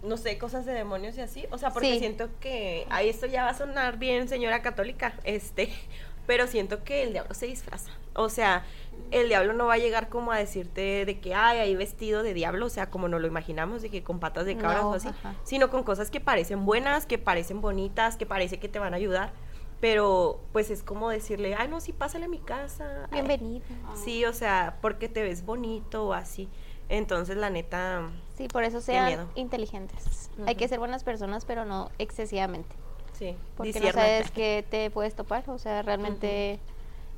no 0.03 0.17
sé, 0.17 0.37
cosas 0.37 0.65
de 0.65 0.73
demonios 0.73 1.17
y 1.17 1.21
así. 1.21 1.45
O 1.51 1.57
sea, 1.57 1.71
porque 1.71 1.93
Sí. 1.93 1.99
siento 1.99 2.29
que, 2.39 2.85
ahí 2.89 3.09
esto 3.09 3.25
ya 3.27 3.43
va 3.43 3.49
a 3.51 3.53
sonar 3.53 3.97
bien, 3.97 4.27
señora 4.27 4.61
católica, 4.61 5.13
este, 5.23 5.69
pero 6.27 6.47
siento 6.47 6.83
que 6.83 7.03
el 7.03 7.13
diablo 7.13 7.33
se 7.33 7.45
disfraza. 7.47 7.91
O 8.13 8.27
sea, 8.29 8.63
el 9.11 9.29
diablo 9.29 9.53
no 9.53 9.67
va 9.67 9.75
a 9.75 9.77
llegar 9.77 10.09
como 10.09 10.31
a 10.33 10.37
decirte 10.37 11.05
de 11.05 11.19
que, 11.19 11.33
ay, 11.33 11.59
hay 11.59 11.75
vestido 11.75 12.23
de 12.23 12.33
diablo, 12.33 12.65
o 12.65 12.69
sea, 12.69 12.89
como 12.89 13.07
nos 13.07 13.21
lo 13.21 13.27
imaginamos, 13.27 13.81
de 13.81 13.89
que 13.89 14.03
con 14.03 14.19
patas 14.19 14.45
de 14.45 14.57
cabras 14.57 14.81
No, 14.83 14.89
o 14.91 14.93
así, 14.95 15.07
ajá. 15.07 15.35
sino 15.43 15.69
con 15.69 15.83
cosas 15.83 16.11
que 16.11 16.19
parecen 16.19 16.65
buenas, 16.65 17.05
que 17.05 17.17
parecen 17.17 17.61
bonitas, 17.61 18.17
que 18.17 18.25
parece 18.25 18.59
que 18.59 18.67
te 18.67 18.79
van 18.79 18.93
a 18.93 18.97
ayudar. 18.97 19.31
Pero, 19.79 20.39
pues 20.51 20.69
es 20.69 20.83
como 20.83 21.09
decirle, 21.09 21.55
ay, 21.55 21.67
no, 21.67 21.79
sí, 21.81 21.91
pásale 21.91 22.25
a 22.25 22.27
mi 22.27 22.37
casa. 22.39 23.05
ay, 23.11 23.21
Bienvenida. 23.23 23.65
Sí, 23.95 24.25
o 24.25 24.33
sea, 24.33 24.77
porque 24.81 25.09
te 25.09 25.23
ves 25.23 25.43
bonito 25.45 26.05
o 26.07 26.13
así. 26.13 26.49
Entonces, 26.91 27.37
la 27.37 27.49
neta, 27.49 28.09
Sí, 28.35 28.49
por 28.49 28.65
eso 28.65 28.81
sean 28.81 29.29
inteligentes. 29.35 30.29
Hay 30.45 30.55
que 30.55 30.67
ser 30.67 30.77
buenas 30.77 31.05
personas, 31.05 31.45
pero 31.45 31.63
no 31.63 31.89
excesivamente. 31.99 32.75
sí. 33.13 33.37
Porque 33.55 33.79
no 33.79 33.91
sabes 33.93 34.29
qué 34.31 34.65
te 34.69 34.89
puedes 34.91 35.15
topar. 35.15 35.49
O 35.49 35.57
sea, 35.57 35.83
realmente 35.83 36.59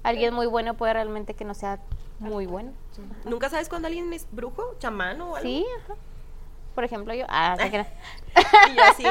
alguien 0.03 0.33
muy 0.33 0.45
bueno 0.45 0.75
puede 0.75 0.93
realmente 0.93 1.33
que 1.33 1.43
no 1.43 1.55
sea 1.55 1.79
muy 2.19 2.45
bueno. 2.45 2.71
¿Nunca 3.25 3.49
sabes 3.49 3.67
cuando 3.67 3.87
alguien 3.87 4.13
es 4.13 4.27
brujo, 4.31 4.75
chamán 4.77 5.19
o 5.21 5.35
algo? 5.35 5.49
Sí, 5.49 5.65
ajá. 5.83 5.95
Por 6.75 6.83
ejemplo, 6.83 7.13
yo. 7.13 7.25
Ah, 7.29 7.55
que 7.69 7.77
no. 7.79 7.85
Y 8.71 8.75
yo 8.75 8.83
así, 8.83 9.03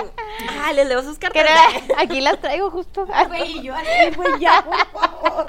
ah, 0.64 0.72
les 0.72 0.88
leo 0.88 1.00
sus 1.02 1.18
cartas. 1.18 1.44
Aquí 1.98 2.20
las 2.20 2.38
traigo 2.40 2.70
justo. 2.70 3.06
Güey, 3.28 3.58
y 3.58 3.62
yo 3.62 3.74
así, 3.74 4.14
güey, 4.16 4.40
ya, 4.40 4.64
por 4.64 4.76
favor. 5.00 5.46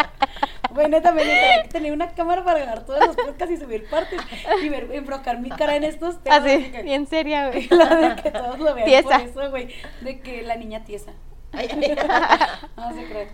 Bueno, 0.72 1.02
también 1.02 1.68
tener 1.69 1.91
una 1.94 2.14
cámara 2.14 2.44
para 2.44 2.60
grabar 2.60 2.85
todos 2.85 2.99
los 3.06 3.15
podcasts 3.15 3.52
y 3.53 3.57
subir 3.57 3.88
partes 3.90 4.19
y 4.64 4.69
ver, 4.69 4.90
embrocar 4.91 5.40
mi 5.40 5.49
cara 5.49 5.76
en 5.76 5.84
estos 5.84 6.22
temas. 6.23 6.40
Así, 6.44 6.72
que- 6.72 6.81
bien 6.84 7.06
seria, 7.07 7.49
güey. 7.49 7.68
Lo 7.68 7.85
de 7.85 8.15
que 8.22 8.31
todos 8.31 8.60
lo 8.60 8.73
vean 8.73 8.85
Tiesa. 8.88 9.10
por 9.10 9.22
eso, 9.22 9.49
güey. 9.52 9.73
De 10.02 10.19
que 10.19 10.41
la 10.44 10.56
niña 10.56 10.84
tiesa. 10.84 11.11
No 12.76 12.94
se 12.94 13.06
cree. 13.06 13.27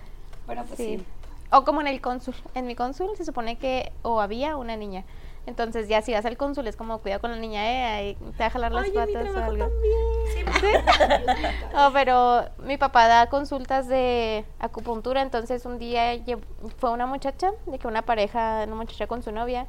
Bueno, 0.46 0.64
pues 0.66 0.78
sí. 0.78 0.98
Sí. 0.98 1.06
O 1.52 1.64
como 1.64 1.82
en 1.82 1.88
el 1.88 2.02
cónsul. 2.02 2.36
En 2.56 2.68
mi 2.68 2.76
cónsul 2.76 3.16
se 3.18 3.26
supone 3.26 3.58
que 3.58 3.92
o 4.02 4.22
había 4.22 4.56
una 4.58 4.76
niña. 4.76 5.04
Entonces 5.50 5.88
ya 5.90 6.02
si 6.02 6.14
vas 6.14 6.24
al 6.26 6.38
cónsul 6.38 6.68
es 6.68 6.76
como 6.76 7.00
cuidado 7.00 7.22
con 7.22 7.32
la 7.32 7.38
niña, 7.38 7.66
eh, 7.70 7.84
ahí 7.84 8.16
te 8.16 8.38
va 8.44 8.46
a 8.46 8.50
jalar 8.52 8.72
las 8.72 8.86
Ay, 8.86 8.92
en 8.96 9.06
mi 9.08 9.14
patas 9.14 9.36
o 9.36 9.38
algo. 9.44 9.66
también. 9.68 11.50
No, 11.74 11.92
pero 11.92 12.46
mi 12.64 12.78
papá 12.78 13.08
da 13.08 13.28
consultas 13.30 13.88
de 13.88 14.46
acupuntura, 14.60 15.22
entonces 15.22 15.66
un 15.66 15.80
día 15.80 16.18
fue 16.78 16.92
una 16.92 17.06
muchacha, 17.08 17.52
de 17.66 17.80
que 17.80 17.88
una 17.88 18.04
pareja, 18.04 18.64
una 18.66 18.76
muchacha 18.76 19.08
con 19.08 19.24
su 19.24 19.32
novia, 19.32 19.66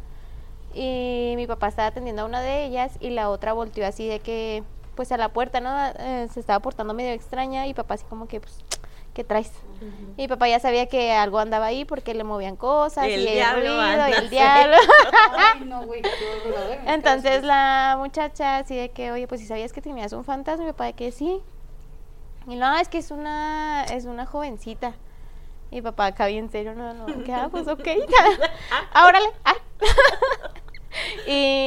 y 0.75 1.33
mi 1.37 1.47
papá 1.47 1.69
estaba 1.69 1.89
atendiendo 1.89 2.23
a 2.23 2.25
una 2.27 2.41
de 2.43 2.65
ellas 2.65 2.93
y 3.01 3.11
la 3.11 3.31
otra 3.31 3.53
volteó 3.55 3.87
así 3.87 4.07
de 4.07 4.21
que, 4.21 4.63
pues 4.95 5.11
a 5.13 5.17
la 5.17 5.31
puerta, 5.31 5.61
¿no? 5.61 5.71
Eh, 5.99 6.29
se 6.33 6.41
estaba 6.41 6.61
portando 6.61 6.95
medio 6.95 7.13
extraña 7.13 7.67
y 7.67 7.75
papá 7.75 7.95
así 7.95 8.05
como 8.05 8.29
que, 8.29 8.41
pues, 8.41 8.59
¿qué 9.15 9.25
traes? 9.25 9.53
Y 10.17 10.23
mi 10.23 10.29
papá 10.29 10.49
ya 10.49 10.61
sabía 10.61 10.87
que 10.87 11.13
algo 11.13 11.39
andaba 11.39 11.67
ahí 11.67 11.85
porque 11.85 12.13
le 12.15 12.23
movían 12.23 12.57
cosas 12.57 13.07
El 13.07 13.11
y 13.11 13.15
el 13.29 13.35
diablo 13.35 13.61
ruido 13.63 14.09
y 14.09 14.13
el 14.13 14.31
diablo. 14.31 14.77
Ay, 15.39 15.61
no. 15.65 15.83
Entonces 16.87 17.43
la 17.43 17.97
muchacha 17.99 18.59
así 18.59 18.77
de 18.77 18.91
que, 18.91 19.11
oye, 19.11 19.27
pues 19.27 19.41
si 19.41 19.47
sabías 19.47 19.73
que 19.73 19.81
tenías 19.81 20.13
un 20.13 20.25
fantasma, 20.25 20.67
mi 20.67 20.73
papá 20.73 20.85
de 20.87 20.93
que 20.93 21.13
sí. 21.13 21.41
Y 22.47 22.57
no, 22.57 22.77
es 22.77 22.89
que 22.89 22.99
es 22.99 23.11
una, 23.11 23.85
es 23.85 24.05
una 24.05 24.27
jovencita. 24.27 24.95
Y 25.71 25.77
mi 25.77 25.83
papá 25.83 26.07
acá 26.07 26.27
bien 26.27 26.51
serio, 26.51 26.75
no, 26.75 26.93
no, 26.93 27.23
que 27.23 27.33
ah, 27.33 27.49
pues 27.51 27.69
ok. 27.69 27.87
ah, 28.93 29.07
órale. 29.07 29.29
ah. 29.45 29.55
y 31.27 31.60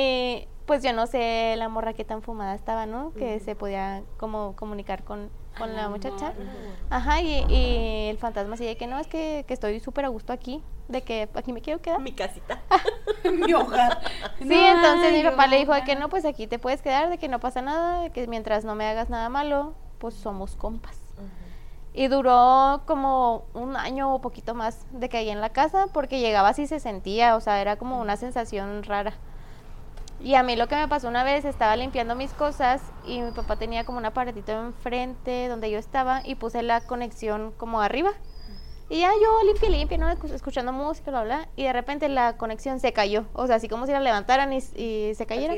pues 0.66 0.84
yo 0.84 0.94
no 0.94 1.08
sé 1.08 1.56
la 1.58 1.70
morra 1.70 1.94
que 1.94 2.06
tan 2.06 2.22
fumada 2.22 2.56
estaba, 2.56 2.86
¿no? 2.86 3.14
Que 3.14 3.40
se 3.40 3.56
podía 3.56 4.04
como 4.18 4.56
comunicar 4.56 5.04
con, 5.04 5.30
con 5.58 5.76
la 5.76 5.90
muchacha. 5.90 6.34
Ajá, 6.90 7.22
y, 7.22 7.46
y 7.50 8.10
el 8.10 8.18
fantasma 8.18 8.56
así 8.56 8.66
de 8.66 8.78
que 8.78 8.88
no, 8.88 9.00
es 9.00 9.08
que, 9.08 9.44
que 9.48 9.54
estoy 9.54 9.80
súper 9.80 10.06
a 10.06 10.08
gusto 10.08 10.34
aquí, 10.34 10.64
de 10.88 11.02
que 11.02 11.30
aquí 11.34 11.54
me 11.54 11.62
quiero 11.62 11.82
quedar. 11.82 12.00
Mi 12.00 12.14
casita. 12.14 12.62
mi 13.32 13.54
hogar. 13.54 14.00
Sí, 14.40 14.54
entonces 14.54 15.14
mi 15.14 15.24
papá 15.24 15.48
le 15.48 15.58
dijo 15.58 15.74
de 15.74 15.84
que 15.84 15.96
no, 15.96 16.10
pues 16.10 16.26
aquí 16.26 16.48
te 16.48 16.60
puedes 16.60 16.82
quedar, 16.82 17.10
de 17.10 17.18
que 17.18 17.28
no 17.28 17.40
pasa 17.40 17.62
nada, 17.62 18.02
de 18.02 18.10
que 18.12 18.28
mientras 18.28 18.66
no 18.66 18.76
me 18.76 18.86
hagas 18.86 19.10
nada 19.10 19.30
malo, 19.30 19.74
pues 20.00 20.14
somos 20.14 20.56
compas. 20.56 20.98
Y 21.96 22.08
duró 22.08 22.82
como 22.88 23.46
un 23.54 23.78
año 23.78 24.16
o 24.16 24.20
poquito 24.20 24.56
más 24.56 24.88
de 24.92 25.10
que 25.10 25.18
ahí 25.18 25.30
en 25.30 25.42
la 25.42 25.50
casa, 25.50 25.86
porque 25.94 26.20
llegaba 26.20 26.50
así 26.50 26.66
se 26.66 26.80
sentía, 26.80 27.36
o 27.36 27.40
sea, 27.40 27.62
era 27.62 27.76
como 27.76 28.00
una 28.00 28.18
sensación 28.18 28.82
rara. 28.84 29.14
Y 30.24 30.36
a 30.36 30.44
mí 30.44 30.56
lo 30.56 30.68
que 30.68 30.76
me 30.76 30.88
pasó 30.88 31.10
una 31.10 31.24
vez, 31.26 31.44
estaba 31.44 31.76
limpiando 31.76 32.16
mis 32.16 32.32
cosas 32.34 32.82
y 33.06 33.20
mi 33.22 33.32
papá 33.32 33.58
tenía 33.58 33.84
como 33.84 33.98
un 33.98 34.06
aparatito 34.06 34.54
enfrente 34.54 35.50
donde 35.50 35.70
yo 35.70 35.78
estaba 35.78 36.22
y 36.24 36.36
puse 36.36 36.64
la 36.64 36.80
conexión 36.82 37.52
como 37.58 37.82
arriba. 37.82 38.12
Y 38.90 39.00
ya 39.00 39.10
yo 39.22 39.44
limpia, 39.46 39.70
limpia, 39.70 39.98
¿no? 39.98 40.10
Escu- 40.10 40.32
Escuchando 40.34 40.72
música, 40.72 41.12
bla, 41.12 41.24
bla. 41.24 41.48
Y 41.56 41.64
de 41.64 41.74
repente 41.74 42.08
la 42.10 42.38
conexión 42.38 42.80
se 42.80 42.94
cayó. 42.94 43.26
O 43.34 43.48
sea, 43.48 43.58
así 43.58 43.68
como 43.68 43.86
si 43.86 43.92
la 43.92 44.00
levantaran 44.00 44.54
y, 44.54 44.58
y 44.76 45.14
se 45.16 45.26
cayera. 45.26 45.54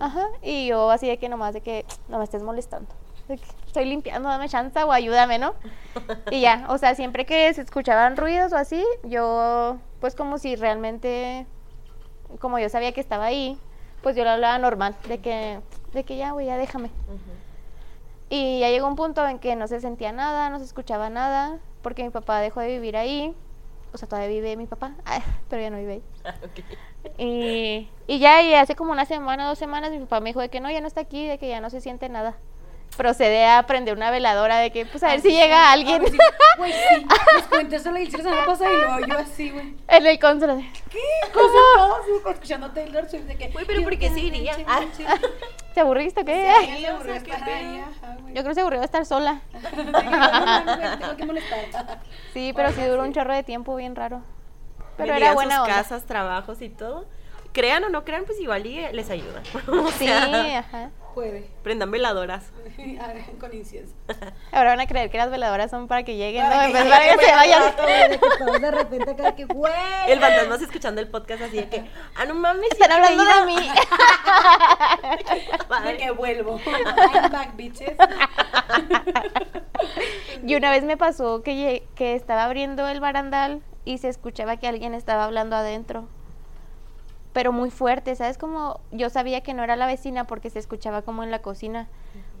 Ajá. 0.00 0.26
Y 0.42 0.66
yo 0.66 0.90
así 0.90 1.06
de 1.08 1.18
que 1.18 1.28
nomás 1.28 1.54
de 1.54 1.60
que 1.62 1.86
no 2.08 2.18
me 2.18 2.24
estés 2.24 2.42
molestando. 2.42 2.88
Estoy 3.66 3.84
limpiando, 3.86 4.28
dame 4.28 4.48
chance 4.48 4.82
o 4.82 4.92
ayúdame, 4.92 5.38
¿no? 5.38 5.54
Y 6.30 6.40
ya, 6.40 6.66
o 6.68 6.76
sea, 6.76 6.94
siempre 6.94 7.24
que 7.24 7.52
se 7.54 7.62
escuchaban 7.62 8.16
ruidos 8.16 8.52
o 8.52 8.56
así, 8.56 8.84
yo, 9.04 9.78
pues 10.00 10.14
como 10.16 10.36
si 10.38 10.56
realmente, 10.56 11.46
como 12.40 12.58
yo 12.58 12.68
sabía 12.68 12.92
que 12.92 13.00
estaba 13.00 13.24
ahí, 13.26 13.58
pues 14.02 14.16
yo 14.16 14.24
le 14.24 14.30
hablaba 14.30 14.58
normal, 14.58 14.96
de 15.08 15.18
que, 15.18 15.60
de 15.92 16.04
que 16.04 16.16
ya, 16.16 16.32
güey, 16.32 16.46
ya 16.46 16.56
déjame. 16.56 16.90
Y 18.28 18.60
ya 18.60 18.70
llegó 18.70 18.86
un 18.86 18.96
punto 18.96 19.26
en 19.26 19.38
que 19.38 19.56
no 19.56 19.68
se 19.68 19.80
sentía 19.80 20.12
nada, 20.12 20.48
no 20.50 20.58
se 20.58 20.64
escuchaba 20.64 21.10
nada, 21.10 21.58
porque 21.82 22.02
mi 22.02 22.10
papá 22.10 22.40
dejó 22.40 22.60
de 22.60 22.68
vivir 22.68 22.96
ahí. 22.96 23.34
O 23.92 23.98
sea, 23.98 24.08
todavía 24.08 24.28
vive 24.28 24.56
mi 24.56 24.66
papá, 24.66 24.94
pero 25.48 25.62
ya 25.62 25.70
no 25.70 25.78
vive 25.78 25.92
ahí. 25.94 26.02
Ah. 27.04 27.08
Y, 27.18 27.90
y 28.06 28.20
ya, 28.20 28.42
y 28.42 28.54
hace 28.54 28.76
como 28.76 28.92
una 28.92 29.04
semana, 29.06 29.48
dos 29.48 29.58
semanas, 29.58 29.90
mi 29.90 29.98
papá 29.98 30.20
me 30.20 30.30
dijo 30.30 30.40
de 30.40 30.50
que 30.50 30.60
no, 30.60 30.70
ya 30.70 30.80
no 30.80 30.86
está 30.86 31.00
aquí, 31.00 31.26
de 31.26 31.36
que 31.36 31.48
ya 31.48 31.60
no 31.60 31.68
se 31.68 31.80
siente 31.80 32.08
nada. 32.08 32.36
Procede 32.96 33.46
a 33.46 33.62
prender 33.64 33.96
una 33.96 34.10
veladora 34.10 34.58
de 34.58 34.70
que, 34.70 34.84
pues 34.84 35.02
a 35.02 35.08
ver 35.08 35.20
si 35.20 35.30
llega 35.30 35.72
alguien 35.72 36.02
Ah, 36.04 36.08
sí. 36.10 36.18
Güey, 36.58 36.72
sí. 36.72 37.06
Les 37.36 37.44
cuento 37.46 37.76
eso 37.76 37.90
la 37.90 38.04
semana 38.04 38.44
pasada 38.46 38.70
y 38.70 38.76
luego 38.76 38.98
yo 39.06 39.18
así, 39.18 39.50
güey. 39.50 39.74
en 39.88 40.06
el 40.06 40.18
consuelo. 40.18 40.56
de, 40.56 40.70
¿Qué? 40.90 40.98
¿Cómo? 41.32 42.30
Escuchando 42.30 42.70
Taylor 42.70 43.08
Swift 43.08 43.24
de 43.24 43.36
que. 43.36 43.48
Güey, 43.48 43.64
pero 43.64 43.82
¿por 43.82 43.98
qué 43.98 44.10
sí 44.10 44.26
iría? 44.26 44.54
¿Te 45.74 45.80
aburriste 45.80 46.20
o 46.20 46.24
qué? 46.24 46.52
Sí, 46.60 46.84
güey. 48.20 48.34
Yo 48.34 48.42
creo 48.42 48.48
que 48.48 48.54
se 48.54 48.60
aburrió 48.60 48.80
de 48.80 48.84
estar 48.84 49.06
sola. 49.06 49.40
Tengo 51.00 51.16
que 51.16 51.24
molestar. 51.24 51.98
Sí, 52.34 52.52
pero 52.54 52.72
sí 52.72 52.82
duró 52.82 53.02
un 53.04 53.12
chorro 53.14 53.34
de 53.34 53.42
tiempo 53.42 53.74
bien 53.74 53.96
raro. 53.96 54.22
Pero 54.98 55.14
era 55.14 55.32
buena 55.32 55.56
sus 55.56 55.62
onda. 55.64 55.74
casas, 55.76 56.04
trabajos 56.04 56.60
y 56.60 56.68
todo. 56.68 57.06
Crean 57.52 57.84
o 57.84 57.88
no 57.88 58.04
crean, 58.04 58.24
pues 58.24 58.38
igual 58.40 58.66
y 58.66 58.80
les 58.92 59.08
ayuda. 59.10 59.42
Sí, 59.98 60.08
ajá. 60.08 60.90
Puede. 61.14 61.46
prendan 61.62 61.90
veladoras. 61.90 62.50
Con 63.40 63.54
incienso. 63.54 63.94
Ahora 64.52 64.70
van 64.70 64.80
a 64.80 64.86
creer 64.86 65.10
que 65.10 65.18
las 65.18 65.30
veladoras 65.30 65.70
son 65.70 65.86
para 65.88 66.02
que 66.04 66.16
lleguen, 66.16 66.44
¿no? 66.44 66.50
Para 66.50 66.66
que 66.68 66.72
para 66.72 67.16
que 67.16 67.24
se 67.24 67.32
vayan. 67.32 67.62
de 68.62 68.70
repente 68.70 69.10
acá 69.10 69.34
que, 69.34 69.44
güey. 69.44 69.72
El 70.08 70.20
fantasma 70.20 70.58
se 70.58 70.64
escuchando 70.64 71.00
el 71.00 71.08
podcast 71.08 71.42
así 71.42 71.56
de 71.58 71.68
que, 71.68 71.84
ah, 72.16 72.24
no 72.24 72.34
mames, 72.34 72.70
Están 72.72 72.92
hablando 72.92 73.24
creído". 73.24 73.46
de 73.46 73.52
mí. 73.62 73.68
De 75.84 75.96
que 75.96 76.10
vuelvo. 76.12 76.60
I'm 76.66 77.30
back, 77.32 77.56
bitches. 77.56 77.92
Y 80.46 80.54
una 80.56 80.70
vez 80.70 80.84
me 80.84 80.96
pasó 80.96 81.42
que, 81.42 81.86
que 81.94 82.14
estaba 82.14 82.44
abriendo 82.44 82.88
el 82.88 83.00
barandal 83.00 83.62
y 83.84 83.98
se 83.98 84.08
escuchaba 84.08 84.56
que 84.56 84.66
alguien 84.68 84.94
estaba 84.94 85.24
hablando 85.24 85.56
adentro. 85.56 86.08
Pero 87.32 87.52
muy 87.52 87.70
fuerte, 87.70 88.14
¿sabes? 88.14 88.36
Como 88.38 88.80
yo 88.90 89.08
sabía 89.10 89.40
que 89.42 89.54
no 89.54 89.62
era 89.64 89.76
la 89.76 89.86
vecina 89.86 90.26
porque 90.26 90.50
se 90.50 90.58
escuchaba 90.58 91.02
como 91.02 91.22
en 91.22 91.30
la 91.30 91.40
cocina. 91.40 91.88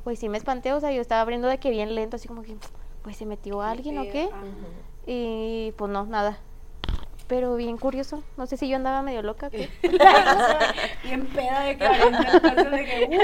Pues 0.04 0.18
sí 0.18 0.28
me 0.28 0.36
espanté, 0.36 0.72
o 0.72 0.80
sea, 0.80 0.90
yo 0.92 1.00
estaba 1.00 1.20
abriendo 1.22 1.48
de 1.48 1.58
que 1.58 1.70
bien 1.70 1.94
lento, 1.94 2.16
así 2.16 2.28
como 2.28 2.42
que, 2.42 2.56
pues 3.02 3.16
se 3.16 3.24
metió 3.24 3.62
alguien 3.62 3.98
o 3.98 4.02
qué. 4.02 4.28
Y 5.06 5.72
pues 5.76 5.90
no, 5.90 6.04
nada. 6.04 6.38
Pero 7.28 7.54
bien 7.56 7.78
curioso, 7.78 8.22
no 8.36 8.46
sé 8.46 8.56
si 8.58 8.68
yo 8.68 8.76
andaba 8.76 9.00
medio 9.00 9.22
loca. 9.22 9.48
qué. 9.48 9.70
Bien 11.02 11.26
peda 11.28 11.60
de 11.60 11.78
que 11.78 11.84
uh. 11.88 13.22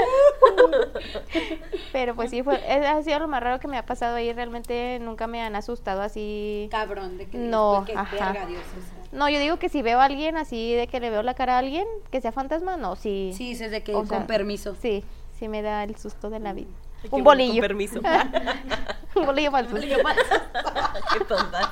Pero 1.91 2.15
pues 2.15 2.31
sí, 2.31 2.41
fue, 2.41 2.55
es- 2.67 2.85
ha 2.87 3.03
sido 3.03 3.19
lo 3.19 3.27
más 3.27 3.43
raro 3.43 3.59
que 3.59 3.67
me 3.67 3.77
ha 3.77 3.85
pasado 3.85 4.15
ahí. 4.15 4.33
Realmente 4.33 4.97
nunca 4.99 5.27
me 5.27 5.41
han 5.43 5.55
asustado 5.55 6.01
así. 6.01 6.69
Cabrón, 6.71 7.17
de 7.19 7.27
que 7.27 7.37
No, 7.37 7.83
que 7.85 7.93
ajá. 7.95 8.45
Dios, 8.47 8.63
o 8.77 8.81
sea. 8.81 8.98
No, 9.11 9.27
yo 9.29 9.39
digo 9.39 9.57
que 9.57 9.69
si 9.69 9.81
veo 9.81 9.99
a 9.99 10.05
alguien 10.05 10.37
así 10.37 10.73
de 10.73 10.87
que 10.87 10.99
le 10.99 11.09
veo 11.09 11.23
la 11.23 11.33
cara 11.33 11.55
a 11.55 11.59
alguien, 11.59 11.87
que 12.11 12.21
sea 12.21 12.31
fantasma, 12.31 12.77
no, 12.77 12.95
sí. 12.95 13.31
Sí, 13.35 13.49
dices 13.49 13.71
de 13.71 13.83
que 13.83 13.93
O 13.95 13.99
con 13.99 14.07
sea, 14.07 14.27
permiso. 14.27 14.75
Sí, 14.81 15.03
sí 15.37 15.47
me 15.47 15.61
da 15.61 15.83
el 15.83 15.95
susto 15.95 16.29
de 16.29 16.39
la 16.39 16.53
vida. 16.53 16.69
Ay, 17.03 17.09
Un 17.11 17.23
bolillo. 17.23 17.53
Con 17.53 17.61
permiso. 17.61 17.99
Un 19.15 19.25
bolillo 19.25 19.51
para 19.51 19.67
el 19.67 19.73
susto. 19.73 19.97
qué 21.17 21.25
tontas. 21.25 21.69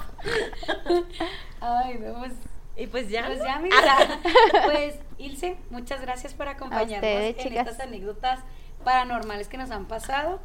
Ay, 1.62 2.00
no, 2.00 2.20
pues, 2.20 2.34
Y 2.76 2.88
pues 2.88 3.10
ya. 3.10 3.26
pues 3.28 3.40
ya, 3.40 3.60
mira. 3.62 4.20
Pues, 4.66 4.96
Ilse, 5.18 5.58
muchas 5.70 6.02
gracias 6.02 6.34
por 6.34 6.48
acompañarnos 6.48 6.96
ustedes, 6.96 7.38
en 7.38 7.44
chicas. 7.44 7.68
estas 7.68 7.86
anécdotas 7.88 8.40
paranormales 8.84 9.48
que 9.48 9.58
nos 9.58 9.72
han 9.72 9.86
pasado. 9.86 10.40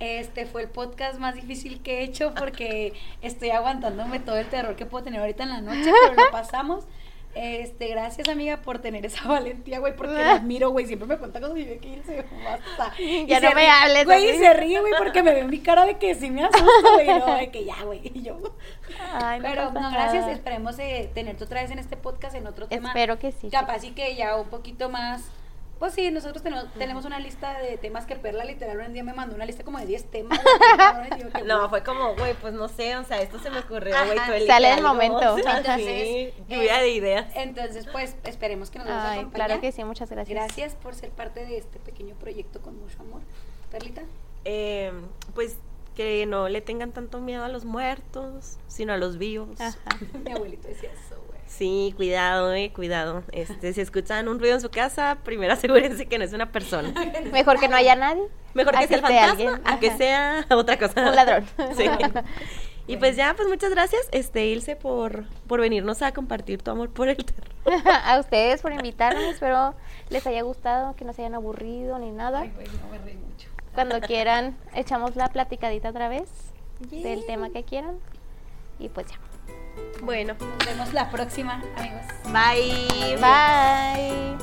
Este 0.00 0.46
fue 0.46 0.62
el 0.62 0.68
podcast 0.68 1.18
más 1.18 1.34
difícil 1.34 1.80
que 1.82 1.98
he 1.98 2.02
hecho 2.04 2.32
porque 2.34 2.92
estoy 3.22 3.50
aguantándome 3.50 4.20
todo 4.20 4.36
el 4.36 4.46
terror 4.46 4.76
que 4.76 4.86
puedo 4.86 5.04
tener 5.04 5.20
ahorita 5.20 5.42
en 5.42 5.48
la 5.50 5.60
noche, 5.60 5.90
pero 6.02 6.14
lo 6.14 6.30
pasamos. 6.32 6.84
Este, 7.34 7.88
gracias 7.88 8.26
amiga 8.28 8.56
por 8.56 8.78
tener 8.80 9.04
esa 9.06 9.22
valentía, 9.28 9.78
güey, 9.78 9.94
porque 9.94 10.14
la 10.14 10.32
admiro, 10.32 10.70
güey, 10.70 10.86
siempre 10.86 11.06
me 11.06 11.18
cuenta 11.18 11.40
cosas 11.40 11.58
y 11.58 11.66
yo 11.66 11.78
que 11.80 11.88
Ilse, 11.88 12.24
basta. 12.42 12.92
Ya 13.26 13.38
no 13.40 13.50
me 13.50 13.54
ríe, 13.54 13.68
hables, 13.68 14.04
Güey, 14.06 14.30
y 14.30 14.38
se 14.38 14.54
ríe, 14.54 14.80
güey, 14.80 14.92
porque 14.98 15.22
me 15.22 15.34
ve 15.34 15.44
mi 15.44 15.60
cara 15.60 15.84
de 15.84 15.98
que 15.98 16.14
sí 16.14 16.30
me 16.30 16.44
asusto, 16.44 16.94
güey, 16.94 17.06
no, 17.06 17.34
de 17.34 17.50
que 17.50 17.64
ya, 17.64 17.82
güey, 17.84 18.00
y 18.02 18.22
yo... 18.22 18.38
Ay, 19.12 19.40
no 19.40 19.48
Pero 19.48 19.70
no, 19.70 19.90
gracias. 19.90 20.22
nada. 20.22 20.32
Esperemos 20.32 20.78
eh, 20.78 21.10
tenerte 21.14 21.44
otra 21.44 21.62
vez 21.62 21.70
en 21.70 21.78
este 21.78 21.96
podcast, 21.96 22.34
en 22.34 22.46
otro 22.46 22.66
tema. 22.66 22.88
Espero 22.88 23.18
que 23.18 23.30
sí. 23.30 23.50
Capaz 23.50 23.84
y 23.84 23.90
que 23.90 24.16
ya 24.16 24.34
un 24.36 24.48
poquito 24.48 24.88
más 24.88 25.30
Pues 25.78 25.94
sí, 25.94 26.10
nosotros 26.10 26.42
tenemos, 26.42 26.66
tenemos 26.74 27.04
una 27.04 27.20
lista 27.20 27.60
de 27.60 27.76
temas 27.76 28.04
que 28.04 28.16
Perla 28.16 28.44
literal 28.44 28.78
un 28.78 28.92
día 28.92 29.04
me 29.04 29.12
mandó 29.12 29.36
una 29.36 29.44
lista 29.44 29.62
como 29.62 29.78
de 29.78 29.86
10 29.86 30.10
temas. 30.10 30.40
No, 31.44 31.68
fue 31.68 31.82
como, 31.82 32.14
güey, 32.16 32.34
pues 32.34 32.52
no 32.52 32.68
sé, 32.68 32.96
o 32.96 33.04
sea, 33.04 33.22
esto 33.22 33.38
se 33.38 33.50
me 33.50 33.60
ocurrió, 33.60 33.94
güey, 34.06 34.46
Sale 34.46 34.72
el 34.74 34.82
momento. 34.82 35.18
Sí, 35.38 35.42
Entonces, 35.46 36.34
lluvia 36.48 36.80
eh, 36.80 36.82
de 36.82 36.90
ideas. 36.90 37.26
Entonces, 37.34 37.86
pues 37.90 38.16
esperemos 38.24 38.70
que 38.70 38.78
nos 38.78 38.88
vamos 38.88 39.04
a 39.04 39.12
Ay, 39.12 39.24
claro 39.26 39.60
que 39.60 39.72
sí, 39.72 39.84
muchas 39.84 40.10
gracias. 40.10 40.34
Gracias 40.34 40.74
por 40.74 40.94
ser 40.94 41.10
parte 41.10 41.44
de 41.46 41.58
este 41.58 41.78
pequeño 41.78 42.14
proyecto 42.16 42.60
con 42.60 42.78
mucho 42.80 43.00
amor. 43.00 43.20
Perlita. 43.70 44.02
Eh, 44.44 44.92
pues 45.34 45.58
que 45.94 46.26
no 46.26 46.48
le 46.48 46.60
tengan 46.60 46.92
tanto 46.92 47.20
miedo 47.20 47.44
a 47.44 47.48
los 47.48 47.64
muertos, 47.64 48.58
sino 48.68 48.92
a 48.92 48.96
los 48.96 49.18
vivos. 49.18 49.60
Ajá. 49.60 49.98
Mi 50.24 50.32
abuelito 50.32 50.68
decía 50.68 50.90
eso. 50.92 51.27
Sí, 51.48 51.94
cuidado, 51.96 52.52
eh, 52.52 52.70
cuidado. 52.72 53.24
Este, 53.32 53.72
si 53.72 53.80
escuchan 53.80 54.28
un 54.28 54.38
ruido 54.38 54.54
en 54.54 54.60
su 54.60 54.70
casa, 54.70 55.18
primero 55.24 55.52
asegúrense 55.54 56.06
que 56.06 56.18
no 56.18 56.24
es 56.24 56.32
una 56.32 56.52
persona. 56.52 56.92
Mejor 57.32 57.58
que 57.58 57.68
no 57.68 57.76
haya 57.76 57.96
nadie. 57.96 58.22
Mejor 58.54 58.78
que 58.78 58.86
sea 58.86 58.96
el 58.96 59.02
fantasma, 59.02 59.30
alguien. 59.30 59.60
a 59.64 59.80
que 59.80 59.96
sea 59.96 60.46
otra 60.50 60.78
cosa. 60.78 61.08
Un 61.08 61.16
ladrón. 61.16 61.44
Sí. 61.76 61.84
Y 62.86 62.96
pues 62.96 63.16
ya, 63.16 63.34
pues 63.34 63.48
muchas 63.48 63.70
gracias, 63.70 64.08
este, 64.12 64.46
Ilse, 64.46 64.74
por, 64.74 65.26
por 65.46 65.60
venirnos 65.60 66.00
a 66.00 66.12
compartir 66.12 66.62
tu 66.62 66.70
amor 66.70 66.88
por 66.88 67.08
el 67.10 67.18
terror. 67.18 67.46
a 68.04 68.18
ustedes 68.18 68.62
por 68.62 68.72
invitarme. 68.72 69.28
Espero 69.28 69.74
les 70.08 70.26
haya 70.26 70.40
gustado, 70.42 70.96
que 70.96 71.04
no 71.04 71.12
se 71.12 71.22
hayan 71.22 71.34
aburrido 71.34 71.98
ni 71.98 72.10
nada. 72.10 72.40
Ay, 72.40 72.52
güey, 72.54 72.66
no 72.66 72.88
me 72.90 72.98
reí 72.98 73.16
mucho. 73.16 73.48
Cuando 73.74 74.00
quieran, 74.00 74.56
echamos 74.74 75.16
la 75.16 75.28
platicadita 75.28 75.90
otra 75.90 76.08
vez 76.08 76.30
del 76.80 77.26
tema 77.26 77.50
que 77.50 77.62
quieran. 77.62 77.98
Y 78.78 78.88
pues 78.88 79.06
ya. 79.08 79.18
Bueno, 80.02 80.34
Nos 80.38 80.66
vemos 80.66 80.92
la 80.92 81.10
próxima, 81.10 81.62
amigos. 81.76 82.02
bye. 82.32 83.16
Bye. 83.20 84.36